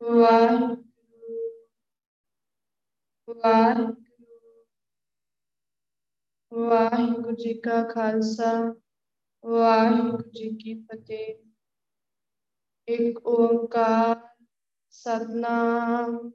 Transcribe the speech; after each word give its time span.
ਵਾਹਿਗੁਰੂ 0.00 1.38
ਵਾਹਿਗੁਰੂ 3.28 3.96
ਵਾਹਿਗੁਰੂ 6.52 7.36
ਜੀ 7.36 7.54
ਕਾ 7.60 7.82
ਖਾਲਸਾ 7.84 8.52
ਵਾਹਿਗੁਰੂ 9.44 10.30
ਜੀ 10.30 10.48
ਕੀ 10.56 10.74
ਫਤਿਹ 10.82 11.34
ਇੱਕ 12.88 13.26
ਓੰਕਾਰ 13.26 14.16
ਸਤਨਾਮ 14.94 16.30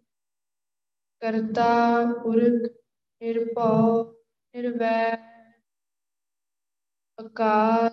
ਕਰਤਾ 1.22 1.70
ਪੁਰਖ 2.24 2.72
ਨਿਰਭਉ 3.22 4.04
ਨਿਰਵੈਰ 4.56 5.18
ਅਕਾਲ 7.18 7.90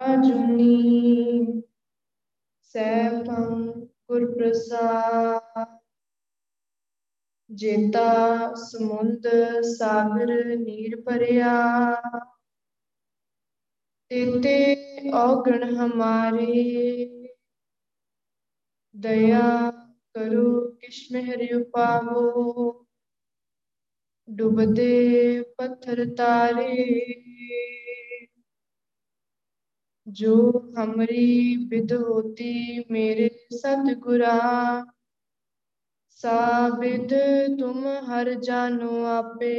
ਅਜੂਨੀ 0.00 1.62
ਸੈਭੰ 2.74 3.64
ਗੁਰ 4.08 4.26
ਪ੍ਰਸਾਦ 4.34 5.66
ਜੇਤਾ 7.50 8.54
ਸਮੁੰਦ 8.62 9.26
ਸਾਗਰ 9.68 10.44
ਨੀਰ 10.56 11.00
ਭਰਿਆ 11.02 11.54
ਤੇਤੇ 14.10 15.10
ਔਗਣ 15.14 15.64
ਹਮਾਰੇ 15.76 16.54
ਦਇਆ 18.94 19.70
ਕਰੋ 20.14 20.70
ਕਿਛ 20.70 21.12
ਮਹਿਰ 21.12 21.54
ਉਪਾਵੋ। 21.56 22.86
ਡੁਬਦੇ 24.28 25.42
ਪੱਥਰ 25.58 26.04
ਤਾਰੇ। 26.16 26.74
ਜੋ 30.06 30.34
ਹਮਰੀ 30.78 31.56
ਵਿਦ 31.68 31.92
ਹੋਤੀ 31.92 32.84
ਮੇਰੇ 32.90 33.28
ਸਤਿਗੁਰਾ 33.56 34.38
ਸਾਬਿਦ 36.10 37.14
ਤੁਮ 37.60 37.86
ਹਰ 37.86 38.34
ਜਾਨੋ 38.34 39.04
ਆਪੇ। 39.06 39.54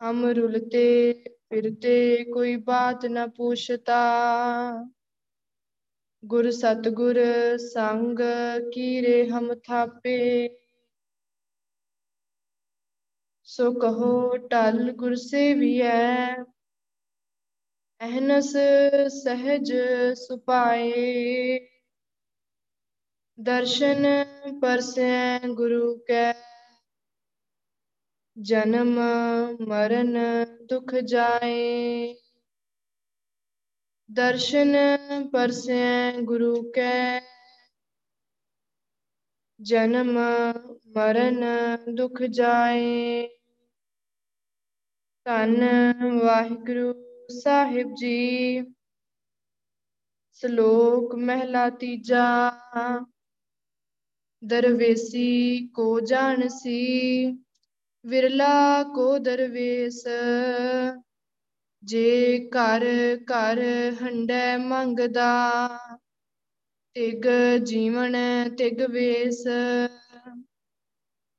ਹਮ 0.00 0.26
ਰੁਲਤੇ 0.26 1.12
ਫਿਰਤੇ 1.50 2.24
ਕੋਈ 2.24 2.56
ਬਾਤ 2.56 3.06
ਨਾ 3.06 3.26
ਪੁੱਛਤਾ। 3.26 4.00
ਗੁਰ 6.22 6.50
ਸਤਗੁਰ 6.50 7.16
ਸੰਗ 7.58 8.18
ਕੀਰੇ 8.72 9.28
ਹਮ 9.30 9.54
ਥਾਪੇ। 9.64 10.48
ਸੋ 13.48 13.70
ਕਹੋ 13.72 14.36
ਟਲ 14.48 14.90
ਗੁਰ 14.92 15.14
ਸੇਵੀਐ, 15.16 16.42
ਅਹਨਸ 18.00 18.52
ਸਹਿਜ 19.14 19.72
ਸੁਪਾਏ। 20.16 21.58
ਦਰਸ਼ਨ 23.38 24.06
ਪਰਸੈ 24.60 25.38
ਗੁਰੂ 25.54 25.96
ਕੈ, 26.08 26.32
ਜਨਮ 28.36 28.98
ਮਰਨ 29.68 30.16
ਦੁਖ 30.66 30.94
ਜਾਏ। 31.04 32.14
ਦਰਸ਼ਨ 34.10 34.76
ਪਰਸੈ 35.32 36.12
ਗੁਰੂ 36.20 36.72
ਕੈ 36.72 37.20
ਜਨਮ 39.60 40.18
ਮਰਨ 40.96 41.44
ਦੁਖ 41.94 42.22
ਜਾਏ। 42.22 43.28
ਧੰਨ 45.24 45.64
ਵਾਹਿਗੁਰੂ 46.18 46.94
ਸਾਹਿਬ 47.40 47.94
ਜੀ। 47.94 48.60
ਸ਼ਲੋਕ 50.32 51.14
ਮਹਿਲਾ 51.14 51.70
ਤੀਜਾ। 51.70 52.50
ਦਰਵੇਸੀ 54.44 55.68
ਕੋ 55.68 56.00
ਜਾਣਸੀ, 56.00 57.26
ਵਿਰਲਾ 58.06 58.82
ਕੋ 58.82 59.18
ਦਰਵੇਸ। 59.18 60.04
ਜੇ 61.82 62.38
ਘਰ 62.48 62.84
ਘਰ 63.24 63.58
ਹੰਡੈ 64.02 64.56
ਮੰਗਦਾ, 64.58 65.68
ਤਿਗ 66.96 67.26
ਜੀਵਨ 67.64 68.16
ਤਿਗ 68.58 68.82
ਵੇਸ। 68.90 69.42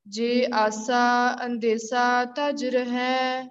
ਜੇ 0.06 0.46
ਆਸਾ 0.52 1.02
ਅੰਦੇਸਾ 1.46 2.24
ਤਜ 2.24 2.64
ਰਹੈ, 2.64 3.48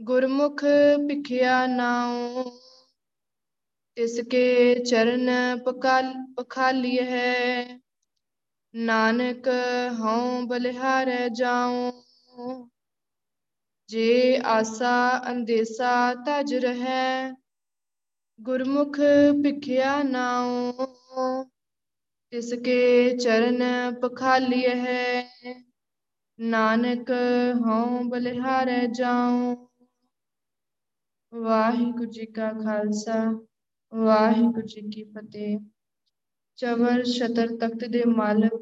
ਗੁਰਮੁਖ 0.00 0.64
ਭਿਖਿਆ 1.08 1.66
ਨਾਉ। 1.66 2.44
ਤਿਸ 3.96 4.20
ਕੇ 4.30 4.74
ਚਰਨ 4.74 5.30
ਪਕਾਲ 5.64 6.12
ਪਖਾਲੀ 6.36 6.98
ਹੈ 6.98 7.78
ਨਾਨਕ 8.74 9.48
ਹਉ 10.00 10.46
ਬਲਿਹਾਰੈ 10.46 11.28
ਜਾਉ। 11.28 11.90
ਜੇ 13.88 14.40
ਆਸਾ 14.44 15.22
ਅੰਦੇਸਾ 15.30 16.14
ਤਜ 16.14 16.54
ਰਹੈ, 16.54 17.32
ਗੁਰਮੁਖ 18.40 18.96
ਭਿਖਿਆ 19.42 20.02
ਨਾਉ, 20.02 20.72
ਤਿਸ 22.32 22.52
ਕੇ 22.54 23.16
ਚਰਨ 23.16 23.62
ਪਖਾਲੀ 24.02 24.64
ਹੈ 24.66 25.24
ਨਾਨਕ 26.38 27.10
ਹਉ 27.66 28.02
ਬਲਿਹਾਰੈ 28.04 28.86
ਜਾਉ। 28.86 29.54
ਵਾਹਿਗੁਰੂ 31.32 32.10
ਜੀ 32.10 32.26
ਕਾ 32.26 32.52
ਖਾਲਸਾ, 32.52 33.22
ਵਾਹਿਗੁਰੂ 33.92 34.66
ਜੀ 34.66 34.80
ਕੀ 34.90 35.04
ਫਤਿਹ। 35.04 35.58
ਚਵਰ 36.58 37.02
ਛਤਰ 37.04 37.56
ਤਖਤ 37.56 37.84
ਦੇ 37.84 38.04
ਮਾਲਕ, 38.04 38.60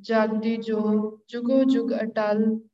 ਜਾਗਦੀ 0.00 0.56
ਜੋ 0.56 0.80
ਜੁਗੋ 1.28 1.62
ਜੁਗ 1.64 1.92
ਅਟਲ 1.92 2.67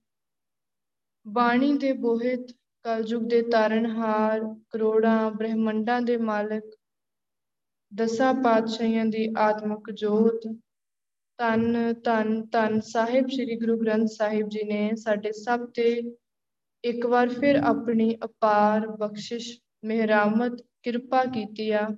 ਬਾਣੀ 1.27 1.73
ਦੇ 1.79 1.93
ਬੋਹਿਤ 1.93 2.51
ਕਲਯੁਗ 2.85 3.23
ਦੇ 3.23 3.43
ਤਾਰਨਹਾਰ 3.43 4.41
ਕਰੋੜਾਂ 4.71 5.31
ਬ੍ਰਹਮੰਡਾਂ 5.31 6.01
ਦੇ 6.03 6.17
ਮਾਲਕ 6.17 6.65
ਦਸਾਂ 7.93 8.35
ਪਾਤਸ਼ਾਹੀਆਂ 8.35 9.05
ਦੀ 9.05 9.29
ਆਤਮਿਕ 9.39 9.91
ਜੋਤ। 9.91 10.47
ਧੰਨ 11.39 11.95
ਧੰਨ 12.05 12.43
ਧੰਨ 12.47 12.81
ਸਾਹਿਬ 12.81 13.29
ਸ੍ਰੀ 13.29 13.57
ਗੁਰੂ 13.57 13.77
ਗ੍ਰੰਥ 13.79 14.09
ਸਾਹਿਬ 14.09 14.49
ਜੀ 14.49 14.63
ਨੇ 14.63 14.91
ਸਾਡੇ 14.97 15.33
ਸਭ 15.33 15.67
ਤੇ 15.75 16.17
ਇੱਕ 16.85 17.07
ਵਾਰ 17.07 17.29
ਫਿਰ 17.29 17.57
ਆਪਣੀ 17.57 18.17
ਅਪਾਰ 18.25 18.87
ਬਖਸ਼ਿਸ਼ 18.87 19.59
ਮਿਹਰਾਮਤ 19.85 20.63
ਕਿਰਪਾ 20.83 21.25
ਕੀਤੀ 21.25 21.71
ਆ। 21.71 21.89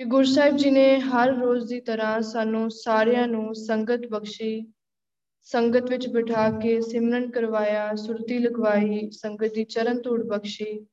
ਕਿ 0.00 0.04
ਗੁਰੂ 0.04 0.24
ਸਾਹਿਬ 0.24 0.56
ਜੀ 0.56 0.70
ਨੇ 0.70 1.00
ਹਰ 1.00 1.32
ਰੋਜ਼ 1.34 1.68
ਦੀ 1.68 1.80
ਤਰ੍ਹਾਂ 1.80 2.20
ਸਾਨੂੰ 2.20 2.70
ਸਾਰਿਆਂ 2.70 3.28
ਨੂੰ 3.28 3.54
ਸੰਗਤ 3.54 4.06
ਬਖਸ਼ੀ 4.10 4.60
ਸੰਗਤ 5.46 5.90
ਵਿੱਚ 5.90 6.08
ਬਿਠਾ 6.08 6.50
ਕੇ 6.50 6.80
ਸਿਮਰਨ 6.80 7.30
ਕਰਵਾਇਆ, 7.30 7.94
ਸੁਰਤੀ 7.94 8.38
ਲਗਵਾਈ, 8.38 9.10
ਸੰਗਤ 9.10 9.54
ਦੀ 9.54 9.64
ਚਰਨ 9.64 10.00
ਧੂੜ 10.00 10.22
ਬਖਸ਼ੀ। 10.22 10.86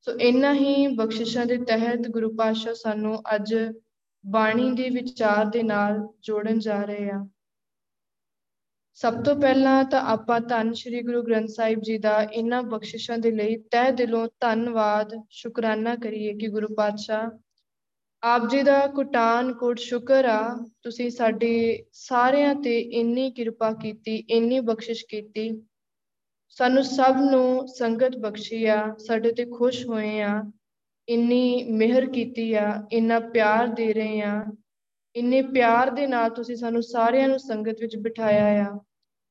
ਸੋ 0.00 0.12
ਇਨ੍ਹਾਂ 0.12 0.54
ਹੀ 0.54 0.86
ਬਖਸ਼ਿਸ਼ਾਂ 0.86 1.46
ਦੇ 1.46 1.56
ਤਹਿਤ 1.56 2.08
ਗੁਰੂ 2.08 2.36
ਪਾਤਸ਼ਾਹ 2.36 2.74
ਸਾਨੂੰ 2.74 3.22
ਅੱਜ 3.34 3.54
ਬਾਣੀ 4.26 4.70
ਦੇ 4.72 4.90
ਵਿਚਾਰ 4.90 5.44
ਦੇ 5.44 5.62
ਨਾਲ 5.62 6.08
ਜੋੜਨ 6.20 6.58
ਜਾ 6.58 6.82
ਰਹੇ 6.82 7.10
ਆ। 7.10 7.28
ਸਭ 8.94 9.22
ਤੋਂ 9.24 9.36
ਪਹਿਲਾਂ 9.36 9.84
ਤਾਂ 9.84 10.00
ਆਪਾਂ 10.00 10.40
ਧੰਨ 10.40 10.72
ਸ਼੍ਰੀ 10.72 11.02
ਗੁਰੂ 11.02 11.22
ਗ੍ਰੰਥ 11.22 11.48
ਸਾਹਿਬ 11.48 11.80
ਜੀ 11.80 11.98
ਦਾ 11.98 12.22
ਇਨ੍ਹਾਂ 12.22 12.62
ਬਖਸ਼ਿਸ਼ਾਂ 12.62 13.18
ਦੇ 13.18 13.30
ਲਈ 13.30 13.56
ਤਹਿ 13.56 13.92
ਦਿਲੋਂ 13.92 14.28
ਧੰਨਵਾਦ, 14.40 15.14
ਸ਼ੁਕਰਾਨਾ 15.30 15.96
ਕਰੀਏ 15.96 16.34
ਕਿ 16.34 16.48
ਗੁਰੂ 16.48 16.74
ਪਾਤਸ਼ਾਹ 16.74 17.43
ਆਪ 18.24 18.46
ਜੀ 18.48 18.62
ਦਾ 18.62 18.86
ਕੁਟਾਨ 18.86 19.52
ਕੋਟ 19.52 19.78
ਸ਼ੁਕਰ 19.78 20.24
ਆ, 20.24 20.66
ਤੁਸੀਂ 20.82 21.10
ਸਾਡੇ 21.10 21.84
ਸਾਰਿਆਂ 21.92 22.54
ਤੇ 22.54 22.78
ਇੰਨੀ 22.80 23.30
ਕਿਰਪਾ 23.30 23.70
ਕੀਤੀ, 23.72 24.16
ਇੰਨੀ 24.30 24.60
ਬਖਸ਼ਿਸ਼ 24.60 25.04
ਕੀਤੀ। 25.06 25.48
ਸਾਨੂੰ 26.48 26.84
ਸਭ 26.84 27.16
ਨੂੰ 27.30 27.68
ਸੰਗਤ 27.68 28.16
ਬਖਸ਼ੀ 28.16 28.64
ਆ, 28.66 28.94
ਸਾਡੇ 28.98 29.32
ਤੇ 29.32 29.44
ਖੁਸ਼ 29.44 29.84
ਹੋਏ 29.86 30.20
ਆ, 30.20 30.42
ਇੰਨੀ 31.08 31.64
ਮਿਹਰ 31.70 32.06
ਕੀਤੀ 32.06 32.52
ਆ, 32.54 32.86
ਇੰਨਾ 32.92 33.18
ਪਿਆਰ 33.20 33.66
ਦੇ 33.66 33.92
ਰਹੇ 33.92 34.20
ਆ, 34.20 34.44
ਇੰਨੇ 35.16 35.42
ਪਿਆਰ 35.42 35.90
ਦੇ 35.90 36.06
ਨਾਲ 36.06 36.30
ਤੁਸੀਂ 36.30 36.56
ਸਾਨੂੰ 36.56 36.82
ਸਾਰਿਆਂ 36.82 37.28
ਨੂੰ 37.28 37.38
ਸੰਗਤ 37.38 37.80
ਵਿੱਚ 37.80 37.96
ਬਿਠਾਇਆ 37.96 38.64
ਆ, 38.64 38.78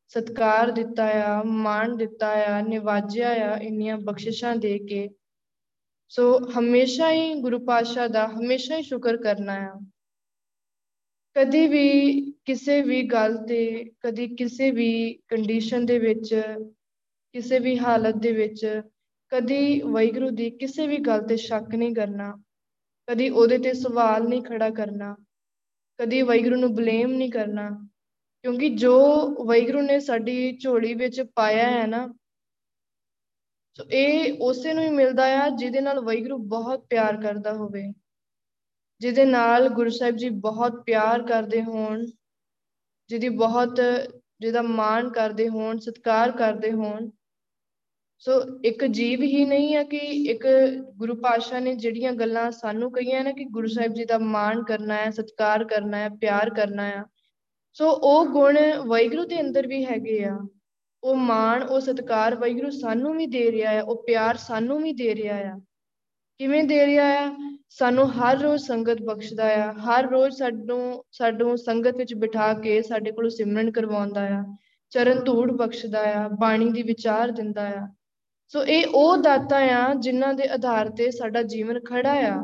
ਸਤਕਾਰ 0.07 0.71
ਦਿੱਤਾ 0.71 1.09
ਆ, 1.23 1.41
ਮਾਣ 1.43 1.95
ਦਿੱਤਾ 1.95 2.31
ਆ, 2.45 2.61
ਨਿਵਾਜਿਆ 2.61 3.29
ਆ 3.49 3.57
ਇੰਨੀਆਂ 3.57 3.97
ਬਖਸ਼ਿਸ਼ਾਂ 3.97 4.55
ਦੇ 4.55 4.77
ਕੇ। 4.79 5.09
ਸੋ 6.13 6.39
ਹਮੇਸ਼ਾ 6.59 7.11
ਹੀ 7.11 7.33
ਗੁਰੂ 7.33 7.59
ਪਾਤਸ਼ਾਹ 7.59 8.07
ਦਾ 8.07 8.27
ਹਮੇਸ਼ਾ 8.27 8.77
ਹੀ 8.77 8.83
ਸ਼ੁਕਰ 8.83 9.17
ਕਰਨਾ 9.17 9.53
ਆ। 9.53 9.79
ਕਦੀ 11.35 11.67
ਵੀ 11.67 12.21
ਕਿਸੇ 12.45 12.81
ਵੀ 12.81 13.03
ਗੱਲ 13.03 13.37
ਤੇ, 13.37 13.91
ਕਦੀ 14.01 14.35
ਕਿਸੇ 14.35 14.71
ਵੀ 14.71 15.13
ਕੰਡੀਸ਼ਨ 15.27 15.85
ਦੇ 15.85 15.99
ਵਿੱਚ, 15.99 16.43
ਕਿਸੇ 17.33 17.59
ਵੀ 17.59 17.79
ਹਾਲਤ 17.79 18.15
ਦੇ 18.15 18.31
ਵਿੱਚ, 18.31 18.81
ਕਦੀ 19.29 19.81
ਵਾਹਿਗੁਰੂ 19.81 20.29
ਦੀ 20.29 20.49
ਕਿਸੇ 20.51 20.87
ਵੀ 20.87 20.97
ਗੱਲ 20.97 21.21
ਤੇ 21.21 21.37
ਸ਼ੱਕ 21.37 21.75
ਨਹੀਂ 21.75 21.95
ਕਰਨਾ, 21.95 22.43
ਕਦੀ 23.07 23.29
ਉਹਦੇ 23.29 23.57
ਤੇ 23.57 23.73
ਸਵਾਲ 23.73 24.27
ਨਹੀਂ 24.27 24.41
ਖੜਾ 24.41 24.69
ਕਰਨਾ, 24.69 25.15
ਕਦੀ 25.99 26.21
ਵਾਹਿਗੁਰੂ 26.21 26.55
ਨੂੰ 26.55 26.75
ਬਲੇਮ 26.75 27.11
ਨਹੀਂ 27.11 27.31
ਕਰਨਾ, 27.31 27.69
ਕਿਉਂਕਿ 28.41 28.69
ਜੋ 28.69 28.99
ਵੈਗਰੂ 29.45 29.81
ਨੇ 29.81 29.99
ਸਾਡੀ 29.99 30.57
ਝੋਲੀ 30.57 30.93
ਵਿੱਚ 30.93 31.21
ਪਾਇਆ 31.21 31.69
ਹੈ 31.69 31.87
ਨਾ 31.87 32.13
ਸੋ 33.77 33.83
ਇਹ 33.91 34.33
ਉਸੇ 34.41 34.73
ਨੂੰ 34.73 34.83
ਹੀ 34.83 34.89
ਮਿਲਦਾ 34.89 35.25
ਆ 35.43 35.49
ਜਿਹਦੇ 35.49 35.81
ਨਾਲ 35.81 35.99
ਵੈਗਰੂ 35.99 36.37
ਬਹੁਤ 36.37 36.85
ਪਿਆਰ 36.89 37.21
ਕਰਦਾ 37.21 37.53
ਹੋਵੇ। 37.53 37.93
ਜਿਹਦੇ 38.99 39.25
ਨਾਲ 39.25 39.69
ਗੁਰੂ 39.69 39.89
ਸਾਹਿਬ 39.89 40.15
ਜੀ 40.15 40.29
ਬਹੁਤ 40.29 40.83
ਪਿਆਰ 40.85 41.23
ਕਰਦੇ 41.23 41.63
ਹੋਣ, 41.63 42.05
ਜਿਹਦੀ 43.09 43.29
ਬਹੁਤ, 43.29 43.81
ਜਿਹਦਾ 44.39 44.61
ਮਾਣ 44.61 45.09
ਕਰਦੇ 45.09 45.49
ਹੋਣ, 45.49 45.77
ਸਤਿਕਾਰ 45.77 46.31
ਕਰਦੇ 46.31 46.71
ਹੋਣ। 46.71 47.09
ਸੋ 48.17 48.31
ਇੱਕ 48.65 48.85
ਜੀਵ 48.85 49.21
ਹੀ 49.21 49.45
ਨਹੀਂ 49.45 49.75
ਹੈ 49.75 49.83
ਕਿ 49.83 49.97
ਇੱਕ 49.97 50.47
ਗੁਰੂ 50.95 51.15
ਪਾਸ਼ਾ 51.15 51.59
ਨੇ 51.59 51.75
ਜਿਹੜੀਆਂ 51.75 52.13
ਗੱਲਾਂ 52.13 52.51
ਸਾਨੂੰ 52.51 52.91
ਕਹੀਆਂ 52.91 53.23
ਨੇ 53.23 53.33
ਕਿ 53.33 53.45
ਗੁਰੂ 53.45 53.67
ਸਾਹਿਬ 53.67 53.93
ਜੀ 53.93 54.05
ਦਾ 54.05 54.17
ਮਾਣ 54.17 54.63
ਕਰਨਾ 54.63 54.95
ਹੈ, 54.95 55.09
ਸਤਿਕਾਰ 55.09 55.63
ਕਰਨਾ 55.63 55.97
ਹੈ, 55.97 56.09
ਪਿਆਰ 56.09 56.49
ਕਰਨਾ 56.49 56.83
ਹੈ। 56.83 57.03
ਸੋ 57.73 57.89
ਉਹ 57.91 58.25
ਗੁਣ 58.25 58.57
ਵੈਗਰੂ 58.87 59.25
ਦੇ 59.25 59.41
ਅੰਦਰ 59.41 59.67
ਵੀ 59.67 59.85
ਹੈਗੇ 59.85 60.23
ਆ। 60.23 60.39
ਉਹ 61.03 61.15
ਮਾਣ, 61.15 61.63
ਉਹ 61.63 61.79
ਸਤਿਕਾਰ 61.79 62.35
ਵੈਗਰੂ 62.35 62.69
ਸਾਨੂੰ 62.71 63.15
ਵੀ 63.17 63.25
ਦੇ 63.27 63.51
ਰਿਹਾ 63.51 63.71
ਹੈ 63.71 63.81
ਉਹ 63.83 64.03
ਪਿਆਰ 64.03 64.37
ਸਾਨੂੰ 64.37 64.81
ਵੀ 64.81 64.93
ਦੇ 64.93 65.15
ਰਿਹਾ 65.15 65.37
ਆ। 65.49 65.59
ਕਿਵੇਂ 66.39 66.63
ਦੇ 66.63 66.85
ਰਿਹਾ 66.85 67.07
ਆ? 67.19 67.31
ਸਾਨੂੰ 67.69 68.07
ਹਰ 68.11 68.37
ਰੋਜ਼ 68.37 68.63
ਸੰਗਤ 68.63 69.01
ਬਖਸ਼ਦਾ 69.01 69.45
ਆ, 69.55 69.71
ਹਰ 69.73 70.09
ਰੋਜ਼ 70.09 70.37
ਸਾਨੂੰ 70.37 71.03
ਸਾਨੂੰ 71.11 71.57
ਸੰਗਤ 71.57 71.95
ਵਿੱਚ 71.97 72.13
ਬਿਠਾ 72.15 72.53
ਕੇ 72.53 72.81
ਸਾਡੇ 72.81 73.11
ਕੋਲ 73.11 73.29
ਸਿਮਰਨ 73.29 73.71
ਕਰਵਾਉਂਦਾ 73.71 74.27
ਆ, 74.29 74.43
ਚਰਨ 74.91 75.23
ਧੂੜ 75.23 75.51
ਬਖਸ਼ਦਾ 75.51 76.03
ਆ, 76.13 76.27
ਬਾਣੀ 76.39 76.71
ਦੀ 76.71 76.83
ਵਿਚਾਰ 76.83 77.31
ਦਿੰਦਾ 77.31 77.67
ਆ। 77.69 77.87
ਸੋ 78.53 78.63
ਇਹ 78.65 78.85
ਉਹ 78.93 79.17
ਦਾਤਾ 79.17 79.59
ਆ 79.77 79.93
ਜਿਨ੍ਹਾਂ 79.93 80.33
ਦੇ 80.33 80.47
ਆਧਾਰ 80.49 80.89
ਤੇ 80.89 81.11
ਸਾਡਾ 81.11 81.41
ਜੀਵਨ 81.43 81.79
ਖੜਾ 81.79 82.13
ਆ, 82.29 82.35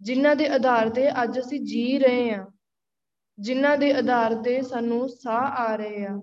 ਜਿਨ੍ਹਾਂ 0.00 0.34
ਦੇ 0.36 0.48
ਆਧਾਰ 0.48 0.88
ਤੇ 0.88 1.10
ਅੱਜ 1.22 1.38
ਅਸੀਂ 1.40 1.60
ਜੀ 1.60 1.98
ਰਹੇ 1.98 2.30
ਆ, 2.30 2.46
ਜਿਨ੍ਹਾਂ 3.38 3.76
ਦੇ 3.78 3.92
ਆਧਾਰ 3.92 4.34
ਤੇ 4.34 4.60
ਸਾਨੂੰ 4.62 5.08
ਸਾਹ 5.08 5.62
ਆ 5.62 5.74
ਰਹੇ 5.76 6.04
ਆ। 6.06 6.20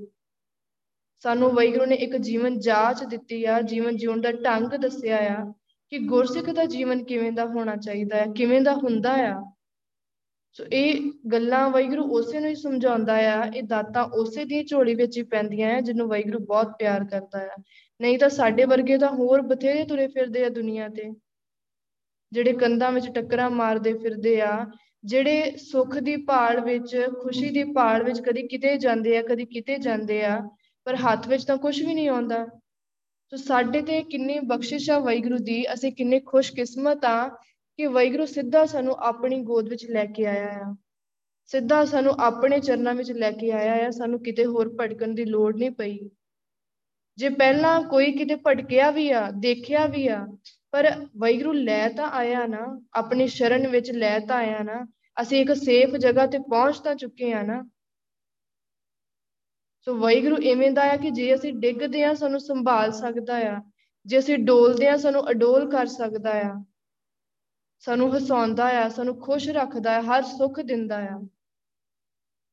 ਸਾਨੂੰ 1.26 1.52
ਵੈਗਰੂ 1.52 1.86
ਨੇ 1.86 1.96
ਇੱਕ 1.96 2.18
ਜੀਵਨ 2.18 2.60
ਜਾਚ 2.60 3.04
ਦਿੱਤੀ 3.04 3.46
ਆ, 3.46 3.62
ਜੀਵਨ 3.62 3.98
ਜਿਉਣ 3.98 4.22
ਦਾ 4.22 4.32
ਢੰਗ 4.32 4.68
ਦੱਸਿਆ 4.68 5.18
ਆ 5.18 5.54
ਕਿ 5.90 6.00
ਗੁਰਸਿੱਖ 6.00 6.50
ਦਾ 6.50 6.66
ਜੀਵਨ 6.66 7.04
ਕਿਵੇਂ 7.04 7.32
ਦਾ 7.32 7.46
ਹੋਣਾ 7.46 7.76
ਚਾਹੀਦਾ 7.76 8.18
ਹੈ, 8.18 8.26
ਕਿਵੇਂ 8.36 8.62
ਦਾ 8.62 8.74
ਹੁੰਦਾ 8.74 9.12
ਆ। 9.12 9.52
ਸੋ 10.52 10.64
ਇਹ 10.74 11.12
ਗੱਲਾਂ 11.32 11.70
ਵੈਗਰੂ 11.70 12.04
ਉਸੇ 12.04 12.40
ਨੂੰ 12.40 12.50
ਹੀ 12.50 12.56
ਸਮਝਾਉਂਦਾ 12.56 13.14
ਆ, 13.14 13.52
ਇਹ 13.56 13.64
ਦਾਤਾ 13.64 14.02
ਉਸੇ 14.02 14.46
ਦੀ 14.46 14.64
ਝੋਲੀ 14.64 14.96
ਵਿੱਚ 14.96 15.18
ਹੀ 15.18 15.24
ਪੈਂਦੀਆਂ 15.24 15.78
ਆ, 15.78 15.80
ਜਿਹਨੂੰ 15.82 16.08
ਵੈਗਰੂ 16.08 16.40
ਬਹੁਤ 16.40 16.68
ਪਿਆਰ 16.80 17.04
ਕਰਦਾ 17.04 17.40
ਆ। 17.40 17.62
ਨਹੀਂ 18.02 18.20
ਤਾਂ 18.20 18.30
ਸਾਡੇ 18.30 18.66
ਵਰਗੇ 18.66 18.98
ਤਾਂ 18.98 19.10
ਹੋਰ 19.10 19.42
ਬਥੇਰੇ 19.42 19.84
ਤੁਰੇ 19.84 20.08
ਫਿਰਦੇ 20.08 20.46
ਆ 20.46 20.50
ਦੁਨੀਆ 20.50 20.90
ਤੇ, 20.90 21.12
ਜਿਹੜੇ 22.32 22.54
ਕੰਧਾਂ 22.54 22.92
ਵਿੱਚ 22.92 23.10
ਟੱਕਰਾਂ 23.10 23.50
ਮਾਰਦੇ 23.50 23.94
ਫਿਰਦੇ 23.94 24.42
ਆ, 24.42 24.66
ਜਿਹੜੇ 25.04 25.58
ਸੁੱਖ 25.58 25.98
ਦੀ 25.98 26.16
ਭਾਲ 26.16 26.62
ਵਿੱਚ, 26.62 27.08
ਖੁਸ਼ੀ 27.22 27.50
ਦੀ 27.50 27.64
ਭਾਲ 27.64 28.04
ਵਿੱਚ 28.04 28.22
ਕਦੀ 28.22 28.48
ਕਿਤੇ 28.48 28.78
ਜਾਂਦੇ 28.78 29.18
ਆ, 29.18 29.22
ਕਦੀ 29.22 29.46
ਕਿਤੇ 29.46 29.78
ਜਾਂਦੇ 29.78 30.24
ਆ। 30.24 30.50
ਪਰ 30.86 30.96
ਹੱਥ 30.96 31.28
ਵਿੱਚ 31.28 31.44
ਤਾਂ 31.44 31.58
ਕੁਝ 31.58 31.82
ਵੀ 31.84 31.94
ਨਹੀਂ 31.94 32.10
ਆਉਂਦਾ। 32.10 32.46
ਸੋ 33.30 33.38
ਸਾਡੇ 33.38 33.82
ਤੇ 33.82 34.02
ਕਿੰਨੀ 34.04 34.40
ਬਖਸ਼ਿਸ਼ 34.40 34.90
ਆ 34.90 35.00
ਵੈਗਰੂ 35.00 35.38
ਦੀ, 35.38 35.74
ਅਸੀਂ 35.74 35.92
ਕਿੰਨੇ 35.92 36.20
ਖੁਸ਼ਕਿਸਮਤ 36.20 37.06
ਆ 37.06 37.28
ਕਿ 37.78 37.88
ਵੈਗਰੂ 37.88 38.26
ਸਿੱਧਾ 38.26 38.66
ਸਾਨੂੰ 38.66 38.96
ਆਪਣੀ 38.96 39.42
ਗੋਦ 39.42 39.70
ਵਿੱਚ 39.70 39.86
ਲੈ 39.86 40.06
ਕੇ 40.06 40.26
ਆਇਆ 40.26 40.52
ਆ। 40.66 40.76
ਸਿੱਧਾ 41.46 41.86
ਸਾਨੂੰ 41.86 42.16
ਆਪਣੇ 42.20 42.60
ਚਰਨਾਂ 42.60 42.94
ਵਿੱਚ 42.94 43.12
ਲੈ 43.12 43.32
ਕੇ 43.32 43.52
ਆਇਆ 43.52 43.88
ਆ, 43.88 43.90
ਸਾਨੂੰ 43.90 44.20
ਕਿਤੇ 44.24 44.46
ਹੋਰ 44.46 44.76
ਭਟਕਣ 44.76 45.08
ਦੀ 45.08 45.26
ਲੋੜ 45.26 45.56
ਨਹੀਂ 45.58 45.72
ਪਈ। 45.72 46.10
ਜੇ 47.18 47.30
ਪਹਿਲਾਂ 47.30 47.82
ਕੋਈ 47.82 48.12
ਕਿਤੇ 48.12 48.36
ਭਟਕਿਆ 48.36 48.92
ਵੀ 48.92 49.12
ਆ, 49.12 49.32
ਦੇਖਿਆ 49.32 49.86
ਵੀ 49.86 50.08
ਆ, 50.08 50.28
ਪਰ 50.72 51.08
ਵੈਗਰੂ 51.18 51.54
ਲੈ 51.54 51.90
ਤਾਂ 51.90 52.10
ਆਇਆ 52.12 52.46
ਨਾ, 52.46 52.82
ਆਪਣੀ 52.94 53.28
ਸ਼ਰਨ 53.28 53.68
ਵਿੱਚ 53.68 53.92
ਲੈ 53.92 54.20
ਤਾਂ 54.20 54.38
ਆਇਆ 54.38 54.64
ਨਾ, 54.64 54.86
ਅਸੀਂ 55.22 55.42
ਇੱਕ 55.42 55.54
ਸੇਫ 55.54 55.96
ਜਗ੍ਹਾ 55.96 56.28
ਤੇ 56.28 56.38
ਪਹੁੰਚ 56.38 56.80
ਤਾਂ 56.80 56.96
ਚੁੱਕੇ 56.96 57.34
ਆ 57.34 57.42
ਨਾ 57.42 57.64
ਸੋ 59.86 59.96
ਵੈਗਰੂ 59.96 60.38
ਐਵੇਂ 60.52 60.72
ਦਾ 60.72 60.94
ਆ 60.94 60.96
ਕਿ 60.98 61.10
ਜੇ 61.10 61.36
ਅਸੀਂ 61.36 61.54
ਡਿੱਗਦੇ 61.54 62.04
ਆ 62.04 62.14
ਸਾਨੂੰ 62.14 62.40
ਸੰਭਾਲ 62.40 62.92
ਸਕਦਾ 62.92 63.38
ਆ। 63.38 63.62
ਜੇ 64.06 64.20
ਅਸੀਂ 64.20 64.38
ਡੋਲਦੇ 64.38 64.88
ਆ 64.88 64.98
ਸਾਨੂੰ 64.98 65.32
ਅਡੋਲ 65.32 65.72
ਕਰ 65.72 65.86
ਸਕਦਾ 65.86 66.32
ਆ। 66.34 66.64
ਸਾਨੂੰ 67.80 68.18
ਹਸਾਉਂਦਾ 68.18 68.86
ਆ, 68.86 68.90
ਸਾਨੂੰ 68.90 69.20
ਖੁਸ਼ 69.22 69.50
ਰੱਖਦਾ 69.50 69.98
ਆ, 69.98 70.02
ਹਰ 70.02 70.24
ਸੁੱਖ 70.24 70.60
ਦਿੰਦਾ 70.60 70.98
ਆ। 70.98 71.28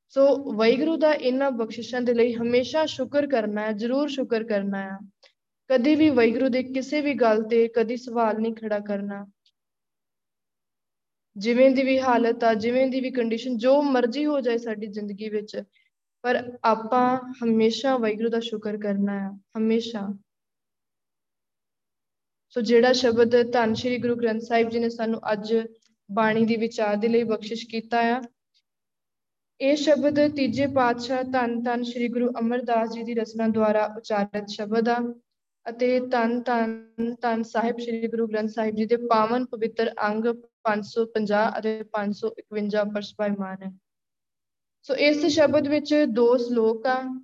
ਸੋ 0.08 0.52
ਵੈਗਰੂ 0.52 0.96
ਦਾ 0.96 1.12
ਇਹਨਾਂ 1.12 1.50
ਬਖਸ਼ਿਸ਼ਾਂ 1.50 2.00
ਦੇ 2.00 2.14
ਲਈ 2.14 2.34
ਹਮੇਸ਼ਾ 2.34 2.86
ਸ਼ੁਕਰ 2.86 3.26
ਕਰਨਾ 3.26 3.62
ਹੈ 3.62 3.72
ਜ਼ਰੂਰ 3.72 4.08
ਸ਼ੁਕਰ 4.08 4.44
ਕਰਨਾ 4.44 4.78
ਹੈ 4.78 4.98
ਕਦੀ 5.68 5.94
ਵੀ 5.94 6.10
ਵੈਗਰੂ 6.10 6.48
ਦੇ 6.48 6.62
ਕਿਸੇ 6.62 7.00
ਵੀ 7.00 7.14
ਗੱਲ 7.14 7.42
ਤੇ 7.42 7.68
ਕਦੀ 7.68 7.96
ਸਵਾਲ 7.96 8.38
ਨਹੀਂ 8.38 8.54
ਖੜਾ 8.54 8.78
ਕਰਨਾ। 8.78 9.26
ਜਿਵੇਂ 11.36 11.70
ਦੀ 11.70 11.82
ਵੀ 11.82 12.00
ਹਾਲਤ 12.00 12.44
ਆ, 12.44 12.54
ਜਿਵੇਂ 12.54 12.86
ਦੀ 12.86 13.00
ਵੀ 13.00 13.10
ਕੰਡੀਸ਼ਨ 13.10 13.56
ਜੋ 13.56 13.82
ਮਰਜ਼ੀ 13.82 14.26
ਹੋ 14.26 14.40
ਜਾਏ 14.40 14.58
ਸਾਡੀ 14.58 14.86
ਜ਼ਿੰਦਗੀ 14.86 15.28
ਵਿੱਚ 15.28 15.62
ਪਰ 16.24 16.36
ਆਪਾਂ 16.64 17.06
ਹਮੇਸ਼ਾ 17.42 17.96
ਵੈਗਰੂ 17.98 18.28
ਦਾ 18.28 18.40
ਸ਼ੁਕਰ 18.40 18.76
ਕਰਨਾ 18.76 19.18
ਹੈ, 19.20 19.30
ਹਮੇਸ਼ਾ। 19.58 20.06
ਸੋ 22.56 22.60
ਜਿਹੜਾ 22.60 22.92
ਸ਼ਬਦ 22.92 23.36
ਧੰਨ 23.52 23.74
ਸ਼੍ਰੀ 23.74 23.98
ਗੁਰੂ 23.98 24.14
ਗ੍ਰੰਥ 24.16 24.42
ਸਾਹਿਬ 24.42 24.68
ਜੀ 24.70 24.78
ਨੇ 24.78 24.88
ਸਾਨੂੰ 24.88 25.20
ਅੱਜ 25.32 25.54
ਬਾਣੀ 26.10 26.44
ਦੀ 26.46 26.56
ਵਿਚਾਰ 26.56 26.96
ਦੇ 26.96 27.08
ਲਈ 27.08 27.22
ਬਖਸ਼ਿਸ਼ 27.24 27.66
ਕੀਤਾ 27.66 28.00
ਆ, 28.12 28.20
ਇਹ 29.60 29.76
ਸ਼ਬਦ 29.76 30.18
ਤੀਜੇ 30.36 30.66
ਪਾਤਸ਼ਾਹ 30.66 31.22
ਧੰਨ 31.24 31.62
ਧੰਨ 31.62 31.82
ਸ਼੍ਰੀ 31.82 32.08
ਗੁਰੂ 32.08 32.30
ਅਮਰਦਾਸ 32.38 32.92
ਜੀ 32.92 33.02
ਦੀ 33.02 33.14
ਰਚਨਾ 33.14 33.48
ਦੁਆਰਾ 33.48 33.84
ਉਚਾਰਿਤ 33.96 34.48
ਸ਼ਬਦ 34.48 34.88
ਆ 34.88 34.96
ਅਤੇ 35.66 35.98
ਧੰਨ 36.10 36.40
ਧੰਨ 36.42 37.14
ਧੰਨ 37.22 37.42
ਸਾਹਿਬ 37.42 37.78
ਸ਼੍ਰੀ 37.78 38.08
ਗੁਰੂ 38.08 38.26
ਗ੍ਰੰਥ 38.26 38.50
ਸਾਹਿਬ 38.50 38.74
ਜੀ 38.74 38.86
ਦੇ 38.86 38.96
ਪਾਵਨ 39.10 39.44
ਪਵਿੱਤਰ 39.46 39.92
ਅੰਗ 40.08 40.26
550 40.64 41.44
ਅਤੇ 41.58 41.72
551 41.92 42.84
ਪਰਸਪਾਇਮਾਨ 42.94 43.62
ਹੈ। 43.62 43.70
ਸੋ 44.82 44.94
ਇਸ 44.94 45.26
ਸ਼ਬਦ 45.26 45.68
ਵਿੱਚ 45.68 45.94
ਦੋ 46.08 46.36
ਸ਼ਲੋਕ 46.36 46.86
ਆ 46.86 47.20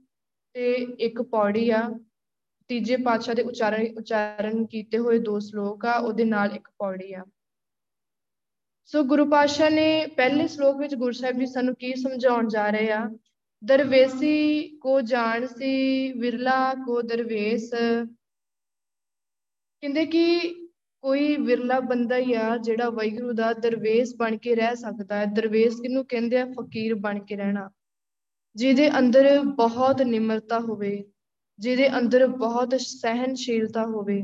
ਤੇ 0.55 0.75
ਇੱਕ 0.75 1.23
ਪੌੜੀ 1.23 1.71
ਆ। 1.71 1.91
ਤੀਜੇ 2.69 2.97
ਪਾਤਸ਼ਾਹ 2.97 3.35
ਦੇ 3.35 3.43
ਉਚਾਰਨ 3.43 3.87
ਉਚਾਰਨ 3.99 4.67
ਕੀਤੇ 4.67 4.99
ਹੋਏ 4.99 5.19
ਦੋ 5.19 5.39
ਸ਼ਲੋਕ 5.39 5.85
ਆ, 5.85 5.99
ਉਹਦੇ 5.99 6.25
ਨਾਲ 6.25 6.53
ਇੱਕ 6.53 6.69
ਪੌੜੀ 6.79 7.13
ਆ। 7.13 7.25
ਸੋ 8.85 9.03
ਗੁਰੂ 9.03 9.31
ਪਾਤਸ਼ਾਹ 9.31 9.71
ਨੇ 9.71 10.07
ਪਹਿਲੇ 10.07 10.49
ਸ਼ਲੋਕ 10.49 10.77
ਵਿੱਚ 10.77 10.95
ਗੁਰੂ 10.95 11.13
ਸਾਹਿਬ 11.13 11.39
ਜੀ 11.39 11.47
ਸਾਨੂੰ 11.47 11.75
ਕੀ 11.75 11.95
ਸਮਝਾਉਣ 11.95 12.49
ਜਾ 12.49 12.71
ਰਹੇ 12.71 12.91
ਆ? 12.91 13.11
ਦਰਵੇਸੀ 13.65 14.69
ਕੋ 14.79 15.01
ਜਾਣ 15.01 15.47
ਸੀ 15.47 16.13
ਵਿਰਲਾ 16.13 16.75
ਕੋ 16.75 17.03
ਦਰਵੇਸ। 17.03 17.71
ਕਹਿੰਦੇ 19.81 20.07
ਕਿ 20.07 20.68
ਕੋਈ 21.09 21.37
ਵਿਰਲਾ 21.37 21.81
ਬੰਦਾ 21.81 22.17
ਹੀ 22.17 22.35
ਆ 22.35 22.57
ਜਿਹੜਾ 22.57 22.91
ਵੈਗੁਰੂ 22.91 23.33
ਦਾ 23.33 23.53
ਦਰਵੇਸ 23.53 24.17
ਬਣ 24.17 24.37
ਕੇ 24.37 24.55
ਰਹਿ 24.55 24.77
ਸਕਦਾ 24.77 25.17
ਹੈ। 25.17 25.25
ਦਰਵੇਸ 25.25 25.81
ਕਿਹਨੂੰ 25.81 26.05
ਕਹਿੰਦੇ 26.07 26.41
ਆ? 26.41 26.45
ਫਕੀਰ 26.45 26.95
ਬਣ 26.95 27.19
ਕੇ 27.19 27.37
ਰਹਿਣਾ। 27.37 27.71
ਜਿਹਦੇ 28.57 28.99
ਅੰਦਰ 28.99 29.41
ਬਹੁਤ 29.41 30.03
ਨਿਮਰਤਾ 30.03 30.59
ਹੋਵੇ, 30.59 31.05
ਜਿਹਦੇ 31.59 31.99
ਅੰਦਰ 31.99 32.27
ਬਹੁਤ 32.27 32.75
ਸਹਿਨਸ਼ੀਲਤਾ 32.81 33.85
ਹੋਵੇ। 33.87 34.23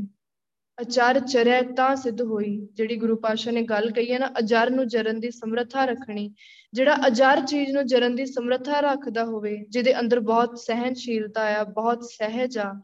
ਅਚਰ 0.80 1.20
ਚਰਿਆ 1.20 1.62
ਤਾਂ 1.62 1.96
ਸਿੱਧ 1.96 2.22
ਹੋਈ। 2.22 2.68
ਜਿਹੜੀ 2.72 2.96
ਗੁਰੂ 2.96 3.16
ਪਾਸ਼ਾ 3.16 3.50
ਨੇ 3.50 3.62
ਗੱਲ 3.62 3.90
ਕਹੀ 3.90 4.12
ਹੈ 4.12 4.18
ਨਾ 4.18 4.28
ਅਜਰ 4.38 4.70
ਨੂੰ 4.70 4.86
ਜਰਨ 4.88 5.20
ਦੀ 5.20 5.30
ਸਮਰੱਥਾ 5.30 5.84
ਰੱਖਣੀ। 5.84 6.34
ਜਿਹੜਾ 6.72 6.96
ਅਜਰ 7.06 7.40
ਚੀਜ਼ 7.40 7.72
ਨੂੰ 7.72 7.86
ਜਰਨ 7.86 8.14
ਦੀ 8.14 8.26
ਸਮਰੱਥਾ 8.26 8.80
ਰੱਖਦਾ 8.80 9.24
ਹੋਵੇ, 9.24 9.56
ਜਿਹਦੇ 9.68 10.00
ਅੰਦਰ 10.00 10.20
ਬਹੁਤ 10.20 10.58
ਸਹਿਨਸ਼ੀਲਤਾ 10.58 11.60
ਆ, 11.60 11.64
ਬਹੁਤ 11.64 12.04
ਸਹਿਜ 12.04 12.58
ਆ, 12.58 12.80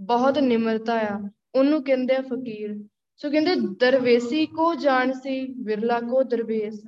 ਬਹੁਤ 0.00 0.38
ਨਿਮਰਤਾ 0.38 1.00
ਆ, 1.00 1.28
ਉਹਨੂੰ 1.54 1.84
ਕਹਿੰਦੇ 1.84 2.16
ਆ 2.16 2.20
ਫਕੀਰ। 2.20 2.84
ਸੋ 3.20 3.30
ਕਹਿੰਦੇ 3.30 3.54
ਦਰਵੇਸੀ 3.56 4.46
ਕੋ 4.46 4.74
ਜਾਣ 4.74 5.12
ਸੀ 5.12 5.54
ਵਿਰਲਾ 5.62 6.00
ਕੋ 6.00 6.22
ਦਰਵੇਸ। 6.22 6.80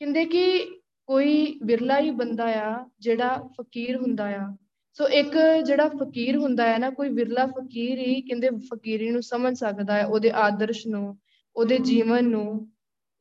ਕਹਿੰਦੇ 0.00 0.24
ਕਿ 0.24 0.64
ਕੋਈ 1.06 1.58
ਵਿਰਲਾ 1.64 1.98
ਹੀ 2.00 2.10
ਬੰਦਾ 2.10 2.44
ਆ 2.44 2.90
ਜਿਹੜਾ 2.98 3.48
ਫਕੀਰ 3.60 3.96
ਹੁੰਦਾ 3.96 4.24
ਆ। 4.24 4.56
ਸੋ 4.92 5.08
ਇੱਕ 5.08 5.32
ਜਿਹੜਾ 5.64 5.88
ਫਕੀਰ 5.88 6.36
ਹੁੰਦਾ 6.36 6.66
ਹੈ 6.66 6.78
ਨਾ, 6.78 6.90
ਕੋਈ 6.90 7.08
ਵਿਰਲਾ 7.08 7.46
ਫਕੀਰ 7.46 7.98
ਹੀ 7.98 8.20
ਕਹਿੰਦੇ 8.22 8.50
ਫਕੀਰੀ 8.50 9.10
ਨੂੰ 9.10 9.22
ਸਮਝ 9.22 9.58
ਸਕਦਾ 9.58 9.94
ਹੈ 9.94 10.06
ਉਹਦੇ 10.06 10.30
ਆਦਰਸ਼ 10.30 10.86
ਨੂੰ, 10.86 11.18
ਉਹਦੇ 11.56 11.78
ਜੀਵਨ 11.78 12.24
ਨੂੰ, 12.24 12.72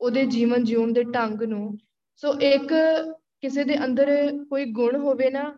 ਉਹਦੇ 0.01 0.25
ਜੀਵਨ 0.25 0.63
ਜਿਉਣ 0.63 0.93
ਦੇ 0.93 1.03
ਢੰਗ 1.03 1.43
ਨੂੰ। 1.43 1.77
ਸੋ 2.15 2.33
ਇੱਕ 2.33 2.73
ਕਿਸੇ 3.41 3.63
ਦੇ 3.63 3.85
ਅੰਦਰ 3.85 4.37
ਕੋਈ 4.49 4.65
ਗੁਣ 4.65 4.95
ਹੋਵੇ 4.95 5.29
ਨਾ, 5.29 5.49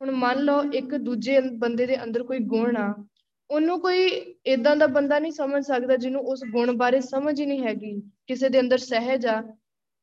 ਹੁਣ 0.00 0.10
ਮੰਨ 0.10 0.38
ਲਓ 0.38 0.62
ਇੱਕ 0.62 0.94
ਦੂਜੇ 0.94 1.40
ਬੰਦੇ 1.40 1.86
ਦੇ 1.86 2.04
ਅੰਦਰ 2.04 2.22
ਕੋਈ 2.22 2.38
ਗੁਣ 2.38 2.76
ਆ 2.76 3.04
ਉਹਨੂੰ 3.52 3.80
ਕੋਈ 3.80 4.06
ਇਦਾਂ 4.46 4.76
ਦਾ 4.76 4.86
ਬੰਦਾ 4.86 5.18
ਨਹੀਂ 5.18 5.32
ਸਮਝ 5.32 5.64
ਸਕਦਾ 5.64 5.96
ਜਿਹਨੂੰ 5.96 6.22
ਉਸ 6.22 6.40
ਗੁਣ 6.52 6.76
ਬਾਰੇ 6.76 7.00
ਸਮਝ 7.00 7.40
ਹੀ 7.40 7.46
ਨਹੀਂ 7.46 7.66
ਹੈਗੀ। 7.66 8.00
ਕਿਸੇ 8.00 8.48
ਦੇ 8.48 8.60
ਅੰਦਰ 8.60 8.78
ਸਹਿਜ 8.78 9.26
ਆ। 9.26 9.42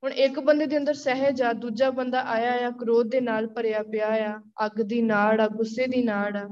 ਹੁਣ 0.04 0.12
ਇੱਕ 0.14 0.40
ਬੰਦੇ 0.40 0.66
ਦੇ 0.66 0.78
ਅੰਦਰ 0.78 0.94
ਸਹਿਜ 0.94 1.42
ਆ, 1.42 1.54
ਦੂਜਾ 1.54 1.90
ਬੰਦਾ 1.90 2.22
ਆਇਆ 2.22 2.68
ਆ, 2.68 2.70
ਕ੍ਰੋਧ 2.70 3.12
ਦੇ 3.12 3.22
ਨਾਲ 3.22 3.48
ਭਰਿਆ 3.48 3.84
ਪਿਆ 3.84 4.08
ਆ, 4.08 4.42
ਅੱਗ 4.66 4.82
ਦੀ 4.82 5.02
ਨਾੜ 5.02 5.42
ਆ, 5.42 5.48
ਗੁੱਸੇ 5.48 5.88
ਦੀ 5.88 6.04
ਨਾੜ 6.04 6.38
ਆ। 6.38 6.48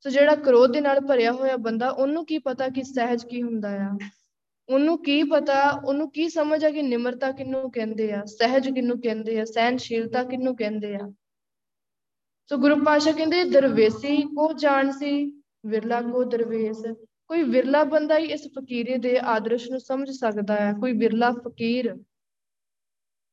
ਸੋ 0.00 0.10
ਜਿਹੜਾ 0.10 0.34
ਕ੍ਰੋਧ 0.34 0.72
ਦੇ 0.72 0.80
ਨਾਲ 0.80 1.00
ਭਰਿਆ 1.00 1.32
ਹੋਇਆ 1.32 1.56
ਬੰਦਾ, 1.56 1.90
ਉਹਨੂੰ 1.90 2.26
ਕੀ 2.26 2.38
ਪਤਾ 2.38 2.68
ਕਿ 2.68 2.82
ਸਹਿਜ 2.82 3.24
ਕੀ 3.24 3.42
ਹੁੰਦਾ 3.42 3.70
ਆ? 3.70 3.98
ਉਹਨੂੰ 4.68 5.02
ਕੀ 5.02 5.22
ਪਤਾ, 5.22 5.70
ਉਹਨੂੰ 5.84 6.10
ਕੀ 6.10 6.28
ਸਮਝ 6.28 6.64
ਆ 6.64 6.70
ਕਿ 6.70 6.82
ਨਿਮਰਤਾ 6.82 7.32
ਕਿੰਨੂੰ 7.32 7.70
ਕਹਿੰਦੇ 7.70 8.12
ਆ, 8.12 8.24
ਸਹਿਜ 8.24 8.70
ਕਿੰਨੂੰ 8.70 9.00
ਕਹਿੰਦੇ 9.00 9.40
ਆ 9.40 9.44
ਸਹਿਨਸ਼ੀਲਤਾ 9.44 10.24
ਕਿੰਨੂੰ 10.24 10.56
ਕਹਿੰਦੇ 10.56 10.94
ਆ? 10.94 11.12
ਸੋ 12.48 12.56
ਗੁਰੂ 12.56 12.84
ਪਾਸ਼ਾ 12.84 13.12
ਕਹਿੰਦੇ, 13.12 13.44
ਦਰਵੇਸੀ 13.44 14.22
ਕੋ 14.22 14.52
ਜਾਣ 14.52 14.90
ਸੀ 14.90 15.40
ਵਿਰਲਾ 15.66 16.00
ਕੋ 16.02 16.24
ਦਰਵੇਸ। 16.24 16.82
ਕੋਈ 17.28 17.42
ਵਿਰਲਾ 17.42 17.84
ਬੰਦਾ 17.84 18.18
ਹੀ 18.18 18.24
ਇਸ 18.24 18.48
ਫਕੀਰੇ 18.58 18.96
ਦੇ 18.98 19.18
ਆਦਰਸ਼ 19.18 19.70
ਨੂੰ 19.70 19.80
ਸਮਝ 19.80 20.10
ਸਕਦਾ 20.10 20.56
ਹੈ। 20.56 20.72
ਕੋਈ 20.72 20.92
ਵਿਰਲਾ 20.92 21.30
ਫਕੀਰ 21.30 21.94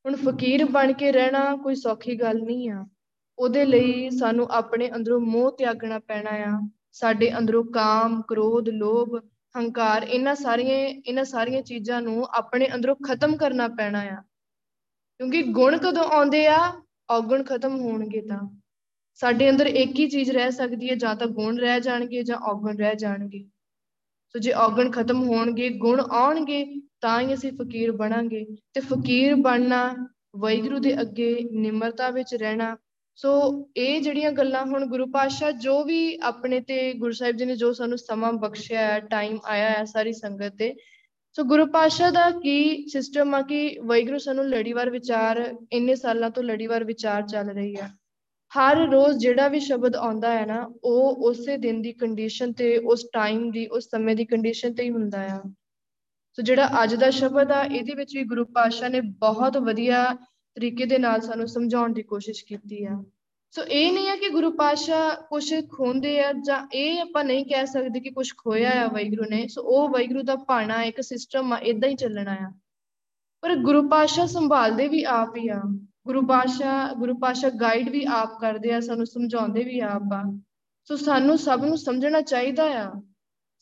ਹੁਣ 0.06 0.16
ਫਕੀਰ 0.16 0.66
ਬਣ 0.66 0.94
ਕੇ 0.94 1.12
ਰਹਿਣਾ 1.12 1.56
ਕੋਈ 1.56 1.76
ਸੌਖੀ 1.76 2.16
ਗੱਲ 2.16 2.42
ਨਹੀਂ 2.42 2.70
ਆ। 2.70 2.86
ਉਹਦੇ 3.40 3.66
ਲਈ 3.66 4.10
ਸਾਨੂੰ 4.10 4.48
ਆਪਣੇ 4.52 4.92
ਅੰਦਰੋਂ 4.96 5.20
ਮੋਹ 5.20 5.52
ਤਿਆਗਣਾ 5.58 6.00
ਪੈਣਾ 6.00 6.30
ਆ। 6.30 6.70
ਸਾਡੇ 6.92 7.38
ਅੰਦਰੋਂ 7.38 7.64
ਕਾਮ, 7.64 8.22
ਕ੍ਰੋਧ, 8.22 8.70
ਲੋਭ, 8.70 9.16
ਹੰਕਾਰ 9.58 10.04
ਇਹਨਾਂ 10.04 10.36
ਸਾਰੀਆਂ 10.36 10.78
ਇਹਨਾਂ 10.78 11.24
ਸਾਰੀਆਂ 11.24 11.62
ਚੀਜ਼ਾਂ 11.62 12.02
ਨੂੰ 12.02 12.26
ਆਪਣੇ 12.26 12.70
ਅੰਦਰੋਂ 12.76 12.96
ਖਤਮ 12.96 13.38
ਕਰਨਾ 13.38 13.68
ਪੈਣਾ 13.68 14.00
ਆ। 14.00 14.22
ਕਿਉਂਕਿ 15.18 15.44
ਗੁਣ 15.44 15.78
ਕਦੋਂ 15.78 16.04
ਆਉਂਦੇ 16.04 16.48
ਆ? 16.48 16.82
ਔਗਣ 17.10 17.44
ਖਤਮ 17.44 17.80
ਹੋਣਗੇ 17.80 18.22
ਤਾਂ। 18.22 18.61
ਸਾਡੇ 19.16 19.50
ਅੰਦਰ 19.50 19.66
ਇੱਕ 19.66 20.00
ਹੀ 20.00 20.08
ਚੀਜ਼ 20.10 20.32
ਰਹਿ 20.32 20.52
ਸਕਦੀ 20.52 20.90
ਹੈ, 20.90 20.96
ਜਾਂ 20.96 21.16
ਤਾਂ 21.16 21.28
ਗੁਣ 21.28 21.60
ਰਹਿ 21.60 21.80
ਜਾਣਗੇ 21.82 22.24
ਜਾਂ 22.24 22.38
ਔਗਣ 22.38 22.78
ਰਹਿ 22.78 22.96
ਜਾਣਗੇ। 22.96 23.44
ਸੋ 24.30 24.40
ਜੇ 24.40 24.52
ਔਗਣ 24.52 24.92
ਖਤਮ 24.92 25.24
ਹੋਣਗੇ, 25.24 25.70
ਗੁਣ 25.70 26.02
ਆਉਣਗੇ, 26.02 26.82
ਤਾਂ 27.02 27.22
ਹੀ 27.22 27.34
ਅਸੀਂ 27.34 27.52
ਫਕੀਰ 27.52 27.92
ਬਣਾਂਗੇ। 27.92 28.46
ਤੇ 28.74 28.82
ਫਕੀਰ 28.82 29.36
ਬਣਨਾ 29.36 29.96
ਵੈਗੁਰੂ 30.38 30.80
ਦੇ 30.80 31.02
ਅੱਗੇ 31.02 31.48
ਨਿਮਰਤਾ 31.52 32.10
ਵਿੱਚ 32.10 32.36
ਰਹਿਣਾ। 32.36 32.78
ਸੋ 33.16 33.32
ਇਹ 33.78 34.02
ਜਿਹੜੀਆਂ 34.02 34.32
ਗੱਲਾਂ 34.32 34.66
ਹੁਣ 34.66 34.86
ਗੁਰੂ 34.86 35.06
ਪਾਤਸ਼ਾਹ 35.06 35.52
ਜੋ 35.52 35.84
ਵੀ 35.84 36.20
ਆਪਣੇ 36.22 36.60
ਤੇ 36.60 36.94
ਗੁਰੂ 36.94 37.12
ਸਾਹਿਬ 37.12 37.36
ਜੀ 37.36 37.46
ਨੇ 37.46 37.56
ਜੋ 37.56 37.74
ਸਾਨੂੰ 37.74 37.98
ਸਮਾਂ 37.98 38.34
ਬਖਸ਼ਿਆ 38.34 38.80
ਹੈ 38.80 39.00
ਟਾਈਮ 39.00 39.40
ਆਇਆ 39.46 39.70
ਹੈ 39.70 39.86
ਸਾਰੀ 39.86 40.14
ਸੰਗਤ 40.14 40.56
ਤੇ, 40.58 40.76
ਸੋ 41.34 41.44
ਗੁਰੂ 41.44 41.66
ਪਾਤਸ਼ਾਹ 41.66 42.12
ਦਾ 42.12 42.30
ਕੀ 42.30 42.88
ਸਿਸਟਮ 42.88 43.36
ਆ 43.36 43.42
ਕਿ 43.42 43.80
ਵੈਗੁਰੂ 43.84 44.18
ਸਾਨੂੰ 44.18 44.50
ਲੜੀਵਾਰ 44.50 44.90
ਵਿਚਾਰ, 44.90 45.56
ਇੰਨੇ 45.72 45.96
ਸਾਲਾਂ 45.96 46.30
ਤੋਂ 46.30 46.44
ਲੜੀਵਾਰ 46.44 46.84
ਵਿਚਾਰ 46.84 47.22
ਚੱਲ 47.22 47.50
ਰਹੀ 47.50 47.76
ਹੈ 47.76 48.01
ਹਰ 48.58 48.78
ਰੋਜ਼ 48.78 49.18
ਜਿਹੜਾ 49.18 49.48
ਵੀ 49.48 49.60
ਸ਼ਬਦ 49.60 49.96
ਆਉਂਦਾ 49.96 50.32
ਹੈ 50.32 50.46
ਨਾ, 50.46 50.74
ਉਹ 50.84 51.30
ਉਸੇ 51.30 51.58
ਦਿਨ 51.58 51.82
ਦੀ 51.82 51.94
ਕੰਡੀਸ਼ਨ 51.94 52.54
ਤੇ, 52.54 52.78
ਉਸ 52.78 53.08
ਟਾਈਮ 53.14 53.52
ਦੀ, 53.52 53.68
ਉਸ 53.68 53.84
ਸਮੇਂ 53.84 54.16
ਦੀ 54.16 54.26
ਕੰਡੀਸ਼ਨ 54.26 54.74
ਤੇ 54.74 54.84
ਹੀ 54.84 54.90
ਹੁੰਦਾ 54.90 55.22
ਆ। 55.22 55.42
ਸੋ 56.34 56.42
ਜਿਹੜਾ 56.42 56.84
ਅੱਜ 56.84 56.96
ਦਾ 56.96 57.10
ਸ਼ਬਦ 57.10 57.52
ਆ, 57.52 57.64
ਇਹਦੇ 57.64 57.94
ਵਿੱਚ 57.94 58.18
ਵੀ 58.18 58.24
ਗੁਰੂ 58.24 58.46
ਪਾਤਸ਼ਾਹ 58.46 58.90
ਨੇ 58.90 59.02
ਬਹੁਤ 59.02 59.58
ਵਧੀਆ 59.58 60.18
ਤਰੀਕੇ 60.56 60.86
ਦੇ 60.86 60.98
ਨਾਲ 60.98 61.22
ਸਾਨੂੰ 61.22 61.48
ਸਮਝਾਉਣ 61.48 61.94
ਦੀ 61.94 62.04
ਕੋਸ਼ਿਸ਼ 62.04 62.46
ਕੀਤੀ 62.46 62.86
ਆ। 62.86 63.04
ਸੋ 63.52 63.64
ਇਹ 63.64 63.94
ਨਹੀਂ 63.94 64.08
ਹੈ 64.08 64.16
ਕਿ 64.16 64.30
ਗੁਰੂ 64.30 64.52
ਪਾਤਸ਼ਾਹ 64.52 65.16
ਕੁਝ 65.16 65.54
ਖੋਂਦੇ 65.70 66.24
ਆ, 66.24 66.34
ਜਾਂ 66.34 66.68
ਇਹ 66.74 67.02
ਆਪਾਂ 67.02 67.24
ਨਹੀਂ 67.24 67.46
ਕਹਿ 67.46 67.66
ਸਕਦੇ 67.66 68.00
ਕਿ 68.00 68.10
ਕੁਝ 68.10 68.32
ਖੋਇਆ 68.38 68.84
ਆ 68.84 68.88
ਵੈਗੁਰੂ 68.88 69.24
ਨੇ। 69.30 69.48
ਸੋ 69.48 69.62
ਉਹ 69.62 69.90
ਵੈਗੁਰੂ 69.90 70.22
ਦਾ 70.22 70.36
ਭਾਣਾ, 70.36 70.84
ਇੱਕ 70.84 71.02
ਸਿਸਟਮ 71.02 71.54
ਆ 71.54 71.58
ਇਦਾਂ 71.58 71.90
ਹੀ 71.90 71.96
ਚੱਲਣਾ 71.96 72.34
ਆ। 72.34 72.52
ਪਰ 73.42 73.56
ਗੁਰੂ 73.56 73.90
ਪਾਤਸ਼ਾਹ 73.90 74.28
ਸੰਭਾਲਦੇ 74.28 74.88
ਵੀ 74.88 75.04
ਆਪ 75.04 75.38
ਹੀ 75.38 75.48
ਆ। 75.48 75.62
ਗੁਰੂ 76.08 76.26
ਪਾਤਸ਼ਾਹ 76.26 76.94
ਗੁਰੂ 76.96 77.18
ਪਾਤਸ਼ਾਹ 77.18 77.50
ਗਾਈਡ 77.52 77.90
ਵੀ 77.90 78.06
ਆਪ 78.06 78.40
ਕਰਦੇ 78.42 78.74
ਆ, 78.74 78.80
ਸਾਨੂੰ 78.80 79.06
ਸਮਝਾਉਂਦੇ 79.06 79.64
ਵੀ 79.64 79.80
ਆਪ। 79.80 80.14
ਆ 80.14 80.40
ਸੋ 80.86 80.96
ਸਾਨੂੰ 80.96 81.38
ਸਭ 81.38 81.62
ਨੂੰ 81.66 81.78
ਸਮਝਣਾ 81.78 82.22
ਚਾਹੀਦਾ 82.22 82.64
ਆ। 82.64 82.92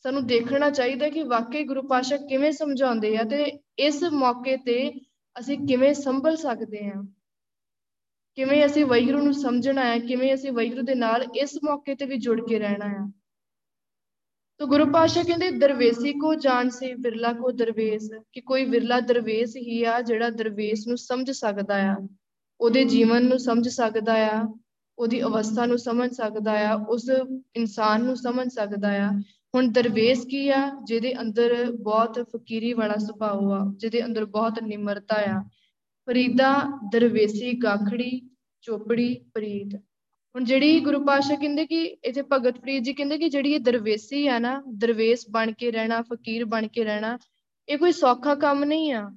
ਸਾਨੂੰ 0.04 0.26
ਦੇਖਣਾ 0.26 0.70
ਚਾਹੀਦਾ 0.70 1.08
ਕਿ 1.08 1.22
ਵਾਕਈ 1.22 1.64
ਗੁਰੂ 1.64 1.82
ਪਾਤਸ਼ਾਹ 1.82 2.18
ਕਿਵੇਂ 2.18 2.52
ਸਮਝਾਉਂਦੇ 2.52 3.16
ਆ 3.16 3.22
ਤੇ 3.22 3.58
ਇਸ 3.78 4.02
ਮੌਕੇ 4.02 4.56
ਤੇ 4.56 4.90
ਅਸੀਂ 5.38 5.58
ਕਿਵੇਂ 5.58 5.94
ਸੰਭਲ 5.94 6.36
ਸਕਦੇ 6.36 6.88
ਆ। 6.88 7.02
ਕਿਵੇਂ 8.34 8.66
ਅਸੀਂ 8.66 8.84
ਵੈਗੁਰੂ 8.86 9.22
ਨੂੰ 9.22 9.34
ਸਮਝਣਾ 9.34 9.84
ਹੈ 9.84 9.98
ਕਿਵੇਂ 9.98 10.34
ਅਸੀਂ 10.34 10.52
ਵੈਗੁਰੂ 10.52 10.82
ਦੇ 10.82 10.94
ਨਾਲ 10.94 11.22
ਇਸ 11.36 11.58
ਮੌਕੇ 11.64 11.94
ਤੇ 11.94 12.06
ਵੀ 12.06 12.16
ਜੁੜ 12.16 12.40
ਕੇ 12.48 12.58
ਰਹਿਣਾ 12.58 12.88
ਹੈ 12.88 13.12
ਤੋ 14.58 14.66
ਗੁਰੂ 14.66 14.92
ਪਾਤਸ਼ਾਹ 14.92 15.24
ਕਹਿੰਦੇ, 15.24 15.50
ਦਰਵੇਸੀ 15.50 16.12
ਕੋ 16.12 16.34
ਜਾਣ 16.34 16.68
ਸੇ 16.68 16.94
ਵਿਰਲਾ 16.94 17.32
ਕੋ 17.32 17.50
ਦਰਵੇਸ। 17.50 18.10
ਕਿ 18.32 18.40
ਕੋਈ 18.40 18.64
ਵਿਰਲਾ 18.64 19.00
ਦਰਵੇਸ 19.00 19.56
ਹੀ 19.56 19.84
ਆ 19.84 20.00
ਜਿਹੜਾ 20.00 20.30
ਦਰਵੇਸ 20.30 20.86
ਨੂੰ 20.86 20.96
ਸਮਝ 20.96 21.30
ਸਕਦਾ 21.30 21.76
ਆ। 21.92 21.96
ਉਹਦੇ 22.60 22.84
ਜੀਵਨ 22.84 23.26
ਨੂੰ 23.26 23.38
ਸਮਝ 23.38 23.68
ਸਕਦਾ 23.68 24.14
ਆ, 24.14 24.48
ਉਹਦੀ 24.98 25.22
ਅਵਸਥਾ 25.22 25.66
ਨੂੰ 25.66 25.78
ਸਮਝ 25.78 26.12
ਸਕਦਾ 26.12 26.70
ਆ, 26.70 26.74
ਉਸ 26.74 27.10
ਇਨਸਾਨ 27.56 28.04
ਨੂੰ 28.04 28.16
ਸਮਝ 28.16 28.48
ਸਕਦਾ 28.48 28.88
ਆ। 28.88 29.10
ਹੁਣ 29.54 29.72
ਦਰਵੇਸ਼ 29.72 30.26
ਕੀ 30.26 30.48
ਆ? 30.48 30.72
ਜਿਹਦੇ 30.84 31.20
ਅੰਦਰ 31.20 31.72
ਬਹੁਤ 31.72 32.28
ਫਕੀਰੀ 32.36 32.72
ਵਾਲਾ 32.72 32.94
ਸੁਭਾਅ 32.94 33.30
ਆ, 33.30 33.74
ਜਿਹਦੇ 33.76 34.04
ਅੰਦਰ 34.04 34.24
ਬਹੁਤ 34.24 34.62
ਨਿਮਰਤਾ 34.62 35.16
ਆ। 35.18 35.42
ਫਰੀਦਾ, 36.06 36.78
ਦਰਵੇਸੀ, 36.92 37.52
ਗਾਖੜੀ, 37.52 38.30
ਚੋਪੜੀ, 38.62 39.14
ਪ੍ਰੀਤ। 39.34 39.74
ਹੁਣ 40.34 40.44
ਜਿਹੜੀ 40.44 40.80
ਗੁਰੂ 40.80 41.04
ਪਾਸ਼ਾ 41.04 41.34
ਕਹਿੰਦੇ 41.34 41.66
ਕਿ 41.66 41.84
ਇਥੇ 41.84 42.22
ਭਗਤ 42.32 42.58
ਪ੍ਰੀਤ 42.58 42.82
ਜੀ 42.82 42.94
ਕਹਿੰਦੇ 42.94 43.18
ਕਿ 43.18 43.28
ਜਿਹੜੀ 43.28 43.52
ਇਹ 43.52 43.60
ਦਰਵੇਸੀ 43.60 44.26
ਆ 44.26 44.38
ਨਾ, 44.38 44.62
ਦਰਵੇਸ਼ 44.68 45.26
ਬਣ 45.30 45.52
ਕੇ 45.52 45.70
ਰਹਿਣਾ, 45.70 46.02
ਫਕੀਰ 46.02 46.44
ਬਣ 46.44 46.66
ਕੇ 46.66 46.84
ਰਹਿਣਾ, 46.84 47.18
ਇਹ 47.68 47.78
ਕੋਈ 47.78 47.92
ਸੌਖਾ 47.92 48.34
ਕੰਮ 48.34 48.64
ਨਹੀਂ 48.64 48.92
ਆ। 48.92 49.10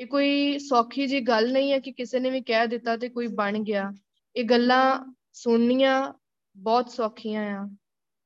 ਇਹ 0.00 0.06
ਕੋਈ 0.06 0.58
ਸੌਖੀ 0.58 1.06
ਜੀ 1.06 1.20
ਗੱਲ 1.20 1.52
ਨਹੀਂ 1.52 1.72
ਹੈ 1.72 1.78
ਕਿ 1.78 1.92
ਕਿਸੇ 1.92 2.18
ਨੇ 2.20 2.30
ਵੀ 2.30 2.40
ਕਹਿ 2.40 2.66
ਦਿੱਤਾ 2.66 2.96
ਤੇ 2.96 3.08
ਕੋਈ 3.08 3.26
ਬਣ 3.26 3.58
ਗਿਆ। 3.58 3.90
ਇਹ 4.36 4.44
ਗੱਲਾਂ 4.44 5.14
ਸੁਣਨੀਆਂ 5.32 6.12
ਬਹੁਤ 6.56 6.90
ਸੌਖੀਆਂ 6.90 7.42
ਆ, 7.54 7.68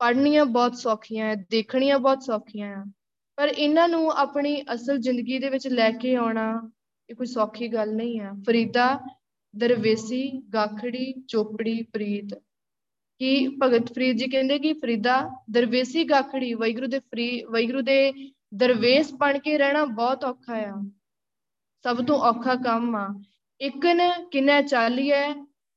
ਪੜ੍ਹਨੀਆਂ 0.01 0.45
ਬਹੁਤ 0.47 0.77
ਸੌਖੀਆਂ 0.77 1.31
ਆ, 1.31 1.35
ਦੇਖਣੀਆਂ 1.51 1.99
ਬਹੁਤ 1.99 2.23
ਸੌਖੀਆਂ 2.23 2.77
ਆ। 2.77 2.85
ਪਰ 3.37 3.49
ਇਹਨਾਂ 3.49 3.89
ਨੂੰ 3.89 4.11
ਆਪਣੀ 4.13 4.63
ਅਸਲ 4.75 4.99
ਜ਼ਿੰਦਗੀ 4.99 5.39
ਦੇ 5.39 5.49
ਵਿੱਚ 5.49 5.69
ਲੈ 5.69 5.91
ਕੇ 5.91 6.15
ਆਉਣਾ 6.15 6.71
ਇਹ 7.11 7.15
ਕੋਈ 7.15 7.27
ਸੌਖੀ 7.27 7.69
ਗੱਲ 7.69 7.95
ਨਹੀਂ 7.95 8.21
ਆ। 8.21 8.31
ਫਰੀਦਾ, 8.47 9.01
ਦਰਵੇਸੀ, 9.55 10.31
ਗਾਖੜੀ, 10.55 11.13
ਚੋਪੜੀ, 11.29 11.83
ਪ੍ਰੀਤ। 11.83 12.35
ਕਿ 13.21 13.49
ਭਗਤ 13.63 13.93
ਫਰੀਦ 13.93 14.17
ਜੀ 14.17 14.29
ਕਹਿੰਦੇ 14.29 14.59
ਕਿ 14.59 14.73
ਫਰੀਦਾ, 14.73 15.45
ਦਰਵੇਸੀ, 15.51 16.05
ਗਾਖੜੀ 16.05 16.55
ਵੈਗੁਰੂ 16.55 16.87
ਦੇ 16.87 16.99
ਫਰੀ 16.99 17.45
ਵੈਗੁਰੂ 17.45 17.81
ਦੇ 17.81 18.13
ਦਰਵੇਸ਼ 18.55 19.13
ਬਣ 19.15 19.39
ਕੇ 19.39 19.59
ਰਹਿਣਾ 19.59 19.85
ਬਹੁਤ 19.85 20.25
ਔਖਾ 20.25 20.55
ਆ। 20.57 20.91
ਸਭ 21.85 22.05
ਤੋਂ 22.07 22.19
ਔਖਾ 22.19 22.55
ਕੰਮ 22.55 22.97
ਆ। 22.97 23.23
ਇਕਨ 23.61 24.01
ਕਿਨੈ 24.31 24.63
ਚਾਲੀਐ 24.63 25.33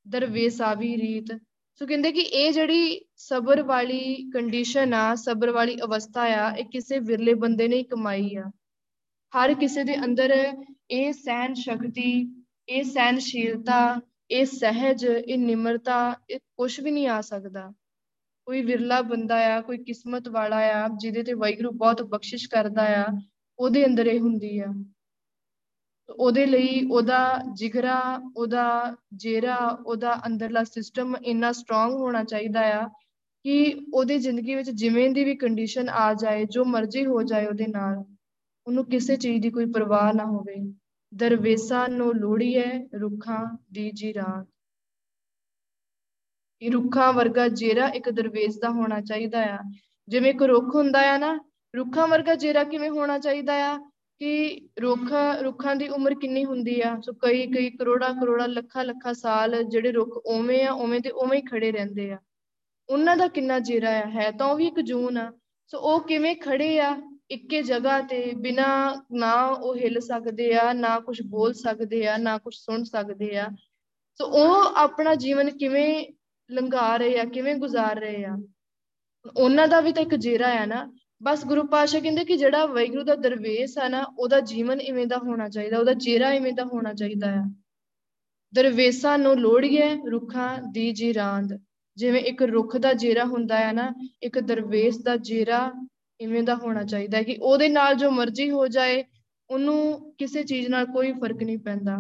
ਦਰਵੇਸਾਵੀ 0.08 0.98
ਰੀਤ। 0.98 1.42
ਸੋ 1.76 1.86
ਕਹਿੰਦੇ 1.86 2.12
ਕਿ 2.12 2.22
ਇਹ 2.22 2.54
ਜਿਹੜੀ 2.54 3.02
ਸਬਰ 3.16 3.62
ਵਾਲੀ 3.62 4.30
ਕੰਡੀਸ਼ਨ 4.30 4.94
ਆ, 4.94 5.16
ਸਬਰ 5.16 5.52
ਵਾਲੀ 5.52 5.78
ਅਵਸਥਾ 5.82 6.22
ਆ, 6.22 6.56
ਇਹ 6.56 6.66
ਕਿਸੇ 6.66 7.00
ਵਿਰਲੇ 7.00 7.34
ਬੰਦੇ 7.34 7.68
ਨੇ 7.68 7.84
ਕਮਾਈ 7.84 8.36
ਆ। 8.36 8.52
ਹਰ 9.34 9.54
ਕਿਸੇ 9.54 9.84
ਦੇ 9.84 10.06
ਅੰਦਰ 10.06 10.54
ਇਹ 10.92 11.14
ਸਹਿਨ 11.14 11.54
ਸ਼ਕਤੀ, 11.54 12.44
ਇਹ 12.70 12.84
ਸਹਿਨਸ਼ੀਲਤਾ 12.84 14.02
ਇਹ 14.32 14.46
ਸਹਿਜ, 14.46 15.06
ਇਹ 15.06 15.38
ਨਿਮਰਤਾ, 15.38 16.16
ਇਹ 16.30 16.40
ਕੁਝ 16.58 16.80
ਵੀ 16.80 16.92
ਨਹੀਂ 16.92 17.08
ਆ 17.08 17.22
ਸਕਦਾ। 17.22 17.74
ਕੋਈ 18.46 18.62
ਵਿਰਲਾ 18.62 19.02
ਬੰਦਾ 19.02 19.58
ਆ, 19.58 19.62
ਕੋਈ 19.62 19.78
ਕਿਸਮਤ 19.78 20.28
ਵਾਲਾ 20.28 20.58
ਆ, 20.58 20.90
ਜਿਹਦੇ 20.98 21.24
ਤੇ 21.24 21.34
ਵਾਹਿਗੁਰੂ 21.34 21.72
ਬਹੁਤ 21.72 22.02
ਬਖਸ਼ਿਸ਼ 22.04 22.50
ਕਰਦਾ 22.50 23.04
ਆ, 23.04 23.06
ਉਹਦੇ 23.60 23.86
ਅੰਦਰ 23.86 24.06
ਇਹ 24.06 24.20
ਹੁੰਦੀ 24.20 24.60
ਆ। 24.60 24.66
ਉਹਦੇ 26.10 26.46
ਲਈ 26.46 26.88
ਉਹਦਾ 26.92 27.42
ਜਿਗਰਾ, 27.54 28.22
ਉਹਦਾ 28.38 28.96
ਜੇਰਾ, 29.14 29.78
ਉਹਦਾ 29.86 30.22
ਅੰਦਰਲਾ 30.28 30.64
ਸਿਸਟਮ 30.64 31.16
ਇੰਨਾ 31.26 31.52
ਸਟਰੋਂਗ 31.52 31.94
ਹੋਣਾ 31.94 32.24
ਚਾਹੀਦਾ 32.24 32.82
ਆ 32.82 32.88
ਕਿ 33.44 33.86
ਉਹਦੀ 33.94 34.18
ਜ਼ਿੰਦਗੀ 34.18 34.56
ਵਿੱਚ 34.56 34.70
ਜਿਵੇਂ 34.70 35.10
ਦੀ 35.10 35.24
ਵੀ 35.24 35.36
ਕੰਡੀਸ਼ਨ 35.36 35.90
ਆ 35.90 36.14
ਜਾਏ, 36.14 36.46
ਜੋ 36.46 36.66
ਮਰਜ਼ੀ 36.66 37.06
ਹੋ 37.06 37.24
ਜਾਏ 37.24 37.46
ਉਹਦੇ 37.46 37.68
ਨਾਲ, 37.68 38.04
ਉਹਨੂੰ 38.68 38.86
ਕਿਸੇ 38.86 39.16
ਚੀਜ਼ 39.16 39.42
ਦੀ 39.42 39.50
ਕੋਈ 39.50 39.66
ਪਰਵਾਹ 39.66 40.14
ਨਾ 40.14 40.26
ਹੋਵੇ। 40.26 40.74
ਦਰਵੇਸਾਂ 41.14 41.90
ਨੂੰ 41.90 42.16
ਲੋੜੀਏ 42.16 42.88
ਰੁੱਖਾਂ 43.00 43.58
ਦੀ 43.72 43.92
ਜੀ 43.92 44.14
ਰਾਤ 44.14 44.48
ਇਹ 46.62 46.72
ਰੁੱਖਾਂ 46.72 47.14
ਵਰਗਾ 47.14 47.48
ਜੇਰਾ 47.48 47.88
ਇੱਕ 47.88 48.10
ਦਰਵੇਸ 48.10 48.60
ਦਾ 48.60 48.70
ਹੋਣਾ 48.70 49.02
ਚਾਹੀਦਾ 49.02 49.56
ਆ। 49.56 49.60
ਜਿਵੇਂ 50.08 50.34
ਇੱਕ 50.34 50.44
ਰੁੱਖ 50.44 50.76
ਹੁੰਦਾ 50.76 51.14
ਆ 51.14 51.18
ਨਾ, 51.18 51.40
ਰੁੱਖਾਂ 51.76 52.08
ਵਰਗਾ 52.08 52.36
ਜੇਰਾ 52.36 52.64
ਕਿਵੇਂ 52.64 52.90
ਹੋਣਾ 52.90 53.20
ਚਾਹੀਦਾ 53.20 53.54
ਆ? 53.54 53.92
ਕਿ 54.20 54.62
ਰੁੱਖ, 54.82 55.14
ਰੁੱਖਾਂ 55.44 55.76
ਦੀ 55.76 55.88
ਉਮਰ 55.88 56.14
ਕਿੰਨੀ 56.14 56.46
ਹੁੰਦੀ 56.46 56.82
ਆ? 56.82 57.02
ਸੋ 57.06 57.14
ਕਈ 57.14 57.48
ਕਈ 57.48 57.70
ਕਰੋੜਾਂ 57.70 58.14
ਕਰੋੜਾਂ, 58.14 58.48
ਲੱਖਾਂ 58.48 58.86
ਲੱਖਾਂ 58.86 59.14
ਸਾਲ 59.14 59.64
ਜਿਹੜੇ 59.64 59.92
ਰੁੱਖ 59.92 60.18
ਉਵੇਂ 60.26 60.66
ਆ, 60.66 60.72
ਉਵੇਂ 60.72 61.02
ਤੇ 61.02 61.10
ਉਵੇਂ 61.10 61.40
ਹੀ 61.40 61.46
ਖੜੇ 61.46 61.72
ਰਹਿੰਦੇ 61.72 62.12
ਆ। 62.12 62.18
ਉਹਨਾਂ 62.90 63.18
ਦਾ 63.18 63.28
ਕਿੰਨਾ 63.28 63.60
ਜੇਰਾ 63.60 63.90
ਆ? 63.90 64.06
ਹੈ 64.06 64.32
ਤਾਂ 64.32 64.48
ਉਹ 64.48 64.56
ਵੀ 64.56 64.68
ਇੱਕ 64.68 64.80
ਜੂਨ 64.80 65.18
ਆ। 65.18 65.34
ਸੋ 65.68 65.80
ਉਹ 65.80 66.02
ਕਿਵੇਂ 66.02 66.36
ਖੜੇ 66.36 66.80
ਆ 66.80 67.02
ਇੱਕੇ 67.32 67.64
ਜਗ੍ਹਾ 67.64 68.02
ਤੇ? 68.02 68.32
ਬਿਨਾ 68.38 68.96
ਨਾ 69.12 69.46
ਉਹ 69.46 69.76
ਹਿੱਲ 69.76 70.00
ਸਕਦੇ 70.00 70.54
ਆ, 70.54 70.74
ਨਾ 70.74 71.00
ਕੁਝ 71.00 71.22
ਬੋਲ 71.22 71.54
ਸਕਦੇ 71.54 72.08
ਆ, 72.08 72.18
ਨਾ 72.18 72.38
ਕੁਝ 72.38 72.56
ਸੁਣ 72.56 72.84
ਸਕਦੇ 72.84 73.38
ਆ। 73.38 73.48
ਸੋ 74.18 74.26
ਉਹ 74.26 74.76
ਆਪਣਾ 74.76 75.16
ਜੀਵਨ 75.16 75.58
ਕਿਵੇਂ 75.58 76.06
ਲੰਘਾ 76.52 76.98
ਰਹੇ 76.98 77.20
ਆ, 77.20 77.24
ਕਿਵੇਂ 77.24 77.56
ਗੁਜ਼ਾਰ 77.56 78.00
ਰਹੇ 78.00 78.26
ਆ? 78.26 78.38
ਉਹਨਾਂ 79.38 79.68
ਦਾ 79.68 79.82
ਵੀ 79.82 79.94
ਤਾਂ 79.94 80.04
ਇੱਕ 80.04 80.16
ਜੇਰਾ 80.16 80.48
ਆ 80.48 80.66
ਨਾ। 80.66 80.94
ਬਸ 81.24 81.46
ਗੁਰੂ 81.46 81.68
ਪਾਸ਼ਾ 81.68 82.00
ਕਹਿੰਦੇ 82.00 82.26
ਕਿ 82.26 82.38
ਜਿਹੜਾ 82.38 82.66
ਵੈਗੁਰੂ 82.66 83.04
ਦਾ 83.04 83.16
ਦਰਵੇਸ਼ 83.16 83.78
ਆ 83.78 83.88
ਨਾ, 83.88 84.06
ਉਹਦਾ 84.20 84.40
ਜੀਵਨ 84.40 84.82
ਇਵੇਂ 84.82 85.08
ਦਾ 85.08 85.18
ਹੋਣਾ 85.18 85.50
ਚਾਹੀਦਾ, 85.50 85.80
ਉਹਦਾ 85.80 85.94
ਚਿਹਰਾ 85.94 86.34
ਇਵੇਂ 86.34 86.54
ਦਾ 86.54 86.64
ਹੋਣਾ 86.64 86.94
ਚਾਹੀਦਾ 86.94 87.28
ਆ। 87.34 87.44
ਦਰਵੇਸਾਂ 88.54 89.18
ਨੂੰ 89.18 89.36
ਲੋੜੀਏ 89.40 89.96
ਰੁੱਖਾਂ 90.10 90.58
ਦੀ 90.72 90.92
ਜੀ 90.92 91.14
ਰਾਂਦ। 91.14 91.60
ਜਿਵੇਂ 91.98 92.22
ਇੱਕ 92.22 92.42
ਰੁੱਖ 92.42 92.78
ਦਾ 92.78 92.94
ਜੇਰਾ 92.94 93.24
ਹੁੰਦਾ 93.24 93.58
ਹੈ 93.58 93.72
ਨਾ, 93.72 93.94
ਇੱਕ 94.24 94.40
ਦਰਵੇਸ਼ 94.40 95.00
ਦਾ 95.00 95.18
ਜੇਰਾ 95.18 95.72
ਇਵੇਂ 96.22 96.44
ਦਾ 96.44 96.56
ਹੋਣਾ 96.56 96.84
ਚਾਹੀਦਾ 96.84 97.18
ਹੈ 97.18 97.24
ਕਿ 97.24 97.38
ਉਹਦੇ 97.42 97.70
ਨਾਲ 97.70 97.96
ਜੋ 97.96 98.12
ਮਰਜ਼ੀ 98.12 98.50
ਹੋ 98.50 98.68
ਜਾਏ, 98.68 99.04
ਉਹਨੂੰ 99.50 100.14
ਕਿਸੇ 100.18 100.44
ਚੀਜ਼ 100.44 100.68
ਨਾਲ 100.68 100.86
ਕੋਈ 100.86 101.12
ਫ਼ਰਕ 101.12 101.44
ਨਹੀਂ 101.44 101.58
ਪੈਂਦਾ। 101.58 101.98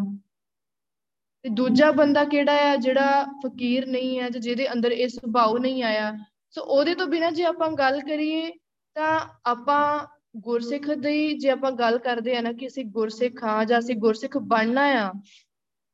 ਤੇ 1.43 1.49
ਦੂਜਾ 1.49 1.91
ਬੰਦਾ 1.91 2.23
ਕਿਹੜਾ 2.23 2.71
ਆ, 2.71 2.75
ਜਿਹੜਾ 2.75 3.25
ਫਕੀਰ 3.45 3.87
ਨਹੀਂ 3.87 4.19
ਹੈ 4.19 4.29
ਜਿਹਦੇ 4.29 4.73
ਅੰਦਰ 4.73 4.91
ਇਹ 4.91 5.07
ਸੁਭਾਅ 5.07 5.59
ਨਹੀਂ 5.59 5.83
ਆਇਆ। 5.83 6.13
ਸੋ 6.49 6.61
ਉਹਦੇ 6.61 6.95
ਤੋਂ 6.95 7.07
ਬਿਨਾ 7.07 7.31
ਜੇ 7.31 7.43
ਆਪਾਂ 7.43 7.71
ਗੱਲ 7.71 8.01
ਕਰੀਏ 8.01 8.51
ਤਾਂ 8.95 9.19
ਆਪਾਂ 9.45 10.05
ਗੁਰਸਿੱਖ 10.37 10.89
ਦੀ 10.91 11.37
ਜੇ 11.37 11.49
ਆਪਾਂ 11.49 11.71
ਗੱਲ 11.71 11.97
ਕਰਦੇ 11.97 12.35
ਆ 12.37 12.41
ਨਾ 12.41 12.51
ਕਿ 12.53 12.67
ਅਸੀਂ 12.67 12.85
ਗੁਰਸਿੱਖ 12.85 13.43
ਆ 13.43 13.63
ਜਾਂ 13.63 13.79
ਅਸੀਂ 13.79 13.95
ਗੁਰਸਿੱਖ 13.95 14.37
ਬਣਨਾ 14.37 14.83
ਆ, 14.99 15.11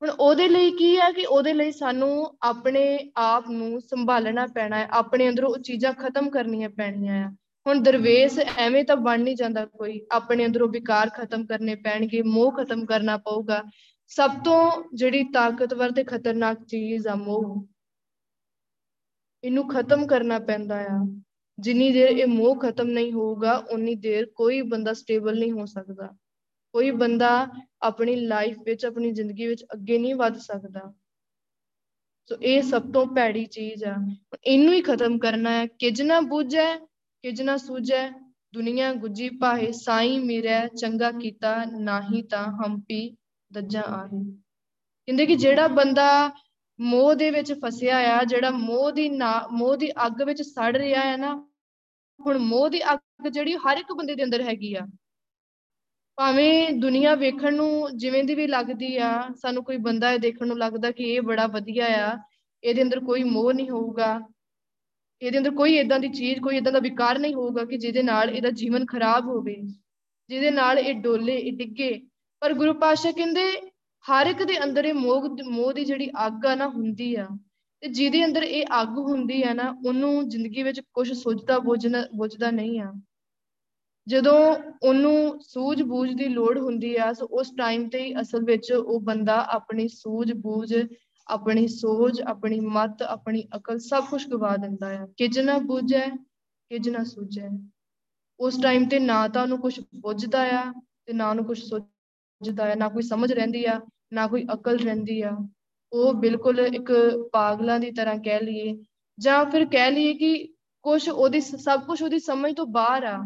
ਹੁਣ 0.01 0.09
ਉਹਦੇ 0.09 0.47
ਲਈ 0.47 0.71
ਕੀ 0.71 0.95
ਆ 0.97 1.09
ਕਿ 1.11 1.25
ਉਹਦੇ 1.25 1.53
ਲਈ 1.53 1.71
ਸਾਨੂੰ 1.71 2.37
ਆਪਣੇ 2.43 2.83
ਆਪ 3.17 3.49
ਨੂੰ 3.49 3.81
ਸੰਭਾਲਣਾ 3.81 4.45
ਪੈਣਾ 4.47 4.77
ਹੈ, 4.77 4.87
ਆਪਣੇ 4.91 5.29
ਅੰਦਰੋਂ 5.29 5.49
ਉਹ 5.49 5.57
ਚੀਜ਼ਾਂ 5.59 5.93
ਖਤਮ 5.93 6.29
ਕਰਨੀਆਂ 6.29 6.69
ਪੈਣੀਆਂ 6.69 7.23
ਆ। 7.25 7.29
ਹੁਣ 7.65 7.81
ਦਰਵੇਸ਼ 7.83 8.39
ਐਵੇਂ 8.57 8.83
ਤਾਂ 8.85 8.95
ਬਣ 8.97 9.19
ਨਹੀਂ 9.19 9.35
ਜਾਂਦਾ 9.35 9.65
ਕੋਈ, 9.65 9.99
ਆਪਣੇ 10.11 10.45
ਅੰਦਰੋਂ 10.45 10.67
ਵਿਕਾਰ 10.69 11.09
ਖਤਮ 11.09 11.45
ਕਰਨੇ 11.45 11.75
ਪੈਣਗੇ, 11.75 12.21
ਮੋਹ 12.23 12.51
ਖਤਮ 12.51 12.85
ਕਰਨਾ 12.85 13.17
ਪਊਗਾ। 13.17 13.63
ਸਭ 14.11 14.31
ਤੋਂ 14.45 14.71
ਜਿਹੜੀ 14.93 15.23
ਤਾਕਤਵਰ 15.23 15.91
ਤੇ 15.91 16.03
ਖਤਰਨਾਕ 16.03 16.63
ਚੀਜ਼ 16.65 17.07
ਆ 17.07 17.15
ਮੋਹ, 17.15 17.65
ਇਹਨੂੰ 19.43 19.67
ਖਤਮ 19.69 20.07
ਕਰਨਾ 20.07 20.39
ਪੈਂਦਾ 20.39 20.79
ਆ। 20.87 20.97
ਜਿੰਨੀ 21.61 21.91
ਦੇਰ 21.91 22.07
ਇਹ 22.07 22.27
ਮੋਹ 22.27 22.55
ਖਤਮ 22.55 22.87
ਨਹੀਂ 22.87 23.13
ਹੋਊਗਾ 23.13 23.55
ਉਨੀ 23.71 23.95
ਦੇਰ 23.95 24.25
ਕੋਈ 24.25 24.61
ਬੰਦਾ 24.61 24.93
ਸਟੇਬਲ 24.93 25.39
ਨਹੀਂ 25.39 25.51
ਹੋ 25.51 25.65
ਸਕਦਾ। 25.65 26.07
ਕੋਈ 26.73 26.91
ਬੰਦਾ 26.91 27.47
ਆਪਣੀ 27.81 28.15
ਲਾਈਫ 28.15 28.57
ਵਿੱਚ, 28.65 28.85
ਆਪਣੀ 28.85 29.11
ਜ਼ਿੰਦਗੀ 29.11 29.47
ਵਿੱਚ 29.47 29.63
ਅੱਗੇ 29.63 29.97
ਨਹੀਂ 29.97 30.15
ਵੱਧ 30.15 30.37
ਸਕਦਾ। 30.37 30.93
ਸੋ 32.29 32.35
ਇਹ 32.41 32.61
ਸਭ 32.61 32.91
ਤੋਂ 32.91 33.05
ਭੈੜੀ 33.05 33.45
ਚੀਜ਼ 33.45 33.83
ਆ। 33.83 33.95
ਇਹਨੂੰ 34.43 34.73
ਹੀ 34.73 34.81
ਖਤਮ 34.81 35.19
ਕਰਨਾ 35.19 35.51
ਹੈ। 35.51 35.65
ਕਿਜ 35.65 36.01
ਨਾ 36.01 36.21
ਬੁੱਝੈ 36.21 36.77
ਕਿਜ 37.23 37.41
ਨਾ 37.41 37.57
ਸੂਝੈ 37.57 38.09
ਦੁਨੀਆ 38.53 38.93
ਗੁੱਜੀ 38.93 39.29
ਪਾਹੇ 39.29 39.71
ਸਾਈ 39.71 40.19
ਮੇਰਾ 40.19 40.67
ਚੰਗਾ 40.67 41.11
ਕੀਤਾ 41.11 41.65
ਨਾਹੀ 41.65 42.21
ਤਾਂ 42.21 42.45
ਹੰਪੀ 42.47 43.17
ਦੱਜਾਂ 43.53 43.83
ਆਹੀ। 43.83 44.31
ਕਹਿੰਦੇ 45.05 45.25
ਕਿ 45.25 45.35
ਜਿਹੜਾ 45.35 45.67
ਬੰਦਾ 45.67 46.31
ਮੋਹ 46.79 47.15
ਦੇ 47.15 47.31
ਵਿੱਚ 47.31 47.53
ਫਸਿਆ 47.53 47.97
ਆ, 47.97 48.23
ਜਿਹੜਾ 48.23 48.49
ਮੋਹ 48.49 48.91
ਦੀ 48.91 49.09
ਨਾ, 49.09 49.47
ਮੋਹ 49.51 49.77
ਦੀ 49.77 49.91
ਅੱਗ 49.91 50.21
ਵਿੱਚ 50.21 50.41
ਸੜ 50.41 50.77
ਰਿਹਾ 50.77 51.01
ਹੈ 51.01 51.17
ਨਾ 51.17 51.50
ਹੁਣ 52.25 52.37
ਮੋਹ 52.37 52.69
ਦੀ 52.69 52.81
ਅੱਗ 52.93 53.27
ਜਿਹੜੀ 53.27 53.55
ਹਰ 53.57 53.77
ਇੱਕ 53.77 53.93
ਬੰਦੇ 53.93 54.15
ਦੇ 54.15 54.23
ਅੰਦਰ 54.23 54.41
ਹੈਗੀ 54.41 54.73
ਆ। 54.75 54.85
ਭਾਵੇਂ 56.17 56.71
ਦੁਨੀਆ 56.73 57.13
ਵੇਖਣ 57.15 57.55
ਨੂੰ 57.55 57.97
ਜਿਵੇਂ 57.97 58.23
ਦੀ 58.23 58.35
ਵੀ 58.35 58.47
ਲੱਗਦੀ 58.47 58.97
ਆ, 58.97 59.11
ਸਾਨੂੰ 59.35 59.63
ਕੋਈ 59.63 59.77
ਬੰਦਾ 59.77 60.11
ਇਹ 60.11 60.19
ਦੇਖਣ 60.19 60.47
ਨੂੰ 60.47 60.57
ਲੱਗਦਾ 60.57 60.91
ਕਿ 60.91 61.03
ਇਹ 61.03 61.21
ਬੜਾ 61.21 61.47
ਵਧੀਆ 61.47 61.85
ਆ, 62.07 62.17
ਇਹਦੇ 62.63 62.81
ਅੰਦਰ 62.81 62.99
ਕੋਈ 62.99 63.23
ਮੋਹ 63.23 63.53
ਨਹੀਂ 63.53 63.69
ਹੋਊਗਾ। 63.69 64.19
ਇਹਦੇ 65.21 65.37
ਅੰਦਰ 65.37 65.51
ਕੋਈ 65.51 65.77
ਇਦਾਂ 65.77 65.99
ਦੀ 65.99 66.09
ਚੀਜ਼, 66.09 66.39
ਕੋਈ 66.39 66.57
ਇਦਾਂ 66.57 66.71
ਦਾ 66.71 66.79
ਵਿਕਾਰ 66.79 67.19
ਨਹੀਂ 67.19 67.33
ਹੋਊਗਾ 67.35 67.65
ਕਿ 67.65 67.77
ਜਿਹਦੇ 67.77 68.03
ਨਾਲ 68.03 68.29
ਇਹਦਾ 68.29 68.49
ਜੀਵਨ 68.51 68.85
ਖਰਾਬ 68.85 69.25
ਹੋਵੇ, 69.25 69.55
ਜਿਹਦੇ 70.29 70.51
ਨਾਲ 70.51 70.79
ਇਹ 70.79 70.93
ਡੋਲੇ, 70.95 71.35
ਇਹ 71.35 71.57
ਡਿੱਗੇ। 71.57 71.91
ਪਰ 72.41 72.53
ਗੁਰੂ 72.53 72.73
ਪਾਸ਼ਾ 72.73 73.11
ਕਹਿੰਦੇ, 73.11 73.43
ਹਰ 74.05 74.27
ਇੱਕ 74.27 74.43
ਦੇ 74.43 74.63
ਅੰਦਰ 74.63 74.85
ਇਹ 74.85 74.93
ਮੋਹ 74.93 75.27
ਮੋਹ 75.45 75.73
ਦੀ 75.73 75.85
ਜਿਹੜੀ 75.85 76.09
ਅੱਗ 76.25 76.45
ਆ 76.45 76.55
ਨਾ 76.55 76.67
ਹੁੰਦੀ 76.67 77.15
ਆ 77.15 77.27
ਤੇ 77.81 77.87
ਜਿਹਦੇ 77.87 78.25
ਅੰਦਰ 78.25 78.43
ਇਹ 78.43 78.65
ਅੱਗ 78.81 78.97
ਹੁੰਦੀ 78.97 79.43
ਆ 79.43 79.53
ਨਾ, 79.53 79.77
ਉਹਨੂੰ 79.85 80.29
ਜ਼ਿੰਦਗੀ 80.29 80.63
ਵਿੱਚ 80.63 80.81
ਕੁਝ 80.93 81.13
ਸੋਚਦਾ 81.13 81.59
ਬੁੱਝਣਾ 81.59 82.05
ਬੁੱਝਦਾ 82.15 82.51
ਨਹੀਂ 82.51 82.79
ਆ। 82.79 82.93
ਜਦੋਂ 84.07 84.55
ਉਹਨੂੰ 84.83 85.39
ਸੂਝ-ਬੂਝ 85.41 86.13
ਦੀ 86.13 86.25
ਲੋੜ 86.25 86.59
ਹੁੰਦੀ 86.59 86.95
ਆ, 86.95 87.13
ਸੋ 87.13 87.25
ਉਸ 87.25 87.51
ਟਾਈਮ 87.57 87.89
ਤੇ 87.89 88.03
ਹੀ 88.03 88.21
ਅਸਲ 88.21 88.43
ਵਿੱਚ 88.43 88.71
ਉਹ 88.71 89.01
ਬੰਦਾ 89.01 89.53
ਆਪਣੀ 89.53 89.87
ਸੂਝ-ਬੂਝ, 89.87 90.75
ਆਪਣੀ 91.27 91.67
ਸੋਚ 91.67 92.21
ਆਪਣੀ 92.21 92.59
ਮਤ, 92.59 93.01
ਆਪਣੀ 93.01 93.47
ਅਕਲ 93.55 93.79
ਸਭ 93.79 94.05
ਕੁਝ 94.05 94.27
ਗਵਾ 94.27 94.57
ਦਿੰਦਾ 94.57 94.99
ਆ। 94.99 95.07
ਕਿਜ 95.17 95.39
ਨਾ 95.39 95.57
ਬੁੱਝੈ 95.57 96.07
ਕਿਜ 96.69 96.89
ਨਾ 96.89 97.03
ਸੂਝੈ। 97.03 97.49
ਉਸ 98.39 98.59
ਟਾਈਮ 98.63 98.89
ਤੇ 98.89 98.99
ਨਾ 98.99 99.27
ਤਾਂ 99.27 99.43
ਉਹਨੂੰ 99.43 99.59
ਕੁਝ 99.59 99.79
ਬੁੱਝਦਾ 99.95 100.61
ਆ, 100.61 100.73
ਤੇ 101.05 101.13
ਨਾ 101.13 101.29
ਉਹਨੂੰ 101.29 101.45
ਕੁਝ 101.45 101.63
ਸੋਚਦਾ 101.63 102.71
ਆ। 102.71 102.75
ਨਾ 102.75 102.89
ਕੋਈ 102.89 103.03
ਸਮਝ 103.03 103.33
ਰਹਿੰਦੀ 103.33 103.65
ਆ, 103.65 103.81
ਨਾ 104.13 104.27
ਕੋਈ 104.27 104.45
ਅਕਲ 104.53 104.77
ਰਹਿੰਦੀ 104.77 105.21
ਆ। 105.21 105.31
ਉਹ 105.93 106.13
ਬਿਲਕੁਲ 106.13 106.59
ਇੱਕ 106.59 106.91
ਪਾਗਲਾਂ 107.31 107.79
ਦੀ 107.79 107.91
ਤਰ੍ਹਾਂ 107.91 108.17
ਕਹਿ 108.17 108.41
ਲਈਏ 108.41 108.75
ਜਾਂ 109.19 109.45
ਫਿਰ 109.45 109.65
ਕਹਿ 109.65 109.91
ਲਈਏ 109.91 110.13
ਕਿ 110.13 110.53
ਕੁਝ 110.85 111.09
ਉਹਦੀ 111.09 111.41
ਸਭ 111.41 111.85
ਕੁਝ 111.85 112.01
ਉਹਦੀ 112.03 112.19
ਸਮਝ 112.19 112.53
ਤੋਂ 112.55 112.65
ਬਾਹਰ 112.65 113.03
ਆ। 113.03 113.17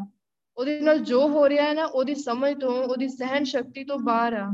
ਉਹਦੇ 0.58 0.80
ਨਾਲ 0.82 1.00
ਜੋ 1.00 1.28
ਹੋ 1.28 1.50
ਰਿਹਾ 1.50 1.64
ਹੈ 1.66 1.74
ਨਾ, 1.74 1.86
ਉਹਦੀ 1.86 2.16
ਸਮਝ 2.16 2.54
ਤੋਂ, 2.62 2.72
ਉਹਦੀ 2.84 3.08
ਸਹਿਨ 3.08 3.44
ਸ਼ਕਤੀ 3.44 3.84
ਤੋਂ 3.84 4.00
ਬਾਹਰ 4.00 4.34
ਆ। 4.34 4.50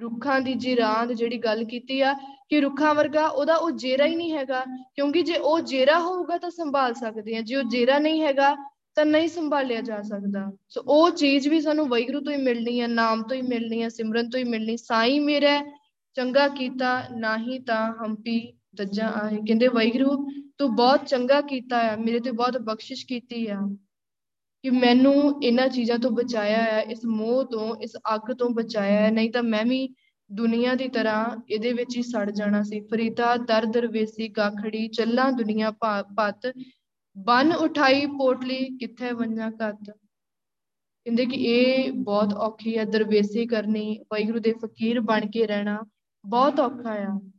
ਰੁੱਖਾਂ 0.00 0.40
ਦੀ 0.40 0.54
ਜਿਰਾਂਦ 0.54 1.12
ਜਿਹੜੀ 1.12 1.38
ਗੱਲ 1.38 1.64
ਕੀਤੀ 1.64 2.00
ਆ 2.00 2.12
ਕਿ 2.48 2.60
ਰੁੱਖਾਂ 2.60 2.94
ਵਰਗਾ 2.94 3.26
ਉਹਦਾ 3.26 3.54
ਉਹ 3.54 3.70
ਜੇਰਾ 3.70 4.06
ਹੀ 4.06 4.16
ਨਹੀਂ 4.16 4.32
ਹੈਗਾ, 4.32 4.64
ਕਿਉਂਕਿ 4.94 5.22
ਜੇ 5.22 5.36
ਉਹ 5.36 5.60
ਜੇਰਾ 5.60 5.98
ਹੋਊਗਾ 5.98 6.38
ਤਾਂ 6.38 6.50
ਸੰਭਾਲ 6.50 6.94
ਸਕਦੇ 6.94 7.36
ਆ। 7.36 7.40
ਜੇ 7.40 7.56
ਉਹ 7.56 7.62
ਜੇਰਾ 7.62 7.98
ਨਹੀਂ 7.98 8.22
ਹੈਗਾ 8.22 8.54
ਤਾਂ 8.94 9.04
ਨਹੀਂ 9.06 9.28
ਸੰਭਾਲਿਆ 9.28 9.80
ਜਾ 9.80 10.00
ਸਕਦਾ। 10.02 10.50
ਸੋ 10.68 10.82
ਉਹ 10.86 11.10
ਚੀਜ਼ 11.10 11.48
ਵੀ 11.48 11.60
ਸਾਨੂੰ 11.60 11.88
ਵੈਗਰੂ 11.88 12.20
ਤੋਂ 12.20 12.32
ਹੀ 12.32 12.36
ਮਿਲਣੀ 12.36 12.80
ਹੈ 12.80 12.86
ਨਾਮ 12.86 13.22
ਤੋਂ 13.22 13.36
ਹੀ 13.36 13.42
ਮਿਲਣੀ 13.42 13.82
ਹੈ 13.82 13.88
ਸਿਮਰਨ 13.88 14.30
ਤੋਂ 14.30 14.40
ਹੀ 14.40 14.44
ਮਿਲਣੀ, 14.44 14.76
ਸਾਈ 14.76 15.18
ਮੇਰਾ 15.18 15.60
ਚੰਗਾ 16.16 16.46
ਕੀਤਾ 16.48 17.02
ਨਾਹੀ 17.16 17.58
ਤਾਂ 17.58 17.92
ਹੰਪੀ 18.02 18.40
ਦੱਜਾਂ 18.74 19.12
ਆਏ। 19.12 19.36
ਕਹਿੰਦੇ 19.36 19.68
ਵੈਗਰੂ 19.68 20.16
ਤੂੰ 20.58 20.74
ਬਹੁਤ 20.76 21.06
ਚੰਗਾ 21.06 21.40
ਕੀਤਾ 21.40 21.78
ਆ, 21.90 21.96
ਮੇਰੇ 21.96 22.20
ਤੇ 22.20 22.30
ਬਹੁਤ 22.30 22.56
ਬਖਸ਼ਿਸ਼ 22.58 23.06
ਕੀਤੀ 23.06 23.46
ਆ 23.46 23.60
ਕਿ 24.64 24.70
ਮੈਨੂੰ 24.70 25.42
ਇਹਨਾਂ 25.44 25.68
ਚੀਜ਼ਾਂ 25.68 25.98
ਤੋਂ 25.98 26.10
ਬਚਾਇਆ 26.10 26.62
ਹੈ 26.62 26.80
ਇਸ 26.82 27.04
ਮੋਹ 27.06 27.44
ਤੋਂ, 27.44 27.76
ਇਸ 27.76 27.96
ਅੱਗ 28.14 28.32
ਤੋਂ 28.32 28.50
ਬਚਾਇਆ 28.50 29.00
ਹੈ 29.00 29.10
ਨਹੀਂ 29.10 29.30
ਤਾਂ 29.30 29.42
ਮੈਂ 29.42 29.64
ਵੀ 29.64 29.88
ਦੁਨੀਆ 30.30 30.74
ਦੀ 30.74 30.88
ਤਰ੍ਹਾਂ 30.88 31.36
ਇਹਦੇ 31.50 31.72
ਵਿੱਚ 31.72 31.96
ਹੀ 31.96 32.02
ਸੜ 32.02 32.30
ਜਾਣਾ 32.30 32.62
ਸੀ। 32.62 32.80
ਫਰੀਦਾ, 32.80 33.36
ਦਰ 33.36 33.64
ਦਰਵੇਸੀ, 33.66 34.28
ਗਾਖੜੀ, 34.28 34.86
ਚੱਲਾਂ 34.88 35.30
ਦੁਨੀਆ 35.32 35.70
ਪਤ 36.16 36.52
ਬਨ 37.16 37.52
ਉਠਾਈ 37.52 38.06
ਪੋਟਲੀ, 38.18 38.64
ਕਿੱਥੇ 38.78 39.12
ਵੰਜਾ 39.12 39.50
ਕੱਤ। 39.50 39.90
ਕਹਿੰਦੇ 39.90 41.26
ਕਿ 41.26 41.36
ਇਹ 41.44 41.92
ਬਹੁਤ 41.92 42.34
ਔਖੀ 42.34 42.76
ਹੈ 42.78 42.84
ਦਰਵੇਸੀ 42.84 43.46
ਕਰਨੀ, 43.46 43.98
ਵਾਹਿਗੁਰੂ 44.12 44.38
ਦੇ 44.38 44.52
ਫਕੀਰ 44.64 45.00
ਬਣ 45.00 45.26
ਕੇ 45.30 45.46
ਰਹਿਣਾ। 45.46 45.78
ਬਹੁਤ 46.26 46.60
ਔਖਾ 46.60 46.92
ਆ। 46.92 47.30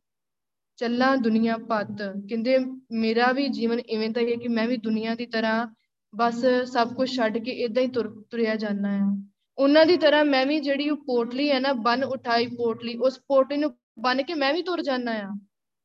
ਚੱਲਾਂ 0.77 1.17
ਦੁਨੀਆ 1.17 1.57
ਪਤ 1.57 2.01
ਕਹਿੰਦੇ 2.29 2.57
ਮੇਰਾ 2.91 3.31
ਵੀ 3.31 3.47
ਜੀਵਨ 3.47 3.79
ਇਵੇਂ 3.79 4.09
ਦਾ 4.09 4.21
ਹੀ 4.21 4.31
ਹੈ 4.31 4.35
ਕਿ 4.35 4.47
ਮੈਂ 4.47 4.67
ਵੀ 4.67 4.77
ਦੁਨੀਆ 4.77 5.15
ਦੀ 5.15 5.25
ਤਰ੍ਹਾਂ 5.25 5.67
ਬਸ 6.15 6.45
ਸਭ 6.65 6.93
ਕੁਝ 6.93 7.17
ਛੱਡ 7.17 7.37
ਕੇ 7.37 7.51
ਇਦਾਂ 7.51 7.83
ਹੀ 7.83 7.87
ਤੁਰ, 7.87 8.23
ਤੁਰਿਆ 8.31 8.55
ਜਾਂਦਾ 8.55 8.89
ਆ। 8.89 9.23
ਉਹਨਾਂ 9.57 9.85
ਦੀ 9.85 9.97
ਤਰ੍ਹਾਂ 9.97 10.25
ਮੈਂ 10.25 10.45
ਵੀ 10.45 10.59
ਜਿਹੜੀ 10.59 10.89
ਉਹ 10.89 10.97
ਪੋਟਲੀ 10.97 11.51
ਹੈ 11.51 11.59
ਨਾ, 11.59 11.73
ਬਨ 11.73 12.03
ਉਠਾਈ 12.03 12.47
ਪੋਟਲੀ, 12.47 12.97
ਉਸ 12.97 13.19
ਪੋਟਲੀ 13.27 13.57
ਨੂੰ 13.57 13.77
ਬਨ 13.99 14.23
ਕੇ 14.23 14.33
ਮੈਂ 14.33 14.53
ਵੀ 14.53 14.61
ਤੁਰ 14.61 14.81
ਜਾਂਦਾ 14.81 15.21
ਆ। 15.21 15.29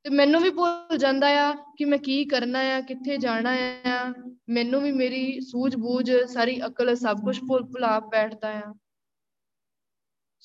ਤੇ 0.02 0.10
ਮੈਨੂੰ 0.10 0.42
ਵੀ 0.42 0.50
ਭੁੱਲ 0.50 0.98
ਜਾਂਦਾ 0.98 1.28
ਆ 1.28 1.52
ਕਿ 1.52 1.84
ਮੈਂ 1.84 1.98
ਕੀ 1.98 2.24
ਕਰਨਾ 2.24 2.58
ਆ, 2.58 2.80
ਕਿੱਥੇ 2.80 3.16
ਜਾਣਾ 3.16 3.50
ਆ। 3.86 4.14
ਮੈਨੂੰ 4.48 4.82
ਵੀ 4.82 4.92
ਮੇਰੀ 4.92 5.40
ਸੂਝ-ਬੂਝ, 5.40 6.12
ਸਾਰੀ 6.12 6.60
ਅਕਲ 6.66 6.94
ਸਭ 6.94 7.16
ਕੁਝ 7.16 7.38
ਭੁੱਲ 7.48 7.62
ਭੁਲਾ 7.62 8.00
ਬੈਠਦਾ 8.00 8.48
ਆ। 8.48 8.74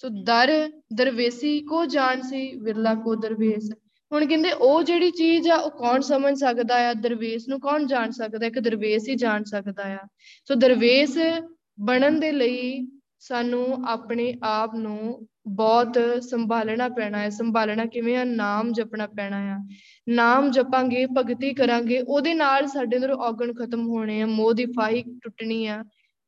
ਸੋ 0.01 0.09
ਦਰ 0.09 0.71
ਦਰਵੇਸੀ 0.93 1.61
ਕੋ 1.61 1.85
ਜਾਣ 1.85 2.21
ਸੀ, 2.21 2.59
ਵਿਰਲਾ 2.59 2.95
ਕੋ 2.95 3.15
ਦਰਵੇਸ। 3.15 3.71
ਹੁਣ 4.11 4.25
ਕਹਿੰਦੇ 4.25 4.51
ਉਹ 4.51 4.83
ਜਿਹੜੀ 4.83 5.11
ਚੀਜ਼ 5.11 5.47
ਆ, 5.47 5.55
ਉਹ 5.55 5.71
ਕੌਣ 5.71 6.01
ਸਮਝ 6.01 6.39
ਸਕਦਾ 6.39 6.89
ਆ? 6.89 6.93
ਦਰਵੇਸ਼ 6.93 7.49
ਨੂੰ 7.49 7.59
ਕੌਣ 7.59 7.85
ਜਾਣ 7.85 8.11
ਸਕਦਾ? 8.11 8.47
ਇੱਕ 8.47 8.59
ਦਰਵੇਸ਼ 8.59 9.09
ਹੀ 9.09 9.15
ਜਾਣ 9.15 9.43
ਸਕਦਾ 9.43 9.83
ਆ। 9.93 9.97
ਸੋ 10.47 10.55
ਦਰਵੇਸ਼ 10.55 11.17
ਬਣਨ 11.79 12.19
ਦੇ 12.19 12.31
ਲਈ 12.31 12.87
ਸਾਨੂੰ 13.19 13.87
ਆਪਣੇ 13.87 14.37
ਆਪ 14.43 14.75
ਨੂੰ 14.75 15.27
ਬਹੁਤ 15.47 16.23
ਸੰਭਾਲਣਾ 16.23 16.89
ਪੈਣਾ 16.89 17.17
ਹੈ। 17.17 17.29
ਸੰਭਾਲਣਾ 17.29 17.85
ਕਿਵੇਂ 17.85 18.17
ਆ? 18.17 18.23
ਨਾਮ 18.23 18.71
ਜਪਣਾ 18.71 19.07
ਪੈਣਾ 19.07 19.55
ਆ। 19.55 19.57
ਨਾਮ 20.09 20.51
ਜਪਾਂਗੇ, 20.51 21.05
ਭਗਤੀ 21.05 21.53
ਕਰਾਂਗੇ, 21.53 22.01
ਉਹਦੇ 22.07 22.33
ਨਾਲ 22.33 22.67
ਸਾਡੇ 22.67 22.97
ਅੰਦਰ 22.97 23.11
ਔਗਣ 23.11 23.53
ਖਤਮ 23.53 23.87
ਹੋਣੇ 23.87 24.21
ਆ, 24.21 24.25
ਮੋਹ 24.25 24.53
ਦੀ 24.53 24.65
ਫਾਹੀ 24.65 25.03
ਟੁੱਟਣੀ 25.23 25.67
ਆ। 25.67 25.83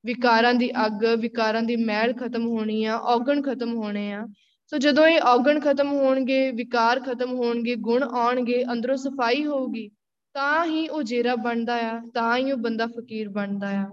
ਵਿਕਾਰਾਂ 0.05 0.53
ਦੀ 0.53 0.71
ਅੱਗ 0.85 1.05
ਵਿਕਾਰਾਂ 1.19 1.61
ਦੀ 1.63 1.75
ਮਹਿਲ 1.75 2.13
ਖਤਮ 2.13 2.47
ਹੋਣੀ 2.47 2.83
ਆ 2.85 2.97
ਔਗਣ 2.97 3.41
ਖਤਮ 3.41 3.73
ਹੋਣੇ 3.75 4.11
ਆ। 4.13 4.25
ਸੋ 4.67 4.77
ਜਦੋਂ 4.77 5.07
ਇਹ 5.07 5.21
ਔਗਣ 5.21 5.59
ਖਤਮ 5.59 5.91
ਹੋਣਗੇ 5.91 6.51
ਵਿਕਾਰ 6.51 6.99
ਖਤਮ 6.99 7.33
ਹੋਣਗੇ 7.33 7.75
ਗੁਣ 7.75 8.03
ਆਉਣਗੇ 8.03 8.63
ਅੰਦਰੋਂ 8.71 8.97
ਸਫ਼ਾਈ 8.97 9.45
ਹੋਊਗੀ 9.45 9.89
ਤਾਂ 10.35 10.65
ਹੀ 10.65 10.87
ਉਹ 10.87 11.03
ਜੇਰਾ 11.03 11.35
ਬਣਦਾ 11.35 11.75
ਆ 11.91 12.01
ਤਾਂ 12.13 12.37
ਹੀ 12.37 12.51
ਉਹ 12.51 12.57
ਬੰਦਾ 12.57 12.87
ਫਕੀਰ 12.87 13.29
ਬਣਦਾ 13.29 13.69
ਆ। 13.69 13.91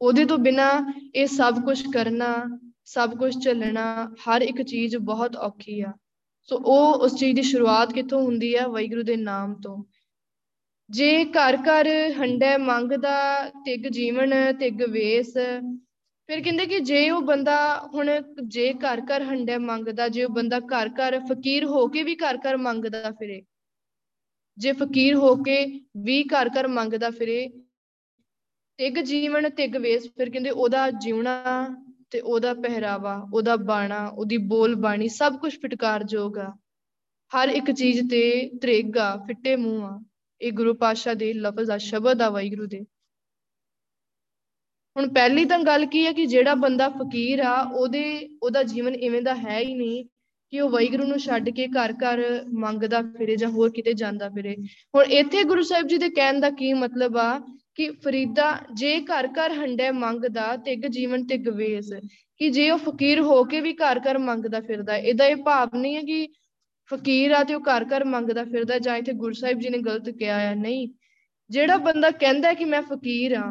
ਉਹਦੇ 0.00 0.24
ਤੋਂ 0.24 0.38
ਬਿਨਾ 0.38 0.70
ਇਹ 1.14 1.26
ਸਭ 1.26 1.64
ਕੁਝ 1.64 1.82
ਕਰਨਾ 1.92 2.58
ਸਭ 2.84 3.16
ਕੁਝ 3.18 3.44
ਚੱਲਣਾ 3.44 4.14
ਹਰ 4.24 4.42
ਇੱਕ 4.42 4.62
ਚੀਜ਼ 4.62 4.96
ਬਹੁਤ 4.96 5.36
ਔਖੀ 5.36 5.80
ਆ। 5.80 5.92
ਸੋ 6.48 6.56
ਉਹ 6.56 6.94
ਉਸ 6.94 7.16
ਚੀਜ਼ 7.16 7.36
ਦੀ 7.36 7.42
ਸ਼ੁਰੂਆਤ 7.42 7.92
ਕਿੱਥੋਂ 7.92 8.22
ਹੁੰਦੀ 8.22 8.54
ਆ? 8.54 8.68
ਵੈਗੁਰੂ 8.68 9.02
ਦੇ 9.02 9.16
ਨਾਮ 9.16 9.54
ਤੋਂ। 9.54 9.84
ਜੇ 10.90 11.24
ਘਰ 11.26 11.56
ਘਰ 11.58 11.88
ਹੰਡੇ 12.12 12.56
ਮੰਗਦਾ, 12.56 13.50
ਤਿਗ 13.64 13.86
ਜੀਵਨ, 13.88 14.32
ਤਿਗ 14.58 14.82
ਵੇਸ। 14.82 15.32
ਫਿਰ 16.28 16.40
ਕਹਿੰਦੇ 16.42 16.66
ਕਿ 16.66 16.78
ਜੇ 16.80 17.08
ਉਹ 17.10 17.20
ਬੰਦਾ 17.22 17.56
ਹੁਣ 17.94 18.10
ਜੇ 18.46 18.72
ਘਰ 18.74 19.00
ਘਰ 19.00 19.22
ਹੰਡੇ 19.22 19.58
ਮੰਗਦਾ, 19.58 20.08
ਜੇ 20.08 20.24
ਉਹ 20.24 20.30
ਬੰਦਾ 20.30 20.60
ਘਰ 20.62 20.88
ਘਰ 20.90 21.18
ਫਕੀਰ 21.20 21.64
ਹੋ 21.64 21.86
ਕੇ 21.88 22.02
ਵੀ 22.02 22.14
ਘਰ 22.16 22.38
ਘਰ 22.38 22.56
ਮੰਗਦਾ 22.56 23.10
ਫਿਰੇ, 23.10 23.42
ਜੇ 24.58 24.72
ਫਕੀਰ 24.72 25.14
ਹੋ 25.14 25.34
ਕੇ 25.42 25.64
ਵੀ 25.96 26.22
ਘਰ 26.24 26.50
ਘਰ 26.50 26.68
ਮੰਗਦਾ 26.68 27.10
ਫਿਰੇ, 27.10 27.46
ਤਿਗ 28.78 28.98
ਜੀਵਨ, 29.00 29.48
ਤਿਗ 29.50 29.76
ਵੇਸ, 29.76 30.08
ਫਿਰ 30.16 30.30
ਕਹਿੰਦੇ 30.30 30.50
ਉਹਦਾ 30.50 30.90
ਜਿਉਣਾ 30.90 31.36
ਤੇ 32.10 32.20
ਉਹਦਾ 32.20 32.54
ਪਹਿਰਾਵਾ, 32.54 33.14
ਉਹਦਾ 33.34 33.56
ਬਾਣਾ, 33.56 34.06
ਉਹਦੀ 34.08 34.36
ਬੋਲ 34.48 34.74
ਬਾਣੀ 34.80 35.08
ਸਭ 35.08 35.38
ਕੁਝ 35.38 35.54
ਫਟਕਾਰਯੋਗ 35.58 36.38
ਆ। 36.38 36.52
ਹਰ 37.32 37.48
ਇੱਕ 37.50 37.70
ਚੀਜ਼ 37.70 38.00
ਤੇ 38.10 38.22
ਤਰੇਗਾ 38.62 39.16
ਫਿੱਟੇ 39.26 39.56
ਮੂੰਹ 39.56 39.84
ਆ। 39.84 39.98
ਇਹ 40.40 40.52
ਗੁਰੂ 40.52 40.74
ਪਾਸ਼ਾ 40.74 41.14
ਦੇ 41.14 41.32
ਲਫ਼ਜ਼ 41.34 41.70
ਆ 41.70 41.78
ਸ਼ਬਦ 41.78 42.22
ਆ 42.22 42.28
ਵਾਹਿਗੁਰੂ 42.30 42.66
ਦੇ। 42.66 42.80
ਹੁਣ 44.96 45.08
ਪਹਿਲੀ 45.12 45.44
ਤਾਂ 45.44 45.58
ਗੱਲ 45.58 45.86
ਕੀ 45.86 46.04
ਹੈ 46.06 46.12
ਕਿ 46.12 46.26
ਜਿਹੜਾ 46.26 46.54
ਬੰਦਾ 46.54 46.88
ਫਕੀਰ 46.88 47.40
ਆ, 47.40 47.54
ਉਹਦੇ, 47.62 48.28
ਉਹਦਾ 48.42 48.62
ਜੀਵਨ 48.62 48.94
ਇਵੇਂ 48.94 49.22
ਦਾ 49.22 49.34
ਹੈ 49.34 49.58
ਹੀ 49.58 49.74
ਨਹੀਂ 49.74 50.04
ਕਿ 50.52 50.60
ਉਹ 50.60 50.70
ਵੈਗਰੂ 50.70 51.06
ਨੂੰ 51.06 51.18
ਛੱਡ 51.18 51.48
ਕੇ 51.50 51.66
ਘਰ 51.68 51.92
ਘਰ 51.94 52.20
ਮੰਗਦਾ 52.54 53.00
ਫਿਰੇ 53.18 53.36
ਜਾਂ 53.36 53.48
ਹੋਰ 53.50 53.70
ਕਿਤੇ 53.70 53.92
ਜਾਂਦਾ 53.92 54.28
ਫਿਰੇ। 54.28 54.54
ਹੁਣ 54.94 55.12
ਇੱਥੇ 55.12 55.42
ਗੁਰੂ 55.44 55.62
ਸਾਹਿਬ 55.62 55.86
ਜੀ 55.86 55.98
ਦੇ 55.98 56.08
ਕਹਿਣ 56.10 56.40
ਦਾ 56.40 56.50
ਕੀ 56.50 56.72
ਮਤਲਬ 56.74 57.16
ਆ 57.16 57.38
ਕਿ 57.74 57.88
ਫਰੀਦਾ 58.04 58.46
ਜੇ 58.74 59.00
ਘਰ 59.02 59.28
ਘਰ 59.28 59.52
ਹੰਡੇ 59.52 59.90
ਮੰਗਦਾ, 59.90 60.56
ਤਿਗ 60.56 60.86
ਜੀਵਨ 60.86 61.26
ਤੇ 61.26 61.36
ਗਵੇਸ 61.38 61.92
ਕਿ 62.40 62.50
ਜੇ 62.50 62.70
ਉਹ 62.70 62.78
ਫਕੀਰ 62.78 63.20
ਹੋ 63.20 63.42
ਕੇ 63.44 63.60
ਵੀ 63.60 63.72
ਘਰ 63.74 64.00
ਘਰ 64.00 64.18
ਮੰਗਦਾ 64.18 64.60
ਫਿਰਦਾ, 64.60 64.96
ਇਹਦਾ 64.96 65.26
ਇਹ 65.26 65.36
ਭਾਵ 65.36 65.76
ਨਹੀਂ 65.76 65.96
ਹੈ 65.96 66.02
ਕਿ 66.02 66.26
ਫਕੀਰ 66.90 67.32
ਆ 67.32 67.42
ਤੇ 67.44 67.54
ਉਹ 67.54 67.60
ਘਰ 67.60 67.84
ਘਰ 67.84 68.04
ਮੰਗਦਾ 68.04 68.44
ਫਿਰਦਾ 68.44 68.78
ਜਾਂ 68.78 68.96
ਇੱਥੇ 68.96 69.12
ਗੁਰੂ 69.12 69.32
ਸਾਹਿਬ 69.32 69.60
ਜੀ 69.60 69.68
ਨੇ 69.68 69.78
ਗਲਤ 69.78 70.10
ਕਿਹਾ 70.10 70.50
ਆ, 70.50 70.54
ਨਹੀਂ। 70.54 70.88
ਜਿਹੜਾ 71.50 71.76
ਬੰਦਾ 71.76 72.10
ਕਹਿੰਦਾ 72.10 72.52
ਕਿ 72.52 72.64
ਮੈਂ 72.64 72.82
ਫਕੀਰ 72.82 73.34
ਆ, 73.36 73.50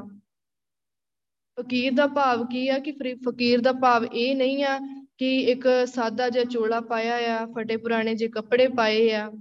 ਫਕੀਰ 1.58 1.93
ਦਾ 1.93 2.08
ਭਾਵ 2.08 2.45
ਕੀ 2.45 2.67
ਆ 2.67 2.80
ਕਿ 2.80 2.91
ਫਕੀਰ 3.26 3.62
ਦਾ 3.62 3.71
ਭਾਵ 3.74 4.06
ਇਹ 4.13 4.36
ਨਹੀਂ 4.36 4.63
ਆ 4.63 4.80
ਕਿ 5.17 5.36
ਇੱਕ 5.41 5.67
ਸਾਦਾ 5.86 6.30
ਜਿਹਾ 6.30 6.43
ਚੋਲਾ 6.43 6.80
ਪਾਇਆ 6.82 7.17
ਆ, 7.36 7.45
ਫਟੇ 7.45 7.78
ਪੁਰਾਣੇ 7.78 8.15
ਜੇ 8.15 8.28
ਕੱਪੜੇ 8.28 8.67
ਪਾਏ 8.67 9.12
ਆ, 9.12 9.32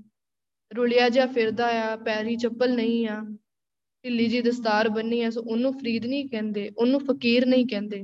ਰੁਲਿਆ 0.76 1.08
ਜਿਹਾ 1.08 1.26
ਫਿਰਦਾ 1.26 1.66
ਆ, 1.82 1.96
ਪੈਰੀ 1.96 2.36
ਚੱਪਲ 2.36 2.74
ਨਹੀਂ 2.74 3.06
ਆ, 3.08 3.20
ਢਿੱਲੀ 4.04 4.26
ਜੀ 4.26 4.40
ਦਸਤਾਰ 4.42 4.88
ਬੰਨੀ 4.88 5.22
ਆ, 5.22 5.30
ਸੋ 5.30 5.42
ਉਹਨੂੰ 5.42 5.72
ਫਰੀਦ 5.72 6.06
ਨਹੀਂ 6.06 6.28
ਕਹਿੰਦੇ, 6.28 6.70
ਉਹਨੂੰ 6.78 7.00
ਫਕੀਰ 7.00 7.46
ਨਹੀਂ 7.46 7.66
ਕਹਿੰਦੇ। 7.66 8.02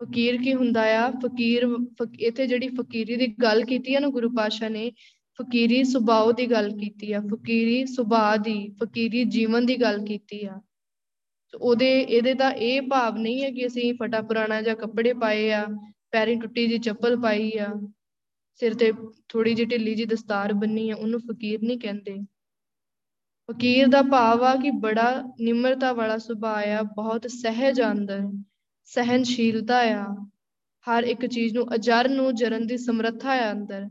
ਫਕੀਰ 0.00 0.36
ਕੀ 0.42 0.54
ਹੁੰਦਾ 0.54 0.82
ਆ? 0.96 1.10
ਫਕੀਰ 1.22 1.66
ਇੱਥੇ 2.20 2.46
ਜਿਹੜੀ 2.46 2.68
ਫਕੀਰੀ 2.68 3.16
ਦੀ 3.16 3.26
ਗੱਲ 3.42 3.64
ਕੀਤੀ 3.64 3.94
ਆ 3.94 4.00
ਨਾ 4.00 4.08
ਗੁਰੂ 4.08 4.30
ਪਾਸ਼ਾ 4.30 4.68
ਨੇ, 4.68 4.90
ਫਕੀਰੀ 5.38 5.82
ਸੁਭਾਅ 5.84 6.32
ਦੀ 6.32 6.46
ਗੱਲ 6.50 6.70
ਕੀਤੀ 6.78 7.12
ਆ, 7.12 7.20
ਫਕੀਰੀ 7.32 7.84
ਸੁਭਾਅ 7.86 8.36
ਦੀ, 8.36 8.58
ਫਕੀਰੀ 8.82 9.24
ਜੀਵਨ 9.24 9.66
ਦੀ 9.66 9.80
ਗੱਲ 9.80 10.04
ਕੀਤੀ 10.04 10.44
ਆ। 10.46 10.60
ਉਹਦੇ, 11.54 12.00
ਇਹਦੇ 12.00 12.34
ਦਾ 12.34 12.50
ਇਹ 12.50 12.80
ਭਾਵ 12.82 13.16
ਨਹੀਂ 13.16 13.42
ਹੈ 13.42 13.50
ਕਿ 13.50 13.66
ਅਸੀਂ 13.66 13.92
ਫਟਾ 13.94 14.20
ਪੁਰਾਣਾ 14.22 14.60
ਜਾਂ 14.62 14.74
ਕੱਪੜੇ 14.76 15.12
ਪਾਏ 15.14 15.50
ਆ, 15.50 15.64
ਪੈਰੀ 16.10 16.34
ਟੁੱਟੀ 16.36 16.66
ਜੀ 16.68 16.78
ਚੱਪਲ 16.78 17.20
ਪਾਈ 17.20 17.50
ਆ, 17.58 17.68
ਸਿਰ 18.60 18.74
ਤੇ 18.74 18.92
ਥੋੜੀ 19.28 19.54
ਜਿਹੀ 19.54 19.66
ਢਿੱਲੀ 19.66 19.94
ਜੀ 19.94 20.04
ਦਸਤਾਰ 20.04 20.52
ਬੰਨੀ 20.52 20.88
ਆ, 20.90 20.96
ਉਹਨੂੰ 20.96 21.20
ਫਕੀਰ 21.20 21.62
ਨਹੀਂ 21.62 21.78
ਕਹਿੰਦੇ। 21.78 22.16
ਫਕੀਰ 23.48 23.86
ਦਾ 23.86 24.02
ਭਾਵ 24.02 24.44
ਆ 24.44 24.54
ਕਿ 24.56 24.70
ਬੜਾ 24.70 25.10
ਨਿਮਰਤਾ 25.40 25.92
ਵਾਲਾ 25.92 26.18
ਸੁਭਾਅ 26.18 26.68
ਆ, 26.68 26.82
ਬਹੁਤ 26.96 27.26
ਸਹਿਜ 27.30 27.80
ਅੰਦਰ 27.82 28.20
ਸਹਿਨਸ਼ੀਲਤਾ 28.90 29.78
ਆ। 29.92 30.04
ਹਰ 30.86 31.04
ਇੱਕ 31.04 31.26
ਚੀਜ਼ 31.26 31.54
ਨੂੰ 31.54 31.66
ਅਜਰ 31.74 32.08
ਨੂੰ 32.08 32.34
ਜਰਨ 32.34 32.66
ਦੀ 32.66 32.76
ਸਮਰੱਥਾ 32.78 33.32
ਆ 33.38 33.50
ਅੰਦਰ। 33.52 33.86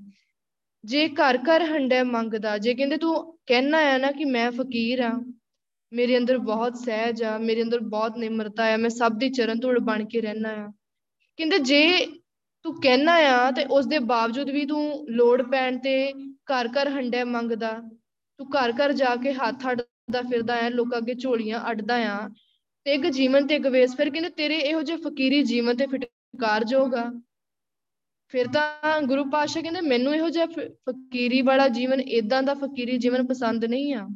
ਜੇ 0.83 1.07
ਘਰ 1.09 1.37
ਘਰ 1.39 1.63
ਹੰਡੇ 1.65 2.01
ਮੰਗਦਾ, 2.03 2.57
ਜੇ 2.57 2.73
ਕਹਿੰਦੇ 2.73 2.97
ਤੂੰ 2.97 3.15
ਕਹਿਣਾ 3.47 3.77
ਆ 3.93 3.97
ਨਾ 3.97 4.11
ਕਿ 4.11 4.25
ਮੈਂ 4.25 4.49
ਫਕੀਰ 4.51 5.01
ਆ, 5.01 5.11
ਮੇਰੇ 5.91 6.17
ਅੰਦਰ 6.17 6.37
ਬਹੁਤ 6.37 6.77
ਸਹਿਜ 6.77 7.23
ਆ, 7.23 7.37
ਮੇਰੇ 7.37 7.61
ਅੰਦਰ 7.63 7.79
ਬਹੁਤ 7.87 8.17
ਨਿਮਰਤਾ 8.17 8.65
ਆ, 8.73 8.77
ਮੈਂ 8.77 8.89
ਸਭ 8.89 9.17
ਦੀ 9.19 9.29
ਚਰਨ 9.29 9.59
ਧੂੜ 9.59 9.77
ਬਣ 9.79 10.05
ਕੇ 10.05 10.21
ਰਹਿਣਾ 10.21 10.49
ਆ। 10.55 10.67
ਕਹਿੰਦੇ 11.39 11.59
ਜੇ 11.59 12.05
ਤੂੰ 12.65 12.73
ਕਹਿਣਾ 12.81 13.13
ਆ 13.29 13.51
ਤੇ 13.51 13.65
ਉਸ 13.69 13.85
ਦੇ 13.85 13.99
ਬਾਵਜੂਦ 14.05 14.49
ਵੀ 14.49 14.65
ਤੂੰ 14.65 15.05
ਲੋੜ 15.09 15.41
ਪੈਣ 15.41 15.77
ਤੇ 15.79 15.95
ਘਰ 16.51 16.67
ਘਰ 16.69 16.89
ਹੰਡੇ 16.89 17.23
ਮੰਗਦਾ, 17.23 17.71
ਤੂੰ 18.39 18.47
ਘਰ 18.47 18.71
ਘਰ 18.71 18.93
ਜਾ 18.93 19.15
ਕੇ 19.15 19.33
ਹੱਥ 19.33 19.67
ਅੱਡਦਾ 19.71 20.21
ਫਿਰਦਾ 20.21 20.55
ਆ 20.65 20.69
ਲੋਕਾਂ 20.69 20.97
ਅੱਗੇ 20.97 21.13
ਝੋਲੀਆਂ 21.15 21.59
ਅੱਡਦਾ 21.71 21.95
ਆ 22.11 22.27
ਤੇ 22.85 22.93
ਇੱਕ 22.93 23.07
ਜੀਵਨ 23.07 23.47
ਤੇ 23.47 23.59
ਗਵੇਸ 23.59 23.95
ਫਿਰ 23.95 24.09
ਕਹਿੰਦੇ 24.09 24.29
ਤੇਰੇ 24.29 24.57
ਇਹੋ 24.57 24.81
ਜਿਹੇ 24.81 24.97
ਫਕੀਰੀ 24.97 25.43
ਜੀਵਨ 25.43 25.77
ਤੇ 25.77 25.85
ਫਿਟਕਾਰ 25.85 26.63
ਜੋਗਾ 26.63 27.11
ਫਿਰ 28.27 28.47
ਤਾਂ 28.47 29.01
ਗੁਰੂ 29.01 29.25
ਪਾਤਸ਼ਾਹ 29.29 29.63
ਕਹਿੰਦੇ 29.63 29.81
ਮੈਨੂੰ 29.81 30.15
ਇਹੋ 30.15 30.29
ਜਿਹਾ 30.29 30.45
ਫਕੀਰੀ 30.89 31.41
ਵਾਲਾ 31.41 31.67
ਜੀਵਨ 31.67 32.01
ਇਦਾਂ 32.01 32.43
ਦਾ 32.43 32.53
ਫਕੀਰੀ 32.53 32.97
ਜੀਵਨ 32.97 33.25
ਪਸੰਦ 33.27 33.65
ਨਹੀਂ 33.65 33.93
ਆ। 33.93 34.07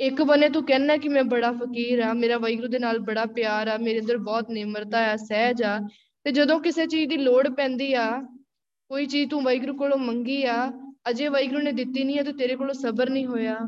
ਇੱਕ 0.00 0.22
ਬਨੇ 0.22 0.48
ਤੂੰ 0.48 0.66
ਕਹਿਣਾ 0.66 0.96
ਕਿ 0.96 1.08
ਮੈਂ 1.08 1.24
ਬੜਾ 1.24 1.52
ਫਕੀਰ 1.52 2.00
ਆ, 2.00 2.12
ਮੇਰਾ 2.12 2.38
ਵਾਹਿਗੁਰੂ 2.38 2.68
ਦੇ 2.68 2.78
ਨਾਲ 2.78 2.98
ਬੜਾ 2.98 3.24
ਪਿਆਰ 3.24 3.68
ਆ, 3.68 3.76
ਮੇਰੇ 3.76 4.00
ਅੰਦਰ 4.00 4.16
ਬਹੁਤ 4.18 4.50
ਨਿਮਰਤਾ 4.50 5.12
ਆ, 5.12 5.16
ਸਹਿਜ 5.16 5.62
ਆ। 5.62 5.78
ਤੇ 6.24 6.32
ਜਦੋਂ 6.32 6.60
ਕਿਸੇ 6.60 6.86
ਚੀਜ਼ 6.86 7.10
ਦੀ 7.10 7.16
ਲੋੜ 7.16 7.48
ਪੈਂਦੀ 7.48 7.94
ਆ, 7.94 8.20
ਕੋਈ 8.90 9.06
ਚੀਜ਼ 9.06 9.30
ਤੂੰ 9.30 9.42
ਵਾਹਿਗੁਰੂ 9.42 9.76
ਕੋਲੋਂ 9.76 9.98
ਮੰਗੀ 9.98 10.44
ਆ, 10.44 10.72
ਅਜੇ 11.10 11.28
ਵਾਹਿਗੁਰੂ 11.28 11.60
ਨੇ 11.60 11.72
ਦਿੱਤੀ 11.72 12.04
ਨਹੀਂ 12.04 12.18
ਹੈ 12.18 12.22
ਤੇ 12.22 12.32
ਤੇਰੇ 12.32 12.56
ਕੋਲੋਂ 12.56 12.74
ਸਬਰ 12.74 13.10
ਨਹੀਂ 13.10 13.26
ਹੋਇਆ। 13.26 13.58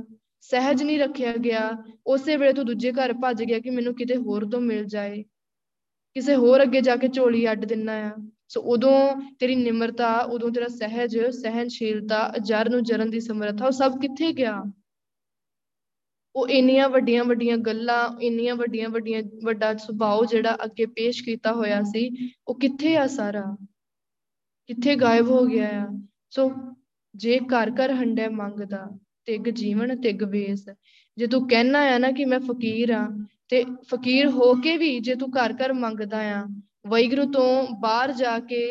ਸਹਿਜ 0.50 0.83
ਨਹੀਂ 0.83 0.98
ਰੱਖਿਆ 0.98 1.33
ਗਿਆ। 1.37 1.70
ਉਸੇ 2.07 2.37
ਵੇਲੇ 2.37 2.52
ਤੂੰ 2.52 2.66
ਦੂਜੇ 2.66 2.92
ਘਰ 2.92 3.12
ਭੱਜ 3.12 3.42
ਗਿਆ 3.44 3.59
ਕਿ 3.59 3.70
ਮੈਨੂੰ 3.70 3.94
ਕਿਤੇ 3.94 4.16
ਹੋਰ 4.16 4.48
ਤੋਂ 4.50 4.61
ਮਿਲ 4.61 4.85
ਜਾਏ। 4.85 5.22
ਕਿਸੇ 6.14 6.35
ਹੋਰ 6.37 6.62
ਅੱਗੇ 6.62 6.80
ਜਾ 6.80 6.96
ਕੇ 6.96 7.09
ਝੋਲੀ 7.09 7.50
ਅੱਡ 7.52 7.64
ਦਿੰਨਾ 7.64 7.92
ਆ। 7.92 8.12
ਸੋ 8.48 8.61
ਉਦੋਂ 8.61 9.16
ਤੇਰੀ 9.38 9.54
ਨਿਮਰਤਾ, 9.54 10.20
ਉਦੋਂ 10.20 10.50
ਤੇਰਾ 10.50 10.68
ਸਹਿਜ 10.68 11.18
ਸਹਿਨਸ਼ੀਲਤਾ 11.18 12.33
ਅਜਰ 12.37 12.70
ਨੂੰ 12.70 12.83
ਜਰਨ 12.83 13.11
ਦੀ 13.11 13.20
ਸਮਰੱਥਾ, 13.20 13.66
ਉਹ 13.66 13.70
ਸਭ 13.70 14.00
ਕਿੱਥੇ 14.00 14.33
ਗਿਆ? 14.33 14.62
ਉਹ 16.37 16.48
ਇੰਨੀਆਂ 16.48 16.88
ਵੱਡੀਆਂ 16.88 17.24
ਵੱਡੀਆਂ 17.24 17.57
ਗੱਲਾਂ, 17.57 18.20
ਇੰਨੀਆਂ 18.20 18.54
ਵੱਡੀਆਂ 18.54 18.88
ਵੱਡੀਆਂ, 18.88 19.22
ਵੱਡਾ 19.44 19.76
ਸੁਭਾਅ 19.76 20.26
ਜਿਹੜਾ 20.30 20.57
ਅੱਗੇ 20.64 20.87
ਪੇਸ਼ 20.87 21.24
ਕੀਤਾ 21.24 21.52
ਹੋਇਆ 21.52 21.83
ਸੀ, 21.83 22.33
ਉਹ 22.48 22.59
ਕਿੱਥੇ 22.59 22.96
ਆ 22.96 23.07
ਸਾਰਾ? 23.07 23.57
ਕਿੱਥੇ 24.66 24.96
ਗਾਇਬ 24.96 25.26
ਹੋ 25.26 25.46
ਗਿਆ 25.46 25.68
ਆ? 25.83 25.88
ਸੋ 26.30 26.52
ਜੇ 27.14 27.38
ਘਰ 27.38 27.70
ਘਰ 27.70 27.92
ਹੰਡੇ 27.92 28.28
ਮੰਗਦਾ 28.28 28.98
ਤਿਗ 29.26 29.48
ਜੀਵਨ 29.50 29.96
ਤਿਗ 30.00 30.22
ਵੇਸ। 30.22 30.64
ਜੇ 31.18 31.26
ਤੂੰ 31.26 31.46
ਕਹਿਣਾ 31.48 31.80
ਆ 31.94 31.98
ਨਾ 31.98 32.10
ਕਿ 32.10 32.24
ਮੈਂ 32.24 32.40
ਫਕੀਰ 32.40 32.90
ਆ 32.90 33.06
ਤੇ 33.48 33.64
ਫਕੀਰ 33.88 34.26
ਹੋ 34.28 34.54
ਕੇ 34.54 34.76
ਵੀ 34.76 34.98
ਜੇ 35.00 35.14
ਤੂੰ 35.14 35.28
ਘਰ 35.30 35.52
ਘਰ 35.52 35.72
ਮੰਗਦਾ 35.72 36.20
ਆ 36.32 36.44
ਵੈਗਰੂ 36.87 37.24
ਤੋਂ 37.32 37.66
ਬਾਹਰ 37.80 38.12
ਜਾ 38.12 38.38
ਕੇ 38.38 38.62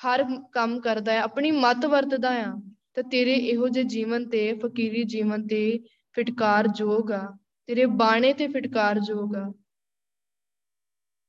ਹਰ 0.00 0.24
ਕੰਮ 0.52 0.80
ਕਰਦਾ 0.80 1.18
ਆ 1.20 1.22
ਆਪਣੀ 1.22 1.50
ਮਤ 1.50 1.86
ਵਰਤਦਾ 1.86 2.30
ਆ 2.42 2.52
ਤੇ 2.94 3.02
ਤੇਰੇ 3.02 3.34
ਇਹੋ 3.34 3.68
ਜਿਹੇ 3.68 3.84
ਜੀਵਨ 3.84 4.28
ਤੇ 4.28 4.52
ਫਕੀਰੀ 4.52 5.02
ਜੀਵਨ 5.04 5.46
ਤੇ 5.46 5.78
ਫਿਟਕਾਰ 6.14 6.68
ਜੋਗ 6.68 7.12
ਆ। 7.12 7.36
ਤੇਰੇ 7.68 7.86
ਬਾਣੇ 7.86 8.32
ਤੇ 8.32 8.46
ਫਿਟਕਾਰ 8.48 9.00
ਜੋਗ 9.00 9.36
ਆ। 9.36 9.52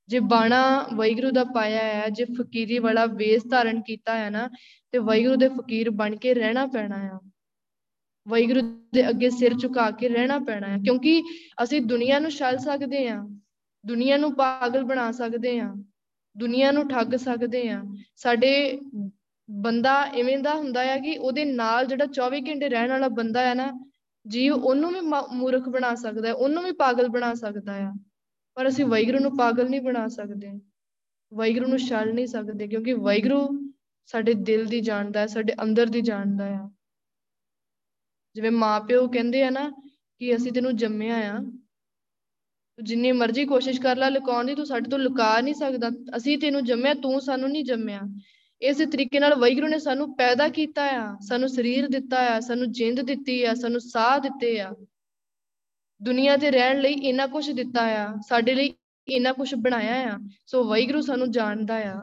ਜੇ 0.09 0.19
ਬਾਣਾ 0.19 0.61
ਵੈਗਰੂ 0.93 1.31
ਦਾ 1.31 1.43
ਪਾਇਆ 1.43 1.83
ਹੈ 1.83 2.09
ਜੇ 2.09 2.25
ਫਕੀਰੀ 2.25 2.79
ਵਾਲਾ 2.79 3.05
ਵੇਸ 3.05 3.43
ਧਾਰਨ 3.51 3.81
ਕੀਤਾ 3.81 4.17
ਹੈ 4.17 4.29
ਨਾ 4.29 4.47
ਤੇ 4.91 4.99
ਵੈਗਰੂ 4.99 5.35
ਦੇ 5.35 5.47
ਫਕੀਰ 5.47 5.89
ਬਣ 5.91 6.15
ਕੇ 6.15 6.33
ਰਹਿਣਾ 6.33 6.65
ਪੈਣਾ 6.65 6.95
ਆ। 7.13 7.19
ਵੈਗਰੂ 8.27 8.61
ਦੇ 8.93 9.07
ਅੱਗੇ 9.09 9.29
ਸਿਰ 9.29 9.53
ਝੁਕਾ 9.53 9.89
ਕੇ 9.91 10.09
ਰਹਿਣਾ 10.09 10.37
ਪੈਣਾ 10.39 10.67
ਹੈ, 10.67 10.77
ਕਿਉਂਕਿ 10.77 11.21
ਅਸੀਂ 11.63 11.81
ਦੁਨੀਆ 11.83 12.19
ਨੂੰ 12.19 12.31
ਛਲ 12.31 12.57
ਸਕਦੇ 12.59 13.07
ਆ 13.09 13.21
ਦੁਨੀਆ 13.83 14.17
ਨੂੰ 14.17 14.33
ਪਾਗਲ 14.35 14.83
ਬਣਾ 14.83 15.11
ਸਕਦੇ 15.11 15.59
ਆ 15.59 15.73
ਦੁਨੀਆ 16.35 16.71
ਨੂੰ 16.71 16.87
ਠੱਗ 16.89 17.15
ਸਕਦੇ 17.17 17.67
ਆ 17.69 17.81
ਸਾਡੇ 18.17 18.79
ਬੰਦਾ 19.49 19.93
ਐਵੇਂ 20.13 20.37
ਦਾ 20.39 20.53
ਹੁੰਦਾ 20.55 20.81
ਆ 20.93 20.97
ਕਿ 20.97 21.17
ਉਹਦੇ 21.17 21.45
ਨਾਲ 21.45 21.85
ਜਿਹੜਾ 21.87 22.05
24 22.13 22.41
ਘੰਟੇ 22.47 22.69
ਰਹਿਣ 22.69 22.89
ਵਾਲਾ 22.89 23.07
ਬੰਦਾ 23.11 23.41
ਹੈ 23.41 23.53
ਨਾ, 23.53 23.71
ਜੀਵ 24.25 24.53
ਉਹਨੂੰ 24.53 24.91
ਵੀ 24.93 24.99
ਮੂਰਖ 25.33 25.69
ਬਣਾ 25.69 25.93
ਸਕਦਾ 25.95 26.27
ਹੈ, 26.27 26.33
ਉਹਨੂੰ 26.33 26.63
ਵੀ 26.63 26.71
ਪਾਗਲ 26.79 27.07
ਬਣਾ 27.09 27.33
ਸਕਦਾ 27.33 27.73
ਆ, 27.79 27.91
ਪਰ 28.57 28.67
ਅਸੀਂ 28.67 28.85
ਵੈਗਰੂ 28.85 29.19
ਨੂੰ 29.19 29.35
ਪਾਗਲ 29.37 29.69
ਨਹੀਂ 29.69 29.81
ਬਣਾ 29.81 30.07
ਸਕਦੇ 30.09 30.51
ਵੈਗਰੂ 31.31 31.67
ਨੂੰ 31.67 31.79
ਛਲ 31.79 32.13
ਨਹੀਂ 32.13 32.27
ਸਕਦੇ, 32.27 32.67
ਕਿਉਂਕਿ 32.67 32.93
ਵੈਗਰੂ 33.01 33.39
ਸਾਡੇ 34.09 34.33
ਦਿਲ 34.43 34.65
ਦੀ 34.65 34.79
ਜਾਣਦਾ 34.81 35.19
ਹੈ, 35.19 35.27
ਸਾਡੇ 35.27 35.53
ਅੰਦਰ 35.63 35.85
ਦੀ 35.87 36.01
ਜਾਣਦਾ 36.01 36.45
ਆ। 36.55 36.69
ਜਿਵੇਂ 38.37 38.51
ਮਾਪਿਓ 38.51 39.07
ਕਹਿੰਦੇ 39.07 39.43
ਆ 39.43 39.49
ਨਾ 39.49 39.69
ਕਿ 40.19 40.35
ਅਸੀਂ 40.35 40.51
ਤੈਨੂੰ 40.51 40.75
ਜੰਮਿਆ 40.75 41.15
ਆ, 41.15 41.37
ਤੂੰ 42.77 42.83
ਜਿੰਨੀ 42.83 43.11
ਮਰਜ਼ੀ 43.11 43.45
ਕੋਸ਼ਿਸ਼ 43.45 43.81
ਕਰ 43.81 43.97
ਲੈ 43.97 44.09
ਲੁਕਾਉਣ 44.09 44.45
ਦੀ, 44.45 44.55
ਤੂੰ 44.55 44.65
ਸਾਡੇ 44.65 44.89
ਤੋਂ 44.89 44.99
ਲੁਕਾ 44.99 45.41
ਨਹੀਂ 45.41 45.53
ਸਕਦਾ। 45.53 45.89
ਅਸੀਂ 46.17 46.37
ਤੈਨੂੰ 46.37 46.63
ਜੰਮਿਆ, 46.65 46.93
ਤੂੰ 46.93 47.21
ਸਾਨੂੰ 47.21 47.49
ਨਹੀਂ 47.49 47.63
ਜੰਮਿਆ। 47.63 48.01
ਇਸੇ 48.61 48.85
ਤਰੀਕੇ 48.85 49.19
ਨਾਲ 49.19 49.35
ਵੈਗਰੂ 49.35 49.67
ਨੇ 49.67 49.79
ਸਾਨੂੰ 49.79 50.15
ਪੈਦਾ 50.15 50.49
ਕੀਤਾ 50.49 50.83
ਆ, 50.83 51.17
ਸਾਨੂੰ 51.27 51.49
ਸਰੀਰ 51.49 51.87
ਦਿੱਤਾ 51.87 52.17
ਆ, 52.35 52.39
ਸਾਨੂੰ 52.39 52.71
ਜਿੰਦ 52.71 53.01
ਦਿੱਤੀ 53.01 53.43
ਆ, 53.43 53.53
ਸਾਨੂੰ 53.53 53.81
ਸਾਹ 53.81 54.19
ਦਿੱਤੇ 54.19 54.59
ਆ। 54.59 54.73
ਦੁਨੀਆ 56.03 56.37
ਤੇ 56.37 56.51
ਰਹਿਣ 56.51 56.79
ਲਈ 56.79 56.93
ਇੰਨਾ 56.93 57.27
ਕੁਝ 57.27 57.51
ਦਿੱਤਾ 57.51 57.81
ਆ, 57.81 58.07
ਸਾਡੇ 58.27 58.55
ਲਈ 58.55 58.73
ਇੰਨਾ 59.07 59.33
ਕੁਝ 59.33 59.55
ਬਣਾਇਆ 59.55 60.15
ਆ। 60.15 60.19
ਸੋ 60.45 60.63
ਵੈਗਰੂ 60.63 61.01
ਸਾਨੂੰ 61.01 61.31
ਜਾਣਦਾ 61.31 61.77
ਆ। 61.77 62.01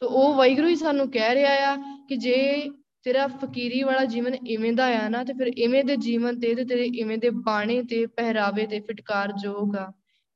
ਸੋ 0.00 0.08
ਉਹ 0.08 0.34
ਵੈਗਰੂ 0.34 0.68
ਹੀ 0.68 0.76
ਸਾਨੂੰ 0.76 1.10
ਕਹਿ 1.10 1.34
ਰਿਹਾ 1.34 1.52
ਆ 1.72 1.76
ਕਿ 2.08 2.16
ਜੇ 2.16 2.70
ਤੇਰਾ 3.06 3.26
ਫਕੀਰੀ 3.26 3.82
ਵਾਲਾ 3.82 4.04
ਜੀਵਨ 4.04 4.34
ਇਵੇਂ 4.34 4.72
ਦਾ 4.72 4.86
ਆ 4.98 5.08
ਨਾ, 5.08 5.22
ਤੇ 5.24 5.32
ਫਿਰ 5.32 5.46
ਇਵੇਂ 5.46 5.84
ਦੇ 5.84 5.96
ਜੀਵਨ 5.96 6.38
ਤੇ 6.40 6.54
ਤੇ 6.54 6.64
ਤੇਰੇ 6.64 6.84
ਇਵੇਂ 6.94 7.18
ਦੇ 7.18 7.30
ਬਾਣੇ 7.30 7.82
ਤੇ 7.82 8.04
ਪਹਿਰਾਵੇ 8.06 8.66
ਤੇ 8.66 8.80
ਫਟਕਾਰ 8.80 9.32
ਜੋਗ 9.32 9.76
ਆ। 9.76 9.92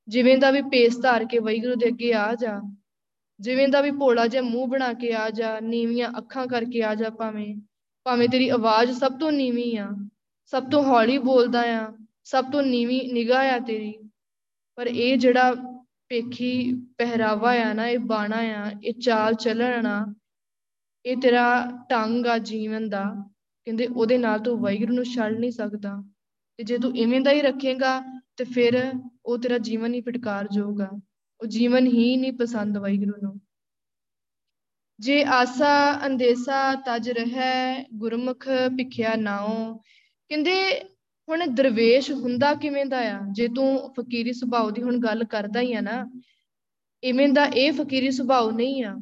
ਜਿਵੇਂ 0.08 0.36
ਦਾ 0.38 0.50
ਵੀ 0.50 0.60
ਪੇਸ 0.62 0.98
ਧਾਰ 0.98 1.24
ਕੇ 1.24 1.38
ਵੈਗਰੂ 1.38 1.74
ਦੇ 1.74 1.88
ਅੱਗੇ 1.88 2.12
ਆ 2.14 2.34
ਜਾ, 2.34 2.60
ਜਿਵੇਂ 3.40 3.68
ਦਾ 3.68 3.80
ਵੀ 3.80 3.90
ਭੋਲਾ 3.90 4.26
ਜਿਹਾ 4.26 4.42
ਮੂੰਹ 4.42 4.68
ਬਣਾ 4.68 4.92
ਕੇ 4.92 5.12
ਆ 5.14 5.28
ਜਾ, 5.30 5.58
ਨੀਵੀਆਂ 5.60 6.10
ਅੱਖਾਂ 6.18 6.46
ਕਰਕੇ 6.46 6.82
ਆ 6.82 6.94
ਜਾ 6.94 7.10
ਭਾਵੇਂ 7.10 7.54
ਭਾਵੇਂ 8.06 8.28
ਤੇਰੀ 8.28 8.48
ਆਵਾਜ਼ 8.48 8.92
ਸਭ 8.98 9.18
ਤੋਂ 9.18 9.32
ਨੀਵੀਂ 9.32 9.78
ਆ, 9.78 9.88
ਸਭ 10.52 10.70
ਤੋਂ 10.70 10.82
ਹੌਲੀ 10.82 11.18
ਬੋਲਦਾ 11.18 11.62
ਆ, 11.76 11.92
ਸਭ 12.24 12.50
ਤੋਂ 12.52 12.62
ਨੀਵੀਂ 12.62 13.00
ਨਿਗਾਹ 13.12 13.50
ਆ 13.50 13.58
ਤੇਰੀ। 13.58 13.92
ਪਰ 14.78 14.86
ਇਹ 14.86 15.16
ਜਿਹੜਾ 15.18 15.54
ਪੇਖੀ 16.08 16.52
ਪਹਿਰਾਵਾ 16.98 17.52
ਆ 17.62 17.72
ਨਾ, 17.72 17.88
ਇਹ 17.88 17.98
ਬਾਣਾ 17.98 18.36
ਆ, 18.36 18.70
ਇਹ 18.84 18.94
ਚਾਲ 18.94 19.34
ਚੱਲਣ 19.34 19.86
ਆ 19.86 20.04
ਇਹ 21.08 21.16
ਤੇਰਾ 21.16 21.66
ਢੰਗ 21.90 22.26
ਆ 22.26 22.38
ਜੀਵਨ 22.38 22.88
ਦਾ। 22.88 23.04
ਕਹਿੰਦੇ 23.64 23.86
ਉਹਦੇ 23.86 24.18
ਨਾਲ 24.18 24.38
ਤੂੰ 24.38 24.60
ਵੈਗਰੂ 24.60 24.94
ਨੂੰ 24.94 25.04
ਛੱਡ 25.04 25.38
ਨਹੀਂ 25.38 25.50
ਸਕਦਾ। 25.50 26.04
ਤੇ 26.56 26.64
ਜੇ 26.64 26.78
ਤੂੰ 26.78 26.96
ਇਵੇਂ 26.96 27.20
ਦਾ 27.20 27.30
ਹੀ 27.30 27.40
ਰੱਖੇਗਾ, 27.40 28.22
ਤੇ 28.36 28.44
ਫਿਰ 28.44 28.92
ਉਹ 29.26 29.38
ਤੇਰਾ 29.38 29.58
ਜੀਵਨ 29.58 29.94
ਹੀ 29.94 30.00
ਫਟਕਾਰ 30.00 30.48
ਜਾਊਗਾ। 30.52 30.88
ਉਹ 31.40 31.46
ਜੀਵਨ 31.46 31.86
ਹੀ 31.86 32.16
ਨਹੀਂ 32.16 32.32
ਪਸੰਦ 32.32 32.78
ਵੈਗਰੂ 32.78 33.12
ਨੂੰ। 33.22 33.40
ਜੇ 34.98 35.24
ਆਸਾ 35.24 36.06
ਅੰਦੇਸਾ 36.06 36.74
ਤਜ 36.74 37.10
ਰਹਿ, 37.10 37.84
ਗੁਰਮੁਖ 37.94 38.48
ਭਿਖਿਆ 38.76 39.14
ਨਾਉ। 39.14 39.78
ਕਹਿੰਦੇ 40.28 40.80
ਹੁਣ 41.28 41.46
ਦਰਵੇਸ਼ 41.46 42.10
ਹੁੰਦਾ 42.10 42.54
ਕਿਵੇਂ 42.54 42.86
ਦਾ 42.86 42.98
ਆ? 42.98 43.20
ਜੇ 43.32 43.48
ਤੂੰ 43.48 43.94
ਫਕੀਰੀ 44.00 44.32
ਸੁਭਾਅ 44.32 44.70
ਦੀ 44.70 44.82
ਹੁਣ 44.82 44.98
ਗੱਲ 44.98 45.24
ਕਰਦਾ 45.24 45.60
ਹੀ 45.60 45.74
ਆ 45.74 45.80
ਨਾ, 45.80 46.10
ਇਵੇਂ 47.02 47.28
ਦਾ 47.28 47.44
ਇਹ 47.44 47.72
ਫਕੀਰੀ 47.72 48.10
ਸੁਭਾਅ 48.10 48.50
ਨਹੀਂ 48.50 48.84
ਆ। 48.84 48.96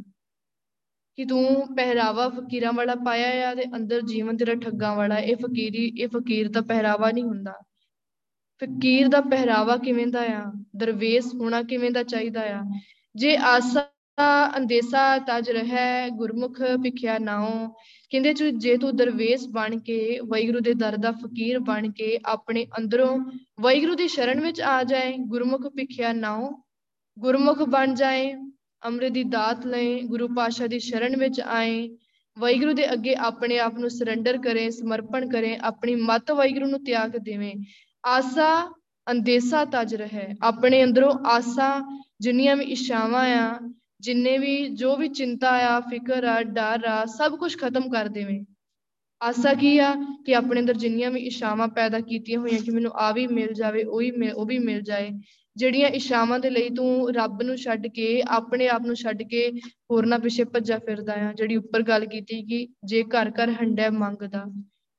ਕਿ 1.17 1.25
ਤੂੰ 1.25 1.75
ਪਹਿਰਾਵਾ 1.77 2.29
ਫਕੀਰਾਂ 2.29 2.73
ਵਾਲਾ 2.73 2.95
ਪਾਇਆ 2.95 3.51
ਆ 3.51 3.55
ਤੇ 3.55 3.65
ਅੰਦਰ 3.77 4.01
ਜੀਵਨ 4.01 4.37
ਤੇਰਾ 4.37 4.55
ਠੱਗਾਂ 4.55 4.95
ਵਾਲਾ, 4.97 5.19
ਇਹ 5.19 5.37
ਫਕੀਰੀ, 5.37 5.93
ਇਹ 5.99 6.09
ਫਕੀਰ 6.09 6.49
ਦਾ 6.49 6.61
ਪਹਿਰਾਵਾ 6.61 7.11
ਨਹੀਂ 7.11 7.25
ਹੁੰਦਾ। 7.25 7.53
ਫਕੀਰ 8.63 9.09
ਦਾ 9.09 9.21
ਪਹਿਰਾਵਾ 9.21 9.77
ਕਿਵੇਂ 9.77 10.07
ਦਾ 10.07 10.21
ਆ? 10.21 10.45
ਦਰਵੇਸ਼ 10.77 11.27
ਹੋਣਾ 11.35 11.63
ਕਿਵੇਂ 11.63 11.91
ਦਾ 11.91 12.03
ਚਾਹੀਦਾ 12.03 12.41
ਆ? 12.41 12.63
ਜੇ 13.15 13.37
ਆਸਾ 13.37 13.91
ਅੰਦੇਸਾ 14.57 15.19
ਤਜ 15.19 15.51
ਰਹਿ, 15.51 16.11
ਗੁਰਮੁਖ 16.11 16.61
ਭਿਖਿਆ 16.83 17.19
ਨਾਉ। 17.19 17.69
ਕਹਿੰਦੇ 18.11 18.35
ਜੇ 18.35 18.77
ਤੂੰ 18.77 18.97
ਦਰਵੇਸ਼ 18.97 19.49
ਬਣ 19.49 19.79
ਕੇ 19.79 20.19
ਵੈਗੁਰੂ 20.21 20.61
ਦੇ 20.61 20.75
ਦਰ 20.75 20.97
ਦਾ 20.97 21.13
ਫਕੀਰ 21.13 21.59
ਬਣ 21.59 21.91
ਕੇ 21.93 22.19
ਆਪਣੇ 22.27 22.67
ਅੰਦਰੋਂ 22.79 23.19
ਵੈਗੁਰੂ 23.61 23.95
ਦੀ 23.95 24.09
ਸ਼ਰਨ 24.09 24.41
ਵਿੱਚ 24.41 24.61
ਆ 24.61 24.83
ਜਾਏ, 24.85 25.17
ਗੁਰਮੁਖ 25.19 25.67
ਭਿਖਿਆ 25.77 26.13
ਨਾਉ, 26.13 26.51
ਗੁਰਮੁਖ 27.19 27.63
ਬਣ 27.63 27.95
ਜਾਏ 27.95 28.35
ਅੰਮ੍ਰਿਤ 28.87 29.12
ਦੀ 29.12 29.25
ਦਾਤ 29.25 29.66
ਲਏ 29.66 30.03
ਗੁਰੂ 30.03 30.29
ਪਾਸ਼ਾ 30.29 30.66
ਦੀ 30.66 30.79
ਸ਼ਰਨ 30.79 31.16
ਵਿੱਚ 31.16 31.40
ਆਏ। 31.40 31.88
ਵਾਹਿਗੁਰੂ 32.38 32.72
ਦੇ 32.72 32.92
ਅੱਗੇ 32.92 33.14
ਆਪਣੇ 33.14 33.59
ਆਪ 33.59 33.79
ਨੂੰ 33.79 33.90
ਸਰੈਂਡਰ 33.90 34.38
ਕਰੇ, 34.38 34.70
ਸਮਰਪਣ 34.70 35.29
ਕਰੇ, 35.29 35.57
ਆਪਣੀ 35.57 35.94
ਮਤ 35.94 36.31
ਵਾਹਿਗੁਰੂ 36.31 36.66
ਨੂੰ 36.66 36.85
ਤਿਆਗ 36.85 37.16
ਦੇਵੇ। 37.16 37.55
ਆਸਾ 38.07 38.75
ਅੰਦੇਸਾ 39.11 39.64
ਤਜ 39.64 39.94
ਰਹੇ। 39.94 40.35
ਆਪਣੇ 40.42 40.85
ਅੰਦਰੋਂ 40.85 41.12
ਆਸਾ 41.27 42.01
ਜਿੰਨੀਆਂ 42.20 42.57
ਵੀ 42.57 42.64
ਇਸ਼ਾਵਾਂ 42.64 43.31
ਆ, 43.31 43.72
ਜਿੰਨੇ 44.01 44.38
ਵੀ 44.38 44.68
ਜੋ 44.68 44.96
ਵੀ 44.96 45.09
ਚਿੰਤਾ 45.09 45.51
ਆ, 45.51 45.81
ਫਿਕਰ 45.81 46.25
ਆ, 46.25 46.42
ਡਰ 46.42 46.85
ਆ, 46.85 47.05
ਸਭ 47.05 47.37
ਕੁਝ 47.37 47.57
ਖਤਮ 47.59 47.90
ਕਰ 47.90 48.09
ਦੇਵੇਂ। 48.09 48.44
ਆਸਾ 49.21 49.53
ਕੀ 49.55 49.77
ਆ 49.79 49.95
ਕਿ 50.27 50.35
ਆਪਣੇ 50.35 50.61
ਅੰਦਰ 50.61 50.75
ਜਿੰਨੀਆਂ 50.75 51.11
ਵੀ 51.11 51.21
ਇਸ਼ਾਵਾਂ 51.21 51.67
ਪੈਦਾ 51.69 52.01
ਕੀਤੀਆਂ 52.01 52.39
ਹੋਈਆਂ 52.41 52.61
ਕਿ 52.61 52.71
ਮੈਨੂੰ 52.71 52.93
ਆ 52.95 53.11
ਵੀ 53.13 53.27
ਮਿਲ 53.27 53.53
ਜਾਵੇ, 53.53 53.83
ਉਹ 53.85 54.01
ਹੀ 54.01 54.11
ਉਹ 54.31 54.47
ਵੀ 54.47 54.59
ਮਿਲ 54.59 54.83
ਜਾਏ, 54.83 55.11
ਜਿਹੜੀਆਂ 55.57 55.89
ਇਸ਼ਾਵਾਂ 55.91 56.39
ਦੇ 56.39 56.51
ਲਈ 56.51 56.69
ਤੂੰ 56.71 57.15
ਰੱਬ 57.15 57.43
ਨੂੰ 57.43 57.57
ਛੱਡ 57.57 57.87
ਕੇ, 57.87 58.23
ਆਪਣੇ 58.29 58.69
ਆਪ 58.69 58.87
ਨੂੰ 58.87 58.97
ਛੱਡ 58.97 59.23
ਕੇ 59.23 59.51
ਹੋਰਨਾਂ 59.91 60.19
ਪਿੱਛੇ 60.19 60.45
ਭੱਜਾ 60.45 60.79
ਫਿਰਦਾ 60.79 61.15
ਆ, 61.29 61.33
ਜਿਹੜੀ 61.33 61.57
ਉੱਪਰ 61.57 61.83
ਗੱਲ 61.83 62.07
ਕੀਤੀ 62.07 62.43
ਕਿ 62.43 62.67
ਜੇ 62.85 63.03
ਘਰ 63.17 63.31
ਘਰ 63.41 63.51
ਹੰਡਿਆ 63.63 63.91
ਮੰਗਦਾ 63.91 64.45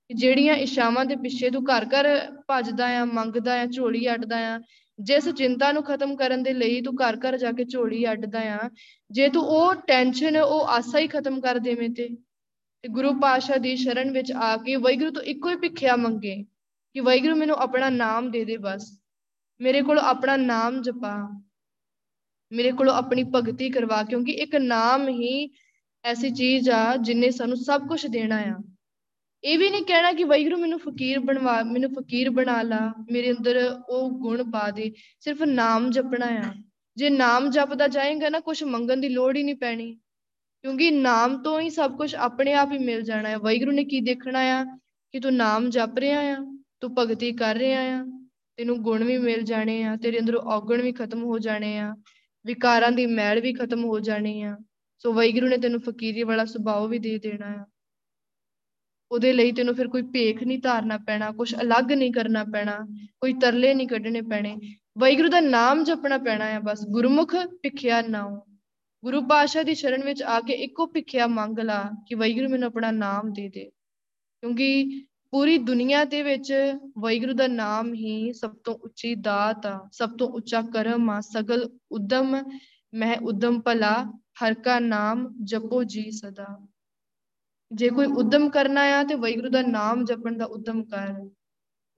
ਜਿਹੜੀਆਂ 0.09 0.55
ਇਸ਼ਾਵਾਂ 0.55 1.05
ਦੇ 1.05 1.15
ਪਿੱਛੇ 1.15 1.49
ਤੂੰ 1.49 1.63
ਘਰ 1.65 1.85
ਘਰ 1.85 2.07
ਭੱਜਦਾ 2.47 2.87
ਆ, 2.99 3.05
ਮੰਗਦਾ 3.05 3.61
ਆ, 3.61 3.65
ਝੋਲੀ 3.65 4.13
ਅੱਡਦਾ 4.13 4.37
ਆ, 4.55 4.59
ਜਿਸ 4.99 5.29
ਚਿੰਤਾ 5.29 5.71
ਨੂੰ 5.71 5.83
ਖਤਮ 5.83 6.15
ਕਰਨ 6.15 6.43
ਦੇ 6.43 6.53
ਲਈ 6.53 6.81
ਤੂੰ 6.81 6.93
ਘਰ 6.95 7.17
ਘਰ 7.17 7.37
ਜਾ 7.37 7.51
ਕੇ 7.51 7.63
ਝੋਲੀ 7.65 8.11
ਅੱਡਦਾ 8.11 8.39
ਆ, 8.55 8.69
ਜੇ 9.11 9.27
ਤੂੰ 9.29 9.43
ਉਹ 9.43 9.73
ਟੈਨਸ਼ਨ 9.87 10.37
ਉਹ 10.37 10.67
ਆਸਾ 10.67 10.99
ਹੀ 10.99 11.07
ਖਤਮ 11.07 11.39
ਕਰ 11.41 11.59
ਦੇਵੇਂ 11.59 11.89
ਤੇ। 11.89 12.09
ਤੇ 12.87 12.93
ਗੁਰੂ 12.93 13.19
ਪਾਸ਼ਾ 13.19 13.57
ਦੀ 13.57 13.75
ਸ਼ਰਨ 13.75 14.11
ਵਿੱਚ 14.11 14.31
ਆ 14.31 14.57
ਕੇ 14.57 14.75
ਵੈਗੁਰੂ 14.75 15.11
ਤੋਂ 15.11 15.21
ਇੱਕੋ 15.21 15.49
ਹੀ 15.49 15.55
ਭਿੱਖਿਆ 15.55 15.95
ਮੰਗੇ 15.95 16.43
ਕਿ 16.93 16.99
ਵੈਗੁਰੂ 16.99 17.35
ਮੈਨੂੰ 17.35 17.55
ਆਪਣਾ 17.55 17.89
ਨਾਮ 17.89 18.31
ਦੇ 18.31 18.45
ਦੇ 18.45 18.57
ਬਸ। 18.57 18.99
ਮੇਰੇ 19.61 19.81
ਕੋਲ 19.81 19.99
ਆਪਣਾ 19.99 20.35
ਨਾਮ 20.35 20.81
ਜਪਾ। 20.81 21.43
ਮੇਰੇ 22.51 22.71
ਕੋਲ 22.71 22.89
ਆਪਣੀ 22.89 23.23
ਭਗਤੀ 23.23 23.69
ਕਰਵਾ 23.69 24.03
ਕਿਉਂਕਿ 24.03 24.31
ਇੱਕ 24.31 24.55
ਨਾਮ 24.55 25.07
ਹੀ 25.07 25.49
ਐਸੀ 26.03 26.29
ਚੀਜ਼ 26.29 26.69
ਆ 26.69 26.95
ਜਿਨੇ 26.95 27.31
ਸਾਨੂੰ 27.31 27.57
ਸਭ 27.57 27.87
ਕੁਝ 27.87 28.07
ਦੇਣਾ 28.07 28.37
ਆ। 28.37 28.55
ਇਹ 29.43 29.59
ਵੀ 29.59 29.69
ਨਹੀਂ 29.69 29.83
ਕਹਿਣਾ 29.83 30.13
ਕਿ 30.13 30.23
ਵੈਗੁਰੂ 30.23 30.57
ਮੈਨੂੰ 30.57 30.79
ਫਕੀਰ 30.79 31.19
ਬਣਵਾ, 31.19 31.63
ਮੈਨੂੰ 31.63 31.93
ਫਕੀਰ 31.93 32.29
ਬਣਾ 32.29 32.61
ਲਾ, 32.61 32.93
ਮੇਰੇ 33.11 33.31
ਅੰਦਰ 33.31 33.81
ਉਹ 33.89 34.09
ਗੁਣ 34.09 34.51
ਪਾ 34.51 34.71
ਦੇ, 34.71 34.93
ਸਿਰਫ 35.19 35.43
ਨਾਮ 35.43 35.89
ਜਪਣਾ 35.89 36.25
ਆ। 36.25 36.53
ਜੇ 36.97 37.09
ਨਾਮ 37.09 37.49
ਜਪਦਾ 37.49 37.87
ਜਾਏਗਾ 37.87 38.29
ਨਾ 38.29 38.39
ਕੁਝ 38.39 38.63
ਮੰਗਣ 38.63 38.97
ਦੀ 38.97 39.09
ਲੋੜ 39.09 39.37
ਹੀ 39.37 39.43
ਨਹੀਂ 39.43 39.55
ਪੈਣੀ। 39.55 39.99
ਕਿਉਂਕਿ 40.67 40.91
ਨਾਮ 40.91 41.43
ਤੋਂ 41.43 41.59
ਹੀ 41.61 41.69
ਸਭ 41.69 41.97
ਕੁਝ 41.97 42.15
ਆਪਣੇ 42.15 42.53
ਆਪ 42.53 42.71
ਹੀ 42.71 42.77
ਮਿਲ 42.77 43.01
ਜਾਣਾ 43.01 43.29
ਹੈ। 43.29 43.37
ਵੈਗੁਰੂ 43.37 43.71
ਨੇ 43.71 43.83
ਕੀ 43.83 44.01
ਦੇਖਣਾ 44.01 44.39
ਆ? 44.39 44.65
ਕਿ 45.11 45.19
ਤੂੰ 45.19 45.35
ਨਾਮ 45.35 45.69
ਜਪ 45.69 45.97
ਰਿਹਾ 45.97 46.19
ਆ, 46.19 46.37
ਤੂੰ 46.79 46.95
ਭਗਤੀ 46.97 47.31
ਕਰ 47.31 47.55
ਰਿਹਾ 47.55 47.81
ਆ, 47.81 48.05
ਤੈਨੂੰ 48.57 48.81
ਗੁਣ 48.81 49.03
ਵੀ 49.03 49.17
ਮਿਲ 49.17 49.41
ਜਾਣੇ 49.41 49.83
ਆ, 49.83 49.95
ਤੇਰੇ 49.95 50.19
ਅੰਦਰੋਂ 50.19 50.41
ਔਗਣ 50.41 50.81
ਵੀ 50.81 50.91
ਖਤਮ 50.91 51.23
ਹੋ 51.23 51.39
ਜਾਣੇ 51.39 51.77
ਆ, 51.77 51.95
ਵਿਕਾਰਾਂ 52.45 52.91
ਦੀ 52.91 53.05
ਮੈਲ 53.05 53.41
ਵੀ 53.41 53.53
ਖਤਮ 53.53 53.83
ਹੋ 53.83 53.99
ਜਾਣੀ 53.99 54.41
ਆ। 54.41 54.57
ਸੋ 54.99 55.13
ਵੈਗੁਰੂ 55.13 55.47
ਨੇ 55.47 55.57
ਤੈਨੂੰ 55.57 55.81
ਫਕੀਰੀ 55.81 56.23
ਵਾਲਾ 56.23 56.45
ਸੁਭਾਅ 56.45 56.87
ਵੀ 56.87 56.99
ਦੇ 56.99 57.17
ਦੇਣਾ 57.17 57.47
ਆ। 57.47 57.65
ਉਹਦੇ 59.11 59.33
ਲਈ 59.33 59.51
ਤੈਨੂੰ 59.51 59.75
ਫਿਰ 59.75 59.87
ਕੋਈ 59.87 60.01
ਭੇਖ 60.01 60.43
ਨਹੀਂ 60.43 60.59
ਧਾਰਨਾ 60.59 60.97
ਪੈਣਾ 60.97 61.31
ਕੁਝ 61.31 61.55
ਅਲੱਗ 61.55 61.91
ਨਹੀਂ 61.91 62.11
ਕਰਨਾ 62.11 62.43
ਪੈਣਾ, 62.43 62.77
ਕੋਈ 63.21 63.33
ਤਰਲੇ 63.33 63.73
ਨਹੀਂ 63.73 63.87
ਕੱਢਣੇ 63.87 64.21
ਪੈਣੇ। 64.21 64.57
ਵੈਗੁਰੂ 64.97 65.29
ਦਾ 65.29 65.39
ਨਾਮ 65.39 65.83
ਜਪਣਾ 65.83 66.17
ਪੈਣਾ 66.17 66.45
ਆ 66.45 66.59
ਬਸ। 66.59 66.85
ਗੁਰਮੁਖ 66.87 67.35
ਭਿਖਿਆ 67.35 68.01
ਨਾਉ 68.01 68.39
ਗੁਰੂ 69.05 69.21
ਪਾਸ਼ਾ 69.21 69.63
ਦੀ 69.63 69.75
ਸ਼ਰਨ 69.75 70.03
ਵਿੱਚ 70.03 70.23
ਆ 70.23 70.39
ਕੇ 70.39 70.53
ਇੱਕੋ 70.53 70.87
ਭਿਖਿਆ 70.87 71.27
ਮੰਗ 71.27 71.59
ਲਾ 71.59 71.91
ਕਿ 72.07 72.15
ਵੈਗੁਰੂ 72.15 72.49
ਮੈਨੂੰ 72.49 72.67
ਆਪਣਾ 72.67 72.91
ਨਾਮ 72.91 73.33
ਦੇ 73.33 73.49
ਦੇ। 73.49 73.69
ਕਿਉਂਕਿ 74.41 75.01
ਪੂਰੀ 75.31 75.57
ਦੁਨੀਆ 75.57 76.03
ਦੇ 76.03 76.23
ਵਿੱਚ 76.23 76.53
ਵੈਗੁਰੂ 76.99 77.33
ਦਾ 77.33 77.47
ਨਾਮ 77.47 77.93
ਹੀ 77.93 78.33
ਸਭ 78.33 78.55
ਤੋਂ 78.63 78.75
ਉੱਚੀ 78.75 79.15
ਦਾਤ 79.15 79.65
ਆ, 79.65 79.89
ਸਭ 79.91 80.17
ਤੋਂ 80.17 80.27
ਉੱਚਾ 80.27 80.61
ਕਰਮ 80.61 81.09
ਆ, 81.09 81.19
ਸਗਲ 81.19 81.69
ਉਦਮ 81.91 82.43
ਮਹਿ 82.95 83.17
ਉਦਮ 83.23 83.61
ਭਲਾ, 83.61 84.05
ਹਰ 84.43 84.53
ਕਾ 84.53 84.79
ਨਾਮ 84.79 85.33
ਜਪੋ 85.43 85.83
ਜੀ 85.83 86.11
ਸਦਾ। 86.11 86.67
ਜੇ 87.71 87.89
ਕੋਈ 87.89 88.05
ਉਦਮ 88.05 88.49
ਕਰਨਾ 88.49 88.81
ਆ 88.81 89.03
ਤੇ 89.03 89.15
ਵੈਗੁਰੂ 89.15 89.49
ਦਾ 89.49 89.61
ਨਾਮ 89.61 90.05
ਜਪਣ 90.05 90.37
ਦਾ 90.37 90.45
ਉਦਮ 90.45 90.83
ਕਰ। 90.83 91.29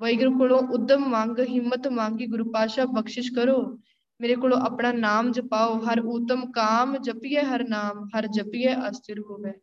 ਵੈਗੁਰੂ 0.01 0.37
ਕੋਲੋਂ 0.37 0.59
ਉਦਮ 0.59 0.99
ਮੰਗ, 0.99 1.39
ਹਿੰਮਤ 1.39 1.87
ਮੰਗੀ 1.87 2.25
ਗੁਰੂ 2.25 2.51
ਪਾਸ਼ਾ 2.51 2.85
ਬਖਸ਼ਿਸ਼ 2.85 3.31
ਕਰੋ। 3.31 3.79
ਮੇਰੇ 4.21 4.35
ਕੋਲੋਂ 4.35 4.61
ਆਪਣਾ 4.61 4.91
ਨਾਮ 4.91 5.31
ਜਪਾਓ, 5.31 5.79
ਹਰ 5.79 5.99
ਉਤਮ 5.99 6.51
ਕਾਮ 6.51 6.97
ਜਪੀਏ 6.97 7.41
ਹਰ 7.41 7.67
ਨਾਮ, 7.67 8.07
ਹਰ 8.17 8.27
ਜਪੀਏ 8.27 8.75
ਅਸਥਿਰ 8.75 9.19
ਹੋਵੇ। 9.19 9.53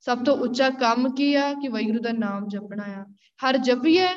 ਸਭ 0.00 0.24
ਤੋਂ 0.24 0.36
ਉੱਚਾ 0.36 0.70
ਕੰਮ 0.70 1.14
ਕੀ 1.14 1.34
ਆ? 1.34 1.54
ਕਿ 1.54 1.68
ਵੈਗੁਰੂ 1.68 1.98
ਦਾ 1.98 2.12
ਨਾਮ 2.12 2.48
ਜਪਣਾ 2.48 2.82
ਆ। 2.82 3.06
ਹਰ 3.44 3.56
ਜਪੀਏ 3.56 4.08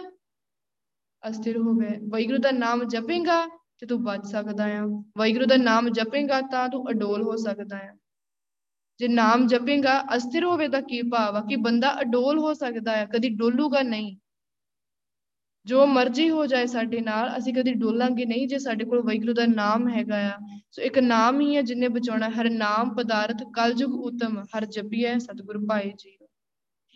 ਅਸਥਿਰ 1.29 1.57
ਹੋਵੇ। 1.57 1.87
ਵੈਗੁਰੂ 1.87 2.37
ਦਾ 2.37 2.51
ਨਾਮ 2.51 2.83
ਜਪੇਗਾ 2.83 3.47
ਤੇ 3.79 3.85
ਤੂੰ 3.85 4.03
ਬਚ 4.03 4.25
ਸਕਦਾ 4.25 4.65
ਆ। 4.65 4.83
ਵੈਗੁਰੂ 5.17 5.45
ਦਾ 5.45 5.57
ਨਾਮ 5.57 5.89
ਜਪੇਗਾ 5.89 6.41
ਤਾਂ 6.41 6.69
ਤੂੰ 6.69 6.89
ਅਡੋਲ 6.89 7.21
ਹੋ 7.21 7.35
ਸਕਦਾ 7.35 7.77
ਆ। 7.77 7.97
ਜੇ 8.99 9.07
ਨਾਮ 9.07 9.47
ਜਪੇਗਾ 9.47 10.03
ਅਸਥਿਰ 10.15 10.43
ਹੋਵੇ 10.43 10.67
ਤਾਂ 10.67 10.81
ਕੀ 10.81 11.01
ਭਾਵ 11.01 11.35
ਆ? 11.35 11.41
ਕਿ 11.41 11.55
ਬੰਦਾ 11.55 12.01
ਅਡੋਲ 12.01 12.39
ਹੋ 12.39 12.53
ਸਕਦਾ 12.53 13.01
ਆ, 13.01 13.05
ਕਦੀ 13.05 13.29
ਡੋਲੂਗਾ 13.29 13.81
ਨਹੀਂ। 13.81 14.17
ਜੋ 15.67 15.85
ਮਰਜ਼ੀ 15.85 16.29
ਹੋ 16.29 16.45
ਜਾਏ 16.45 16.65
ਸਾਡੇ 16.65 17.01
ਨਾਲ, 17.01 17.37
ਅਸੀਂ 17.37 17.53
ਕਦੀ 17.53 17.73
ਡੋਲਾਂਗੇ 17.73 18.25
ਨਹੀਂ 18.25 18.47
ਜੇ 18.47 18.57
ਸਾਡੇ 18.57 18.85
ਕੋਲ 18.85 19.01
ਵੈਗੁਰੂ 19.01 19.33
ਦਾ 19.33 19.45
ਨਾਮ 19.45 19.89
ਹੈਗਾ 19.89 20.27
ਆ। 20.27 20.37
ਸੋ 20.71 20.81
ਇੱਕ 20.81 20.99
ਨਾਮ 20.99 21.41
ਹੀ 21.41 21.55
ਹੈ 21.55 21.61
ਜਿਨੇ 21.61 21.87
ਬਚਾਉਣਾ, 21.87 22.29
ਹਰ 22.29 22.49
ਨਾਮ, 22.49 22.95
ਪਦਾਰਥ, 22.95 23.43
ਕਲਯੁਗ 23.53 23.93
ਉਤਮ, 23.93 24.43
ਹਰ 24.57 24.65
ਜਪੀਐ 24.65 25.17
ਸਤਿਗੁਰ 25.17 25.57
ਭਾਈ 25.57 25.91
ਜੀ। 25.97 26.17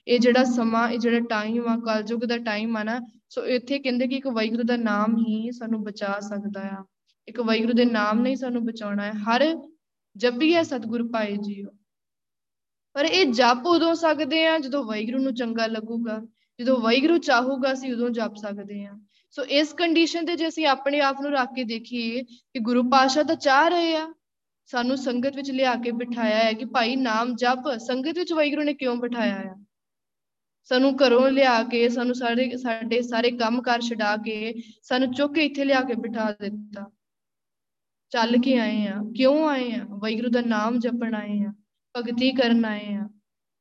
ਇਹ 0.07 0.19
ਜਿਹੜਾ 0.19 0.43
ਸਮਾਂ, 0.43 0.89
ਇਹ 0.89 0.99
ਜਿਹੜਾ 0.99 1.19
ਟਾਈਮ 1.19 1.67
ਆ, 1.67 1.77
ਕਲਯੁਗ 1.77 2.25
ਦਾ 2.25 2.37
ਟਾਈਮ 2.37 2.77
ਆ 2.77 2.83
ਨਾ, 2.83 2.99
ਸੋ 3.29 3.45
ਇੱਥੇ 3.45 3.79
ਕਹਿੰਦੇ 3.79 4.07
ਕਿ 4.07 4.15
ਇੱਕ 4.15 4.27
ਵੈਗੁਰੂ 4.27 4.63
ਦਾ 4.63 4.77
ਨਾਮ 4.77 5.17
ਹੀ 5.17 5.51
ਸਾਨੂੰ 5.51 5.83
ਬਚਾ 5.83 6.19
ਸਕਦਾ 6.19 6.61
ਆ। 6.61 6.85
ਇੱਕ 7.27 7.39
ਵੈਗੁਰੂ 7.39 7.73
ਦੇ 7.73 7.85
ਨਾਮ 7.85 8.19
ਨਹੀਂ 8.19 8.35
ਸਾਨੂੰ 8.35 8.65
ਬਚਾਉਣਾ 8.65 9.03
ਹੈ। 9.03 9.11
ਹਰ 9.11 9.57
ਜਪੀਐ 10.17 10.63
ਸਤਿਗੁਰ 10.63 11.07
ਭਾਈ 11.07 11.37
ਜੀ। 11.37 11.65
ਪਰ 12.93 13.05
ਇਹ 13.05 13.25
ਜਪ 13.25 13.65
ਉਦੋਂ 13.65 13.95
ਸਕਦੇ 13.95 14.47
ਆ 14.47 14.57
ਜਦੋਂ 14.59 14.83
ਵੈਗੁਰੂ 14.83 15.17
ਨੂੰ 15.17 15.33
ਚੰਗਾ 15.33 15.65
ਲੱਗੂਗਾ। 15.65 16.21
ਜਦੋਂ 16.61 16.77
ਵੈਗੁਰੂ 16.77 17.17
ਚਾਹੂਗਾ 17.17 17.73
ਅਸੀਂ 17.73 17.93
ਉਦੋਂ 17.93 18.09
ਜਪ 18.09 18.35
ਸਕਦੇ 18.35 18.85
ਆ 18.85 18.99
ਸੋ 19.31 19.45
ਇਸ 19.45 19.73
ਕੰਡੀਸ਼ਨ 19.73 20.25
ਤੇ 20.25 20.35
ਜੇ 20.35 20.47
ਅਸੀਂ 20.47 20.67
ਆਪਣੇ 20.67 20.99
ਆਪ 20.99 21.21
ਨੂੰ 21.21 21.31
ਰੱਖ 21.31 21.49
ਕੇ 21.55 21.63
ਦੇਖੀਏ 21.63 22.23
ਕਿ 22.23 22.59
ਗੁਰੂ 22.59 22.89
ਪਾਸ਼ਾ 22.89 23.23
ਤਾਂ 23.23 23.35
ਚਾਹ 23.35 23.69
ਰਹੇ 23.69 23.95
ਆ 23.95 24.13
ਸਾਨੂੰ 24.65 24.97
ਸੰਗਤ 24.97 25.35
ਵਿੱਚ 25.35 25.51
ਲਿਆ 25.51 25.75
ਕੇ 25.75 25.91
ਬਿਠਾਇਆ 25.91 26.37
ਹੈ 26.37 26.53
ਕਿ 26.53 26.65
ਭਾਈ 26.65 26.95
ਨਾਮ 26.95 27.35
ਜਪ 27.35 27.77
ਸੰਗਤ 27.77 28.17
ਵਿੱਚ 28.17 28.33
ਵੈਗੁਰੂ 28.33 28.63
ਨੇ 28.63 28.73
ਕਿਉਂ 28.73 28.95
ਬਿਠਾਇਆ 28.95 29.35
ਆ? 29.35 29.63
ਸਾਨੂੰ 30.63 30.95
ਘਰੋਂ 30.95 31.31
ਲਿਆ 31.31 31.63
ਕੇ 31.63 31.89
ਸਾਨੂੰ 31.89 32.15
ਸਾਰੇ 32.15 32.57
ਸਾਡੇ 32.57 33.01
ਸਾਰੇ 33.01 33.31
ਕੰਮ 33.31 33.61
ਕਰ 33.61 33.81
ਛਡਾ 33.81 34.17
ਕੇ 34.17 34.53
ਸਾਨੂੰ 34.83 35.13
ਚੁੱਕ 35.13 35.33
ਕੇ 35.33 35.45
ਇੱਥੇ 35.45 35.65
ਲਿਆ 35.65 35.81
ਕੇ 35.81 35.93
ਬਿਠਾ 35.93 36.31
ਦਿੱਤਾ। 36.31 36.91
ਚੱਲ 38.09 38.37
ਕੇ 38.37 38.57
ਆਏ 38.57 38.87
ਆ। 38.87 38.95
ਕਿਉਂ 39.17 39.49
ਆਏ 39.49 39.71
ਆ? 39.71 39.85
ਵੈਗੁਰੂ 39.89 40.29
ਦਾ 40.29 40.41
ਨਾਮ 40.41 40.79
ਜਪਣ 40.79 41.15
ਆਏ 41.15 41.43
ਆ 41.43 41.53
ਭਗਤੀ 41.97 42.31
ਕਰਨ 42.31 42.65
ਆਏ 42.65 42.93
ਆ। 42.93 43.09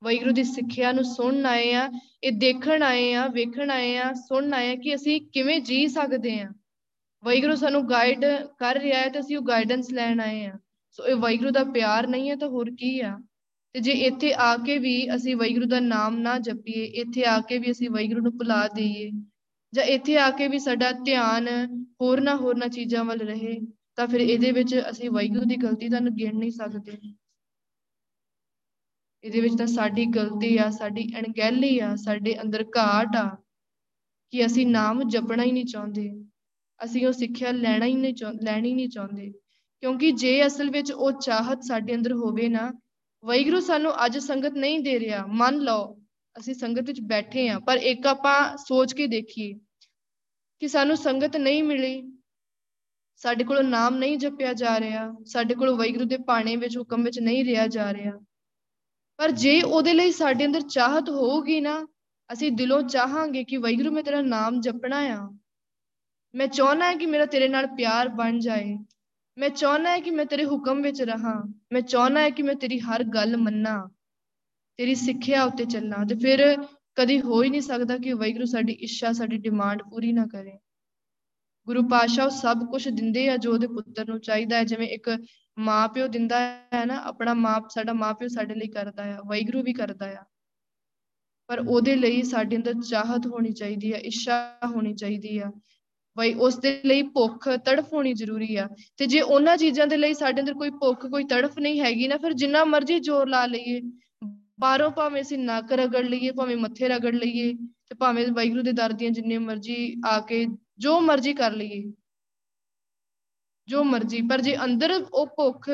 ਵੈਗੁਰੂ 0.03 0.33
ਦੀ 0.33 0.45
ਸਿੱਖਿਆ 0.45 0.93
ਨੂੰ 0.93 1.05
ਸੁਣਨ 1.05 1.47
ਆਏ 1.47 1.73
ਆ 1.73 1.89
ਇਹ 2.25 2.33
ਦੇਖਣ 2.33 2.83
ਆਏ 2.83 3.13
ਆ 3.15 3.27
ਵੇਖਣ 3.29 3.71
ਆਏ 3.71 3.97
ਆ 3.97 4.13
ਸੁਣਨ 4.13 4.55
ਆਏ 4.55 4.71
ਆ 4.73 4.75
ਕਿ 4.75 4.95
ਅਸੀਂ 4.95 5.21
ਕਿਵੇਂ 5.33 5.61
ਜੀ 5.61 5.87
ਸਕਦੇ 5.89 6.41
ਆ 6.41 6.49
ਵੈਗੁਰੂ 7.25 7.55
ਸਾਨੂੰ 7.55 7.89
ਗਾਈਡ 7.89 8.25
ਕਰ 8.59 8.79
ਰਿਹਾ 8.81 9.01
ਹੈ 9.01 9.09
ਤੇ 9.09 9.21
ਅਸੀਂ 9.21 9.37
ਉਹ 9.37 9.43
ਗਾਈਡੈਂਸ 9.43 9.91
ਲੈਣ 9.91 10.21
ਆਏ 10.21 10.45
ਆ 10.47 10.59
ਸੋ 10.99 11.07
ਇਹ 11.07 11.17
ਵੈਗੁਰੂ 11.17 11.51
ਦਾ 11.51 11.65
ਪਿਆਰ 11.65 12.07
ਨਹੀਂ 12.07 12.31
ਹੈ 12.31 12.37
ਤਾਂ 12.37 12.49
ਹੋਰ 12.49 12.71
ਕੀ 12.71 13.01
ਆ। 13.01 13.19
ਤੇ 13.75 13.81
ਜੇ 13.81 13.93
ਇੱਥੇ 13.93 14.33
ਆ 14.33 14.57
ਕੇ 14.57 14.79
ਵੀ 14.79 14.95
ਅਸੀਂ 15.15 15.37
ਵੈਗੁਰੂ 15.37 15.67
ਦਾ 15.67 15.81
ਨਾਮ 15.81 16.19
ਨਾ 16.19 16.39
ਜਪੀਏ, 16.39 16.85
ਇੱਥੇ 16.85 17.25
ਆ 17.25 17.39
ਕੇ 17.41 17.59
ਵੀ 17.59 17.71
ਅਸੀਂ 17.71 17.91
ਵੈਗੁਰੂ 17.91 18.21
ਨੂੰ 18.21 18.33
ਭੁਲਾ 18.39 18.67
ਦਈਏ, 18.69 19.11
ਜਾਂ 19.73 19.85
ਇੱਥੇ 19.85 20.17
ਆ 20.19 20.31
ਕੇ 20.31 20.49
ਵੀ 20.49 20.59
ਸਾਡਾ 20.59 20.91
ਧਿਆਨ 21.05 21.49
ਹੋਰ 22.01 22.21
ਨਾ 22.21 22.35
ਹੋਰ 22.37 22.57
ਨਾ 22.57 22.69
ਚੀਜ਼ਾਂ 22.69 23.05
ਵੱਲ 23.05 23.21
ਰਹੇ, 23.21 23.59
ਤਾਂ 23.97 24.07
ਫਿਰ 24.07 24.21
ਇਹਦੇ 24.21 24.51
ਵਿੱਚ 24.53 24.75
ਅਸੀਂ 24.91 25.11
ਵੈਗੁਰੂ 25.11 25.45
ਦੀ 25.45 25.57
ਗਲਤੀ 25.57 25.89
ਤਾਂ 25.89 26.01
ਗਿਣ 26.01 26.39
ਨਹੀਂ 26.39 26.51
ਸਕਦੇ। 26.51 26.97
ਇਹਦੇ 29.25 29.41
ਵਿੱਚ 29.41 29.55
ਤਾਂ 29.59 29.67
ਸਾਡੀ 29.67 30.07
ਗਲਤੀ 30.07 30.57
ਆ, 30.57 30.71
ਸਾਡੀ 30.71 31.13
ਅਣਗਹਿਲੀ 31.19 31.79
ਆ, 31.79 31.97
ਸਾਡੇ 31.97 32.43
ਅੰਦਰ 32.43 32.65
ਘਾਟ 32.79 33.17
ਆ 33.17 33.37
ਕਿ 34.31 34.47
ਅਸੀਂ 34.47 34.67
ਨਾਮ 34.67 35.03
ਜਪਣਾ 35.03 35.43
ਹੀ 35.43 35.53
ਨਹੀਂ 35.53 35.65
ਚਾਹੁੰਦੇ। 35.65 36.25
ਅਸੀਂ 36.85 37.07
ਉਹ 37.07 37.13
ਸਿੱਖਿਆ 37.13 37.53
ਲੈਣਾ 37.53 37.87
ਹੀ 37.87 37.95
ਨਹੀਂ 37.95 38.15
ਲੈਣੀ 38.43 38.75
ਨਹੀਂ 38.75 38.89
ਚਾਹੁੰਦੇ। 38.89 39.33
ਕਿਉਂਕਿ 39.81 40.13
ਜੇ 40.13 40.47
ਅਸਲ 40.47 40.71
ਵਿੱਚ 40.71 40.93
ਉਹ 40.93 41.13
ਚਾਹਤ 41.13 41.63
ਸਾਡੇ 41.63 41.95
ਅੰਦਰ 41.95 42.13
ਹੋਵੇ 42.13 42.49
ਨਾ 42.49 42.73
ਵੈਗੁਰੂ 43.25 43.61
ਸਾਨੂੰ 43.61 44.05
ਅੱਜ 44.05 44.19
ਸੰਗਤ 44.19 44.53
ਨਹੀਂ 44.53 44.81
ਦੇ 44.81 45.01
ਰਿਹਾ। 45.01 45.27
ਮੰਨ 45.27 45.59
ਲਓ, 45.59 45.97
ਅਸੀਂ 46.39 46.55
ਸੰਗਤ 46.55 46.81
ਵਿੱਚ 46.81 47.01
ਬੈਠੇ 47.01 47.49
ਆ 47.49 47.59
ਪਰ 47.59 47.77
ਇੱਕ 47.77 48.07
ਆਪਾਂ 48.07 48.57
ਸੋਚ 48.57 48.93
ਕੇ 48.93 49.07
ਦੇਖੀਏ 49.07 49.53
ਕਿ 50.59 50.69
ਸਾਨੂੰ 50.69 50.97
ਸੰਗਤ 50.97 51.37
ਨਹੀਂ 51.37 51.63
ਮਿਲੀ। 51.65 52.13
ਸਾਡੇ 53.17 53.45
ਕੋਲ 53.45 53.65
ਨਾਮ 53.65 53.97
ਨਹੀਂ 53.97 54.19
ਜਪਿਆ 54.19 54.53
ਜਾ 54.53 54.81
ਰਿਹਾ। 54.81 55.15
ਸਾਡੇ 55.27 55.55
ਕੋਲ 55.55 55.71
ਵੈਗੁਰੂ 55.71 56.05
ਦੇ 56.05 56.17
ਪਾਣੇ 56.17 56.57
ਵਿੱਚ, 56.57 56.79
ਹੁਕਮ 56.79 57.03
ਵਿੱਚ 57.03 57.19
ਨਹੀਂ 57.19 57.45
ਰਿਹਾ 57.45 57.67
ਜਾ 57.67 57.93
ਰਿਹਾ। 57.93 58.13
ਪਰ 59.21 59.31
ਜੇ 59.31 59.63
ਉਹਦੇ 59.63 59.93
ਲਈ 59.93 60.13
ਸਾਡੇ 60.13 60.47
ਅੰਦਰ 60.47 60.61
ਚਾਹਤ 60.61 61.11
ਹੋਊਗੀ 61.11 61.61
ਨਾ, 61.61 61.87
ਅਸੀਂ 62.33 62.53
ਦਿਲੋਂ 62.53 62.83
ਚਾਹਾਂਗੇ 62.83 63.45
ਕਿ 63.45 63.57
ਵੈਗੁਰੂ 63.57 63.91
ਮੈਂ 63.91 64.03
ਤੇਰਾ 64.03 64.23
ਨਾਮ 64.23 64.61
ਜਪਣਾ 64.61 64.97
ਆ। 64.97 65.39
ਮੈਂ 66.35 66.47
ਚਾਹਨਾ 66.47 66.87
ਹੈ 66.87 66.95
ਕਿ 66.95 67.07
ਮੇਰਾ 67.07 67.27
ਤੇਰੇ 67.27 67.49
ਨਾਲ 67.49 67.67
ਪਿਆਰ 67.67 68.09
ਬਣ 68.09 68.39
ਜਾਏ। 68.39 68.79
ਮੈਂ 69.39 69.49
ਚਾਹਨਾ 69.49 69.91
ਹੈ 69.91 70.01
ਕਿ 70.01 70.11
ਮੈਂ 70.11 70.27
ਤੇਰੇ 70.27 70.45
ਹੁਕਮ 70.45 70.83
ਵਿੱਚ 70.83 71.03
ਰਹਾ। 71.03 71.55
ਮੈਂ 71.73 71.81
ਚਾਹਨਾ 71.81 72.21
ਹੈ 72.21 72.31
ਕਿ 72.31 72.43
ਮੈਂ 72.43 72.55
ਤੇਰੀ 72.55 72.81
ਹਰ 72.81 73.05
ਗੱਲ 73.05 73.37
ਮੰਨਾਂ। 73.37 73.89
ਤੇਰੀ 74.77 74.95
ਸਿੱਖਿਆ 74.95 75.45
ਉੱਤੇ 75.45 75.65
ਚੱਲਾਂ 75.65 76.07
ਤੇ 76.07 76.15
ਫਿਰ 76.15 76.57
ਕਦੀ 76.95 77.21
ਹੋ 77.21 77.43
ਹੀ 77.43 77.51
ਨਹੀਂ 77.51 77.61
ਸਕਦਾ 77.61 77.99
ਕਿ 77.99 78.13
ਵੈਗੁਰੂ 78.13 78.45
ਸਾਡੀ 78.45 78.73
ਇੱਛਾ, 78.73 79.13
ਸਾਡੀ 79.13 79.37
ਡਿਮਾਂਡ 79.37 79.83
ਪੂਰੀ 79.83 80.13
ਨਾ 80.13 80.27
ਕਰੇ। 80.27 80.59
ਗੁਰੂ 81.67 81.89
ਪਾਸ਼ਾ 81.89 82.25
ਉਹ 82.25 82.31
ਸਭ 82.31 82.59
ਕੁਝ 82.71 82.89
ਦਿੰਦੇ 82.89 83.29
ਆ 83.29 83.37
ਜੋ 83.37 83.53
ਉਹਦੇ 83.53 83.67
ਪੁੱਤਰ 83.67 84.09
ਨੂੰ 84.09 84.21
ਚਾਹੀਦਾ 84.21 84.57
ਹੈ। 84.57 84.65
ਜਿਵੇਂ 84.65 84.89
ਇੱਕ 84.89 85.11
ਮਾਪਿਓ 85.59 86.07
ਦਿੰਦਾ 86.07 86.41
ਹੈ 86.75 86.85
ਨਾ 86.85 86.97
ਆਪਣਾ 86.97 87.35
ਮਾਪ 87.35 87.69
ਸਾਡਾ 87.71 87.93
ਮਾਪਿਓ 87.93 88.29
ਸਾਡੇ 88.29 88.55
ਲਈ 88.55 88.69
ਕਰਦਾ 88.69 89.17
ਆ 89.17 89.19
ਵੈਗੁਰੂ 89.27 89.63
ਵੀ 89.63 89.73
ਕਰਦਾ 89.73 90.07
ਆ। 90.07 90.25
ਪਰ 91.49 91.59
ਉਹਦੇ 91.69 91.97
ਲਈ 91.97 92.23
ਸਾਡੇ 92.23 92.57
ਅੰਦਰ 92.57 92.75
ਚਾਹਤ 92.89 93.27
ਹੋਣੀ 93.27 93.53
ਚਾਹੀਦੀ 93.53 93.93
ਆ 93.93 93.97
ਇੱਛਾ 93.97 94.59
ਹੋਣੀ 94.67 94.95
ਚਾਹੀਦੀ 94.95 95.39
ਆ। 95.39 95.53
ਬਈ 96.17 96.35
ਉਸ 96.35 96.59
ਦੇ 96.59 96.81
ਲਈ 96.85 97.03
ਭੁੱਖ 97.03 97.49
ਤੜਫ 97.49 97.93
ਹੋਣੀ 97.93 98.13
ਜ਼ਰੂਰੀ 98.13 98.57
ਆ। 98.57 98.69
ਤੇ 98.97 99.07
ਜੇ 99.07 99.21
ਉਹਨਾਂ 99.21 99.57
ਚੀਜ਼ਾਂ 99.57 99.87
ਦੇ 99.87 99.97
ਲਈ 99.97 100.15
ਸਾਡੇ 100.15 100.41
ਅੰਦਰ 100.41 100.55
ਕੋਈ 100.55 100.71
ਭੁੱਖ 100.71 101.07
ਕੋਈ 101.07 101.25
ਤੜਫ 101.25 101.59
ਨਹੀਂ 101.59 101.81
ਹੈਗੀ 101.81 102.09
ਨਾ 102.09 102.17
ਫਿਰ 102.17 102.33
ਜਿੰਨਾ 102.33 102.65
ਮਰਜ਼ੀ 102.65 103.01
ਜ਼ੋਰ 103.01 103.29
ਲਾ 103.29 103.47
ਲਈਏ। 103.47 103.81
ਬਾਹਰੋਂ 104.61 104.91
ਭਾਵੇਂ 104.91 105.23
ਅਸੀਂ 105.23 105.39
ਨੱਕ 105.39 105.73
ਰਗੜ 105.73 106.05
ਲਈਏ 106.05 106.31
ਭਾਵੇਂ 106.31 106.57
ਮੱਥੇ 106.57 106.89
ਰਗੜ 106.89 107.15
ਲਈਏ 107.15 107.53
ਤੇ 107.55 107.95
ਭਾਵੇਂ 107.95 108.27
ਵਾਹਿਗੁਰੂ 108.29 108.63
ਦੇ 108.63 108.73
ਦਰ 108.73 108.93
ਦੀਆਂ 108.93 109.11
ਜਿੰਨੇ 109.11 109.39
ਮਰਜ਼ੀ 109.39 109.97
ਆ 110.07 110.21
ਕੇ 110.21 110.47
ਜੋ 110.79 111.01
ਮਰਜ਼ੀ 111.01 111.35
ਕਰ 111.35 111.53
ਲਈਏ। 111.53 111.93
ਜੋ 113.71 113.83
ਮਰਜ਼ੀ, 113.85 114.21
ਪਰ 114.23 114.41
ਜੇ 114.41 114.57
ਅੰਦਰ 114.65 114.93
ਉਹ 115.15 115.27
ਭੁੱਖ, 115.27 115.69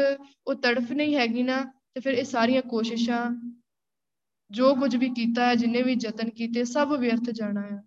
ਉਹ 0.47 0.55
ਤੜਫ 0.55 0.93
ਨਹੀਂ 0.93 1.17
ਹੈਗੀ 1.17 1.43
ਨਾ, 1.43 1.61
ਤੇ 1.95 2.01
ਫਿਰ 2.01 2.15
ਇਹ 2.15 2.25
ਸਾਰੀਆਂ 2.25 2.63
ਕੋਸ਼ਿਸ਼ਾਂ 2.63 3.21
ਜੋ 4.51 4.75
ਕੁਝ 4.75 4.97
ਵੀ 4.97 5.09
ਕੀਤਾ 5.09 5.47
ਹੈ, 5.47 5.55
ਜਿੰਨੇ 5.55 5.83
ਵੀ 5.83 5.97
ਯਤਨ 6.03 6.31
ਕੀਤੇ, 6.31 6.65
ਸਭ 6.65 6.93
ਵਿਅਰਥ 6.93 7.31
ਜਾਣਾ 7.31 7.61
ਹੈ। 7.61 7.83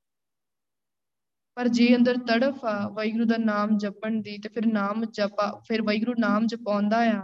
ਪਰ 1.57 1.67
ਜੇ 1.67 1.95
ਅੰਦਰ 1.95 2.17
ਤੜਫ 2.17 2.65
ਆ, 2.65 2.89
ਵਾਹਿਗੁਰੂ 2.89 3.25
ਦਾ 3.25 3.37
ਨਾਮ 3.37 3.77
ਜਪਣ 3.77 4.21
ਦੀ, 4.21 4.37
ਤੇ 4.37 4.49
ਫਿਰ 4.49 4.65
ਨਾਮ 4.65 5.05
ਜਪਾ, 5.05 5.51
ਫਿਰ 5.67 5.81
ਵਾਹਿਗੁਰੂ 5.81 6.13
ਨਾਮ 6.19 6.47
ਜਪਾਉਂਦਾ 6.47 6.97
ਆ, 7.11 7.21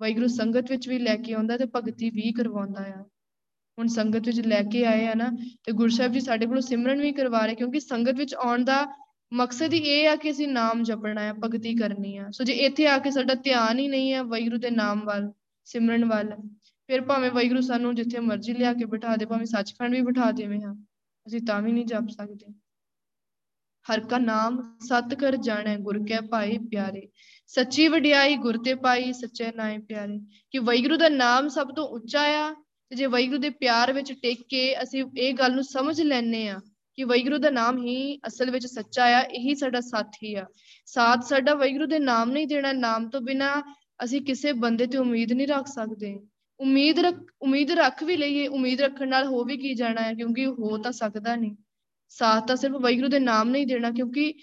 ਵਾਹਿਗੁਰੂ 0.00 0.26
ਸੰਗਤ 0.26 0.70
ਵਿੱਚ 0.70 0.88
ਵੀ 0.88 0.98
ਲੈ 0.98 1.16
ਕੇ 1.16 1.34
ਆਉਂਦਾ 1.34 1.56
ਤੇ 1.56 1.66
ਭਗਤੀ 1.76 2.10
ਵੀ 2.10 2.32
ਕਰਵਾਉਂਦਾ 2.32 2.82
ਆ। 2.82 3.02
ਹੁਣ 3.78 3.86
ਸੰਗਤ 3.86 4.26
ਵਿੱਚ 4.26 4.40
ਲੈ 4.40 4.62
ਕੇ 4.62 4.84
ਆਏ 4.86 5.06
ਆ 5.06 5.14
ਨਾ, 5.14 5.30
ਤੇ 5.64 5.72
ਗੁਰਸਾਹਿਬ 5.72 6.12
ਜੀ 6.12 6.20
ਸਾਡੇ 6.20 6.46
ਕੋਲੋਂ 6.46 6.62
ਸਿਮਰਨ 6.62 7.00
ਵੀ 7.00 7.12
ਕਰਵਾ 7.12 7.46
ਰਹੇ, 7.46 7.54
ਕਿਉਂਕਿ 7.54 7.80
ਸੰਗਤ 7.80 8.14
ਵਿੱਚ 8.14 8.34
ਆਉਣ 8.34 8.64
ਦਾ 8.64 8.84
ਮਕਸਦ 9.34 9.72
ਹੀ 9.72 9.78
ਇਹ 9.78 10.08
ਆ 10.08 10.14
ਕਿ 10.16 10.30
ਅਸੀਂ 10.30 10.48
ਨਾਮ 10.48 10.82
ਜਪਣਾ 10.82 11.20
ਹੈ, 11.20 11.32
ਭਗਤੀ 11.34 11.74
ਕਰਨੀ 11.74 12.16
ਆ। 12.16 12.30
ਸੋ 12.30 12.44
ਜੇ 12.44 12.52
ਇੱਥੇ 12.64 12.86
ਆ 12.86 12.98
ਕੇ 12.98 13.10
ਸਾਡਾ 13.10 13.34
ਧਿਆਨ 13.34 13.78
ਹੀ 13.78 13.86
ਨਹੀਂ 13.88 14.12
ਹੈ 14.12 14.22
ਵਾਹਿਗੁਰੂ 14.22 14.58
ਦੇ 14.58 14.70
ਨਾਮ 14.70 15.04
ਵੱਲ, 15.04 15.30
ਸਿਮਰਨ 15.66 16.04
ਵੱਲ, 16.04 16.34
ਫਿਰ 16.88 17.00
ਭਾਵੇਂ 17.00 17.30
ਵਾਹਿਗੁਰੂ 17.30 17.60
ਸਾਨੂੰ 17.60 17.94
ਜਿੱਥੇ 17.94 18.20
ਮਰਜ਼ੀ 18.20 18.52
ਲਿਆ 18.52 18.72
ਕੇ 18.72 18.84
ਬਿਠਾ 18.84 19.16
ਦੇ, 19.16 19.24
ਭਾਵੇਂ 19.24 19.46
ਸੱਚਖੰਡ 19.46 19.94
ਵੀ 19.94 20.00
ਬਿਠਾ 20.00 20.30
ਦੇਵੇਂ 20.32 20.60
ਹਾਂ, 20.60 20.74
ਅਸੀਂ 21.26 21.40
ਤਾਂ 21.40 21.60
ਵੀ 21.62 21.72
ਨਹੀਂ 21.72 21.86
ਜਪ 21.86 22.08
ਸਕਦੇ। 22.10 22.52
ਹਰ 23.86 24.00
ਕਾ 24.00 24.18
ਨਾਮ 24.18 24.60
ਸਤ 24.80 25.14
ਕਰ 25.14 25.36
ਜਾਣੈ, 25.36 25.76
ਗੁਰ 25.78 25.98
ਕੈ 26.08 26.20
ਭਾਈ 26.20 26.58
ਪਿਆਰੇ। 26.70 27.08
ਸੱਚੀ 27.46 27.88
ਵਡਿਆਈ 27.88 28.36
ਗੁਰ 28.36 28.58
ਤੇ 28.64 28.74
ਪਾਈ, 28.74 29.12
ਸੱਚੇ 29.12 29.50
ਨਾਏ 29.56 29.78
ਪਿਆਰੇ। 29.78 30.18
ਕਿ 30.50 30.58
ਵਾਹਿਗੁਰੂ 30.58 30.96
ਦਾ 30.96 31.08
ਨਾਮ 31.08 31.48
ਸਭ 31.48 31.74
ਤੋਂ 31.76 31.86
ਉੱਚਾ 31.88 32.22
ਆ, 32.22 32.52
ਤੇ 32.90 32.96
ਜੇ 32.96 33.06
ਵਾਹਿਗੁਰੂ 33.06 33.38
ਦੇ 33.38 33.50
ਪਿਆਰ 33.50 33.92
ਵਿੱਚ 33.92 34.12
ਟਿਕ 34.12 34.46
ਕੇ 34.48 34.62
ਅਸੀਂ 34.82 35.04
ਇਹ 35.18 35.34
ਗੱਲ 35.34 35.54
ਨੂੰ 35.54 35.64
ਸਮਝ 35.64 36.00
ਲੈਨੇ 36.02 36.48
ਆ 36.48 36.60
ਕਿ 36.94 37.04
ਵਾਹਿਗੁਰੂ 37.04 37.38
ਦਾ 37.38 37.50
ਨਾਮ 37.50 37.78
ਹੀ 37.86 38.18
ਅਸਲ 38.26 38.50
ਵਿੱਚ 38.50 38.66
ਸੱਚਾ 38.66 39.04
ਆ, 39.04 39.20
ਇਹੀ 39.20 39.54
ਸਾਡਾ 39.54 39.80
ਸਾਥੀ 39.80 40.34
ਆ। 40.34 40.46
ਸਾਥ 40.86 41.24
ਸਾਡਾ 41.24 41.54
ਵਾਹਿਗੁਰੂ 41.54 41.86
ਦੇ 41.86 41.98
ਨਾਮ 41.98 42.30
ਨਹੀਂ 42.30 42.46
ਦੇਣਾ, 42.46 42.72
ਨਾਮ 42.72 43.08
ਤੋਂ 43.08 43.20
ਬਿਨਾ 43.20 43.62
ਅਸੀਂ 44.04 44.22
ਕਿਸੇ 44.22 44.52
ਬੰਦੇ 44.52 44.86
ਤੇ 44.86 44.98
ਉਮੀਦ 44.98 45.32
ਨਹੀਂ 45.32 45.48
ਰੱਖ 45.48 45.66
ਸਕਦੇ। 45.66 46.20
ਉਮੀਦ 46.60 46.98
ਰੱਖ 46.98 47.16
ਉਮੀਦ 47.42 47.70
ਰੱਖ 47.70 48.04
ਵੀ 48.04 48.16
ਲਈਏ, 48.16 48.46
ਉਮੀਦ 48.46 48.80
ਰੱਖਣ 48.80 49.08
ਨਾਲ 49.08 49.26
ਹੋ 49.26 49.44
ਵੀ 49.44 49.56
ਕੀ 49.56 49.74
ਜਾਣਾ 49.74 50.00
ਹੈ, 50.00 50.14
ਕਿਉਂਕਿ 50.14 50.46
ਹੋ 50.46 50.78
ਤਾਂ 50.78 50.92
ਸਕਦਾ 50.92 51.36
ਨਹੀਂ। 51.36 51.56
ਸਾਥ 52.08 52.48
ਤਾਂ 52.48 52.56
ਸਿਰਫ 52.56 52.74
ਵਾਹਿਗੁਰੂ 52.74 53.08
ਦੇ 53.08 53.18
ਨਾਮ 53.18 53.48
ਨਹੀਂ 53.48 53.66
ਦੇਣਾ, 53.66 53.90
ਕਿਉਂਕਿ 53.90 54.34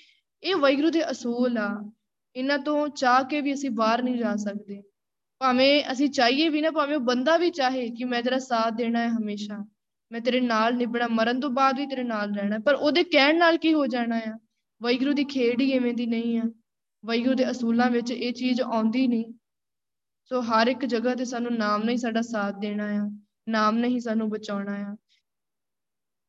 ਇਹ 0.44 0.56
ਵਾਹਿਗੁਰੂ 0.56 0.90
ਦੇ 0.90 1.12
ਅਸੂਲ 1.12 1.58
ਆ। 1.58 1.92
ਇਹਨਾਂ 2.36 2.58
ਤੋਂ 2.58 2.88
ਚਾਹ 2.88 3.24
ਕੇ 3.24 3.42
ਵੀ 3.42 3.54
ਅਸੀਂ 3.54 3.70
ਬਾਹਰ 3.70 4.04
ਨਹੀਂ 4.04 4.18
ਜਾ 4.18 4.36
ਸਕਦੇ। 4.36 4.82
ਭਾਵੇਂ 5.40 5.84
ਅਸੀਂ 5.92 6.10
ਚਾਹੀਏ 6.10 6.50
ਵੀ 6.50 6.62
ਨਾ, 6.62 6.72
ਭਾਵੇਂ 6.72 6.96
ਉਹ 6.96 7.02
ਬੰਦਾ 7.02 7.38
ਵੀ 7.38 7.50
ਚਾਹੇ 7.50 7.90
ਕਿ 7.90 8.04
ਮੈਂ 8.04 8.24
ਤੇਰਾ 8.24 8.40
ਸਾਥ 8.40 8.74
ਦੇਣਾ 8.74 9.00
ਹੈ 9.00 9.08
ਹਮੇਸ਼ਾ। 9.08 9.68
ਮੈਂ 10.12 10.21
ਤੇਰੇ 10.21 10.39
ਨਾਲ 10.39 10.76
ਨਿਭਣਾ 10.76 11.08
ਮਰਨ 11.08 11.39
ਤੋਂ 11.39 11.50
ਬਾਅਦ 11.50 11.80
ਵੀ 11.80 11.86
ਤੇਰੇ 11.86 12.04
ਨਾਲ 12.04 12.36
ਰਹਿਣਾ। 12.36 12.60
ਪਰ 12.60 12.74
ਉਹਦੇ 12.74 13.04
ਕਹਿਣ 13.04 13.38
ਨਾਲ 13.38 13.58
ਕੀ 13.58 13.74
ਹੋ 13.74 13.88
ਜਾਣਾ 13.88 14.17
ਆ? 14.17 14.39
ਵਾਹਿਗੁਰੂ 14.82 15.13
ਦੀ 15.13 15.24
ਖੇਡ 15.24 15.62
ਹੀ 15.62 15.71
ਐਵੇਂ 15.71 15.93
ਦੀ 15.93 16.06
ਨਹੀਂ 16.06 16.39
ਆ। 16.39 16.43
ਵਾਹਿਗੁਰੂ 17.06 17.34
ਦੇ 17.34 17.52
ਅਸੂਲਾਂ 17.52 17.89
ਵਿੱਚ 17.89 18.12
ਇਹ 18.12 18.34
ਚੀਜ਼ 18.34 18.62
ਆਉਂਦੀ 18.62 19.08
ਨਹੀਂ। 19.08 19.34
ਸੋ 20.24 20.41
ਹਰ 20.41 20.67
ਇੱਕ 20.67 20.86
ਜਗ੍ਹਾ 20.86 21.15
ਤੇ 21.15 21.26
ਸਾਨੂੰ 21.26 21.54
ਨਾਮ 21.54 21.84
ਨਹੀਂ 21.84 21.97
ਸਾਡਾ 21.97 22.21
ਸਾਥ 22.21 22.56
ਦੇਣਾ 22.60 22.86
ਆ। 22.86 23.19
ਨਾਮ 23.50 23.78
ਨਹੀਂ 23.78 24.00
ਸਾਨੂੰ 24.00 24.30
ਬਚਾਉਣਾ 24.30 24.74
ਆ। 24.74 24.95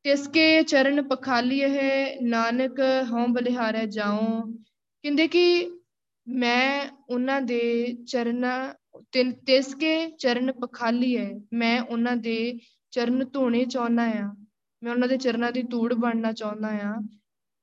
ਤਿਸਕੇ 0.03 0.63
ਚਰਨ 0.63 1.09
ਪਖਾਲੀਏ 1.09 1.69
ਹੈ 1.69 2.17
ਨਾਨਕ 2.21 2.81
ਹਉ 3.13 3.27
ਬਲਿਹਾਰੈ 3.27 3.87
ਜਾਉ। 3.87 4.43
ਕਹਿੰਦੇ 5.03 5.29
ਕਿ 5.29 5.71
ਮੈਂ 6.29 6.89
ਉਹਨਾਂ 7.09 7.43
ਦੇ 7.43 7.93
ਚਰਨਾਂ 8.07 8.75
ਤਿਸਕੇ 9.47 10.11
ਚਰਨ 10.11 10.53
ਪਖਾਲੀਏ 10.53 11.31
ਮੈਂ 11.53 11.83
ਉਹਨਾਂ 11.83 12.17
ਦੇ 12.17 12.59
ਚਰਨ 12.93 13.25
ਧੋਣੇ 13.25 13.65
ਚਾਹੁੰਦਾ 13.65 14.03
ਆ 14.03 14.35
ਮੈਂ 14.83 14.93
ਉਹਨਾਂ 14.93 15.09
ਦੇ 15.09 15.17
ਚਰਨਾਂ 15.17 15.53
ਦੀ 15.53 15.63
ਧੂੜ 15.63 15.95
ਬਣਨਾ 15.95 16.33
ਚਾਹੁੰਦਾ 16.33 16.69
ਆ 16.69 16.95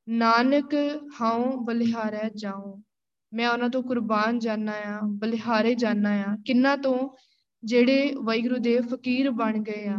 ਨਾਨਕ 0.09 0.75
ਹਉ 1.21 1.57
ਬਲਿਹਾਰੈ 1.57 2.29
ਜਾਉ। 2.35 2.81
ਮੈਂ 3.33 3.49
ਉਹਨਾਂ 3.49 3.69
ਤੋਂ 3.69 3.83
ਕੁਰਬਾਨ 3.83 4.39
ਜਾਣਾ 4.39 4.71
ਆ 4.71 4.99
ਬਲਿਹਾਰੇ 5.05 5.75
ਜਾਣਾ 5.75 6.09
ਆ 6.09 6.35
ਕਿੰਨਾ 6.45 6.75
ਤੋਂ? 6.75 7.09
ਜਿਹੜੇ 7.63 8.13
ਵਾਹਿਗੁਰੂ 8.23 8.57
ਦੇ 8.57 8.79
ਫਕੀਰ 8.81 9.31
ਬਣ 9.31 9.63
ਗਏ 9.63 9.87
ਆ। 9.87 9.97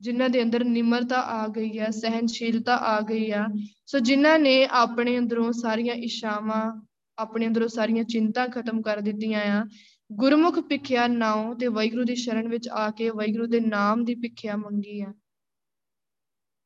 ਜਿਨ੍ਹਾਂ 0.00 0.28
ਦੇ 0.28 0.42
ਅੰਦਰ 0.42 0.64
ਨਿਮਰਤਾ 0.64 1.20
ਆ 1.20 1.48
ਗਈ 1.48 1.78
ਆ 1.78 1.90
ਸਹਿਨਸ਼ੀਲਤਾ 1.90 2.76
ਆ 2.76 3.00
ਗਈ 3.00 3.30
ਆ। 3.30 3.46
ਸੋ 3.86 3.98
ਜਿਨ੍ਹਾਂ 3.98 4.38
ਨੇ 4.38 4.66
ਆਪਣੇ 4.70 5.18
ਅੰਦਰੋਂ 5.18 5.52
ਸਾਰੀਆਂ 5.52 5.94
ਇਸ਼ਾਵਾਂ 5.94 6.86
ਆਪਣੇ 7.18 7.46
ਅੰਦਰੋਂ 7.46 7.68
ਸਾਰੀਆਂ 7.68 8.04
ਚਿੰਤਾ 8.04 8.46
ਖਤਮ 8.46 8.82
ਕਰ 8.82 9.00
ਦਿੱਤੀਆਂ 9.00 9.40
ਆ 9.40 9.64
ਗੁਰਮੁਖ 10.12 10.60
ਭਿਖਿਆ 10.60 11.06
ਨਾਉ 11.06 11.54
ਤੇ 11.54 11.66
ਵਾਹਿਗੁਰੂ 11.66 12.04
ਦੀ 12.04 12.14
ਸ਼ਰਨ 12.14 12.48
ਵਿੱਚ 12.48 12.68
ਆ 12.68 12.90
ਕੇ 12.90 13.10
ਵਾਹਿਗੁਰੂ 13.10 13.46
ਦੇ 13.46 13.60
ਨਾਮ 13.60 14.04
ਦੀ 14.04 14.14
ਭਿਖਿਆ 14.14 14.56
ਮੰਗੀ 14.56 15.00
ਆ। 15.00 15.12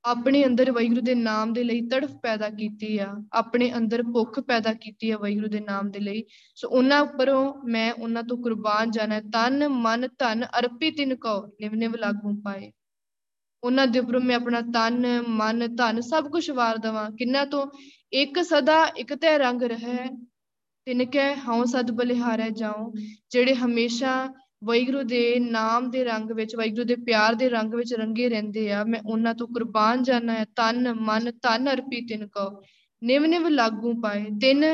ਆਪਣੇ 0.05 0.47
ਅੰਦਰ 0.47 0.73
ਵਾਹਿਗੁਰੂ 0.73 1.01
ਦੇ 1.01 1.15
ਨਾਮ 1.15 1.53
ਦੇ 1.53 1.65
ਲਈ 1.65 1.89
ਤੜਫ 1.89 2.11
ਪੈਦਾ 2.23 2.49
ਕੀਤੀ 2.49 2.99
ਆ। 2.99 3.15
ਆਪਣੇ 3.33 3.73
ਅੰਦਰ 3.77 4.03
ਭੁੱਖ 4.03 4.41
ਪੈਦਾ 4.41 4.73
ਕੀਤੀ 4.73 5.11
ਆ 5.11 5.19
ਵਾਹਿਗੁਰੂ 5.19 5.49
ਦੇ 5.49 5.61
ਨਾਮ 5.61 5.91
ਦੇ 5.91 5.99
ਲਈ। 5.99 6.25
ਸੋ 6.55 6.69
ਉਹਨਾਂ 6.69 7.01
ਉੱਪਰੋਂ 7.01 7.55
ਮੈਂ 7.65 7.93
ਉਹਨਾਂ 7.93 8.23
ਤੋਂ 8.23 8.39
ਕੁਰਬਾਨ 8.39 8.91
ਜਾਣਾ 8.91 9.21
ਤਨ, 9.21 9.69
ਮਨ, 9.69 10.09
ਧਨ 10.19 10.45
ਅਰਪੀ 10.45 10.91
ਤਿਨ 10.91 11.17
ਕੋ 11.17 11.47
ਨਿਵ 11.47 11.75
ਨਿਵ 11.75 11.95
ਲਾਗੂ 11.97 12.41
ਪਾਏ। 12.45 12.73
ਉਹਨਾਂ 13.65 13.87
ਦੇ 13.87 13.99
ਉੱਪਰੋਂ 13.99 14.21
ਮੈਂ 14.21 14.37
ਆਪਣਾ 14.37 14.61
ਤਨ, 14.61 15.23
ਮਨ, 15.29 15.77
ਧਨ 15.77 16.01
ਸਭ 16.01 16.31
ਕੁਝ 16.31 16.51
ਵਾਰ 16.51 16.79
ਦਵਾਂ। 16.79 17.11
ਕਿੰਨਾ 17.11 17.45
ਤੋਂ 17.45 17.67
ਇੱਕ 18.13 18.43
ਸਦਾ 18.43 18.85
ਇੱਕ 18.85 19.15
ਤੇ 19.15 19.39
ਰੰਗ 19.39 19.63
ਰਹੇ। 19.63 20.09
ਤਿਨ 20.87 21.05
ਕੈ, 21.05 21.35
ਹਉ 21.37 21.65
ਸਦ 21.65 21.91
ਬਲਿਹਾਰੈ 21.91 22.49
ਜਾਉ, 22.51 22.93
ਜਿਹੜੇ 23.31 23.55
ਹਮੇਸ਼ਾ 23.55 24.13
ਵਾਹਿਗੁਰੂ 24.65 25.03
ਦੇ 25.03 25.39
ਨਾਮ 25.41 25.91
ਦੇ 25.91 26.03
ਰੰਗ 26.05 26.31
ਵਿੱਚ, 26.31 26.55
ਵਾਹਿਗੁਰੂ 26.57 26.85
ਦੇ 26.85 26.97
ਪਿਆਰ 26.97 27.35
ਦੇ 27.35 27.49
ਰੰਗ 27.49 27.75
ਵਿੱਚ 27.75 27.95
ਰੰਗੇ 27.95 28.29
ਰਹਿੰਦੇ 28.29 28.71
ਆ, 28.73 28.83
ਮੈਂ 28.85 29.01
ਉਹਨਾਂ 29.07 29.35
ਤੋਂ 29.35 29.47
ਕੁਰਬਾਨ 29.49 30.03
ਜਾਣਾ 30.03 30.35
ਹੈ, 30.35 30.45
ਤਨ, 30.57 30.93
ਮਨ 31.01 31.31
ਧਨ 31.43 31.71
ਅਰਪੀ 31.73 32.07
ਤਿਨ 32.07 32.27
ਕੋ 32.29 32.51
ਨਿਵ 33.03 33.25
ਨਿਵ 33.27 33.49
ਲਾਗੂ 33.49 33.95
ਪਾਏ, 34.03 34.25
ਤਿੰਨ 34.41 34.65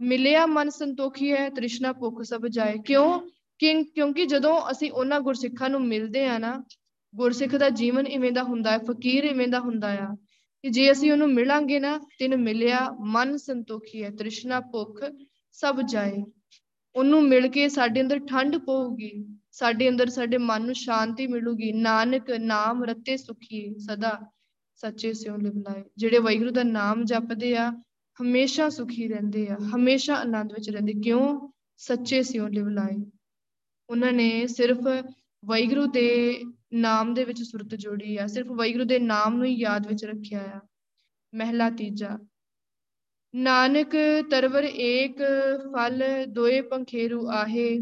ਮਿਲਿਆ 0.00 0.46
ਮਨ 0.46 0.70
ਸੰਤੋਖੀ 0.70 1.32
ਹੈ, 1.32 1.48
ਤ੍ਰਿਸ਼ਨਾ 1.50 1.92
ਭੁੱਖ 1.92 2.22
ਸਭ 2.22 2.46
ਜਾਏ। 2.46 2.76
ਕਿਉਂ? 2.86 3.20
ਕਿਉਂਕਿ 3.60 4.24
ਜਦੋਂ 4.26 4.58
ਅਸੀਂ 4.70 4.90
ਉਹਨਾਂ 4.92 5.20
ਗੁਰਸਿੱਖਾਂ 5.20 5.70
ਨੂੰ 5.70 5.80
ਮਿਲਦੇ 5.86 6.24
ਆ 6.26 6.38
ਨਾ, 6.38 6.52
ਗੁਰਸਿੱਖ 7.14 7.54
ਦਾ 7.56 7.68
ਜੀਵਨ 7.70 8.06
ਇਵੇਂ 8.06 8.32
ਦਾ 8.32 8.42
ਹੁੰਦਾ 8.42 8.70
ਹੈ, 8.70 8.78
ਫਕੀਰ 8.78 9.24
ਇਵੇਂ 9.24 9.48
ਦਾ 9.48 9.60
ਹੁੰਦਾ 9.60 9.88
ਆ, 9.98 10.14
ਕਿ 10.64 10.68
ਜੇ 10.68 10.90
ਅਸੀਂ 10.92 11.10
ਉਹਨੂੰ 11.12 11.28
ਮਿਲਾਂਗੇ 11.34 11.80
ਨਾ, 11.80 11.98
ਤਿੰਨ 12.18 12.36
ਮਿਲਿਆ 12.36 12.80
ਮਨ 13.06 13.36
ਸੰਤੋਖੀ 13.36 14.02
ਹੈ, 14.02 14.10
ਤ੍ਰਿਸ਼ਨਾ 14.10 14.60
ਭੁੱਖ 14.60 15.02
ਸਭ 15.60 15.80
ਜਾਏ। 15.82 16.22
ਉਹਨੂੰ 16.94 17.22
ਮਿਲ 17.22 17.48
ਕੇ 17.48 17.68
ਸਾਡੇ 17.68 18.00
ਅੰਦਰ 18.00 18.18
ਠੰਡ 18.18 18.56
ਪਊਗੀ। 18.56 19.12
ਸਾਡੇ 19.52 19.88
ਅੰਦਰ 19.88 20.08
ਸਾਡੇ 20.08 20.38
ਮਨ 20.38 20.64
ਨੂੰ 20.64 20.74
ਸ਼ਾਂਤੀ 20.74 21.26
ਮਿਲੂਗੀ। 21.26 21.72
ਨਾਨਕ 21.72 22.30
ਨਾਮ 22.30 22.84
ਰਤੇ 22.84 23.16
ਸੁਖੀ 23.16 23.78
ਸਦਾ, 23.78 24.18
ਸੱਚੇ 24.78 25.12
ਸਿਉ 25.12 25.36
ਲਿਵਲਾਏ 25.36 25.82
ਜਿਹੜੇ 25.96 26.18
ਵਾਹਿਗੁਰੂ 26.18 26.50
ਦਾ 26.50 26.62
ਨਾਮ 26.62 27.04
ਜਪਦੇ 27.04 27.56
ਆ, 27.56 27.70
ਹਮੇਸ਼ਾ 28.18 28.68
ਸੁਖੀ 28.68 29.08
ਰਹਿੰਦੇ 29.08 29.46
ਆ, 29.48 29.56
ਹਮੇਸ਼ਾ 29.76 30.14
ਆਨੰਦ 30.14 30.52
ਵਿੱਚ 30.52 30.70
ਰਹਿੰਦੇ। 30.70 30.92
ਕਿਉਂ? 31.04 31.50
ਸੱਚੇ 31.78 32.22
ਸਿਉ 32.22 32.46
ਲਿਵਲਾਏ 32.48 32.96
ਉਹਨਾਂ 33.90 34.12
ਨੇ 34.12 34.46
ਸਿਰਫ 34.46 34.78
ਵਾਹਿਗੁਰੂ 35.44 35.86
ਦੇ 35.86 36.42
ਨਾਮ 36.72 37.14
ਦੇ 37.14 37.24
ਵਿੱਚ 37.24 37.42
ਸੁਰਤ 37.42 37.74
ਜੋੜੀ 37.74 38.16
ਆ। 38.16 38.26
ਸਿਰਫ 38.26 38.46
ਵਾਹਿਗੁਰੂ 38.50 38.84
ਦੇ 38.84 38.98
ਨਾਮ 38.98 39.36
ਨੂੰ 39.36 39.46
ਹੀ 39.46 39.54
ਯਾਦ 39.54 39.86
ਵਿੱਚ 39.86 40.04
ਰੱਖਿਆ 40.04 40.40
ਆ। 40.54 40.60
ਮਹਿਲਾ 41.34 41.70
ਤੀਜਾ 41.70 42.18
ਨਾਨਕ 43.34 43.92
ਤਰਵਰ 44.30 44.64
ਏਕ 44.64 45.18
ਫਲ 45.72 46.24
ਦੋਏ 46.26 46.60
ਪੰਖੇਰੂ 46.60 47.28
ਆਹੇ। 47.30 47.78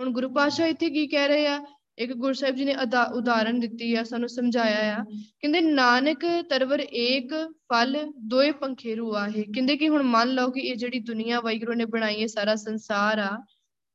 ਹੁਣ 0.00 0.10
ਗੁਰੂ 0.10 0.28
ਪਾਸ਼ਾ 0.34 0.66
ਇੱਥੇ 0.66 0.90
ਕੀ 0.90 1.06
ਕਹਿ 1.06 1.28
ਰਹੇ 1.28 1.46
ਆ? 1.46 1.64
ਇੱਕ 1.98 2.12
ਗੁਰੂ 2.12 2.32
ਸਾਹਿਬ 2.32 2.54
ਜੀ 2.54 2.64
ਨੇ 2.64 2.74
ਉਦਾਹਰਨ 3.14 3.60
ਦਿੱਤੀ 3.60 3.94
ਆ, 3.94 4.02
ਸਾਨੂੰ 4.04 4.28
ਸਮਝਾਇਆ 4.28 4.96
ਆ। 4.96 5.04
ਕਹਿੰਦੇ 5.40 5.60
ਨਾਨਕ 5.60 6.20
ਤਰਵਰ 6.50 6.84
ਏਕ 6.94 7.30
ਫਲ 7.52 8.12
ਦੋਏ 8.18 8.50
ਪੰਖੇਰੂ 8.50 9.14
ਆਹੇ। 9.14 9.42
ਕਹਿੰਦੇ 9.42 9.76
ਕਿ 9.76 9.88
ਹੁਣ 9.88 10.02
ਮੰਨ 10.02 10.28
ਲਓ 10.28 10.50
ਕਿ 10.50 10.60
ਇਹ 10.60 10.76
ਜਿਹੜੀ 10.76 10.98
ਦੁਨੀਆ 10.98 11.40
ਵਾਹਿਗੁਰੂ 11.40 11.72
ਨੇ 11.72 11.84
ਬਣਾਈ 11.84 12.22
ਹੈ, 12.22 12.26
ਸਾਰਾ 12.26 12.54
ਸੰਸਾਰ 12.54 13.18
ਆ। 13.18 13.44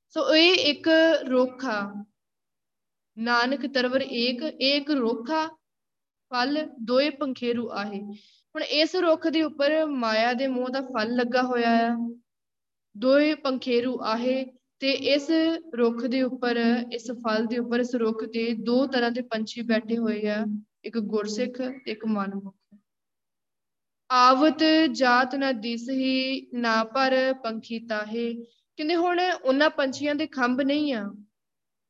ਸੋ 0.09 0.35
ਇਹ 0.35 0.53
ਇੱਕ 0.53 0.89
ਰੁੱਖ 1.29 1.65
ਆ। 1.65 2.05
ਨਾਨਕ 3.17 3.67
ਤਰਵਰ 3.67 4.01
ਏਕ 4.01 4.43
ਏਕ 4.61 4.89
ਰੋਖਾ 4.89 5.47
ਫਲ 6.33 6.67
ਦੋਏ 6.79 7.09
ਪੰਖੇਰੂ 7.09 7.71
ਆਹੇ। 7.71 8.01
ਹੁਣ 8.55 8.63
ਇਸ 8.63 8.95
ਰੁੱਖ 8.95 9.27
ਦੇ 9.27 9.41
ਉੱਪਰ 9.41 9.85
ਮਾਇਆ 9.85 10.33
ਦੇ 10.33 10.47
ਮੋਹ 10.47 10.69
ਦਾ 10.69 10.81
ਫਲ 10.81 11.15
ਲੱਗਾ 11.15 11.41
ਹੋਇਆ 11.41 11.69
ਆ। 11.69 12.15
ਦੋਏ 12.97 13.33
ਪੰਖੇਰੂ 13.35 13.99
ਆਹੇ 14.03 14.45
ਤੇ 14.79 14.91
ਇਸ 14.91 15.29
ਰੁੱਖ 15.77 16.05
ਦੇ 16.05 16.21
ਉੱਪਰ, 16.21 16.57
ਇਸ 16.91 17.11
ਫਲ 17.11 17.45
ਦੇ 17.45 17.57
ਉੱਪਰ, 17.57 17.79
ਇਸ 17.79 17.95
ਰੁੱਖ 17.95 18.25
ਤੇ 18.25 18.53
ਦੋ 18.53 18.87
ਤਰ੍ਹਾਂ 18.87 19.11
ਦੇ 19.11 19.21
ਪੰਛੀ 19.21 19.61
ਬੈਠੇ 19.61 19.97
ਹੋਏ 19.97 20.27
ਆ, 20.27 20.45
ਇੱਕ 20.83 20.99
ਗੁਰਸਿੱਖ 20.99 21.57
ਤੇ 21.57 21.91
ਇੱਕ 21.91 22.05
ਮਨਮੁਖ। 22.05 22.55
ਆਵਤ 24.11 24.63
ਜਾਤ 24.91 25.35
ਨਾ 25.35 25.51
ਦਿਸ 25.51 25.89
ਹੀ, 25.89 26.47
ਨਾ 26.53 26.83
ਪਰ 26.83 27.33
ਪੰਖੀ 27.43 27.79
ਤਾਹੇ। 27.79 28.33
ਕਹਿੰਦੇ 28.77 28.95
ਹੁਣ 28.95 29.19
ਉਹਨਾਂ 29.43 29.69
ਪੰਛੀਆਂ 29.69 30.15
ਦੇ 30.15 30.27
ਖੰਭ 30.27 30.61
ਨਹੀਂ 30.61 30.93
ਆ। 30.93 31.13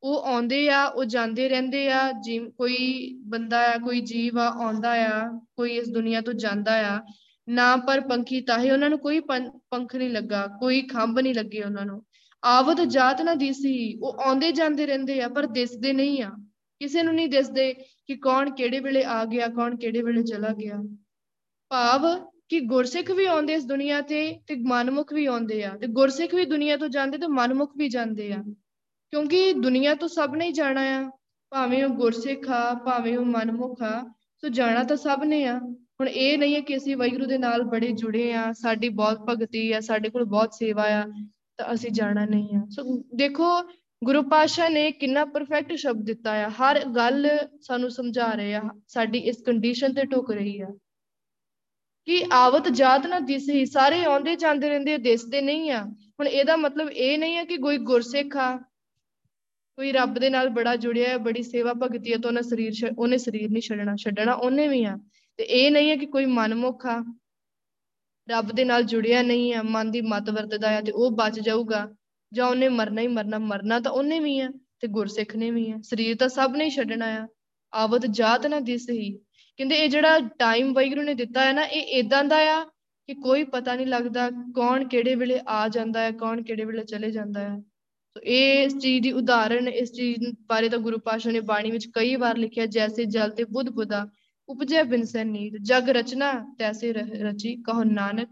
ਉਹ 0.02 0.22
ਆਉਂਦੇ 0.22 0.68
ਆ, 0.68 0.84
ਉਹ 0.86 1.04
ਜਾਂਦੇ 1.04 1.48
ਰਹਿੰਦੇ 1.48 1.90
ਆ 1.90 2.00
ਜੀ 2.12 2.38
ਕੋਈ 2.38 3.14
ਬੰਦਾ 3.26 3.58
ਆ, 3.74 3.78
ਕੋਈ 3.78 4.00
ਜੀਵ 4.00 4.38
ਆ, 4.38 4.48
ਆਉਂਦਾ 4.48 4.92
ਆ, 5.06 5.28
ਕੋਈ 5.56 5.76
ਇਸ 5.76 5.88
ਦੁਨੀਆ 5.88 6.20
ਤੋਂ 6.20 6.34
ਜਾਂਦਾ 6.34 6.76
ਆ, 6.88 7.00
ਨਾ 7.48 7.76
ਪਰ 7.76 8.00
ਪੰਖੀ 8.00 8.40
ਤਾਹੇ 8.40 8.70
ਉਹਨਾਂ 8.70 8.90
ਨੂੰ 8.90 8.98
ਕੋਈ 8.98 9.20
ਪੰਖ 9.20 9.96
ਨਹੀਂ 9.96 10.10
ਲੱਗਾ, 10.10 10.46
ਕੋਈ 10.60 10.82
ਖੰਭ 10.82 11.18
ਨਹੀਂ 11.18 11.34
ਲੱਗੇ 11.34 11.62
ਉਹਨਾਂ 11.62 11.86
ਨੂੰ। 11.86 12.02
ਆਵਤ 12.44 12.80
ਜਾਤ 12.80 13.22
ਨਾ 13.22 13.34
ਦਿਸੀ, 13.34 13.94
ਉਹ 14.02 14.20
ਆਉਂਦੇ 14.20 14.52
ਜਾਂਦੇ 14.52 14.86
ਰਹਿੰਦੇ 14.86 15.20
ਆ, 15.20 15.28
ਪਰ 15.28 15.46
ਦਿਸਦੇ 15.46 15.92
ਨਹੀਂ 15.92 16.22
ਆ। 16.22 16.30
ਕਿਸੇ 16.80 17.02
ਨੂੰ 17.02 17.14
ਨਹੀਂ 17.14 17.28
ਦਿਸਦੇ 17.28 17.72
ਕਿ 18.06 18.16
ਕੌਣ 18.16 18.50
ਕਿਹੜੇ 18.50 18.80
ਵੇਲੇ 18.80 19.04
ਆ 19.04 19.24
ਗਿਆ, 19.24 19.48
ਕੌਣ 19.48 19.76
ਕਿਹੜੇ 19.76 20.02
ਵੇਲੇ 20.02 20.22
ਚਲਾ 20.22 20.48
ਗਿਆ। 20.48 20.78
ਭਾਵ 21.70 22.06
ਕਿ 22.48 22.60
ਗੁਰਸਿੱਖ 22.60 23.10
ਵੀ 23.10 23.24
ਆਉਂਦੇ 23.24 23.54
ਇਸ 23.54 23.64
ਦੁਨੀਆ 23.64 24.00
ਤੇ 24.00 24.22
ਤੇ 24.46 24.54
ਮਨਮੁਖ 24.66 25.12
ਵੀ 25.12 25.26
ਆਉਂਦੇ 25.26 25.62
ਆ। 25.64 25.76
ਤੇ 25.80 25.86
ਗੁਰਸਿੱਖ 25.86 26.34
ਵੀ 26.34 26.44
ਦੁਨੀਆ 26.44 26.76
ਤੋਂ 26.76 26.88
ਜਾਂਦੇ 26.88 27.18
ਤੇ 27.18 27.26
ਮਨਮੁਖ 27.26 27.72
ਵੀ 27.76 27.88
ਜਾਂਦੇ 27.88 28.32
ਆ। 28.32 28.42
ਕਿਉਂਕਿ 29.10 29.52
ਦੁਨੀਆ 29.52 29.94
ਤੋਂ 29.94 30.08
ਸਭ 30.08 30.34
ਨੇ 30.36 30.52
ਜਾਣਾ 30.52 30.80
ਆ, 30.80 31.10
ਭਾਵੇਂ 31.50 31.84
ਉਹ 31.84 31.90
ਗੁਰਸਿੱਖ 31.90 32.48
ਆ, 32.50 32.74
ਭਾਵੇਂ 32.74 33.18
ਉਹ 33.18 33.24
ਮਨਮੁਖ 33.24 33.82
ਆ, 33.82 34.12
ਸੋ 34.42 34.48
ਜਾਣਾ 34.48 34.84
ਤਾਂ 34.84 34.96
ਸਭ 34.96 35.20
ਨੇ 35.24 35.44
ਆ। 35.44 35.58
ਹੁਣ 36.00 36.08
ਇਹ 36.08 36.38
ਨਹੀਂ 36.38 36.54
ਹੈ 36.54 36.60
ਕਿ 36.60 36.76
ਅਸੀਂ 36.76 36.96
ਵੈਗੁਰੂ 36.96 37.26
ਦੇ 37.26 37.38
ਨਾਲ 37.38 37.62
ਬੜੇ 37.62 37.92
ਜੁੜੇ 37.92 38.32
ਆ, 38.32 38.52
ਸਾਡੀ 38.52 38.88
ਬਹੁਤ 38.88 39.18
ਭਗਤੀ 39.28 39.72
ਆ, 39.72 39.80
ਸਾਡੇ 39.80 40.10
ਕੋਲ 40.10 40.24
ਬਹੁਤ 40.24 40.54
ਸੇਵਾ 40.54 40.82
ਆ, 40.82 41.04
ਤਾਂ 41.56 41.74
ਅਸੀਂ 41.74 41.90
ਜਾਣਾ 41.90 42.24
ਨਹੀਂ 42.24 42.56
ਆ। 42.56 42.60
ਸੋ 42.70 43.04
ਦੇਖੋ, 43.14 43.62
ਗੁਰੂ 44.04 44.22
ਪਾਸ਼ਾ 44.22 44.68
ਨੇ 44.68 44.90
ਕਿੰਨਾ 44.90 45.24
ਪਰਫੈਕਟ 45.24 45.74
ਸ਼ਬਦ 45.74 46.04
ਦਿੱਤਾ 46.04 46.32
ਆ, 46.32 46.48
ਹਰ 46.48 46.84
ਗੱਲ 46.84 47.28
ਸਾਨੂੰ 47.62 47.90
ਸਮਝਾ 47.90 48.32
ਰਹੇ 48.32 48.54
ਆ, 48.54 48.62
ਸਾਡੀ 48.88 49.18
ਇਸ 49.18 49.42
ਕੰਡੀਸ਼ਨ 49.46 49.94
ਤੇ 49.94 50.04
ਟੁਕ 50.04 50.30
ਰਹੀ 50.30 50.60
ਆ। 50.60 50.68
ਕਿ 52.04 52.24
ਆਵਤ 52.32 52.68
ਜਾਤ 52.68 53.06
ਨਾ 53.06 53.20
ਦਿਸੇ, 53.20 53.64
ਸਾਰੇ 53.64 54.04
ਆਉਂਦੇ 54.04 54.36
ਜਾਂਦੇ 54.36 54.68
ਰਹਿੰਦੇ, 54.68 54.98
ਦਿਸਦੇ 54.98 55.40
ਨਹੀਂ 55.40 55.70
ਆ। 55.70 55.84
ਹੁਣ 56.20 56.28
ਇਹਦਾ 56.28 56.56
ਮਤਲਬ 56.56 56.90
ਇਹ 56.90 57.18
ਨਹੀਂ 57.18 57.38
ਆ 57.38 57.44
ਕਿ 57.44 57.56
ਕੋਈ 57.56 57.78
ਗੁਰਸਿੱਖ 57.78 58.36
ਆ 58.36 58.69
ਕੋਈ 59.78 59.92
ਰੱਬ 59.92 60.18
ਦੇ 60.18 60.30
ਨਾਲ 60.30 60.48
ਬੜਾ 60.48 60.74
ਜੁੜਿਆ 60.76 61.08
ਹੈ, 61.08 61.18
ਬੜੀ 61.18 61.42
ਸੇਵਾ 61.42 61.72
ਭਗਤੀ 61.74 62.12
ਹੈ, 62.12 62.18
ਤਾਂ 62.18 62.30
ਉਹਨੇ 62.30 62.42
ਸਰੀਰ 62.42 62.72
ਉਹਨੇ 62.98 63.18
ਸਰੀਰ 63.18 63.50
ਨਹੀਂ 63.50 63.62
ਛੱਡਣਾ 63.62 63.94
ਛੱਡਣਾ 63.96 64.32
ਉਹਨੇ 64.32 64.68
ਵੀ 64.68 64.84
ਆ। 64.84 64.96
ਤੇ 65.38 65.44
ਇਹ 65.44 65.70
ਨਹੀਂ 65.70 65.90
ਹੈ 65.90 65.96
ਕਿ 65.96 66.06
ਕੋਈ 66.06 66.24
ਮਨਮੁਖ 66.26 66.86
ਆ, 66.86 66.98
ਰੱਬ 68.28 68.50
ਦੇ 68.52 68.64
ਨਾਲ 68.64 68.82
ਜੁੜਿਆ 68.82 69.22
ਨਹੀਂ 69.22 69.54
ਆ, 69.54 69.62
ਮਨ 69.62 69.90
ਦੀ 69.90 70.00
ਮਤ 70.00 70.30
ਵਰਤਦਾ 70.30 70.76
ਆ 70.78 70.80
ਤੇ 70.80 70.92
ਉਹ 70.92 71.10
ਬਚ 71.10 71.40
ਜਾਊਗਾ, 71.40 71.88
ਜਾਂ 72.32 72.46
ਉਹਨੇ 72.46 72.68
ਮਰਨਾ 72.68 73.02
ਹੀ 73.02 73.08
ਮਰਨਾ 73.08 73.38
ਮਰਨਾ 73.38 73.80
ਤਾਂ 73.80 73.92
ਉਹਨੇ 73.92 74.18
ਵੀ 74.20 74.38
ਆ 74.40 74.48
ਤੇ 74.80 74.88
ਗੁਰਸਿੱਖ 74.88 75.34
ਨੇ 75.36 75.50
ਵੀ 75.50 75.70
ਆ। 75.70 75.78
ਸਰੀਰ 75.82 76.16
ਤਾਂ 76.16 76.28
ਸਭ 76.28 76.52
ਨੇ 76.56 76.68
ਛੱਡਣਾ 76.70 77.06
ਆ, 77.06 77.26
ਆਵਤ 77.72 78.06
ਜਾਤ 78.06 78.46
ਨਾ 78.46 78.60
ਦਿਸ 78.60 78.86
ਹੀ। 78.90 79.10
ਕਹਿੰਦੇ 79.58 79.76
ਇਹ 79.76 79.88
ਜਿਹੜਾ 79.88 80.18
ਟਾਈਮ 80.38 80.72
ਵੈਗਰੂ 80.72 81.02
ਨੇ 81.02 81.14
ਦਿੱਤਾ 81.14 81.44
ਹੈ 81.44 81.52
ਨਾ, 81.52 81.62
ਇਹ 81.62 81.98
ਇਦਾਂ 81.98 82.24
ਦਾ 82.24 82.36
ਆ 82.50 82.62
ਕਿ 83.08 83.14
ਕੋਈ 83.14 83.44
ਪਤਾ 83.44 83.74
ਨਹੀਂ 83.74 83.86
ਲੱਗਦਾ 83.86 84.28
ਕੌਣ 84.54 84.84
ਕਿਹੜੇ 84.88 85.14
ਵੇਲੇ 85.14 85.40
ਆ 85.48 85.66
ਜਾਂਦਾ 85.68 86.00
ਹੈ, 86.00 86.10
ਕੌਣ 86.10 86.42
ਕਿਹੜੇ 86.42 86.64
ਵੇਲੇ 86.64 86.84
ਚਲੇ 86.84 87.10
ਜਾਂਦਾ 87.10 87.40
ਹੈ। 87.40 87.56
ਸੋ 88.16 88.20
ਇਹ 88.22 88.64
ਇਸ 88.64 88.76
ਚੀਜ਼ 88.78 89.02
ਦੀ 89.02 89.10
ਉਦਾਹਰਣ 89.12 89.68
ਇਸ 89.68 89.92
ਚੀਜ਼ 89.92 90.24
ਬਾਰੇ 90.48 90.68
ਤਾਂ 90.68 90.78
ਗੁਰੂ 90.78 90.98
ਪਾਸ਼ਾ 90.98 91.30
ਨੇ 91.30 91.40
ਬਾਣੀ 91.40 91.70
ਵਿੱਚ 91.70 91.86
ਕਈ 91.94 92.14
ਵਾਰ 92.16 92.36
ਲਿਖਿਆ, 92.36 92.66
ਜੈਸੇ 92.66 93.04
ਜਲ 93.06 93.30
ਤੇ 93.30 93.44
ਬੁੱਧ 93.44 93.68
ਬੁਦਾ 93.70 94.06
ਉਪਜੈ 94.48 94.82
ਬਿਨਸੈ 94.82 95.24
ਨੀਤ, 95.24 95.56
ਜਗ 95.62 95.88
ਰਚਨਾ 95.90 96.32
ਤੈਸੇ 96.58 96.92
ਰਚੀ, 96.92 97.54
ਕਹੋ 97.62 97.82
ਨਾਨਕ 97.84 98.28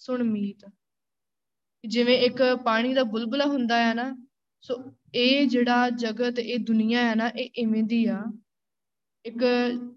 ਸੁਣ 0.00 0.22
ਮੀਤ। 0.24 0.64
ਜਿਵੇਂ 1.84 2.16
ਇੱਕ 2.18 2.42
ਪਾਣੀ 2.64 2.92
ਦਾ 2.94 3.02
ਬੁਲਬੁਲਾ 3.04 3.46
ਹੁੰਦਾ 3.46 3.76
ਹੈ 3.78 3.94
ਨਾ, 3.94 4.14
ਸੋ 4.64 4.74
ਇਹ 5.14 5.46
ਜਿਹੜਾ 5.48 5.88
ਜਗਤ, 5.90 6.38
ਇਹ 6.38 6.58
ਦੁਨੀਆ 6.58 7.02
ਹੈ 7.02 7.14
ਨਾ, 7.14 7.28
ਇਹ 7.28 7.50
ਇਵੇਂ 7.56 7.82
ਦੀ 7.82 8.04
ਆ। 8.06 8.22
ਇੱਕ 9.24 9.44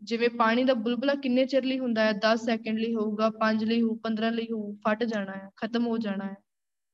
ਜਿਵੇਂ 0.03 0.29
ਪਾਣੀ 0.29 0.63
ਦਾ 0.63 0.73
ਬੁਲਬੁਲਾ 0.73 1.13
ਕਿੰਨੇ 1.15 1.45
ਚਿਰ 1.45 1.63
ਲਈ 1.63 1.79
ਹੁੰਦਾ 1.79 2.03
ਹੈ 2.03 2.11
10 2.19 2.45
ਸੈਕਿੰਡ 2.45 2.79
ਲਈ 2.79 2.93
ਹੋਊਗਾ 2.95 3.29
5 3.39 3.63
ਲਈ 3.63 3.81
ਹੋ 3.81 3.95
15 4.03 4.31
ਲਈ 4.31 4.47
ਹੋ 4.51 4.71
ਫਟ 4.87 5.03
ਜਾਣਾ 5.03 5.33
ਹੈ 5.33 5.49
ਖਤਮ 5.57 5.87
ਹੋ 5.87 5.97
ਜਾਣਾ 5.97 6.25
ਹੈ 6.25 6.35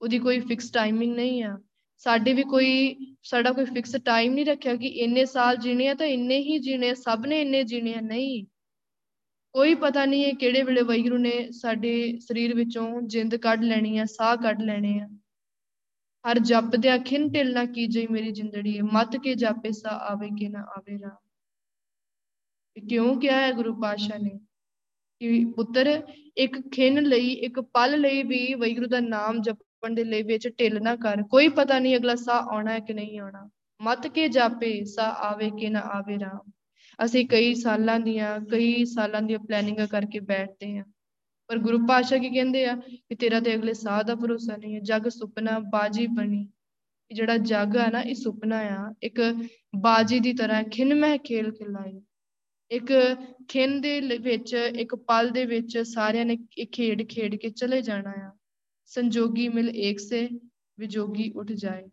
ਉਹਦੀ 0.01 0.19
ਕੋਈ 0.19 0.39
ਫਿਕਸ 0.39 0.71
ਟਾਈਮਿੰਗ 0.71 1.15
ਨਹੀਂ 1.15 1.43
ਆ। 1.43 1.57
ਸਾਡੇ 2.03 2.33
ਵੀ 2.33 2.43
ਕੋਈ, 2.43 2.95
ਸਾਡਾ 3.23 3.51
ਕੋਈ 3.51 3.65
ਫਿਕਸ 3.65 3.95
ਟਾਈਮ 4.05 4.33
ਨਹੀਂ 4.33 4.45
ਰੱਖਿਆ 4.45 4.75
ਕਿ 4.75 4.87
ਇੰਨੇ 4.87 5.25
ਸਾਲ 5.25 5.57
ਜੀਣੇ 5.57 5.87
ਆ 5.87 5.93
ਤਾਂ 5.93 6.07
ਇੰਨੇ 6.07 6.39
ਹੀ 6.39 6.59
ਜੀਣੇ 6.59 6.93
ਸਭ 6.93 7.23
ਨੇ 7.27 7.41
ਇੰਨੇ 7.41 7.63
ਜੀਣੇ 7.63 7.93
ਆ, 7.93 8.01
ਨਹੀਂ। 8.01 8.45
ਕੋਈ 9.53 9.75
ਪਤਾ 9.75 10.05
ਨਹੀਂ 10.05 10.25
ਹੈ 10.25 10.31
ਕਿਹੜੇ 10.31 10.63
ਵੇਲੇ 10.63 10.81
ਵੈਗਰੂ 10.81 11.17
ਨੇ 11.17 11.51
ਸਾਡੇ 11.51 12.19
ਸਰੀਰ 12.19 12.55
ਵਿੱਚੋਂ 12.55 13.01
ਜਿੰਦ 13.01 13.35
ਕੱਢ 13.35 13.63
ਲੈਣੀ 13.63 13.97
ਆ, 13.97 14.05
ਸਾਹ 14.05 14.37
ਕੱਢ 14.37 14.61
ਲੈਣੇ 14.61 14.99
ਆ। 14.99 15.09
ਹਰ 16.31 16.39
ਜਪਦਿਆਂ 16.39 16.99
ਖਿੰ 16.99 17.31
ਢਿਲ 17.31 17.53
ਨਾ 17.53 17.65
ਕੀਜੇ 17.65 18.07
ਮੇਰੀ 18.11 18.31
ਜਿੰਦੜੀ, 18.31 18.81
ਮਤ 18.81 19.17
ਕੇ 19.23 19.35
ਜਾਪੇ 19.35 19.71
ਸਾ 19.71 19.89
ਆਵੇ 19.89 20.27
ਕਿ 20.27 20.49
ਨਾ 20.49 20.59
ਆਵੇ 20.59 20.99
ਰਾ 20.99 21.19
ਕਿਉਂ 22.89 23.21
ਕਿਹਾ 23.21 23.41
ਹੈ 23.41 23.51
ਗੁਰੂ 23.51 23.81
ਪਾਸ਼ਾ 23.81 24.17
ਨੇ? 24.17 24.31
ਕਿ 25.19 25.45
ਪੁੱਤਰ, 25.55 26.01
ਇੱਕ 26.37 26.69
ਖਿੰ 26.69 27.03
ਲਈ, 27.03 27.27
ਇੱਕ 27.27 27.59
ਪਲ 27.59 28.01
ਲਈ 28.01 28.23
ਵੀ 28.23 28.53
ਵੈਗਰੂ 28.53 28.87
ਦਾ 28.87 28.99
ਨਾਮ 28.99 29.41
ਜਪਣ 29.83 29.95
ਦੇ 29.95 30.03
ਲਈ 30.03 30.21
ਵਿੱਚ 30.23 30.47
ਢਿਲ 30.59 30.79
ਨਾ 30.81 30.95
ਕਰ। 30.95 31.21
ਕੋਈ 31.23 31.47
ਪਤਾ 31.49 31.77
ਨਹੀਂ 31.79 31.95
ਅਗਲਾ 31.95 32.15
ਸਾਹ 32.15 32.41
ਆਉਣਾ 32.51 32.71
ਹੈ 32.71 32.79
ਕਿ 32.79 32.93
ਨਹੀਂ 32.93 33.19
ਆਉਣਾ। 33.19 33.49
ਮਤ 33.81 34.07
ਕੇ 34.07 34.27
ਜਾਪੇ 34.27 34.83
ਸਾ 34.85 35.07
ਆਵੇ 35.29 35.49
ਕਿ 35.49 35.69
ਨਾ 35.69 35.79
ਆਵੇ 35.79 36.17
ਰਾਮ। 36.19 36.51
ਅਸੀਂ 37.05 37.25
ਕਈ 37.27 37.53
ਸਾਲਾਂ 37.55 37.99
ਦੀਆਂ, 37.99 38.39
ਕਈ 38.51 38.85
ਸਾਲਾਂ 38.85 39.21
ਦੀਆਂ 39.21 39.39
ਪਲੈਨਿੰਗਾਂ 39.39 39.87
ਕਰਕੇ 39.87 40.19
ਬੈਠਦੇ 40.19 40.77
ਆ 40.77 40.83
ਪਰ 41.49 41.57
ਗੁਰੂ 41.57 41.77
ਪਾਸ਼ਾ 41.87 42.17
ਕੀ 42.17 42.29
ਕਹਿੰਦੇ 42.29 42.65
ਆ 42.65 42.75
ਕਿ 42.75 43.15
ਤੇਰਾ 43.15 43.39
ਤੇ 43.39 43.55
ਅਗਲੇ 43.55 43.73
ਸਾਹ 43.73 44.03
ਦਾ 44.03 44.15
ਭਰੋਸਾ 44.15 44.55
ਨਹੀਂ 44.57 44.75
ਹੈ। 44.75 44.79
ਜਗ 44.79 45.09
ਸੁਪਨਾ 45.09 45.59
ਬਾਜੀ 45.59 46.07
ਬਣੀ। 46.07 46.47
ਜਿਹੜਾ 47.11 47.37
ਜਗ 47.37 47.77
ਆ 47.77 47.89
ਨਾ, 47.89 48.01
ਇਹ 48.01 48.15
ਸੁਪਨਾ 48.15 48.57
ਆ। 48.57 48.93
ਇੱਕ 49.03 49.19
ਬਾਜੀ 49.75 50.19
ਦੀ 50.19 50.33
ਤਰ੍ਹਾਂ 50.33 50.63
ਖਿੰਨ 50.63 50.95
ਮਹਿ 50.95 51.17
ਖੇਲ 51.17 51.51
ਖਿਲਾਈ। 51.51 52.01
ਇੱਕ 52.71 52.93
ਖਿੰਨ 53.47 53.81
ਦੇ 53.81 53.99
ਵਿੱਚ, 54.21 54.53
ਇੱਕ 54.53 54.95
ਪਲ 54.95 55.29
ਦੇ 55.29 55.45
ਵਿੱਚ 55.45 55.77
ਸਾਰਿਆਂ 55.77 56.25
ਨੇ 56.25 56.37
ਇਹ 56.57 56.67
ਖੇਡ 56.71 57.03
ਖੇਡ 57.07 57.35
ਕੇ 57.35 57.49
ਚਲੇ 57.49 57.81
ਜਾਣਾ 57.81 58.13
ਆ। 58.17 58.31
ਸੰਜੋਗੀ 58.95 59.47
ਮਿਲ 59.49 59.69
ਏਕ 59.75 59.99
ਸੇ, 59.99 60.29
ਵਿਜੋਗੀ 60.79 61.31
ਉੱਠ 61.35 61.51
ਜਾਏ। 61.51 61.89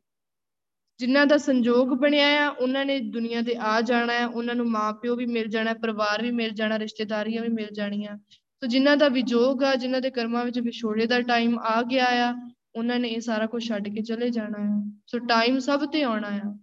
ਜਿਨ੍ਹਾਂ 0.98 1.26
ਦਾ 1.26 1.36
ਸੰਜੋਗ 1.36 1.88
ਬਣਿਆ 1.88 2.46
ਆ, 2.46 2.48
ਉਹਨਾਂ 2.48 2.84
ਨੇ 2.84 2.98
ਦੁਨੀਆ 3.00 3.42
ਤੇ 3.42 3.54
ਆ 3.56 3.80
ਜਾਣਾ 3.80 4.12
ਹੈ। 4.12 4.26
ਉਹਨਾਂ 4.26 4.54
ਨੂੰ 4.54 4.66
ਮਾਪਿਓ 4.70 5.16
ਵੀ 5.16 5.26
ਮਿਲ 5.26 5.46
ਜਾਣਾ, 5.46 5.74
ਪਰਿਵਾਰ 5.74 6.22
ਵੀ 6.22 6.30
ਮਿਲ 6.30 6.50
ਜਾਣਾ, 6.50 6.78
ਰਿਸ਼ਤੇਦਾਰੀਆਂ 6.78 7.42
ਵੀ 7.42 7.48
ਮਿਲ 7.48 7.68
ਜਾਣੀਆਂ। 7.72 8.16
ਸੋ 8.36 8.66
ਜਿਨ੍ਹਾਂ 8.66 8.96
ਦਾ 8.96 9.08
ਵਿਜੋਗ 9.08 9.64
ਆ, 9.64 9.74
ਜਿਨ੍ਹਾਂ 9.74 10.00
ਦੇ 10.00 10.10
ਕਰਮਾਂ 10.10 10.44
ਵਿੱਚ 10.44 10.58
ਵਿਛੋੜੇ 10.60 11.06
ਦਾ 11.06 11.20
ਟਾਈਮ 11.20 11.58
ਆ 11.58 11.82
ਗਿਆ 11.82 12.06
ਆ, 12.06 12.50
ਉਹਨਾਂ 12.74 12.98
ਨੇ 13.00 13.08
ਇਹ 13.08 13.20
ਸਾਰਾ 13.20 13.46
ਕੁਝ 13.46 13.68
ਛੱਡ 13.68 13.88
ਕੇ 13.88 14.02
ਚਲੇ 14.02 14.30
ਜਾਣਾ 14.30 14.58
ਹੈ 14.58 14.90
ਸੋ 15.06 15.18
ਟਾਈਮ 15.18 15.58
ਸਭ 15.58 15.86
ਤੇ 15.86 16.02
ਆਉਣਾ 16.02 16.28
ਆ। 16.28 16.58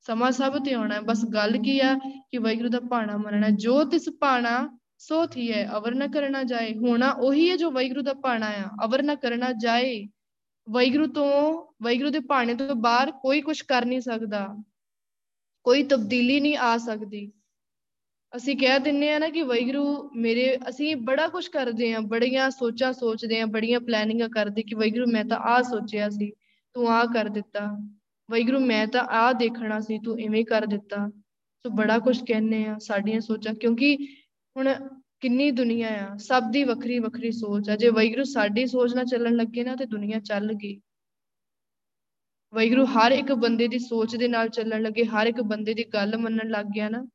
ਸਮਾਂ 0.00 0.32
ਸਭ 0.32 0.64
ਤੇ 0.64 0.72
ਆਉਣਾ 0.72 0.94
ਹੈ 0.94 1.00
ਬਸ 1.00 1.24
ਗੱਲ 1.24 1.56
ਕੀ 1.58 1.80
ਆ 1.80 1.94
ਕਿ 2.30 2.38
ਵਾਹਿਗੁਰੂ 2.38 2.68
ਦਾ 2.68 2.80
ਭਾਣਾ 2.80 3.16
ਮੰਨਣਾ 3.16 3.50
ਜੋ 3.50 3.84
ਤਿਸ 3.84 4.08
ਭਾਣਾ 4.20 4.79
ਸੋ 5.00 5.26
ਥੀ 5.26 5.52
ਹੈ 5.52 5.68
ਅਵਰ 5.76 5.94
ਨਾ 5.94 6.06
ਕਰਨਾ 6.06 6.42
ਜਾਏ। 6.42 6.74
ਹੋਣਾ 6.74 7.10
ਉਹੀ 7.10 7.50
ਹੈ 7.50 7.56
ਜੋ 7.56 7.70
ਵਾਹਿਗੁਰੂ 7.70 8.02
ਦਾ 8.02 8.14
ਭਾਣਾ 8.14 8.46
ਆ। 8.46 8.64
ਅਵਰ 8.84 9.02
ਨਾ 9.02 9.14
ਕਰਨਾ 9.14 9.52
ਜਾਏ। 9.52 10.08
ਵੈਗਰੂ 10.70 11.06
ਤੋਂ 11.06 11.62
ਵੈਗਰੂ 11.82 12.10
ਦੇ 12.10 12.20
ਭਾਣੇ 12.20 12.54
ਤੋਂ 12.54 12.74
ਬਾਹਰ 12.74 13.10
ਕੋਈ 13.10 13.40
ਕੁਝ 13.40 13.62
ਕਰ 13.62 13.84
ਨਹੀਂ 13.84 14.00
ਸਕਦਾ। 14.00 14.48
ਕੋਈ 15.64 15.82
ਤਬਦੀਲੀ 15.82 16.40
ਨਹੀਂ 16.40 16.56
ਆ 16.56 16.78
ਸਕਦੀ। 16.78 17.32
ਅਸੀਂ 18.36 18.56
ਕਹਿ 18.56 18.78
ਦਿੰਨੇ 18.78 19.12
ਆ 19.12 19.18
ਨਾ 19.18 19.28
ਕਿ 19.28 19.42
ਵੈਗਰੂ 19.42 20.10
ਮੇਰੇ, 20.16 20.58
ਅਸੀਂ 20.68 20.96
ਬੜਾ 20.96 21.28
ਕੁਝ 21.28 21.48
ਕਰਦੇ 21.48 21.92
ਆ। 21.92 22.00
ਬੜੀਆਂ 22.00 22.50
ਸੋਚਾਂ 22.50 22.92
ਸੋਚਦੇ 22.92 23.40
ਆ, 23.40 23.46
ਬੜੀਆਂ 23.46 23.80
ਪਲੈਨਿੰਗਾਂ 23.80 24.28
ਕਰਦੇ 24.28 24.62
ਕਿ 24.62 24.74
ਵੈਗਰੂ 24.74 25.06
ਮੈਂ 25.06 25.24
ਤਾਂ 25.24 25.38
ਆ 25.38 25.62
ਸੋਚਿਆ 25.62 26.10
ਸੀ, 26.10 26.32
ਤੂੰ 26.74 26.90
ਆ 26.90 27.04
ਕਰ 27.04 27.24
ਦਿੱਤਾ। 27.24 27.92
ਵੈਗਰੂ 28.30 28.60
ਮੈਂ 28.60 28.86
ਤਾਂ 28.86 29.04
ਆ 29.04 29.32
ਦੇਖਣਾ 29.32 29.80
ਸੀ, 29.80 29.98
ਤੂੰ 29.98 30.18
ਐਵੇਂ 30.20 30.44
ਕਰ 30.44 30.66
ਦਿੱਤਾ। 30.66 31.08
ਸੋ 31.62 31.70
ਬੜਾ 31.70 31.98
ਕੁਝ 31.98 32.24
ਕਹਿੰਨੇ 32.24 32.66
ਆ 32.66 32.78
ਸਾਡੀਆਂ 32.78 33.20
ਸੋਚਾਂ। 33.20 33.54
ਕਿਉਂਕਿ 33.54 33.98
ਹੁਣ 34.56 34.74
ਕਿੰਨੀ 35.20 35.50
ਦੁਨੀਆ 35.50 35.88
ਆ, 35.88 36.16
ਸਭ 36.16 36.42
ਦੀ 36.50 36.64
ਵੱਖਰੀ 36.64 36.98
ਵੱਖਰੀ 36.98 37.30
ਸੋਚ 37.32 37.70
ਆ। 37.70 37.76
ਜੇ 37.76 37.88
ਵੈਗਰੂ 37.88 38.24
ਸਾਡੀ 38.24 38.66
ਸੋਚ 38.66 38.94
ਨਾਲ 38.94 39.04
ਚੱਲਣ 39.04 39.36
ਲੱਗੇ 39.36 39.64
ਨਾ, 39.64 39.76
ਤੇ 39.76 39.86
ਦੁਨੀਆ 39.86 40.20
ਚੱਲ 40.20 40.52
ਗਈ। 40.52 40.80
ਵੈਗਰੂ 42.54 42.84
ਹਰ 42.84 43.12
ਇੱਕ 43.12 43.32
ਬੰਦੇ 43.32 43.68
ਦੀ 43.68 43.78
ਸੋਚ 43.78 44.16
ਦੇ 44.16 44.28
ਨਾਲ 44.28 44.48
ਚੱਲਣ 44.48 44.82
ਲੱਗੇ, 44.82 45.04
ਹਰ 45.04 45.26
ਇੱਕ 45.26 45.40
ਬੰਦੇ 45.40 45.74
ਦੀ 45.74 45.84
ਗੱਲ 45.84 46.18
ਮੰਨਣ 46.18 46.48
ਲੱਗ 46.48 46.66
ਗਿਆ 46.66 46.88
ਨਾ, 46.88 47.06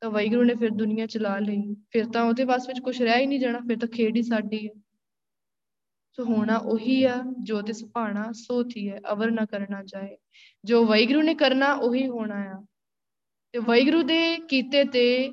ਤਾਂ 0.00 0.10
ਵੈਗਰੂ 0.10 0.44
ਨੇ 0.44 0.54
ਫਿਰ 0.54 0.70
ਦੁਨੀਆ 0.70 1.06
ਚਲਾ 1.06 1.38
ਲਈ। 1.38 1.74
ਫਿਰ 1.90 2.06
ਤਾਂ 2.06 2.24
ਉਹਦੇ 2.24 2.44
ਵਾਸ 2.44 2.68
ਵਿੱਚ 2.68 2.80
ਕੁਝ 2.80 3.02
ਰਹਿ 3.02 3.20
ਹੀ 3.20 3.26
ਨਹੀਂ 3.26 3.40
ਜਾਣਾ, 3.40 3.58
ਫਿਰ 3.58 3.78
ਤਾਂ 3.78 3.88
ਖੇਡ 3.88 4.16
ਹੀ 4.16 4.22
ਸਾਡੀ 4.22 4.66
ਹੈ 4.66 4.72
ਸੋ 6.12 6.24
ਹੋਣਾ 6.24 6.56
ਉਹੀ 6.56 7.04
ਆ, 7.04 7.22
ਜੋ 7.42 7.62
ਤੇ 7.62 7.72
ਸੁਭਾਣਾ 7.72 8.32
ਸੋ 8.32 8.62
ਥੀ 8.62 8.90
ਹੈ 8.90 9.00
ਅਵਰ 9.12 9.30
ਨਾ 9.30 9.44
ਕਰਨਾ 9.44 9.84
ਚਾਹੇ 9.84 10.16
ਜੋ 10.64 10.84
ਵੈਗਰੂ 10.84 11.22
ਨੇ 11.22 11.34
ਕਰਨਾ, 11.34 11.74
ਉਹੀ 11.74 12.08
ਹੋਣਾ 12.08 12.34
ਆ। 12.34 12.64
ਤੇ 13.52 13.58
ਵੈਗਰੂ 13.58 14.02
ਦੇ 14.02 14.36
ਕੀਤੇ 14.36 14.84
ਤੇ 14.84 15.32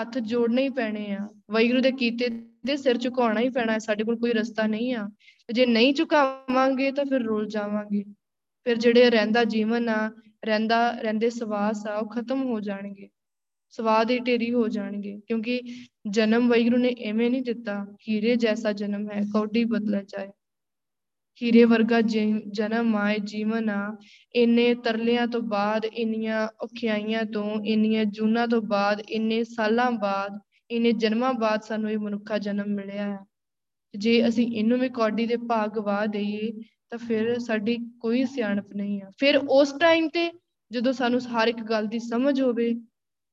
ਹੱਥ 0.00 0.18
ਜੋੜਨੇ 0.18 0.62
ਹੀ 0.62 0.68
ਪੈਣੇ 0.68 1.12
ਆ। 1.12 1.28
ਵੈਗਰੂ 1.50 1.80
ਦੇ 1.80 1.92
ਕੀਤੇ 1.92 2.28
ਦੇ 2.66 2.76
ਸਿਰ 2.76 2.96
ਝੁਕਾਉਣਾ 2.96 3.40
ਹੀ 3.40 3.48
ਪੈਣਾ 3.48 3.72
ਹੈ 3.72 3.78
ਸਾਡੇ 3.78 4.04
ਕੋਲ 4.04 4.16
ਕੋਈ 4.16 4.32
ਰਸਤਾ 4.32 4.66
ਨਹੀਂ 4.66 4.94
ਆ। 4.94 5.10
ਜੇ 5.52 5.66
ਨਹੀਂ 5.66 5.94
ਝੁਕਾਵਾਂਗੇ 5.94 6.92
ਤਾਂ 6.92 7.04
ਫਿਰ 7.04 7.20
ਰੁਲ 7.20 7.48
ਜਾਵਾਂਗੇ। 7.48 8.04
ਫਿਰ 8.64 8.76
ਜਿਹੜੇ 8.76 9.10
ਰਹਿੰਦਾ 9.10 9.44
ਜੀਵਨ 9.44 9.88
ਆ, 9.88 10.12
ਰਹਿੰਦਾ, 10.44 10.90
ਰਹਿੰਦੇ 10.90 11.30
ਸਵਾਸ 11.30 11.86
ਆ, 11.86 11.98
ਉਹ 11.98 12.08
ਖਤਮ 12.08 12.42
ਹੋ 12.42 12.60
ਜਾਣਗੇ। 12.60 13.08
ਸਵਾਦ 13.70 14.10
ਹੀ 14.10 14.18
ਢੇਰੀ 14.18 14.54
ਹੋ 14.54 14.68
ਜਾਣਗੇ। 14.68 15.20
ਕਿਉਂਕਿ 15.26 15.60
ਜਨਮ 16.10 16.48
ਵੈਗਰੂ 16.48 16.76
ਨੇ 16.76 16.94
ਐਵੇਂ 17.04 17.30
ਨਹੀਂ 17.30 17.42
ਦਿੱਤਾ, 17.42 17.96
ਹੀਰੇ 18.08 18.36
ਜੈਸਾ 18.36 18.72
ਜਨਮ 18.72 19.10
ਹੈ, 19.10 19.20
ਕੌਡੀ 19.32 19.64
ਬਦਲਾ 19.64 20.02
ਜਾਏ। 20.02 20.28
ਹੀਰੇ 21.42 21.64
ਵਰਗਾ 21.64 22.00
ਜਨਮ 22.00 22.96
ਆਏ 22.96 23.18
ਜੀਵਨ 23.24 23.70
ਆ। 23.70 23.96
ਇੰਨੇ 24.34 24.74
ਤਰਲਿਆਂ 24.74 25.26
ਤੋਂ 25.26 25.40
ਬਾਅਦ, 25.40 25.84
ਇੰਨੀਆਂ 25.84 26.48
ਔਖਿਆਈਆਂ 26.62 27.24
ਤੋਂ, 27.24 27.60
ਇੰਨੀਆਂ 27.64 28.04
ਜੂਨਾਂ 28.04 28.48
ਤੋਂ 28.48 28.62
ਬਾਅਦ, 28.62 29.00
ਇੰਨੇ 29.10 29.44
ਸਾਲਾਂ 29.44 29.90
ਬਾਅਦ, 29.90 30.38
ਇੰਨੇ 30.70 30.92
ਜਨਮਾਂ 30.92 31.32
ਬਾਅਦ 31.34 31.62
ਸਾਨੂੰ 31.62 31.90
ਇਹ 31.90 31.98
ਮਨੁੱਖਾ 31.98 32.38
ਜਨਮ 32.38 32.68
ਮਿਲਿਆ 32.74 33.12
ਹੈ 33.12 33.18
ਜੇ 33.94 34.28
ਅਸੀਂ 34.28 34.46
ਇਹਨੂੰ 34.56 34.78
ਵੀ 34.78 34.88
ਕੌਡੀ 34.88 35.26
ਦੇ 35.26 35.36
ਭਾਗ 35.36 35.70
ਗਵਾ 35.70 36.06
ਦਈਏ, 36.06 36.52
ਤਾਂ 36.90 36.98
ਫਿਰ 36.98 37.38
ਸਾਡੀ 37.38 37.76
ਕੋਈ 38.00 38.24
ਸਿਆਣਪ 38.24 38.72
ਨਹੀਂ 38.76 39.02
ਆ। 39.02 39.10
ਫਿਰ 39.18 39.36
ਉਸ 39.36 39.74
ਟਾਈਮ 39.80 40.08
ਤੇ 40.08 40.30
ਜਦੋਂ 40.70 40.92
ਸਾਨੂੰ 40.92 41.20
ਹਰ 41.20 41.48
ਇੱਕ 41.48 41.62
ਗੱਲ 41.62 41.86
ਦੀ 41.86 41.98
ਸਮਝ 41.98 42.40
ਹੋਵੇ, 42.40 42.74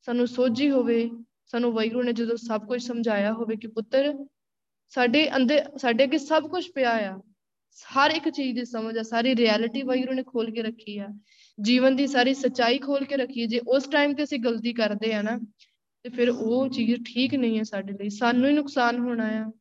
ਸਾਨੂੰ 0.02 0.28
ਸੋਝੀ 0.28 0.70
ਹੋਵੇ, 0.72 1.10
ਸਾਨੂੰ 1.46 1.72
ਵਾਹਿਗੁਰੂ 1.74 2.04
ਨੇ 2.04 2.14
ਜਦੋਂ 2.14 2.38
ਸਭ 2.38 2.68
ਕੁਝ 2.68 2.82
ਸਮਝਾਇਆ 2.84 3.34
ਹੋਵੇ 3.34 3.56
ਕਿ 3.56 3.68
ਪੁੱਤਰ, 3.68 4.14
ਸਾਡੇ 4.90 5.36
ਅੰਦਰ, 5.36 5.78
ਸਾਡੇ 5.78 6.04
ਅੱਗੇ 6.04 6.18
ਸਭ 6.18 6.48
ਕੁਝ 6.48 6.66
ਪਿਆ 6.76 6.92
ਆ 6.92 7.20
ਹਰ 7.86 8.12
ਇੱਕ 8.12 8.30
ਚੀਜ਼ 8.30 8.60
ਦੀ 8.60 8.66
ਸਮਝ 8.66 8.98
ਆ, 8.98 9.02
ਸਾਰੀ 9.02 9.36
ਰਿਐਲਿਟੀ 9.36 9.82
ਵਾਹਿਗੁਰੂ 9.82 10.14
ਨੇ 10.14 10.24
ਖੋਲ 10.24 10.52
ਕੇ 10.52 10.62
ਰੱਖੀ 10.62 10.98
ਆ। 10.98 11.08
ਜੀਵਨ 11.62 11.96
ਦੀ 11.96 12.08
ਸਾਰੀ 12.08 12.34
ਸੱਚਾਈ 12.34 12.78
ਖੋਲ 12.78 13.06
ਕੇ 13.06 13.18
ਰੱਖੀ 13.18 13.46
ਜੇ 13.46 13.60
ਉਸ 13.68 13.88
ਟਾਈਮ 13.88 14.14
ਤੇ 14.14 14.24
ਅਸੀਂ 14.24 14.40
ਗਲਤੀ 14.40 14.74
ਕਰਦੇ 14.74 15.14
ਆ 15.14 15.22
ਨਾ, 15.22 15.40
ਤੇ 16.04 16.10
ਫਿਰ 16.10 16.30
ਉਹ 16.30 16.70
ਚੀਜ਼ 16.70 17.04
ਠੀਕ 17.04 17.36
ਨਹੀਂ 17.36 17.58
ਹੈ 17.58 17.64
ਸਾਡੇ 17.64 17.94
ਲਈ। 17.94 18.10
ਸਾਨੂੰ 18.10 18.50
ਹੀ 18.50 18.54
ਨੁਕਸਾਨ 18.54 18.98
ਹੋਣਾ 18.98 19.26
ਆ। 19.26 19.52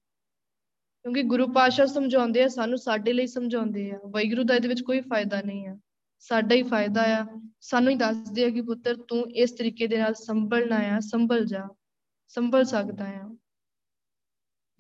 ਕਿਉਂਕਿ 1.02 1.22
ਗੁਰੂ 1.22 1.52
ਪਾਸ਼ਾ 1.52 1.86
ਸਮਝਾਉਂਦੇ 1.86 2.42
ਆ, 2.42 2.48
ਸਾਨੂੰ 2.48 2.78
ਸਾਡੇ 2.78 3.12
ਲਈ 3.12 3.26
ਸਮਝਾਉਂਦੇ 3.26 3.90
ਆ। 3.90 3.98
ਵਾਹਿਗੁਰੂ 4.10 4.42
ਦਾ 4.42 4.54
ਇਹਦੇ 4.54 4.68
ਵਿੱਚ 4.68 4.82
ਕੋਈ 4.82 5.00
ਫਾਇਦਾ 5.00 5.42
ਨਹੀਂ 5.42 5.66
ਆ। 5.66 5.78
ਸਾਡਾ 6.18 6.54
ਹੀ 6.54 6.62
ਫਾਇਦਾ 6.62 7.18
ਆ। 7.18 7.26
ਸਾਨੂੰ 7.60 7.90
ਹੀ 7.90 7.96
ਦੱਸਦੇ 7.96 8.44
ਆ 8.44 8.50
ਕਿ 8.50 8.60
ਪੁੱਤਰ, 8.60 8.96
ਤੂੰ 9.08 9.30
ਇਸ 9.30 9.50
ਤਰੀਕੇ 9.50 9.86
ਦੇ 9.86 9.98
ਨਾਲ 9.98 10.14
ਸੰਭਲਣਾ 10.14 10.76
ਆ, 10.76 11.00
ਸੰਭਲ 11.00 11.44
ਜਾ। 11.44 11.68
ਸੰਭਲ 12.28 12.64
ਸਕਦਾ 12.64 13.04
ਆ। 13.04 13.36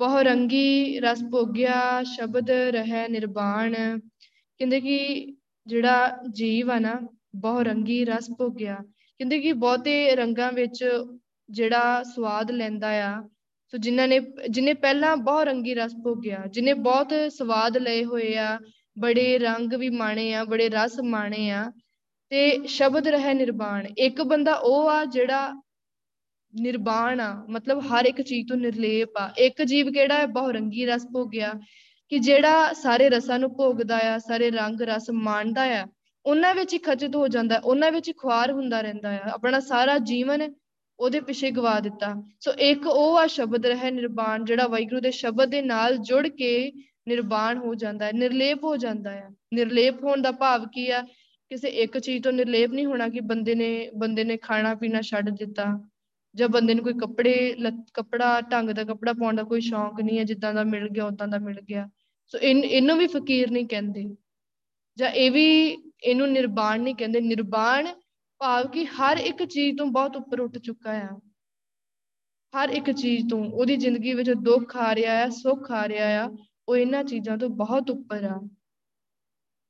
ਬਹੁ 0.00 0.22
ਰੰਗੀ 0.22 1.00
ਰਸ 1.00 1.22
ਭੋਗਿਆ, 1.30 2.02
ਸ਼ਬਦ 2.02 2.50
ਰਹਿ 2.50 3.08
ਨਿਰਵਾਣ 3.08 3.74
ਕਹਿੰਦੇ 3.74 4.80
ਕਿ 4.80 4.98
ਜਿਹੜਾ 5.66 6.18
ਜੀਵ 6.30 6.70
ਆ 6.70 6.78
ਨਾ 6.78 7.00
ਬਹੁ 7.34 7.62
ਰੰਗੀ 7.62 8.04
ਰਸ 8.04 8.30
ਭੋਗਿਆ। 8.38 8.76
ਕਹਿੰਦੇ 9.20 9.38
ਕਿ 9.38 9.52
ਬਹੁਤੇ 9.52 10.16
ਰੰਗਾਂ 10.16 10.52
ਵਿੱਚ 10.52 10.84
ਜਿਹੜਾ 11.48 12.02
ਸਵਾਦ 12.02 12.50
ਲੈਂਦਾ 12.50 12.88
ਆ, 13.04 13.22
ਸੋ 13.72 13.78
ਜਿਨ੍ਹਾਂ 13.78 14.08
ਨੇ, 14.08 14.20
ਜਿਨੇ 14.50 14.74
ਪਹਿਲਾਂ 14.74 15.16
ਬਹੁ 15.16 15.42
ਰੰਗੀ 15.44 15.74
ਰਸ 15.74 15.94
ਭੋਗਿਆ, 16.04 16.42
ਜਿਨੇ 16.50 16.74
ਬਹੁਤ 16.74 17.12
ਸਵਾਦ 17.28 17.76
ਲਏ 17.76 18.04
ਹੋਏ 18.04 18.34
ਆ, 18.36 18.58
ਬੜੇ 18.98 19.38
ਰੰਗ 19.38 19.74
ਵੀ 19.74 19.88
ਮਾਣੇ 19.90 20.32
ਆ, 20.34 20.44
ਬੜੇ 20.44 20.68
ਰਸ 20.68 20.98
ਮਾਣੇ 21.04 21.50
ਆ, 21.50 21.70
ਤੇ 22.32 22.66
ਸ਼ਬਦ 22.66 23.08
ਰਹਿ 23.08 23.34
ਨਿਰਵਾਣ 23.34 23.86
ਇੱਕ 23.98 24.22
ਬੰਦਾ 24.22 24.54
ਉਹ 24.54 24.88
ਆ 24.90 25.04
ਜਿਹੜਾ 25.04 25.52
ਨਿਰਵਾਣ 26.54 27.20
ਆ, 27.20 27.46
ਮਤਲਬ 27.48 27.78
ਹਰ 27.78 28.04
ਇੱਕ 28.04 28.22
ਚੀਜ਼ 28.22 28.48
ਤੋਂ 28.48 28.56
ਨਿਰਲੇਪ 28.56 29.16
ਆ। 29.18 29.30
ਇੱਕ 29.38 29.62
ਜੀਵ 29.62 29.92
ਕਿਹੜਾ 29.92 30.14
ਹੈ? 30.14 30.26
ਬਹੁ 30.26 30.50
ਰੰਗੀ 30.50 30.86
ਰਸ 30.86 31.06
ਭੋਗਿਆ। 31.12 31.52
ਕਿ 32.08 32.18
ਜਿਹੜਾ 32.18 32.72
ਸਾਰੇ 32.72 33.08
ਰਸਾਂ 33.10 33.38
ਨੂੰ 33.38 33.56
ਭੋਗਦਾ 33.56 34.14
ਆ, 34.14 34.18
ਸਾਰੇ 34.18 34.50
ਰੰਗ, 34.50 34.82
ਰਸ 34.82 35.10
ਮਾਣਦਾ 35.10 35.62
ਆ, 35.62 35.86
ਉਹਨਾਂ 36.26 36.54
ਵਿੱਚ 36.54 36.72
ਹੀ 36.72 36.78
ਖਚਿਤ 36.78 37.16
ਹੋ 37.16 37.28
ਜਾਂਦਾ 37.28 37.58
ਉਹਨਾਂ 37.64 37.92
ਵਿੱਚ 37.92 38.08
ਹੀ 38.08 38.12
ਖੁਆਰ 38.12 38.52
ਹੁੰਦਾ 38.52 38.80
ਰਹਿੰਦਾ 38.80 39.10
ਆ। 39.10 39.30
ਆਪਣਾ 39.32 39.60
ਸਾਰਾ 39.60 39.98
ਜੀਵਨ 39.98 40.54
ਉਹਦੇ 40.98 41.20
ਪਿੱਛੇ 41.20 41.50
ਗਵਾ 41.50 41.80
ਦਿੱਤਾ। 41.80 42.14
ਸੋ 42.40 42.52
ਇੱਕ 42.52 42.86
ਉਹ 42.86 43.18
ਆ 43.18 43.26
ਸ਼ਬਦ 43.26 43.66
ਰਹਿ 43.66 43.90
ਨਿਰਵਾਣ 43.90 44.44
ਜਿਹੜਾ 44.44 44.66
ਵਾਹਿਗੁਰੂ 44.66 45.00
ਦੇ 45.00 45.10
ਸ਼ਬਦ 45.10 45.50
ਦੇ 45.50 45.62
ਨਾਲ 45.62 45.96
ਜੁੜ 45.96 46.26
ਕੇ 46.28 46.72
ਨਿਰਵਾਣ 47.08 47.58
ਹੋ 47.58 47.74
ਜਾਂਦਾ 47.74 48.06
ਹੈ, 48.06 48.12
ਨਿਰਲੇਪ 48.12 48.64
ਹੋ 48.64 48.76
ਜਾਂਦਾ 48.76 49.10
ਹੈ 49.10 49.28
ਨਿਰਲੇਪ 49.54 50.04
ਹੋਣ 50.04 50.22
ਦਾ 50.22 50.30
ਭਾਵ 50.32 50.66
ਕੀ 50.66 50.90
ਆ? 50.90 51.02
ਕਿਸੇ 51.48 51.68
ਇੱਕ 51.68 51.98
ਚੀਜ਼ 51.98 52.24
ਤੋਂ 52.24 52.32
ਨਿਰਲੇਪ 52.32 52.70
ਨਹੀਂ 52.70 52.86
ਹੋਣਾ 52.86 53.08
ਕਿ 53.08 53.20
ਬੰਦੇ 53.20 53.54
ਨੇ 53.54 53.90
ਬੰਦੇ 53.96 54.24
ਨੇ 54.24 54.36
ਖਾਣਾ 54.36 54.74
ਪੀਣਾ 54.74 55.00
ਛੱਡ 55.00 55.30
ਦਿੱਤਾ। 55.30 55.88
ਜਾਂ 56.38 56.48
ਬੰਦੇ 56.48 56.74
ਨੂੰ 56.74 56.84
ਕੋਈ 56.84 56.92
ਕੱਪੜੇ 56.92 57.56
ਕੱਪੜਾ, 57.94 58.40
ਢੰਗ 58.40 58.70
ਦਾ 58.70 58.84
ਕੱਪੜਾ 58.84 59.12
ਪਾਉਣ 59.12 59.36
ਦਾ 59.36 59.42
ਕੋਈ 59.42 59.60
ਸ਼ੌਂਕ 59.60 60.00
ਨਹੀਂ 60.00 60.18
ਹੈ, 60.18 60.24
ਜਿੱਦਾਂ 60.24 60.54
ਦਾ 60.54 60.64
ਮਿਲ 60.64 60.88
ਗਿਆ 60.88 61.06
ਉਦਾਂ 61.06 61.28
ਦਾ 61.28 61.38
ਮਿਲ 61.38 61.60
ਗਿਆ। 61.60 61.88
ਸੋ 62.32 62.38
ਇਹਨੂੰ 62.38 62.96
ਵੀ 62.98 63.06
ਫਕੀਰ 63.06 63.50
ਨਹੀਂ 63.50 63.66
ਕਹਿੰਦੇ। 63.66 64.04
ਜਾਂ 64.96 65.10
ਇਹ 65.10 65.30
ਵੀ 65.30 65.48
ਇਹਨੂੰ 66.04 66.28
ਨਿਰਵਾਣ 66.32 66.80
ਨਹੀਂ 66.80 66.94
ਕਹਿੰਦੇ। 66.94 67.20
ਨਿਰਵਾਣ 67.20 67.86
ਭਾਵ 68.40 68.68
ਕਿ 68.68 68.84
ਹਰ 68.84 69.16
ਇੱਕ 69.16 69.44
ਚੀਜ਼ 69.44 69.78
ਤੋਂ 69.78 69.86
ਬਹੁਤ 69.86 70.16
ਉੱਪਰ 70.16 70.40
ਉੱਠ 70.40 70.58
ਚੁੱਕਾ 70.58 70.92
ਆ। 70.92 71.08
ਹਰ 72.54 72.68
ਇੱਕ 72.68 72.90
ਚੀਜ਼ 72.90 73.28
ਤੋਂ। 73.30 73.44
ਉਹਦੀ 73.52 73.76
ਜ਼ਿੰਦਗੀ 73.76 74.14
ਵਿੱਚ 74.14 74.30
ਦੁੱਖ 74.30 74.76
ਆ 74.76 74.94
ਰਿਹਾ 74.94 75.24
ਆ, 75.24 75.28
ਸੁੱਖ 75.28 75.70
ਆ 75.72 75.88
ਰਿਹਾ 75.88 76.24
ਆ, 76.24 76.30
ਉਹ 76.68 76.76
ਇਹਨਾਂ 76.76 77.04
ਚੀਜ਼ਾਂ 77.04 77.38
ਤੋਂ 77.38 77.48
ਬਹੁਤ 77.48 77.90
ਉੱਪਰ 77.90 78.24
ਆ। 78.24 78.48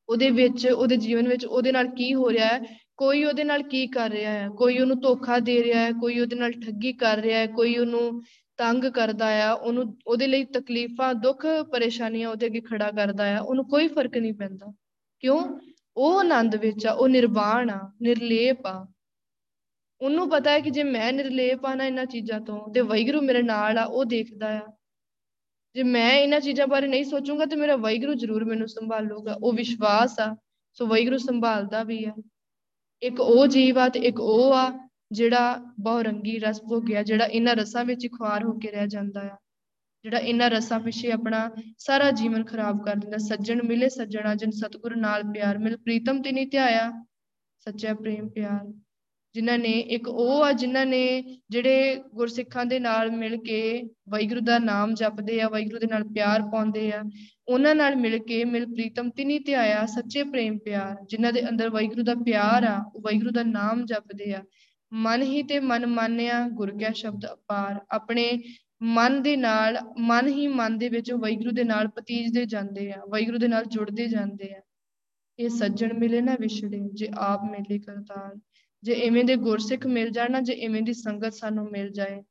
ਉਹਦੇ 0.09 0.31
ਵਿੱਚ, 0.31 0.67
ਉਹਦੇ 0.67 0.97
ਜੀਵਨ 0.97 1.29
ਵਿੱਚ 1.29 1.47
ਉਹਦੇ 1.47 1.73
ਨਾਲ 1.73 1.89
ਕੀ 1.89 2.15
ਹੋ 2.15 2.31
ਰਿਹਾ 2.33 2.49
ਹੈ 2.49 2.88
ਕੋਈ 2.99 3.25
ਉਹਦੇ 3.25 3.45
ਨਾਲ 3.45 3.63
ਕੀ 3.63 3.87
ਕਰ 3.87 4.11
ਰਿਹਾ 4.11 4.33
ਹੈ? 4.33 4.49
ਕੋਈ 4.49 4.79
ਉਹਨੂੰ 4.79 5.01
ਧੋਖਾ 5.01 5.39
ਦੇ 5.39 5.65
ਰਿਹਾ 5.65 5.81
ਹੈ? 5.81 5.93
ਕੋਈ 5.93 6.21
ਉਹਦੇ 6.21 6.37
ਨਾਲ 6.37 6.53
ਠੱਗੀ 6.53 6.93
ਕਰ 6.93 7.19
ਰਿਹਾ 7.19 7.39
ਹੈ? 7.39 7.47
ਕੋਈ 7.47 7.77
ਉਹਨੂੰ 7.77 8.23
ਤੰਗ 8.57 8.85
ਕਰਦਾ 8.85 9.49
ਆ? 9.49 9.53
ਉਹਨੂੰ, 9.53 9.99
ਉਹਦੇ 10.07 10.27
ਲਈ 10.27 10.45
ਤਕਲੀਫਾਂ, 10.45 11.15
ਦੁੱਖ, 11.15 11.47
ਪਰੇਸ਼ਾਨੀਆਂ 11.73 12.29
ਉਹਦੇ 12.29 12.47
ਅੱਗੇ 12.47 12.61
ਖੜਾ 12.61 12.91
ਕਰਦਾ 12.91 13.39
ਆ? 13.39 13.41
ਉਹਨੂੰ 13.41 13.69
ਕੋਈ 13.69 13.89
ਫ਼ਰਕ 13.89 14.17
ਨਹੀਂ 14.17 14.35
ਪੈਂਦਾ। 14.35 14.75
ਕਿਉਂ? 15.21 15.61
ਉਹ 15.97 16.19
ਆਨੰਦ 16.19 16.57
ਵਿੱਚ 16.57 16.87
ਆ, 16.87 16.93
ਉਹ 16.93 17.09
ਨਿਰਵਾਣ 17.09 17.71
ਆ, 17.71 17.93
ਨਿਰਲੇਪ 18.03 18.67
ਆ। 18.67 18.89
ਉਹਨੂੰ 20.01 20.31
ਪਤਾ 20.31 20.51
ਹੈ 20.51 20.61
ਕਿ 20.61 20.71
ਜੇ 20.71 20.83
ਮੈਂ 20.83 21.13
ਨਿਰਲੇਪ 21.13 21.67
ਆ 21.67 21.75
ਨਾ 21.75 21.85
ਇਹਨਾਂ 21.85 22.07
ਚੀਜ਼ਾਂ 22.07 22.41
ਤੋਂ, 22.41 22.73
ਤੇ 22.73 22.81
ਵੈਗਰੂ 22.81 23.21
ਮੇਰੇ 23.21 23.43
ਨਾਲ 23.43 23.79
ਆ, 23.79 23.85
ਉਹ 23.85 24.05
ਦੇਖਦਾ 24.05 24.59
ਆ। 24.59 24.63
ਜੇ 25.75 25.83
ਮੈਂ 25.83 26.15
ਇਹਨਾਂ 26.15 26.41
ਚੀਜ਼ਾਂ 26.41 26.67
ਬਾਰੇ 26.67 26.87
ਨਹੀਂ 26.87 27.05
ਸੋਚੂੰਗਾ, 27.05 27.45
ਤੇ 27.45 27.57
ਮੇਰਾ 27.57 27.77
ਵੈਗਰੂ 27.77 28.15
ਜ਼ਰੂਰ 28.15 28.45
ਮੈਨੂੰ 28.45 28.69
ਸੰਭਾਲੂਗਾ। 28.69 29.37
ਉਹ 29.43 29.53
ਵਿਸ਼ਵਾਸ 29.53 30.21
ਆ, 30.21 30.37
ਸੋ 30.73 30.87
ਵੈਗਰੂ 30.87 31.19
ਸੰਭਾਲਦਾ 31.19 31.83
ਵੀ 31.83 32.05
ਆ। 32.05 32.13
ਇੱਕ 33.03 33.21
ਉਹ 33.21 33.47
ਜੀਵ 33.47 33.79
ਆ 33.79 33.89
ਤੇ 33.89 34.01
ਇੱਕ 34.01 34.21
ਉਹ 34.21 34.53
ਆ 34.53 34.89
ਜਿਹੜਾ 35.13 35.61
ਬਹੁ 35.81 36.03
ਰੰਗੀ 36.03 36.39
ਰਸ 36.39 36.61
ਭੋਗਿਆ 36.63 37.03
ਜਿਹੜਾ 37.03 37.25
ਇਹਨਾਂ 37.25 37.55
ਰਸਾਂ 37.57 37.85
ਵਿੱਚ 37.85 38.05
ਹੀ 38.05 38.09
ਖੁਆਰ 38.09 38.45
ਹੋ 38.45 38.53
ਕੇ 38.53 38.71
ਰਹਿ 38.71 38.87
ਜਾਂਦਾ 38.87 39.21
ਆ। 39.21 39.37
ਜਿਹੜਾ 40.05 40.19
ਇਹਨਾਂ 40.19 40.51
ਰਸਾਂ 40.51 40.81
ਪਿੱਛੇ 40.81 41.11
ਆਪਣਾ 41.13 41.51
ਸਾਰਾ 41.79 42.11
ਜੀਵਨ 42.11 42.45
ਖਰਾਬ 42.45 42.85
ਕਰ 42.85 42.97
ਦਿੰਦਾ। 42.97 43.17
ਸੱਜਣ 43.19 43.63
ਮਿਲੇ 43.63 43.89
ਸੱਜਣਾ, 43.89 44.35
ਜਿਨ 44.35 44.51
ਸਤਿਗੁਰ 44.51 44.97
ਨਾਲ 44.97 45.23
ਪਿਆਰ 45.23 45.59
ਮਿਲ, 45.59 45.77
ਪ੍ਰੀਤਮ 45.77 46.23
ਤੇ 46.23 46.33
ਨਹੀਂ 46.33 46.47
ਧਿਆਇਆ, 46.47 46.91
ਸੱਚਾ 47.59 47.95
ਪ੍ਰੇਮ 47.95 48.29
ਪਿਆਰ। 48.29 48.73
ਜਿਨ੍ਹਾਂ 49.35 49.59
ਨੇ 49.59 49.71
ਇੱਕ 49.71 50.09
ਉਹ 50.09 50.45
ਆ, 50.45 50.53
ਜਿਨ੍ਹਾਂ 50.53 50.87
ਨੇ 50.87 51.23
ਜਿਹੜੇ 51.51 51.97
ਗੁਰਸਿੱਖਾਂ 52.15 52.65
ਦੇ 52.67 52.79
ਨਾਲ 52.79 53.11
ਮਿਲ 53.11 53.37
ਕੇ 53.37 53.83
ਵਾਹਿਗੁਰੂ 54.09 54.41
ਦਾ 54.41 54.59
ਨਾਮ 54.59 54.95
ਜਪਦੇ 54.95 55.41
ਆ, 55.41 55.49
ਵਾਹਿਗੁਰੂ 55.49 55.79
ਦੇ 55.79 55.87
ਨਾਲ 55.87 56.05
ਪਿਆਰ 56.05 56.43
ਪਾਉਂਦੇ 56.43 56.93
ਆ 56.93 57.03
ਉਹਨਾਂ 57.49 57.75
ਨਾਲ 57.75 57.97
ਮਿਲ 57.97 58.19
ਕੇ 58.19 58.45
ਮਿਲ 58.45 58.67
ਪ੍ਰੀਤਮ 58.67 59.11
ਤਿਨੀ 59.11 59.39
ਧਿਆਇਆ 59.39 59.87
ਸੱਚੇ 59.87 60.23
ਪ੍ਰੇਮ 60.23 60.59
ਪਿਆਰ, 60.59 60.97
ਜਿਨ੍ਹਾਂ 61.09 61.33
ਦੇ 61.33 61.49
ਅੰਦਰ 61.49 61.71
ਵਾਹਿਗੁਰੂ 61.71 62.03
ਦਾ 62.03 62.15
ਪਿਆਰ 62.15 62.65
ਆ, 62.65 62.93
ਉਹ 62.95 63.01
ਵਾਹਿਗੁਰੂ 63.01 63.31
ਦਾ 63.31 63.43
ਨਾਮ 63.43 63.85
ਜਪਦੇ 63.85 64.35
ਆ। 64.35 64.45
ਮਨ 64.93 65.23
ਹੀ 65.23 65.43
ਤੇ 65.43 65.61
ਮਨ 65.61 65.87
ਮਾਨਿਆ, 65.87 66.49
ਗੁਰ 66.49 66.79
ਕਿਆ 66.79 66.93
ਸ਼ਬਦ 66.93 67.27
ਅਪਾਰ। 67.27 67.81
ਆਪਣੇ 67.91 68.43
ਮਨ 68.83 69.23
ਦੇ 69.23 69.37
ਨਾਲ, 69.37 69.79
ਮਨ 69.99 70.29
ਹੀ 70.29 70.47
ਮਨ 70.49 70.79
ਦੇ 70.79 70.89
ਵਿੱਚ 70.89 71.13
ਵੈਗੁਰੂ 71.13 71.51
ਦੇ 71.51 71.65
ਨਾਲ 71.65 71.89
ਪਤੀਜਦੇ 71.89 72.45
ਜਾਂਦੇ 72.47 72.93
ਆ 72.93 73.01
ਵੈਗੁਰੂ 73.09 73.39
ਦੇ 73.39 73.49
ਨਾਲ 73.49 73.65
ਜੁੜਦੇ 73.65 74.07
ਜਾਂਦੇ 74.07 74.55
ਆ। 74.55 74.61
ਇਹ 75.39 75.49
ਸੱਜਣ 75.49 75.93
ਮਿਲੇ 75.93 76.21
ਨਾ 76.21 76.37
ਵਿਛੜੇ, 76.41 76.89
ਜੇ 76.95 77.09
ਆਪ 77.19 77.41
ਮਿਲੇ 77.51 77.79
ਕਰਤਾਰ। 77.79 78.39
ਜੇ 78.83 78.95
ਐਵੇਂ 78.95 79.25
ਦੇ 79.25 79.37
ਗੁਰਸਿੱਖ 79.37 79.87
ਮਿਲ 79.87 80.11
ਜਾਣ 80.11 80.33
ਨਾ, 80.33 80.41
ਜੇ 80.41 80.53
ਐਵੇਂ 80.53 80.83
ਦੀ 80.83 80.93
ਸੰਗਤ 80.93 81.35
ਸਾਨੂੰ 81.35 81.69
ਮਿਲ 81.71 81.91
ਜਾਏ। 81.91 82.23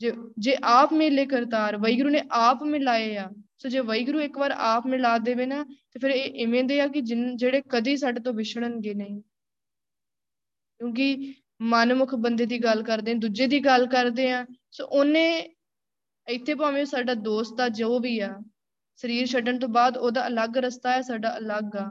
ਜੇ 0.00 0.12
ਜੇ 0.38 0.56
ਆਪ 0.62 0.92
ਮਿਲੇ 0.92 1.26
ਕਰਤਾਰ 1.26 1.76
ਵੈਗੁਰੂ 1.76 2.08
ਨੇ 2.08 2.22
ਆਪ 2.30 2.62
ਮਿਲਾਏ 2.62 3.16
ਆ 3.16 3.30
ਸੋ 3.60 3.68
ਜੇ 3.68 3.80
ਵੈਗੁਰੂ 3.80 4.20
ਇੱਕ 4.20 4.38
ਵਾਰ 4.38 4.50
ਆਪ 4.50 4.86
ਮਿਲਾ 4.86 5.16
ਦੇਵੇ 5.18 5.46
ਨਾ, 5.46 5.62
ਤੇ 5.64 5.98
ਫਿਰ 6.00 6.10
ਇਹ 6.10 6.44
ਐਵੇਂ 6.44 6.62
ਦੇ 6.64 6.80
ਆ 6.80 6.86
ਕਿ 6.88 7.00
ਜਿਹੜੇ 7.00 7.62
ਕਦੀ 7.70 7.96
ਸਾਡੇ 7.96 8.20
ਤੋਂ 8.20 8.32
ਵਿਛੜਨਗੇ 8.34 8.94
ਨਹੀਂ। 8.94 9.20
ਕਿਉਂਕਿ 10.80 11.34
ਮਨਮੁਖ 11.62 12.14
ਬੰਦੇ 12.16 12.46
ਦੀ 12.46 12.58
ਗੱਲ 12.58 12.82
ਕਰਦੇ 12.82 13.10
ਆ, 13.12 13.14
ਦੂਜੇ 13.16 13.46
ਦੀ 13.46 13.58
ਗੱਲ 13.60 13.86
ਕਰਦੇ 13.86 14.30
ਆ, 14.32 14.44
ਸੋ 14.72 14.86
ਉਹਨੇ 14.86 15.24
ਇੱਥੇ 16.26 16.54
ਭਾਵੇਂ 16.54 16.84
ਸਾਡਾ 16.84 17.14
ਦੋਸਤ 17.16 17.60
ਆ, 17.60 17.68
ਜੋ 17.70 17.98
ਵੀ 18.00 18.18
ਆ, 18.20 18.30
ਸਰੀਰ 19.00 19.26
ਛੱਡਣ 19.26 19.58
ਤੋਂ 19.58 19.68
ਬਾਅਦ 19.68 19.96
ਉਹਦਾ 19.96 20.26
ਅਲੱਗ 20.26 20.56
ਰਸਤਾ 20.58 20.92
ਹੈ, 20.92 21.00
ਸਾਡਾ 21.02 21.36
ਅਲੱਗ 21.38 21.76
ਆ। 21.76 21.90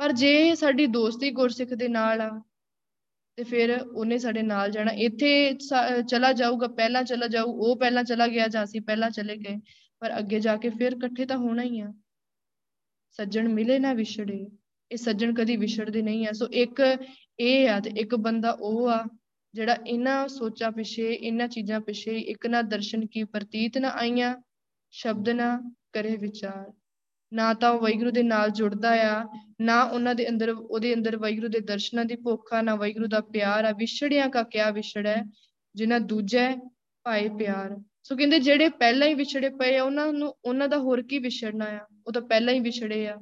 ਪਰ 0.00 0.12
ਜੇ 0.12 0.54
ਸਾਡੀ 0.54 0.86
ਦੋਸਤੀ 0.88 1.30
ਗੁਰਸਿੱਖ 1.30 1.70
ਦੇ 1.74 1.88
ਨਾਲ 1.88 2.20
ਆ, 2.20 2.30
ਤੇ 3.38 3.44
ਫਿਰ 3.44 3.76
ਉਹਨੇ 3.82 4.18
ਸਾਡੇ 4.18 4.42
ਨਾਲ 4.42 4.70
ਜਾਣਾ। 4.70 4.92
ਇੱਥੇ 4.98 5.30
ਚਲਾ 6.08 6.32
ਜਾਊਗਾ, 6.32 6.68
ਪਹਿਲਾਂ 6.68 7.02
ਚਲਾ 7.04 7.26
ਜਾਊ, 7.28 7.46
ਉਹ 7.46 7.76
ਪਹਿਲਾਂ 7.80 8.04
ਚਲਾ 8.04 8.26
ਗਿਆ 8.28 8.48
ਜਾਂ 8.48 8.64
ਅਸੀਂ 8.64 8.80
ਪਹਿਲਾਂ 8.82 9.10
ਚਲੇ 9.10 9.36
ਗਏ। 9.38 9.56
ਪਰ 10.02 10.18
ਅੱਗੇ 10.18 10.40
ਜਾ 10.40 10.56
ਕੇ 10.56 10.70
ਫਿਰ 10.70 10.92
ਇਕੱਠੇ 10.92 11.26
ਤਾਂ 11.26 11.36
ਹੋਣਾ 11.36 11.62
ਹੀ 11.62 11.80
ਆ। 11.80 11.92
ਸੱਜਣ 13.18 13.48
ਮਿਲੇ 13.48 13.78
ਨਾ 13.78 13.92
ਵਿਛੜੇ, 13.92 14.46
ਇਹ 14.90 14.96
ਸੱਜਣ 14.96 15.34
ਕਦੀ 15.34 15.56
ਵਿਛੜਦੇ 15.56 16.02
ਨਹੀਂ 16.02 16.26
ਆ। 16.28 16.32
ਸੋ 16.32 16.46
ਇੱਕ 16.54 16.82
ਇਹ 17.40 17.68
ਆ 17.68 17.78
ਤੇ 17.80 17.90
ਇੱਕ 17.96 18.14
ਬੰਦਾ 18.14 18.50
ਉਹ 18.60 18.88
ਆ, 18.88 19.04
ਜਿਹੜਾ 19.54 19.76
ਇਹਨਾਂ 19.86 20.26
ਸੋਚਾਂ 20.28 20.70
ਪਿਛੇ, 20.72 21.12
ਇਹਨਾਂ 21.12 21.48
ਚੀਜ਼ਾਂ 21.48 21.80
ਪਿਛੇ 21.80 22.18
ਇੱਕ 22.18 22.46
ਨਾ 22.46 22.62
ਦਰਸ਼ਨ 22.62 23.06
ਕੀ 23.06 23.24
ਪ੍ਰਤੀਤ 23.24 23.78
ਨਾ 23.78 23.88
ਆਈਆਂ, 23.88 24.34
ਸ਼ਬਦ 24.94 25.28
ਨਾ 25.28 25.48
ਕਰੇ 25.92 26.16
ਵਿਚਾਰ। 26.16 26.72
ਨਾ 27.32 27.52
ਤਾਂ 27.54 27.70
ਉਹ 27.70 27.80
ਵੈਗੁਰੂ 27.80 28.10
ਦੇ 28.10 28.22
ਨਾਲ 28.22 28.50
ਜੁੜਦਾ 28.50 28.90
ਆ, 29.02 29.24
ਨਾ 29.60 29.82
ਉਹਨਾਂ 29.82 30.14
ਦੇ 30.14 30.28
ਅੰਦਰ, 30.28 30.50
ਉਹਦੇ 30.50 30.94
ਅੰਦਰ 30.94 31.16
ਵੈਗੁਰੂ 31.16 31.48
ਦੇ 31.48 31.60
ਦਰਸ਼ਨਾਂ 31.60 32.04
ਦੀ 32.04 32.16
ਭੁੱਖ 32.16 32.52
ਆ 32.54 32.60
ਨਾ 32.62 32.74
ਵੈਗੁਰੂ 32.74 33.06
ਦਾ 33.06 33.20
ਪਿਆਰ 33.32 33.64
ਆ। 33.64 33.72
ਵਿਛੜਿਆਂ 33.72 34.28
ਕਾ 34.28 34.42
ਕਿਆ 34.42 34.70
ਵਿਛੜ 34.70 35.06
ਹੈ 35.06 35.22
ਜਿਨ੍ਹਾਂ 35.74 36.00
ਦੂਜੇ 36.00 36.48
ਭਾਏ 37.06 37.28
ਪਿਆਰ। 37.28 37.76
ਸੋ 38.06 38.16
ਕਹਿੰਦੇ 38.16 38.38
ਜਿਹੜੇ 38.38 38.68
ਪਹਿਲਾਂ 38.68 39.08
ਹੀ 39.08 39.14
ਵਿਛੜੇ 39.14 39.48
ਪਏ 39.48 39.76
ਆ, 39.76 39.82
ਉਹਨਾਂ 39.82 40.12
ਨੂੰ, 40.12 40.34
ਉਹਨਾਂ 40.44 40.68
ਦਾ 40.68 40.78
ਹੋਰ 40.78 41.02
ਕੀ 41.02 41.18
ਵਿਛੜਨਾ 41.18 41.64
ਆ? 41.64 41.80
ਉਹ 42.06 42.12
ਤਾਂ 42.12 42.22
ਪਹਿਲਾਂ 42.22 42.54
ਹੀ 42.54 42.60
ਵਿਛੜੇ 42.60 43.08
ਆ। 43.08 43.18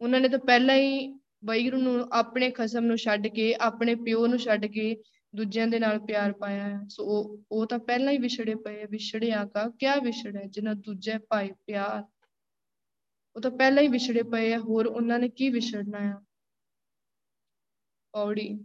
ਉਹਨਾਂ 0.00 0.20
ਨੇ 0.20 0.28
ਤਾਂ 0.28 0.38
ਪਹਿਲਾਂ 0.38 0.76
ਹੀ 0.76 1.12
ਵੈਗੁਰੂ 1.44 1.76
ਨੂੰ 1.76 2.08
ਆਪਣੇ 2.12 2.50
ਖਸਮ 2.50 2.84
ਨੂੰ 2.84 2.96
ਛੱਡ 2.96 3.26
ਕੇ, 3.26 3.54
ਆਪਣੇ 3.54 3.94
ਪਿਓ 3.94 4.26
ਨੂੰ 4.26 4.38
ਛੱਡ 4.38 4.66
ਕੇ 4.66 4.96
ਦੂਜਿਆਂ 5.36 5.66
ਦੇ 5.66 5.78
ਨਾਲ 5.78 5.98
ਪਿਆਰ 5.98 6.32
ਪਾਇਆ 6.32 6.62
ਹੈ 6.62 6.80
ਸੋ 6.88 7.04
ਉਹ 7.04 7.38
ਉਹ 7.52 7.66
ਤਾਂ 7.66 7.78
ਪਹਿਲਾਂ 7.78 8.12
ਹੀ 8.12 8.18
ਵਿਛੜੇ 8.18 8.54
ਪਏ 8.54 8.84
ਵਿਛੜਿਆ 8.90 9.44
ਕਾ 9.44 9.68
ਕਿਆ 9.78 9.96
ਵਿਛੜ 9.96 10.36
ਹੈ? 10.36 10.44
ਜਿਨ੍ਹਾਂ 10.44 10.74
ਦੂਜੇ 10.74 11.18
ਭਾਈ 11.18 11.50
ਪਿਆਰ। 11.66 12.04
ਉਹ 13.36 13.40
ਤਾਂ 13.40 13.50
ਪਹਿਲਾਂ 13.50 13.82
ਹੀ 13.82 13.88
ਵਿਛੜੇ 13.88 14.22
ਪਏ 14.22 14.52
ਆ। 14.52 14.58
ਹੋਰ 14.58 14.86
ਉਹਨਾਂ 14.86 15.18
ਨੇ 15.18 15.28
ਕੀ 15.28 15.50
ਵਿਛੜਨਾ 15.50 15.98
ਆ? 15.98 16.20
ਔੜੀ 18.14 18.64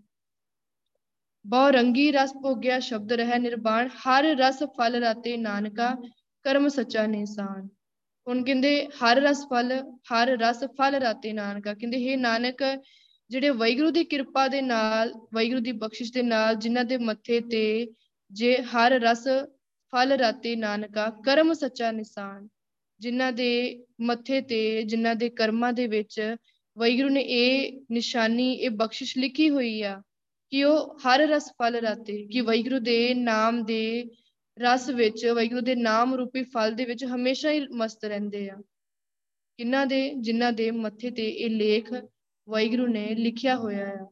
ਬਹੁ 1.45 1.69
ਰੰਗੀ 1.69 2.11
ਰਸ 2.11 2.33
ਭੋਗਿਆ 2.33 2.79
ਸ਼ਬਦ 2.79 3.13
ਰਹਿ 3.13 3.39
ਨਿਰਵਾਣ 3.39 3.87
ਹਰ 3.87 4.23
ਰਸ 4.23 4.63
ਫਲ 4.63 4.95
ਰਾਤੇ 4.95 5.37
ਨਾਨਕਾ, 5.37 5.95
ਕਰਮ 6.43 6.67
ਸੱਚਾ 6.67 7.05
ਨਿਸ਼ਾਨ। 7.07 7.67
ਹੁਣ 8.27 8.43
ਕਹਿੰਦੇ, 8.43 8.85
ਹਰ 8.85 9.21
ਰਸ 9.21 9.45
ਫਲ, 9.45 9.83
ਹਰ 10.13 10.27
ਰਸ 10.27 10.63
ਫਲ 10.63 10.95
ਰਾਤੇ 10.95 11.33
ਨਾਨਕਾ। 11.33 11.73
ਕਹਿੰਦੇ 11.73 11.97
हे 11.97 12.19
ਨਾਨਕ, 12.19 12.83
ਜਿਹੜੇ 13.29 13.49
ਵੈਗਰੂ 13.49 13.91
ਦੀ 13.91 14.03
ਕਿਰਪਾ 14.03 14.47
ਦੇ 14.47 14.61
ਨਾਲ 14.61 15.13
ਵੈਗਰੂ 15.33 15.59
ਦੀ 15.59 15.71
ਬਖਸ਼ਿਸ਼ 15.71 16.13
ਦੇ 16.13 16.21
ਨਾਲ, 16.21 16.55
ਜਿਨ੍ਹਾਂ 16.55 16.85
ਦੇ 16.85 16.97
ਮੱਥੇ 16.97 17.39
ਤੇ 17.39 17.87
ਜੇ 18.31 18.57
ਹਰ 18.57 18.91
ਰਸ 18.91 19.27
ਫਲ 19.93 20.11
ਰਾਤੇ 20.11 20.55
ਨਾਨਕਾ, 20.55 21.09
ਕਰਮ 21.25 21.53
ਸੱਚਾ 21.53 21.91
ਨਿਸ਼ਾਨ। 21.91 22.47
ਜਿਨ੍ਹਾਂ 22.99 23.31
ਦੇ 23.31 23.85
ਮੱਥੇ 24.01 24.41
ਤੇ, 24.41 24.83
ਜਿਨ੍ਹਾਂ 24.83 25.15
ਦੇ 25.15 25.29
ਕਰਮਾਂ 25.29 25.73
ਦੇ 25.73 25.87
ਵਿੱਚ 25.87 26.35
ਵੈਗਰੂ 26.77 27.09
ਨੇ 27.09 27.21
ਇਹ 27.21 27.81
ਨਿਸ਼ਾਨੀ, 27.91 28.53
ਇਹ 28.53 28.69
ਬਖਸ਼ਿਸ਼ 28.69 29.17
ਲਿਖੀ 29.17 29.49
ਹੋਈ 29.49 29.81
ਆ। 29.81 30.01
ਕਿ 30.51 30.63
ਉਹ 30.63 30.99
ਹਰ 30.99 31.19
ਰਸ 31.19 31.51
ਫਲ 31.51 31.75
ਰਾਤੇ, 31.75 32.27
ਕਿ 32.27 32.41
ਵੈਗਰੂ 32.41 32.79
ਦੇ 32.79 33.13
ਨਾਮ 33.13 33.63
ਦੇ 33.65 34.05
ਰਸ 34.61 34.89
ਵਿੱਚ 34.89 35.25
ਵੈਗਰੂ 35.25 35.61
ਦੇ 35.61 35.75
ਨਾਮ 35.75 36.15
ਰੂਪੀ 36.15 36.43
ਫਲ 36.43 36.73
ਦੇ 36.73 36.85
ਵਿੱਚ 36.85 37.05
ਹਮੇਸ਼ਾ 37.05 37.51
ਹੀ 37.51 37.67
ਮਸਤ 37.73 38.05
ਰਹਿੰਦੇ 38.05 38.49
ਆ। 38.49 38.55
ਕਿੰਨਾ 39.57 39.85
ਦੇ 39.85 40.13
ਜਿਨ੍ਹਾਂ 40.13 40.51
ਦੇ 40.51 40.71
ਮੱਥੇ 40.71 41.11
ਤੇ 41.11 41.29
ਇਹ 41.29 41.49
ਲੇਖ 41.49 41.93
ਵੈਗਰੂ 42.49 42.87
ਨੇ 42.87 43.15
ਲਿਖਿਆ 43.15 43.55
ਹੋਇਆ 43.55 43.87
ਆ। 43.89 44.07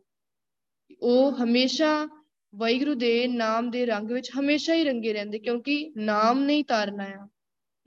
ਉਹ 1.02 1.32
ਹਮੇਸ਼ਾ 1.32 2.08
ਵੈਗਰੂ 2.56 2.94
ਦੇ 2.96 3.28
ਨਾਮ 3.28 3.72
ਦੇ 3.72 3.86
ਰੰਗ 3.86 4.12
ਵਿੱਚ 4.12 4.32
ਹਮੇਸ਼ਾ 4.40 4.74
ਹੀ 4.74 4.84
ਰੰਗੇ 4.84 5.14
ਰਹਿੰਦੇ, 5.14 5.40
ਕਿਉਂਕਿ 5.40 5.92
ਨਾਮ 5.98 6.40
ਨਹੀਂ 6.40 6.64
ਤਾਰਨਾ 6.64 7.04
ਆ। 7.04 7.28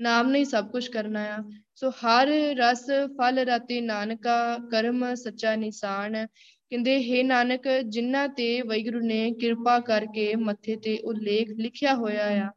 ਨਾਮ 0.00 0.30
ਨਹੀਂ 0.30 0.44
ਸਭ 0.44 0.70
ਕੁਝ 0.70 0.86
ਕਰਨਾ 0.88 1.24
ਆ। 1.24 1.38
ਸੋ 1.74 1.90
ਹਰ 1.90 2.28
ਰਸ 2.56 2.86
ਫਲ 3.18 3.38
ਰਾਤੇ 3.38 3.80
ਨਾਨਕਾ, 3.80 4.58
ਕਰਮ 4.70 5.14
ਸੱਚਾ 5.14 5.54
ਨਿਸ਼ਾਨ। 5.56 6.26
ਕਹਿੰਦੇ, 6.70 6.96
ਹੈ 7.02 7.22
ਨਾਨਕ 7.22 7.68
ਜਿਨ੍ਹਾਂ 7.88 8.28
ਤੇ 8.28 8.60
ਵੈਗਰੂ 8.62 9.00
ਨੇ 9.00 9.30
ਕਿਰਪਾ 9.30 9.78
ਕਰਕੇ 9.80 10.34
ਮੱਥੇ 10.36 10.76
ਤੇ 10.76 10.98
ਉਹ 10.98 11.14
ਲੇਖ 11.14 11.50
ਲਿਖਿਆ 11.50 11.94
ਹੋਇਆ 11.94 12.26
ਆ, 12.46 12.50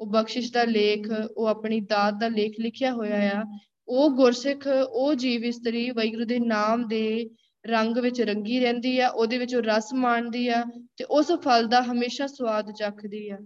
ਉਹ 0.00 0.06
ਬਖਸ਼ਿਸ਼ 0.06 0.52
ਦਾ 0.52 0.64
ਲੇਖ, 0.64 1.08
ਉਹ 1.36 1.46
ਆਪਣੀ 1.46 1.80
ਦਾਤ 1.80 2.14
ਦਾ 2.20 2.28
ਲੇਖ 2.28 2.60
ਲਿਖਿਆ 2.60 2.92
ਹੋਇਆ 2.92 3.30
ਆ, 3.40 3.42
ਉਹ 3.88 4.10
ਗੁਰਸਿੱਖ, 4.10 4.66
ਉਹ 4.88 5.14
ਜੀਵ 5.14 5.44
ਇਸਤਰੀ 5.44 5.90
ਵੈਗਰੂ 5.90 6.24
ਦੇ 6.24 6.38
ਨਾਮ 6.38 6.86
ਦੇ 6.88 7.30
ਰੰਗ 7.64 7.98
ਵਿੱਚ 7.98 8.20
ਰੰਗੀ 8.22 8.60
ਰਹਿੰਦੀ 8.60 8.98
ਆ, 9.00 9.08
ਉਹਦੇ 9.08 9.38
ਵਿੱਚ 9.38 9.54
ਉਹ 9.54 9.62
ਰਸ 9.62 9.92
ਮਾਣਦੀ 9.94 10.48
ਆ 10.48 10.64
ਤੇ 10.96 11.04
ਉਸ 11.04 11.32
ਫਲ 11.32 11.66
ਦਾ 11.66 11.82
ਹਮੇਸ਼ਾ 11.82 12.26
ਸਵਾਦ 12.26 12.72
ਚੱਖਦੀ 12.72 13.28
ਆ। 13.28 13.38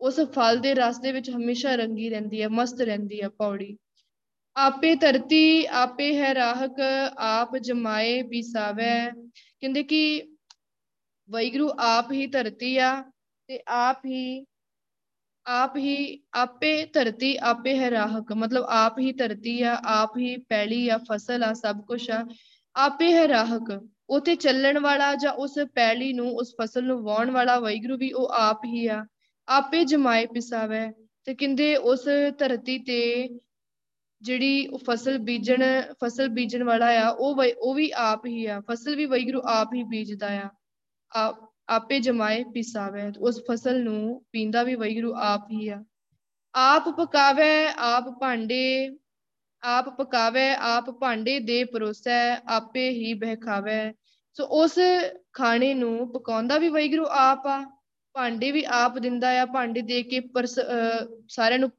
ਉਸ 0.00 0.20
ਫਲ 0.20 0.58
ਦੇ 0.58 0.74
ਰਸ 0.74 0.98
ਦੇ 0.98 1.12
ਵਿੱਚ 1.12 1.30
ਹਮੇਸ਼ਾ 1.30 1.74
ਰੰਗੀ 1.74 2.08
ਰਹਿੰਦੀ 2.10 2.42
ਆ 2.42 2.48
ਮਸਤ 2.48 2.80
ਰਹਿੰਦੀ 2.80 3.20
ਆ 3.20 3.28
ਪੌੜੀ। 3.28 3.78
ਆਪੇ 4.56 4.94
ਧਰਤੀ, 4.94 5.64
ਆਪੇ 5.64 6.18
ਹੈ 6.18 6.34
ਰਾਹਕ, 6.34 6.76
ਆਪ 7.18 7.56
ਜਮਾਏ 7.56 8.22
ਬਿਸਾਵੈ। 8.22 9.10
ਕਹਿੰਦੇ 9.60 9.82
ਕਿ 9.82 10.22
ਵੈਗਰੂ 11.30 11.70
ਆਪ 11.78 12.12
ਹੀ 12.12 12.26
ਧਰਤੀ 12.26 12.78
ਆ 12.78 13.04
ਤੇ 13.48 13.60
ਆਪ 13.68 14.06
ਹੀ 14.06 14.46
ਆਪ 15.46 15.76
ਹੀ, 15.76 16.22
ਆਪੇ 16.34 16.86
ਧਰਤੀ, 16.86 17.36
ਆਪੇ 17.36 17.78
ਹੈ 17.78 17.90
ਰਾਹਕ। 17.90 18.32
ਮਤਲਬ 18.32 18.64
ਆਪ 18.68 18.98
ਹੀ 18.98 19.12
ਧਰਤੀ 19.12 19.62
ਆ, 19.62 19.80
ਆਪ 19.84 20.16
ਹੀ 20.18 20.36
ਪੈਲੀ 20.36 20.88
ਆ, 20.88 20.98
ਫਸਲ 20.98 21.44
ਆ, 21.44 21.52
ਸਭ 21.52 21.80
ਕੁਝ 21.80 22.10
ਆ। 22.10 22.26
ਆਪੇ 22.74 23.12
ਹੈ 23.12 23.28
ਰਾਹਕ। 23.28 23.88
ਉਥੇ 24.10 24.34
ਚੱਲਣ 24.34 24.78
ਵਾਲਾ 24.78 25.14
ਜਾਂ 25.14 25.32
ਉਸ 25.32 25.54
ਪੈਲੀ 25.74 26.12
ਨੂੰ, 26.12 26.30
ਉਸ 26.36 26.54
ਫਸਲ 26.62 26.84
ਨੂੰ 26.84 27.02
ਵਾਉਣ 27.02 27.30
ਵਾਲਾ 27.30 27.60
ਵੈਗਰੂ 27.60 27.96
ਵੀ 27.96 28.12
ਉਹ 28.12 28.28
ਆਪ 28.28 28.64
ਹੀ 28.64 28.86
ਆ। 28.86 29.06
ਆਪੇ 29.50 29.84
ਜਮਾਏ 29.84 30.26
ਪਿਸਾਵੇ, 30.26 30.80
ਤੇ 31.24 31.34
ਕਹਿੰਦੇ 31.34 31.74
ਉਸ 31.76 32.04
ਧਰਤੀ 32.38 32.78
ਤੇ 32.78 33.28
ਜਿਹੜੀ 34.22 34.66
ਉਹ 34.66 34.78
ਫਸਲ 34.78 35.18
ਬੀਜਣ 35.18 35.62
ਫਸਲ 36.04 36.28
ਬੀਜਣ 36.28 36.62
ਵਾਲਾ 36.64 36.86
ਆ, 37.00 37.08
ਉਹ 37.08 37.42
ਉਹ 37.58 37.74
ਵੀ 37.74 37.90
ਆਪ 37.96 38.26
ਹੀ 38.26 38.46
ਆ, 38.46 38.60
ਫਸਲ 38.70 38.96
ਵੀ 38.96 39.06
ਵੈਗਰੂ 39.06 39.40
ਆਪ 39.48 39.74
ਹੀ 39.74 39.82
ਬੀਜਦਾ 39.84 40.28
ਆ। 40.40 41.32
ਆਪੇ 41.68 41.98
ਜਮਾਏ 42.00 42.42
ਪਿਸਾਵੇ 42.44 43.02
ਉਸ 43.20 43.42
ਫਸਲ 43.50 43.82
ਨੂੰ 43.84 44.22
ਪੀਂਦਾ 44.32 44.62
ਵੀ 44.62 44.74
ਵੈਗਰੂ 44.74 45.12
ਆਪ 45.16 45.50
ਹੀ 45.50 45.68
ਆ। 45.68 45.82
ਆਪ 46.54 46.88
ਪਕਾਵੇ, 46.96 47.66
ਆਪ 47.78 48.08
ਭਾਂਡੇ, 48.20 48.96
ਆਪ 49.62 49.88
ਪਕਾਵੇ, 49.98 50.48
ਆਪ 50.50 50.90
ਭਾਂਡੇ 50.90 51.38
ਦੇ 51.40 51.62
ਪਰੋਸੈ, 51.64 52.36
ਆਪੇ 52.48 52.88
ਹੀ 52.90 53.12
ਬਹਿਕਾਵੇ 53.14 53.92
ਸੋ 54.36 54.44
ਉਸ 54.54 54.78
ਖਾਣੇ 55.32 55.74
ਨੂੰ 55.74 56.12
ਪਕਾਉਂਦਾ 56.12 56.58
ਵੀ 56.58 56.68
ਵੈਗਰੂ 56.68 57.06
ਆਪ 57.10 57.46
ਆ। 57.46 57.60
ਭਾਂਡੇ 58.14 58.50
ਵੀ 58.52 58.62
ਆਪ 58.74 58.98
ਦਿੰਦਾ 58.98 59.28
ਆ, 59.40 59.44
ਭਾਂਡੇ 59.46 59.82
ਦੇ 59.82 60.02
ਕੇ 60.02 60.20
ਸਾਰਿਆਂ 61.28 61.58
ਨੂੰ 61.58 61.70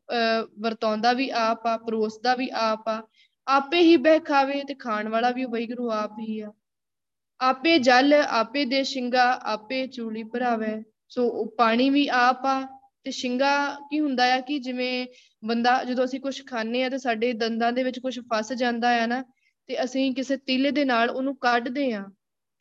ਵਰਤਾਉਂਦਾ 0.61 1.13
ਵੀ 1.13 1.29
ਆਪ 1.38 1.67
ਆ, 1.67 1.77
ਪਰੋਸਦਾ 1.77 2.36
ਵੀ 2.36 2.49
ਆਪ 2.55 2.88
ਆ। 2.89 3.01
ਆਪੇ 3.47 3.82
ਹੀ 3.82 3.95
ਬਹਿਕਾਵੇ 3.97 4.61
ਤੇ 4.67 4.73
ਖਾਣ 4.75 5.07
ਵਾਲਾ 5.09 5.32
ਵੀ 5.32 5.45
ਵੈਗਰੂ 5.45 5.89
ਆਪ 5.91 6.19
ਹੀ 6.19 6.39
ਆ। 6.39 6.51
ਆਪੇ 7.39 7.77
ਜਲ, 7.79 8.13
ਆਪੇ 8.13 8.65
ਦੇ 8.65 8.84
ਸ਼ਿੰਗਾ, 8.84 9.32
ਆਪੇ 9.45 9.86
ਚੂਲੀ 9.88 10.23
ਭਰਾਵੇ। 10.25 10.82
ਸੋ 11.09 11.45
ਪਾਣੀ 11.57 11.89
ਵੀ 11.89 12.07
ਆਪ 12.07 12.45
ਆ 12.45 12.61
ਤੇ 13.05 13.11
ਸ਼ਿੰਗਾ 13.11 13.51
ਕੀ 13.89 13.99
ਹੁੰਦਾ 13.99 14.25
ਆ 14.34 14.39
ਕਿ 14.39 14.57
ਜਿਵੇਂ 14.59 15.05
ਬੰਦਾ, 15.43 15.84
ਜਦੋਂ 15.84 16.05
ਅਸੀਂ 16.05 16.19
ਕੁਝ 16.19 16.41
ਖਾਂਦੇ 16.47 16.84
ਆ 16.84 16.89
ਤੇ 16.89 16.97
ਸਾਡੇ 16.97 17.32
ਦੰਦਾਂ 17.34 17.71
ਦੇ 17.71 17.84
ਵਿੱਚ 17.84 17.99
ਕੁਝ 17.99 18.19
ਫਸ 18.34 18.51
ਜਾਂਦਾ 18.53 18.89
ਆ 19.01 19.05
ਨਾ, 19.05 19.23
ਤੇ 19.69 19.84
ਅਸੀਂ 19.84 20.13
ਕਿਸੇ 20.15 20.38
ਤੀਲੇ 20.38 20.71
ਦੇ 20.71 20.86
ਨਾਲ 20.86 21.09
ਉਹਨੂੰ 21.09 21.36
ਕੱਢਦੇ 21.38 21.91
ਆ, 21.93 22.03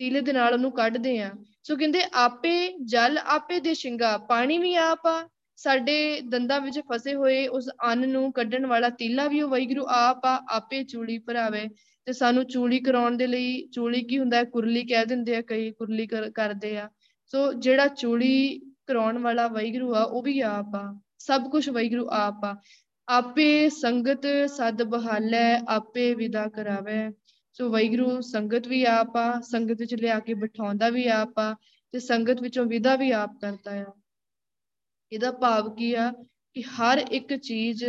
ਤੀਲੇ 0.01 0.21
ਦੇ 0.21 0.33
ਨਾਲ 0.33 0.53
ਉਹਨੂੰ 0.53 0.73
ਕੱਢਦੇ 0.73 1.19
ਆ। 1.21 1.31
ਸੋ 1.63 1.77
ਕਹਿੰਦੇ 1.77 2.03
ਆਪੇ 2.15 2.77
ਜਲ, 2.85 3.19
ਆਪੇ 3.19 3.61
ਦੇ 3.61 3.75
ਸ਼ਿੰਗਾ, 3.75 4.19
ਪਾਣੀ 4.19 4.59
ਵੀ 4.59 4.75
ਆਪ 4.75 5.07
ਆ, 5.07 5.29
ਸਾਡੇ 5.57 6.21
ਦੰਦਾਂ 6.21 6.61
ਵਿੱਚ 6.61 6.81
ਫਸੇ 6.81 7.15
ਹੋਏ 7.15 7.47
ਉਸ 7.47 7.71
ਅੰਨ 7.85 8.09
ਨੂੰ 8.09 8.33
ਕੱਢਣ 8.33 8.67
ਵਾਲਾ 8.67 8.89
ਤੀਲਾ 8.89 9.29
ਵੀ 9.29 9.43
ਉਹ 9.43 9.49
ਵੈਗਰੂ 9.49 9.87
ਆਪ 9.89 10.27
ਆ, 10.27 10.43
ਆਪੇ 10.49 10.85
ਚੂੜੀ 10.85 11.19
ਭਰਾਵੇ। 11.19 11.69
ਤੇ 12.05 12.13
ਸਾਨੂੰ 12.13 12.45
ਚੂੜੀ 12.47 12.81
ਕਰਾਉਣ 12.81 13.17
ਦੇ 13.17 13.27
ਲਈ 13.27 13.67
ਚੂੜੀ 13.67 14.03
ਕੀ 14.03 14.19
ਹੁੰਦਾ 14.19 14.37
ਹੈ? 14.37 14.45
ਕੁਰਲੀ 14.45 14.87
ਕਹਿ 14.87 15.07
ਦਿੰਦੇ 15.07 15.37
ਆ 15.37 15.43
ਕਈ, 15.43 15.71
ਕੁਰਲੀ 15.71 16.07
ਕਰਦੇ 16.35 16.79
ਆ। 16.79 16.89
ਸੋ 17.27 17.53
ਜਿਹੜਾ 17.53 17.87
ਚੂੜੀ 17.87 18.61
ਕਰਾਉਣ 18.87 19.19
ਵਾਲਾ 19.19 19.49
ਵੈਗਰੂ 19.49 19.95
ਆ, 19.95 20.03
ਉਹ 20.03 20.23
ਵੀ 20.23 20.41
ਆਪ 20.41 20.75
ਆ। 20.77 21.01
ਸਭ 21.19 21.51
ਕੁਝ 21.51 21.71
ਵੈਗਰੂ 21.71 22.09
ਆਪ 22.11 22.45
ਆ। 22.45 22.57
ਆਪੇ 23.09 23.69
ਸੰਗਤ 23.69 24.23
ਸਦ 24.47 24.83
ਬਹਾਲੇ, 24.83 25.61
ਆਪੇ 25.69 26.15
ਵਿਦਾ 26.15 26.49
ਕਰਾਵੇ। 26.49 27.11
ਸੋ 27.61 27.69
ਵੈਗਰੂ 27.71 28.21
ਸੰਗਤ 28.21 28.67
ਵੀ 28.69 28.85
ਆਪ 28.85 29.17
ਆ, 29.17 29.41
ਸੰਗਤ 29.41 29.81
ਵਿੱਚ 29.81 29.95
ਲਿਆ 29.95 30.19
ਕੇ 30.19 30.35
ਬਿਠਾਉਂਦਾ 30.35 30.89
ਵੀ 30.89 31.07
ਆਪ 31.07 31.39
ਆ 31.39 31.57
ਤੇ 31.93 31.99
ਸੰਗਤ 31.99 32.41
ਵਿੱਚੋਂ 32.41 32.65
ਵਿਦਾ 32.65 32.97
ਵੀ 32.97 33.11
ਆਪ 33.11 33.31
ਕਰਦਾ 33.43 33.73
ਆ। 33.81 33.93
ਇਹਦਾ 35.13 35.33
ਭਾਵ 35.33 35.75
ਕੀ 35.75 35.93
ਆ 35.95 36.11
ਕਿ 36.55 36.63
ਹਰ 36.63 36.99
ਇੱਕ 36.99 37.35
ਚੀਜ਼ 37.37 37.85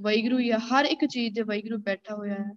ਵੈਗਰੂ 0.00 0.38
ਆ, 0.54 0.58
ਹਰ 0.58 0.84
ਇੱਕ 0.84 1.04
ਚੀਜ਼ 1.06 1.34
ਦੇ 1.34 1.42
ਵੈਗਰੂ 1.42 1.78
ਬੈਠਾ 1.78 2.14
ਹੋਇਆ 2.14 2.34
ਹੈ 2.34 2.50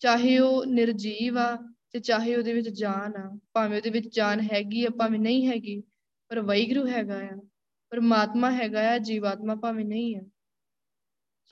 ਚਾਹੇ 0.00 0.38
ਉਹ 0.38 0.66
ਨਿਰਜੀਵ 0.66 1.38
ਆ 1.38 1.56
ਤੇ 1.90 2.00
ਚਾਹੇ 2.00 2.36
ਉਹਦੇ 2.36 2.52
ਵਿੱਚ 2.52 2.68
ਜਾਨ 2.68 3.16
ਆ, 3.16 3.38
ਭਾਵੇਂ 3.52 3.76
ਉਹਦੇ 3.76 3.90
ਵਿੱਚ 3.90 4.16
ਜਾਨ 4.16 4.40
ਹੈਗੀ 4.40 4.84
ਆ, 4.84 4.90
ਭਾਵੇਂ 4.90 5.20
ਨਹੀਂ 5.20 5.46
ਹੈਗੀ, 5.48 5.80
ਪਰ 6.28 6.40
ਵੈਗਰੂ 6.40 6.86
ਹੈਗਾ 6.86 7.20
ਆ। 7.24 7.36
ਪਰਮਾਤਮਾ 7.90 8.50
ਹੈਗਾ 8.50 8.90
ਆ, 8.92 8.98
ਜੀਵਾਤਮਾ 8.98 9.54
ਭਾਵੇਂ 9.54 9.84
ਨਹੀਂ 9.84 10.16
ਆ। 10.16 10.22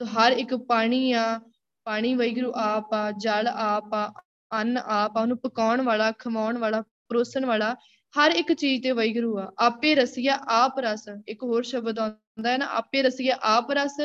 ਸੋ 0.01 0.05
ਹਰ 0.05 0.31
ਇੱਕ 0.31 0.55
ਪਾਣੀ 0.55 1.11
ਆ, 1.11 1.39
ਪਾਣੀ 1.83 2.15
ਵੈਗਰੂ 2.15 2.51
ਆਪ 2.55 2.93
ਆ, 2.93 3.11
ਜਲ 3.11 3.47
ਆਪ 3.47 3.93
ਆ 3.93 4.11
ਅੰਨ 4.53 4.77
ਆਪ 4.77 5.17
ਆ 5.17 5.21
ਉਹਨੂੰ 5.21 5.37
ਪਕਾਉਣ 5.37 5.81
ਵਾਲਾ, 5.81 6.11
ਖਵਾਉਣ 6.11 6.57
ਵਾਲਾ, 6.57 6.81
ਪਰੋਸਣ 6.81 7.45
ਵਾਲਾ, 7.45 7.75
ਹਰ 8.19 8.31
ਇੱਕ 8.31 8.53
ਚੀਜ਼ 8.53 8.83
ਤੇ 8.83 8.91
ਵੈਗਰੂ 8.91 9.39
ਆ। 9.39 9.53
ਆਪੇ 9.59 9.95
ਰਸੀਆ, 9.95 10.39
ਆਪ 10.47 10.79
ਰਸ। 10.79 11.05
ਇੱਕ 11.27 11.43
ਹੋਰ 11.43 11.63
ਸ਼ਬਦ 11.63 11.99
ਆਉਂਦਾ 11.99 12.51
ਹੈ 12.51 12.57
ਨਾ, 12.57 12.65
ਆਪੇ 12.65 13.01
ਰਸੀਆ, 13.01 13.37
ਆਪ 13.41 13.71
ਰਸ, 13.71 13.97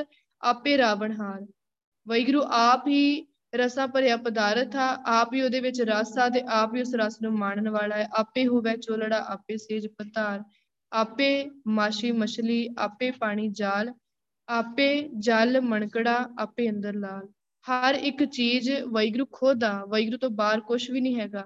ਆਪੇ 0.42 0.78
ਰਾਵਣ 0.78 1.12
ਹਾਰ। 1.20 1.46
ਵੈਗਰੂ 2.08 2.42
ਆਪ 2.50 2.88
ਹੀ 2.88 3.26
ਰਸਾ 3.54 3.86
ਭਰਿਆ 3.86 4.16
ਪਦਾਰਥ 4.16 4.76
ਆ, 4.76 5.02
ਆਪ 5.06 5.34
ਹੀ 5.34 5.42
ਉਹਦੇ 5.42 5.60
ਵਿੱਚ 5.60 5.82
ਰਸ 5.82 6.18
ਆ 6.18 6.28
ਤੇ 6.28 6.40
ਆਪ 6.40 6.74
ਹੀ 6.74 6.80
ਉਸ 6.80 6.94
ਰਸ 6.94 7.22
ਨੂੰ 7.22 7.32
ਮਾਣਨ 7.32 7.68
ਵਾਲਾ 7.68 7.96
ਹੈ। 7.96 8.08
ਆਪੇ 8.12 8.46
ਹੋਵੇ 8.46 8.76
ਚੋਲੜਾ, 8.76 9.24
ਆਪੇ 9.28 9.56
ਸੇਜ 9.56 9.86
ਪਤਾਰ। 9.86 10.42
ਆਪੇ 10.92 11.50
ਮਾਸ਼ੀ 11.66 12.12
ਮਛਲੀ, 12.12 12.68
ਆਪੇ 12.78 13.10
ਪਾਣੀ 13.10 13.48
ਜਾਲ, 13.48 13.94
ਆਪੇ 14.48 15.08
ਜਲ 15.18 15.60
ਮਣਕੜਾ, 15.60 16.28
ਆਪੇ 16.38 16.70
ਅੰਦਰ 16.70 16.94
ਲਾਲ। 16.94 17.28
ਹਰ 17.68 17.94
ਇੱਕ 17.94 18.24
ਚੀਜ਼ 18.24 18.70
ਵੈਗਰੂ 18.92 19.26
ਖੁਦ 19.32 19.64
ਆ 19.64 19.84
ਵੈਗਰੂ 19.84 20.18
ਤੋਂ 20.18 20.30
ਬਾਹਰ 20.30 20.60
ਕੁਝ 20.60 20.90
ਵੀ 20.90 21.00
ਨਹੀਂ 21.00 21.18
ਹੈਗਾ। 21.20 21.44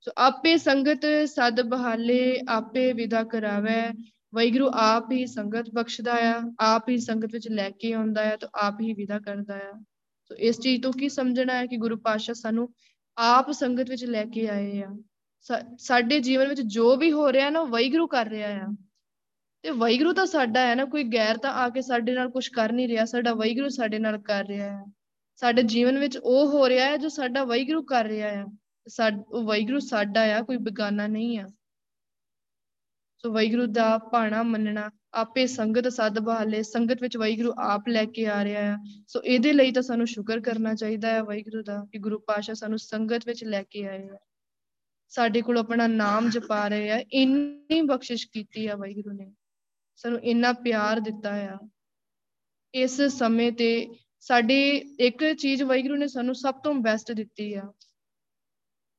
ਸੋ 0.00 0.12
ਆਪੇ 0.18 0.56
ਸੰਗਤ 0.56 1.06
ਸਦ 1.24 1.60
ਬਹਾਲੇ 1.60 2.40
ਆਪੇ 2.48 2.92
ਵਿਦਾ 2.92 3.22
ਕਰਾਵੇ। 3.24 3.82
ਵੈਗਰੂ 4.34 4.70
ਆਪ 4.74 5.10
ਹੀ 5.12 5.26
ਸੰਗਤ 5.26 5.70
ਬਖਸ਼ਦਾ 5.74 6.14
ਆ, 6.30 6.40
ਆਪ 6.60 6.88
ਹੀ 6.88 6.98
ਸੰਗਤ 6.98 7.32
ਵਿੱਚ 7.32 7.48
ਲੈ 7.48 7.70
ਕੇ 7.70 7.92
ਆਉਂਦਾ 7.92 8.32
ਆ 8.32 8.36
ਤੇ 8.36 8.46
ਆਪ 8.54 8.80
ਹੀ 8.80 8.92
ਵਿਦਾ 8.92 9.18
ਕਰਦਾ 9.18 9.56
ਆ। 9.56 9.72
ਸੋ 10.24 10.34
ਇਸ 10.34 10.60
ਚੀਜ਼ 10.60 10.82
ਤੋਂ 10.82 10.92
ਕੀ 10.92 11.08
ਸਮਝਣਾ 11.08 11.54
ਹੈ 11.54 11.66
ਕਿ 11.66 11.76
ਗੁਰੂ 11.76 11.96
ਪਾਤਸ਼ਾਹ 11.96 12.34
ਸਾਨੂੰ 12.34 12.68
ਆਪ 13.16 13.50
ਸੰਗਤ 13.50 13.90
ਵਿੱਚ 13.90 14.04
ਲੈ 14.04 14.24
ਕੇ 14.24 14.48
ਆਏ 14.48 14.82
ਆ। 14.82 14.96
ਸਾਡੇ 15.78 16.20
ਜੀਵਨ 16.20 16.48
ਵਿੱਚ 16.48 16.60
ਜੋ 16.60 16.96
ਵੀ 16.96 17.12
ਹੋ 17.12 17.32
ਰਿਹਾ 17.32 17.50
ਨਾ 17.50 17.62
ਵੈਗਰੂ 17.64 18.06
ਕਰ 18.06 18.26
ਰਿਹਾ 18.26 18.50
ਆ। 18.50 18.68
ਤੇ 19.62 19.70
ਵੈਗਰੂ 19.70 20.12
ਤਾਂ 20.12 20.26
ਸਾਡਾ 20.26 20.60
ਹੈ 20.60 20.74
ਨਾ, 20.74 20.84
ਕੋਈ 20.84 21.04
ਗੈਰ 21.04 21.36
ਤਾਂ 21.36 21.52
ਆ 21.52 21.68
ਕੇ 21.68 21.82
ਸਾਡੇ 21.82 22.12
ਨਾਲ 22.12 22.30
ਕੁਝ 22.30 22.48
ਕਰ 22.48 22.72
ਨਹੀਂ 22.72 22.88
ਰਿਹਾ, 22.88 23.04
ਸਾਡਾ 23.04 23.34
ਵੈਗਰੂ 23.34 23.68
ਸਾਡੇ 23.68 23.98
ਨਾਲ 23.98 24.18
ਕਰ 24.18 24.44
ਰਿਹਾ 24.44 24.70
ਹੈ 24.76 24.84
ਸਾਡੇ 25.36 25.62
ਜੀਵਨ 25.62 25.98
ਵਿੱਚ 25.98 26.16
ਉਹ 26.16 26.48
ਹੋ 26.48 26.68
ਰਿਹਾ 26.68 26.86
ਹੈ 26.86 26.96
ਜੋ 26.96 27.08
ਸਾਡਾ 27.08 27.44
ਵੈਗਰੂ 27.44 27.82
ਕਰ 27.82 28.04
ਰਿਹਾ 28.04 28.28
ਹੈ। 28.28 28.44
ਉਹ 29.28 29.44
ਵੈਗਰੂ 29.44 29.78
ਸਾਡਾ 29.78 30.38
ਆ, 30.38 30.42
ਕੋਈ 30.42 30.56
ਬੇਗਾਨਾ 30.56 31.06
ਨਹੀਂ 31.06 31.38
ਆ। 31.38 31.48
ਸੋ 33.18 33.32
ਵੈਗਰੂ 33.32 33.66
ਦਾ 33.66 33.98
ਭਾਣਾ 33.98 34.42
ਮੰਨਣਾ, 34.42 34.90
ਆਪੇ 35.14 35.46
ਸੰਗਤ 35.46 35.88
ਸਦ 35.88 36.18
ਬਹਾਲੇ, 36.18 36.62
ਸੰਗਤ 36.62 37.02
ਵਿੱਚ 37.02 37.16
ਵੈਗਰੂ 37.16 37.52
ਆਪ 37.58 37.88
ਲੈ 37.88 38.04
ਕੇ 38.04 38.26
ਆ 38.26 38.44
ਰਿਹਾ 38.44 38.74
ਆ। 38.74 38.78
ਸੋ 39.08 39.22
ਇਹਦੇ 39.22 39.52
ਲਈ 39.52 39.72
ਤਾਂ 39.72 39.82
ਸਾਨੂੰ 39.82 40.06
ਸ਼ੁਕਰ 40.06 40.40
ਕਰਨਾ 40.40 40.74
ਚਾਹੀਦਾ 40.74 41.08
ਹੈ 41.08 41.22
ਵੈਗਰੂ 41.22 41.62
ਦਾ 41.62 41.86
ਕਿ 41.92 41.98
ਗੁਰੂ 41.98 42.18
ਪਾਸ਼ਾ 42.18 42.54
ਸਾਨੂੰ 42.54 42.78
ਸੰਗਤ 42.78 43.26
ਵਿੱਚ 43.26 43.44
ਲੈ 43.44 43.62
ਕੇ 43.62 43.86
ਆਏ 43.88 44.08
ਆ। 44.08 44.18
ਸਾਡੇ 45.08 45.42
ਕੋਲ 45.42 45.58
ਆਪਣਾ 45.58 45.86
ਨਾਮ 45.86 46.30
ਜਪਾ 46.30 46.68
ਰਹੇ 46.68 46.90
ਆ, 46.90 47.04
ਇੰਨੀ 47.12 47.82
ਬਖਸ਼ਿਸ਼ 47.82 48.28
ਕੀਤੀ 48.32 48.66
ਆ 48.66 48.76
ਵੈਗਰੂ 48.76 49.12
ਨੇ। 49.12 49.32
ਸਾਨੂੰ 49.96 50.20
ਇੰਨਾ 50.20 50.52
ਪਿਆਰ 50.52 51.00
ਦਿੱਤਾ 51.00 51.36
ਆ। 51.36 51.58
ਇਸ 52.74 53.02
ਸਮੇਂ 53.02 53.52
ਤੇ 53.52 53.88
ਸਾਡੀ 54.22 54.76
ਇੱਕ 55.00 55.32
ਚੀਜ਼ 55.32 55.62
ਵੈਗਰੂ 55.62 55.96
ਨੇ 55.96 56.08
ਸਾਨੂੰ 56.08 56.34
ਸਭ 56.34 56.54
ਤੋਂ 56.54 56.74
ਬੈਸਟ 56.74 57.12
ਦਿੱਤੀ 57.12 57.54
ਆ। 57.54 57.72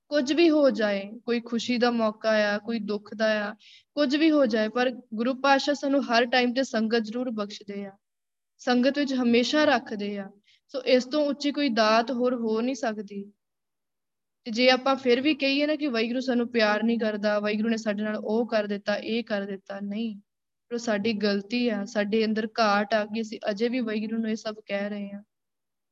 ਕੁਝ 0.10 0.34
ਵੀ 0.34 0.50
ਹੋ 0.50 0.70
ਜਾਏ, 0.70 1.12
ਕੋਈ 1.26 1.40
ਖੁਸ਼ੀ 1.40 1.78
ਦਾ 1.78 1.92
ਮੌਕਾ 1.92 2.56
ਆ, 2.56 2.58
ਕੋਈ 2.58 2.80
ਦੁੱਖ 2.80 3.14
ਦਾ 3.14 3.50
ਆ, 3.50 3.54
ਕੁਝ 3.94 4.16
ਵੀ 4.16 4.32
ਹੋ 4.32 4.46
ਜਾਏ, 4.46 4.70
ਪਰ 4.70 4.90
ਗੁਰੂ 5.14 5.34
ਪਾਤਸ਼ਾਹ 5.34 5.76
ਸਾਨੂੰ 5.76 6.04
ਹਰ 6.04 6.26
ਟਾਈਮ 6.26 6.54
ਤੇ 6.54 6.64
ਸੰਗਤ 6.64 7.00
ਜ਼ਰੂਰ 7.00 7.30
ਬਖਸ਼ਦੇ 7.30 7.86
ਆ। 7.86 7.92
ਸੰਗਤ 8.58 9.00
ਵਿੱਚ 9.00 9.14
ਹਮੇਸ਼ਾ 9.14 9.64
ਰੱਖਦੇ 9.64 10.18
ਆ। 10.18 10.30
ਸੋ 10.68 10.84
ਇਸ 10.84 11.06
ਤੋਂ 11.06 11.26
ਉੱਚੀ 11.26 11.52
ਕੋਈ 11.52 11.70
ਦਾਤ 11.70 12.12
ਹੋਰ 12.12 12.36
ਹੋ 12.36 12.62
ਨਹੀਂ 12.62 12.76
ਸਕਦੀ। 12.76 13.32
ਤੇ 14.44 14.52
ਜੇ 14.52 14.70
ਆਪਾਂ 14.70 14.96
ਫਿਰ 14.96 15.22
ਵੀ 15.22 15.36
ਕਹੀਏ 15.36 15.68
ਨਾ 15.68 15.76
ਕਿ 15.76 15.88
ਵਾਹਿਗੁਰੂ 15.88 16.20
ਸਾਨੂੰ 16.20 16.52
ਪਿਆਰ 16.52 16.84
ਨਹੀਂ 16.84 17.00
ਕਰਦਾ, 17.00 17.40
ਵਾਹਿਗੁਰੂ 17.40 17.70
ਨੇ 17.70 17.78
ਸਾਡੇ 17.78 18.04
ਨਾਲ 18.04 18.16
ਉਹ 18.16 18.48
ਕਰ 18.48 18.64
ਦਿੱਤਾ, 18.64 18.96
ਇਹ 18.96 19.24
ਕਰ 19.24 19.42
ਦਿੱਤਾ, 19.42 19.80
ਨਹੀਂ। 19.84 20.20
ਪਰ 20.74 20.78
ਸਾਡੀ 20.78 21.14
ਗਲਤੀ 21.14 21.70
ਆ, 21.70 21.86
ਸਾਡੇ 21.86 22.26
ਅੰਦਰ 22.26 22.48
ਘਾਟ 22.60 22.94
ਆ 22.94 23.06
ਕਿ 23.06 23.22
ਅਸੀਂ 23.22 23.40
ਅਜੇ 23.50 23.70
ਵੀ 23.70 23.80
ਵਾਹਿਗੁਰੂ 23.80 24.18
ਨੂੰ 24.18 24.30
ਇਹ 24.30 24.36
ਸਭ 24.36 24.56
ਕਹਿ 24.66 24.90
ਰਹੇ 24.90 25.12
ਆ 25.12 25.24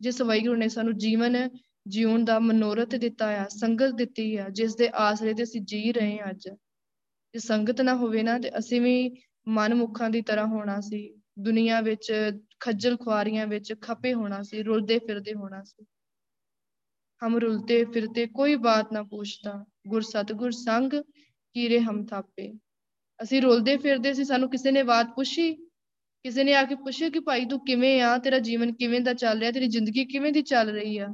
ਜਿਸ 0.01 0.21
ਵਾਹਿਗੁਰੂ 0.21 0.55
ਨੇ 0.55 0.67
ਸਾਨੂੰ 0.67 0.97
ਜੀਵਨ, 0.97 1.49
ਜਿਉਣ 1.87 2.25
ਦਾ 2.25 2.39
ਮਨੋਰਥ 2.39 2.95
ਦਿੱਤਾ 2.95 3.27
ਆ, 3.27 3.47
ਸੰਗਤ 3.47 3.91
ਦਿੱਤੀ 3.95 4.35
ਆ, 4.35 4.49
ਜਿਸ 4.49 4.75
ਦੇ 4.75 4.89
ਆਸਰੇ 4.93 5.33
ਤੇ 5.33 5.43
ਅਸੀਂ 5.43 5.61
ਜੀ 5.61 5.91
ਰਹੇ 5.91 6.19
ਆ 6.19 6.29
ਅੱਜ। 6.29 6.49
ਜੇ 7.33 7.39
ਸੰਗਤ 7.39 7.81
ਨਾ 7.81 7.95
ਹੋਵੇ 7.95 8.23
ਨਾ, 8.23 8.39
ਤੇ 8.39 8.57
ਅਸੀਂ 8.57 8.81
ਵੀ 8.81 9.11
ਮਨਮੁਖਾਂ 9.47 10.09
ਦੀ 10.09 10.21
ਤਰ੍ਹਾਂ 10.21 10.47
ਹੋਣਾ 10.47 10.79
ਸੀ। 10.81 11.21
ਦੁਨੀਆ 11.39 11.81
ਵਿੱਚ 11.81 12.13
ਖੱਜਲ 12.59 12.97
ਖੁਆਰੀਆਂ 12.97 13.47
ਵਿੱਚ 13.47 13.73
ਖਪੇ 13.81 14.13
ਹੋਣਾ 14.13 14.43
ਸੀ, 14.43 14.63
ਰੁਲਦੇ 14.63 14.99
ਫਿਰਦੇ 14.99 15.33
ਹੋਣਾ 15.33 15.63
ਸੀ। 15.63 15.85
ਹਮ 17.25 17.37
ਰੁਲਤੇ 17.37 17.85
ਫਿਰਤੇ 17.85 18.25
ਕੋਈ 18.25 18.55
ਬਾਤ 18.55 18.93
ਨਾ 18.93 19.03
ਪੁੱਛਦਾ। 19.03 19.65
ਗੁਰ 19.87 20.01
ਸਤਗੁਰ 20.01 20.51
ਸੰਗ 20.51 20.93
ਕੀਰੇ 21.53 21.79
ਹਮ 21.79 22.05
ਥਾਪੇ। 22.05 22.53
ਅਸੀਂ 23.23 23.41
ਰੁਲਦੇ 23.41 23.77
ਫਿਰਦੇ 23.77 24.13
ਸੀ, 24.13 24.23
ਸਾਨੂੰ 24.23 24.49
ਕਿਸੇ 24.49 24.71
ਨੇ 24.71 24.83
ਬਾਤ 24.83 25.07
ਪੁੱਛੀ, 25.15 25.53
ਕਿਸੇ 26.23 26.43
ਨੇ 26.43 26.53
ਆ 26.53 26.63
ਕੇ 26.63 26.75
ਪੁੱਛਿਆ 26.75 27.09
ਕਿ 27.09 27.19
ਭਾਈ 27.19 27.45
ਤੂੰ 27.45 27.59
ਕਿਵੇਂ 27.65 28.01
ਆ, 28.01 28.17
ਤੇਰਾ 28.17 28.39
ਜੀਵਨ 28.39 28.73
ਕਿਵੇਂ 28.73 29.01
ਦਾ 29.01 29.13
ਚੱਲ 29.13 29.39
ਰਿਹਾ, 29.39 29.51
ਤੇਰੀ 29.51 29.67
ਜ਼ਿੰਦਗੀ 29.67 30.05
ਕਿਵੇਂ 30.05 30.31
ਦੀ 30.31 30.41
ਚੱਲ 30.41 30.69
ਰਹੀ 30.69 30.97
ਆ? 30.97 31.07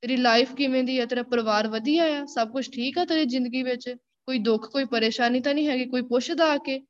ਤੇਰੀ 0.00 0.16
ਲਾਈਫ 0.16 0.54
ਕਿਵੇਂ 0.54 0.84
ਦੀ 0.84 0.98
ਆ, 0.98 1.04
ਤੇਰਾ 1.04 1.22
ਪਰਿਵਾਰ 1.22 1.68
ਵਧੀਆ 1.68 2.22
ਆ, 2.22 2.24
ਸਭ 2.24 2.52
ਕੁਝ 2.52 2.70
ਠੀਕ 2.70 2.98
ਆ 2.98 3.04
ਤੇਰੀ 3.04 3.24
ਜ਼ਿੰਦਗੀ 3.24 3.62
ਵਿੱਚ? 3.62 3.94
ਕੋਈ 4.26 4.38
ਦੁੱਖ, 4.38 4.70
ਕੋਈ 4.72 4.84
ਪਰੇਸ਼ਾਨੀ 4.84 5.40
ਤਾਂ 5.40 5.54
ਨਹੀਂ 5.54 5.68
ਹੈਗੀ, 5.68 5.84
ਕੋਈ 5.84 6.02
ਪੁੱਛਦਾ 6.02 6.52
ਆ 6.52 6.56
ਕੇ? 6.56 6.80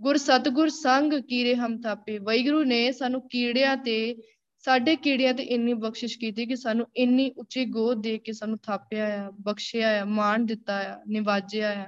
ਗੁਰ 0.00 0.16
ਸਤਗੁਰ 0.16 0.68
ਸੰਗ 0.68 1.12
ਕੀੜੇ 1.12 1.54
ਹਮ 1.54 1.80
ਥਾਪੇ 1.80 2.18
ਵੈਗੁਰੂ 2.18 2.64
ਨੇ 2.64 2.92
ਸਾਨੂੰ 2.92 3.28
ਕੀੜਿਆਂ 3.28 3.76
ਤੇ, 3.76 4.16
ਸਾਡੇ 4.58 4.96
ਕੀੜਿਆਂ 4.96 5.34
ਤੇ 5.34 5.42
ਇੰਨੀ 5.42 5.74
ਬਖਸ਼ਿਸ਼ 5.74 6.18
ਕੀਤੀ 6.18 6.46
ਕਿ 6.46 6.56
ਸਾਨੂੰ 6.56 6.86
ਇੰਨੀ 6.96 7.30
ਉੱਚੀ 7.30 7.64
ਗੋਦ 7.64 8.02
ਦੇ 8.02 8.18
ਕੇ 8.18 8.32
ਸਾਨੂੰ 8.32 8.58
ਥਾਪਿਆ 8.58 9.26
ਆ, 9.26 9.30
ਬਖਸ਼ਿਆ 9.30 10.02
ਆ, 10.02 10.04
ਮਾਣ 10.04 10.44
ਦਿੱਤਾ 10.44 10.94
ਆ, 10.94 11.02
ਨਿਵਾਜਿਆ 11.08 11.82
ਆ। 11.82 11.86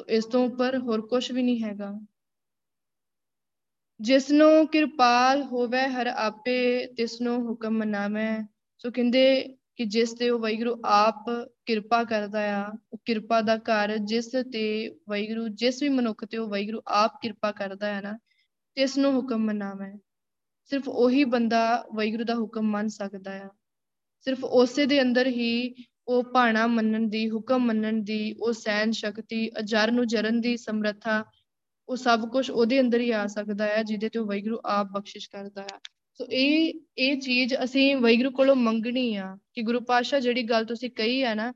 ਸੋ 0.00 0.04
ਇਸ 0.08 0.24
ਤੋਂ 0.24 0.46
ਉੱਪਰ 0.46 0.78
ਹੋਰ 0.78 1.00
ਕੁਝ 1.06 1.32
ਵੀ 1.32 1.42
ਨਹੀਂ 1.42 1.62
ਹੈਗਾ। 1.64 2.06
ਜਿਸਨੂੰ 4.00 4.66
ਕਿਰਪਾਲ 4.66 5.42
ਹੋਵੇ 5.42 5.80
ਹਰ 5.80 6.06
ਆਪੇ, 6.06 6.86
ਤਿਸਨੂੰ 6.86 7.48
ਹੁਕਮ 7.48 7.70
ਮਨਾਵੇ। 7.70 8.44
ਸੋ 8.78 8.90
ਕਹਿੰਦੇ 8.90 9.56
ਕਿ 9.76 9.84
ਜਿਸ 9.84 10.12
ਤੇ 10.12 10.30
ਉਹ 10.30 10.40
ਵੈਗਰੂ 10.40 10.82
ਆਪ 10.84 11.24
ਕਿਰਪਾ 11.66 12.04
ਕਰਦਾ 12.04 12.62
ਆ, 12.62 12.72
ਉਹ 12.92 12.98
ਕਿਰਪਾ 13.04 13.40
ਦਾ 13.40 13.56
ਘਰ 13.56 13.96
ਜਿਸ 13.98 14.30
ਤੇ 14.52 14.88
ਵੈਗਰੂ 15.08 15.48
ਜਿਸ 15.48 15.82
ਵੀ 15.82 15.88
ਮਨੁੱਖ 15.88 16.24
ਤੇ 16.24 16.38
ਉਹ 16.38 16.48
ਵੈਗਰੂ 16.48 16.80
ਆਪ 16.86 17.20
ਕਿਰਪਾ 17.22 17.52
ਕਰਦਾ 17.52 17.94
ਹੈ 17.94 18.00
ਨਾ 18.00 18.18
ਤਿਸ 18.74 18.98
ਨੂੰ 18.98 19.12
ਹੁਕਮ 19.14 19.38
ਮਨਾਵੇ। 19.38 19.98
ਸਿਰਫ 20.64 20.88
ਉਹੀ 20.88 21.24
ਬੰਦਾ 21.24 21.84
ਵੈਗਰੂ 21.94 22.24
ਦਾ 22.24 22.34
ਹੁਕਮ 22.34 22.62
ਮੰਨ 22.62 22.88
ਸਕਦਾ 22.88 23.38
ਆ। 23.42 23.48
ਸਿਰਫ 24.20 24.44
ਉਸੇ 24.44 24.86
ਦੇ 24.86 25.02
ਅੰਦਰ 25.02 25.26
ਹੀ 25.26 25.74
ਉਹ 26.10 26.22
ਭਾਣਾ 26.22 26.66
ਮੰਨਣ 26.66 27.08
ਦੀ, 27.08 27.30
ਹੁਕਮ 27.30 27.58
ਮੰਨਣ 27.58 27.92
ਦੀ, 27.92 28.34
ਉਹ 28.40 28.52
ਸਹਿਨ 28.52 28.92
ਸ਼ਕਤੀ, 28.92 29.50
ਅਜਰ 29.58 29.90
ਨੂੰ 29.90 30.06
ਜਰਨ 30.06 30.40
ਦੀ 30.40 30.56
ਸਮਰੱਥਾ, 30.56 31.24
ਉਹ 31.88 31.96
ਸਭ 31.96 32.28
ਕੁਝ 32.28 32.50
ਉਹਦੇ 32.50 32.80
ਅੰਦਰ 32.80 33.00
ਹੀ 33.00 33.10
ਆ 33.10 33.26
ਸਕਦਾ 33.26 33.66
ਹੈ, 33.66 33.82
ਜਿਹਦੇ 33.82 34.08
ਤੇ 34.08 34.18
ਉਹ 34.18 34.26
ਵੈਗਰੂ 34.26 34.60
ਆਪ 34.64 34.86
ਬਖਸ਼ਿਸ਼ 34.86 35.30
ਕਰਦਾ 35.30 35.62
ਹੈ। 35.62 35.78
ਸੋ 36.14 36.26
ਇਹ 36.30 36.72
ਇਹ 36.98 37.20
ਚੀਜ਼ 37.20 37.54
ਅਸੀਂ 37.64 37.96
ਵੈਗਰੂ 37.96 38.30
ਕੋਲੋਂ 38.30 38.56
ਮੰਗਣੀ 38.56 39.14
ਆ 39.14 39.36
ਕਿ 39.54 39.62
ਗੁਰੂ 39.62 39.80
ਪਾਤਸ਼ਾਹ 39.80 40.20
ਜਿਹੜੀ 40.20 40.42
ਗੱਲ 40.42 40.64
ਤੁਸੀਂ 40.64 40.90
ਕਹੀ 40.90 41.22
ਹੈ 41.22 41.34
ਨਾ, 41.34 41.52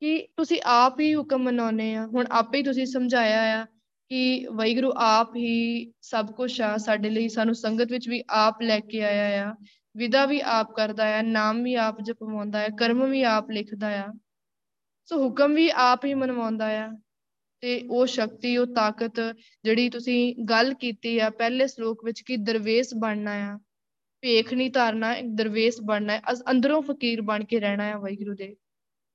ਕਿ 0.00 0.28
ਤੁਸੀਂ 0.36 0.60
ਆਪ 0.64 1.00
ਹੀ 1.00 1.14
ਹੁਕਮ 1.14 1.42
ਮਨਾਉਨੇ 1.42 1.94
ਆ। 1.94 2.06
ਹੁਣ 2.06 2.24
ਆਪੇ 2.30 2.58
ਹੀ 2.58 2.62
ਤੁਸੀਂ 2.62 2.86
ਸਮਝਾਇਆ 2.86 3.62
ਆ 3.62 3.66
ਕਿ 4.08 4.46
ਵੈਗਰੂ 4.52 4.92
ਆਪ 4.96 5.36
ਹੀ 5.36 5.92
ਸਭ 6.02 6.26
ਕੁਝ 6.26 6.60
ਆ, 6.60 6.76
ਸਾਡੇ 6.76 7.10
ਲਈ 7.10 7.28
ਸਾਨੂੰ 7.28 7.54
ਸੰਗਤ 7.54 7.90
ਵਿੱਚ 7.90 8.08
ਵੀ 8.08 8.24
ਆਪ 8.30 8.62
ਲੈ 8.62 8.80
ਕੇ 8.80 9.02
ਆਇਆ 9.02 9.50
ਆ। 9.50 9.54
ਵਿਦਾ 9.98 10.24
ਵੀ 10.26 10.40
ਆਪ 10.44 10.72
ਕਰਦਾ 10.74 11.04
ਆ, 11.18 11.22
ਨਾਮ 11.22 11.62
ਵੀ 11.62 11.74
ਆਪ 11.74 12.00
ਜਪਵਾਉਂਦਾ 12.02 12.64
ਆ, 12.64 12.68
ਕਰਮ 12.78 13.04
ਵੀ 13.10 13.22
ਆਪ 13.22 13.50
ਲਿਖਦਾ 13.50 13.88
ਆ। 14.00 14.08
ਸੋ 15.08 15.18
ਹੁਕਮ 15.18 15.54
ਵੀ 15.54 15.68
ਆਪ 15.74 16.04
ਹੀ 16.04 16.14
ਮਨਵਾਉਂਦਾ 16.14 16.66
ਆ 16.78 16.88
ਤੇ 17.62 17.80
ਉਹ 17.90 18.06
ਸ਼ਕਤੀ, 18.06 18.56
ਉਹ 18.56 18.66
ਤਾਕਤ 18.74 19.20
ਜਿਹੜੀ 19.64 19.88
ਤੁਸੀਂ 19.90 20.34
ਗੱਲ 20.44 20.74
ਕੀਤੀ 20.74 21.18
ਆ, 21.18 21.30
ਪਹਿਲੇ 21.30 21.66
ਸ਼ਲੋਕ 21.66 22.04
ਵਿੱਚ 22.04 22.20
ਕਿ 22.20 22.36
ਦਰਵੇਸ਼ 22.36 22.94
ਬਣਨਾ 22.94 23.32
ਆ, 23.46 23.58
ਭੇਖ 24.22 24.52
ਨਹੀਂ 24.54 24.70
ਧਾਰਨਾ 24.70 25.12
ਇੱਕ 25.14 25.28
ਦਰਵੇਸ਼ 25.28 25.80
ਬਣਨਾ 25.80 26.12
ਹੈ 26.12 26.22
ਅੰਦਰੋਂ 26.50 26.80
ਫਕੀਰ 26.82 27.20
ਬਣ 27.22 27.44
ਕੇ 27.44 27.60
ਰਹਿਣਾ 27.60 27.84
ਹੈ 27.84 27.96
ਵਾਹਿਗੁਰੂ 27.96 28.34
ਦੇ। 28.34 28.54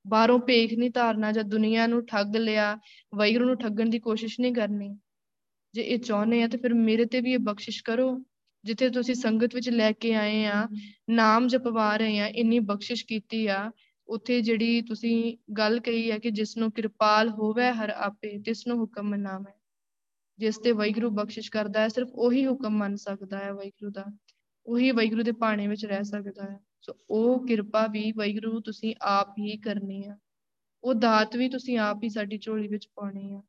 ਬਾਹਰੋਂ 0.05 0.39
ਭੇਖ 0.39 0.73
ਨਹੀਂ 0.73 0.91
ਧਾਰਨਾ 0.91 1.31
ਜਾਂ 1.31 1.43
ਦੁਨੀਆ 1.43 1.87
ਨੂੰ 1.87 2.05
ਠੱਗ 2.05 2.35
ਲਿਆ, 2.35 2.77
ਵਾਹਿਗੁਰੂ 3.15 3.45
ਨੂੰ 3.45 3.57
ਠੱਗਣ 3.57 3.89
ਦੀ 3.89 3.99
ਕੋਸ਼ਿਸ਼ 3.99 4.39
ਨਹੀਂ 4.39 4.53
ਕਰਨੀ। 4.53 4.95
ਜੇ 5.73 5.81
ਇਹ 5.81 5.99
ਚਾਹੁੰਦੇ 5.99 6.41
ਆ 6.43 6.47
ਤੇ 6.47 6.57
ਫਿਰ 6.57 6.73
ਮੇਰੇ 6.73 7.05
ਤੇ 7.05 7.21
ਵੀ 7.21 7.33
ਇਹ 7.33 7.39
ਬਖਸ਼ਿਸ਼ 7.39 7.83
ਕਰੋ। 7.83 8.09
ਜਿੱਥੇ 8.65 8.89
ਤੁਸੀਂ 8.89 9.15
ਸੰਗਤ 9.15 9.55
ਵਿੱਚ 9.55 9.69
ਲੈ 9.69 9.91
ਕੇ 9.91 10.13
ਆਏ 10.13 10.45
ਆ, 10.45 10.67
ਨਾਮ 11.09 11.47
ਜਪਵਾ 11.47 11.97
ਰਹੇ 11.97 12.19
ਆ, 12.19 12.27
ਇੰਨੀ 12.27 12.59
ਬਖਸ਼ਿਸ਼ 12.59 13.05
ਕੀਤੀ 13.05 13.47
ਆ, 13.47 13.71
ਉੱਥੇ 14.07 14.41
ਜਿਹੜੀ 14.41 14.81
ਤੁਸੀਂ 14.81 15.37
ਗੱਲ 15.57 15.79
ਕਹੀ 15.79 16.11
ਹੈ 16.11 16.19
ਕਿ 16.19 16.31
ਜਿਸ 16.31 16.57
ਨੂੰ 16.57 16.71
ਕਿਰਪਾਲ 16.71 17.29
ਹੋਵੇ 17.29 17.71
ਹਰ 17.71 17.89
ਆਪੇ 17.89 18.39
ਤਿਸ 18.39 18.67
ਨੂੰ 18.67 18.77
ਹੁਕਮ 18.77 19.09
ਮਨਾਵੇ। 19.09 19.59
ਜਿਸ 20.39 20.57
ਤੇ 20.57 20.71
ਵਾਹਿਗੁਰੂ 20.71 21.09
ਬਖਸ਼ਿਸ਼ 21.09 21.51
ਕਰਦਾ 21.51 21.81
ਹੈ, 21.81 21.87
ਸਿਰਫ 21.87 22.09
ਉਹੀ 22.13 22.47
ਹੁਕਮ 22.47 22.77
ਮੰਨ 22.77 22.95
ਸਕਦਾ 22.95 23.39
ਹੈ 23.39 23.53
ਵਾਹਿਗੁਰੂ 23.53 23.91
ਦਾ। 23.91 24.05
ਉਹੀ 24.65 24.91
ਵਾਹਿਗੁਰੂ 24.91 25.23
ਦੇ 25.23 25.31
ਪਾਣੇ 25.31 25.67
ਵਿੱਚ 25.67 25.85
ਰਹਿ 25.85 26.03
ਸਕਦਾ 26.03 26.43
ਹੈ। 26.43 26.59
ਸੋ 26.81 26.93
ਉਹ 27.09 27.47
ਕਿਰਪਾ 27.47 27.87
ਵੀ 27.87 28.11
ਵਾਹਿਗੁਰੂ 28.11 28.59
ਤੁਸੀਂ 28.59 28.95
ਆਪ 29.01 29.29
ਹੀ 29.31 29.57
ਕਰਨੀ 29.57 30.05
ਆ। 30.05 30.17
ਉਹ 30.83 30.93
ਦਾਤ 30.93 31.35
ਵੀ 31.35 31.49
ਤੁਸੀਂ 31.49 31.77
ਆਪ 31.77 32.03
ਹੀ 32.03 32.09
ਸਾਡੀ 32.09 32.37
ਝੋਲੀ 32.37 32.67
ਵਿੱਚ 32.67 32.87
ਪਾਉਣੀ 32.95 33.33
ਆ। 33.33 33.41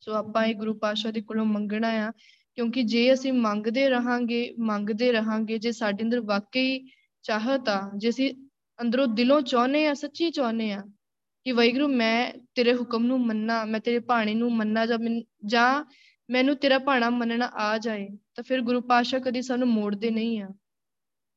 ਸੋ 0.00 0.12
ਆਪਾਂ 0.12 0.44
ਇਹ 0.44 0.54
ਗੁਰੂ 0.54 0.74
ਪਾਤਸ਼ਾਹ 0.74 1.12
ਦੇ 1.12 1.20
ਕੋਲੋਂ 1.20 1.44
ਮੰਗਣਾ 1.44 1.88
ਆ 1.88 2.12
ਕਿਉਂਕਿ 2.54 2.82
ਜੇ 2.82 3.12
ਅਸੀਂ 3.12 3.32
ਮੰਗਦੇ 3.32 3.88
ਰਹਾਂਗੇ 3.88 4.54
ਮੰਗਦੇ 4.58 5.12
ਰਹਾਂਗੇ, 5.12 5.58
ਜੇ 5.58 5.72
ਸਾਡੇ 5.72 6.04
ਅੰਦਰ 6.04 6.20
ਵਾਕਈ 6.20 6.86
ਚਾਹਤ 7.22 7.68
ਆ, 7.68 7.90
ਜੇ 7.96 8.08
ਅਸੀਂ 8.08 8.34
ਅੰਦਰੋਂ 8.80 9.06
ਦਿਲੋਂ 9.06 9.40
ਚਾਹੁੰਦੇ 9.40 9.86
ਆ, 9.86 9.94
ਸੱਚੀ 9.94 10.30
ਚਾਹੁੰਦੇ 10.30 10.72
ਆ 10.72 10.82
ਕਿ 11.44 11.52
ਵਾਹਿਗੁਰੂ 11.52 11.88
ਮੈਂ 11.88 12.32
ਤੇਰੇ 12.54 12.74
ਹੁਕਮ 12.74 13.06
ਨੂੰ 13.06 13.20
ਮੰਨਾਂ, 13.26 13.66
ਮੈਂ 13.66 13.80
ਤੇਰੇ 13.80 13.98
ਬਾਣੀ 13.98 14.34
ਨੂੰ 14.34 14.52
ਮੰਨਾਂ 14.52 14.86
ਜਾਂ 14.86 14.98
ਜਾਂ 15.46 15.84
ਮੈਨੂੰ 16.30 16.56
ਤੇਰਾ 16.56 16.78
ਬਾਣਾ 16.78 17.10
ਮੰਨਣਾ 17.10 17.46
ਆ 17.46 17.78
ਜਾਏ, 17.78 18.08
ਤਾਂ 18.34 18.44
ਫਿਰ 18.44 18.60
ਗੁਰੂ 18.60 18.80
ਪਾਤਸ਼ਾਹ 18.80 19.20
ਕਦੀ 19.20 19.42
ਸਾਨੂੰ 19.42 19.68
ਮੋੜਦੇ 19.68 20.10
ਨਹੀਂ 20.10 20.42
ਆ। 20.42 20.48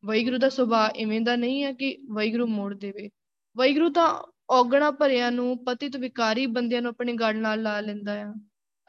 ਵਾਹਿਗੁਰੂ 0.05 0.37
ਦਾ 0.37 0.49
ਸੁਭਾਅ 0.49 0.91
ਇਵੇਂ 0.95 1.21
ਦਾ 1.21 1.35
ਨਹੀਂ 1.35 1.65
ਆ 1.65 1.71
ਕਿ 1.71 1.97
ਵਾਹਿਗੁਰੂ 2.11 2.47
ਮੋੜ 2.47 2.73
ਦੇਵੇ। 2.77 3.09
ਵਾਹਿਗੁਰੂ 3.57 3.89
ਤਾਂ 3.89 4.31
ਔਗਣਾ 4.49 4.91
ਭਰਿਆਂ 4.91 5.31
ਨੂੰ, 5.31 5.63
ਪਤਿਤ 5.63 5.97
ਵਿਕਾਰੀ 5.97 6.45
ਬੰਦਿਆਂ 6.45 6.81
ਨੂੰ 6.81 6.89
ਆਪਣੇ 6.89 7.13
ਗੜ 7.13 7.35
ਨਾਲ 7.35 7.61
ਲਾ 7.61 7.79
ਲੈਂਦਾ 7.79 8.21
ਆ। 8.21 8.33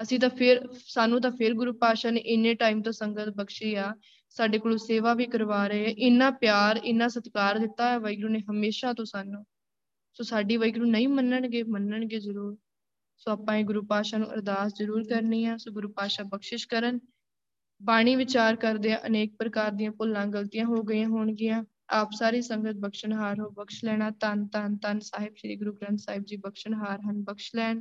ਅਸੀਂ 0.03 0.21
ਤਾਂ 0.21 0.31
ਫਿਰ, 0.31 0.69
ਸਾਨੂੰ 0.87 1.21
ਤਾਂ 1.21 1.31
ਫਿਰ 1.31 1.55
ਗੁਰੂ 1.55 1.73
ਪਾਤਸ਼ਾਹ 1.73 2.13
ਨੇ 2.13 2.21
ਇੰਨੇ 2.21 2.55
ਟਾਈਮ 2.55 2.83
ਤੋਂ 2.83 2.93
ਸੰਗਤ 2.93 3.29
ਬਖਸ਼ੀ 3.29 3.75
ਆ, 3.75 3.95
ਸਾਡੇ 4.29 4.59
ਕੋਲ 4.59 4.79
ਸੇਵਾ 4.79 5.15
ਵੀ 5.15 5.27
ਕਰਵਾ 5.27 5.67
ਰਹੇ 5.67 5.85
ਇੰਨਾ 5.85 6.31
ਪਿਆਰ, 6.31 6.81
ਇੰਨਾ 6.85 7.09
ਸਤਿਕਾਰ 7.09 7.59
ਦਿੱਤਾ 7.59 7.91
ਹੈ 7.91 7.99
ਵਾਹਿਗੁਰੂ 7.99 8.29
ਨੇ 8.29 8.41
ਹਮੇਸ਼ਾ 8.51 8.93
ਤੋਂ 8.93 9.05
ਸਾਨੂੰ। 9.05 9.45
ਸੋ 10.13 10.25
ਸਾਡੀ 10.25 10.57
ਵਾਹਿਗੁਰੂ 10.57 10.85
ਨਹੀਂ 10.85 11.09
ਮੰਨਣਗੇ 11.09 11.63
ਮੰਨਣਗੇ 11.63 12.21
ਜ਼ਰੂਰ। 12.21 12.57
ਸੋ 13.17 13.31
ਆਪਾਂ 13.31 13.57
ਇਹ 13.57 13.65
ਗੁਰੂ 13.65 13.83
ਪਾਤਸ਼ਾਹ 13.83 14.21
ਨੂੰ 14.21 14.33
ਅਰਦਾਸ 14.33 14.73
ਜ਼ਰੂਰ 14.79 15.05
ਕਰਨੀ 15.05 15.45
ਆ, 15.45 15.57
ਸੋ 15.57 15.71
ਗੁਰੂ 15.71 15.89
ਪਾਤਸ਼ਾਹ 15.89 16.27
ਬਖਸ਼ਿਸ਼ 16.27 16.69
ਕਰਨ। 16.69 17.01
ਬਾਣੀ 17.83 18.17
ਵਿਚਾਰ 18.17 18.57
ਕਰਦੇ 18.57 18.93
ਆ, 18.93 19.01
ਅਨੇਕ 19.07 19.37
ਪ੍ਰਕਾਰ 19.39 19.71
ਦੀਆਂ 19.71 19.91
ਭੁੱਲਾਂ 19.91 20.27
ਗਲਤੀਆਂ 20.27 20.65
ਹੋ 20.65 20.83
ਗਈਆਂ 20.83 21.09
ਹੋਣਗੀਆਂ। 21.09 21.65
ਆਪ 21.91 22.09
ਸਾਰੀ 22.19 22.43
ਸੰਗਤ 22.43 22.75
ਬਖਸ਼ਣਹਾਰ 22.75 23.41
ਹੋ, 23.41 23.51
ਬਖਸ਼ 23.51 23.85
ਲੈਣਾ। 23.85 24.11
ਤਨ 24.11 24.47
ਤਨ 24.47 24.77
ਤਨ 24.77 25.01
ਸਾਹਿਬ, 25.01 25.35
ਸ੍ਰੀ 25.37 25.57
ਗੁਰੂ 25.57 25.73
ਗ੍ਰੰਥ 25.73 25.99
ਸਾਹਿਬ 25.99 26.25
ਜੀ 26.25 26.37
ਬਖਸ਼ਣਹਾਰ 26.37 27.01
ਹਨ, 27.01 27.25
ਬਖਸ਼ 27.25 27.51
ਲੈਣ। 27.57 27.81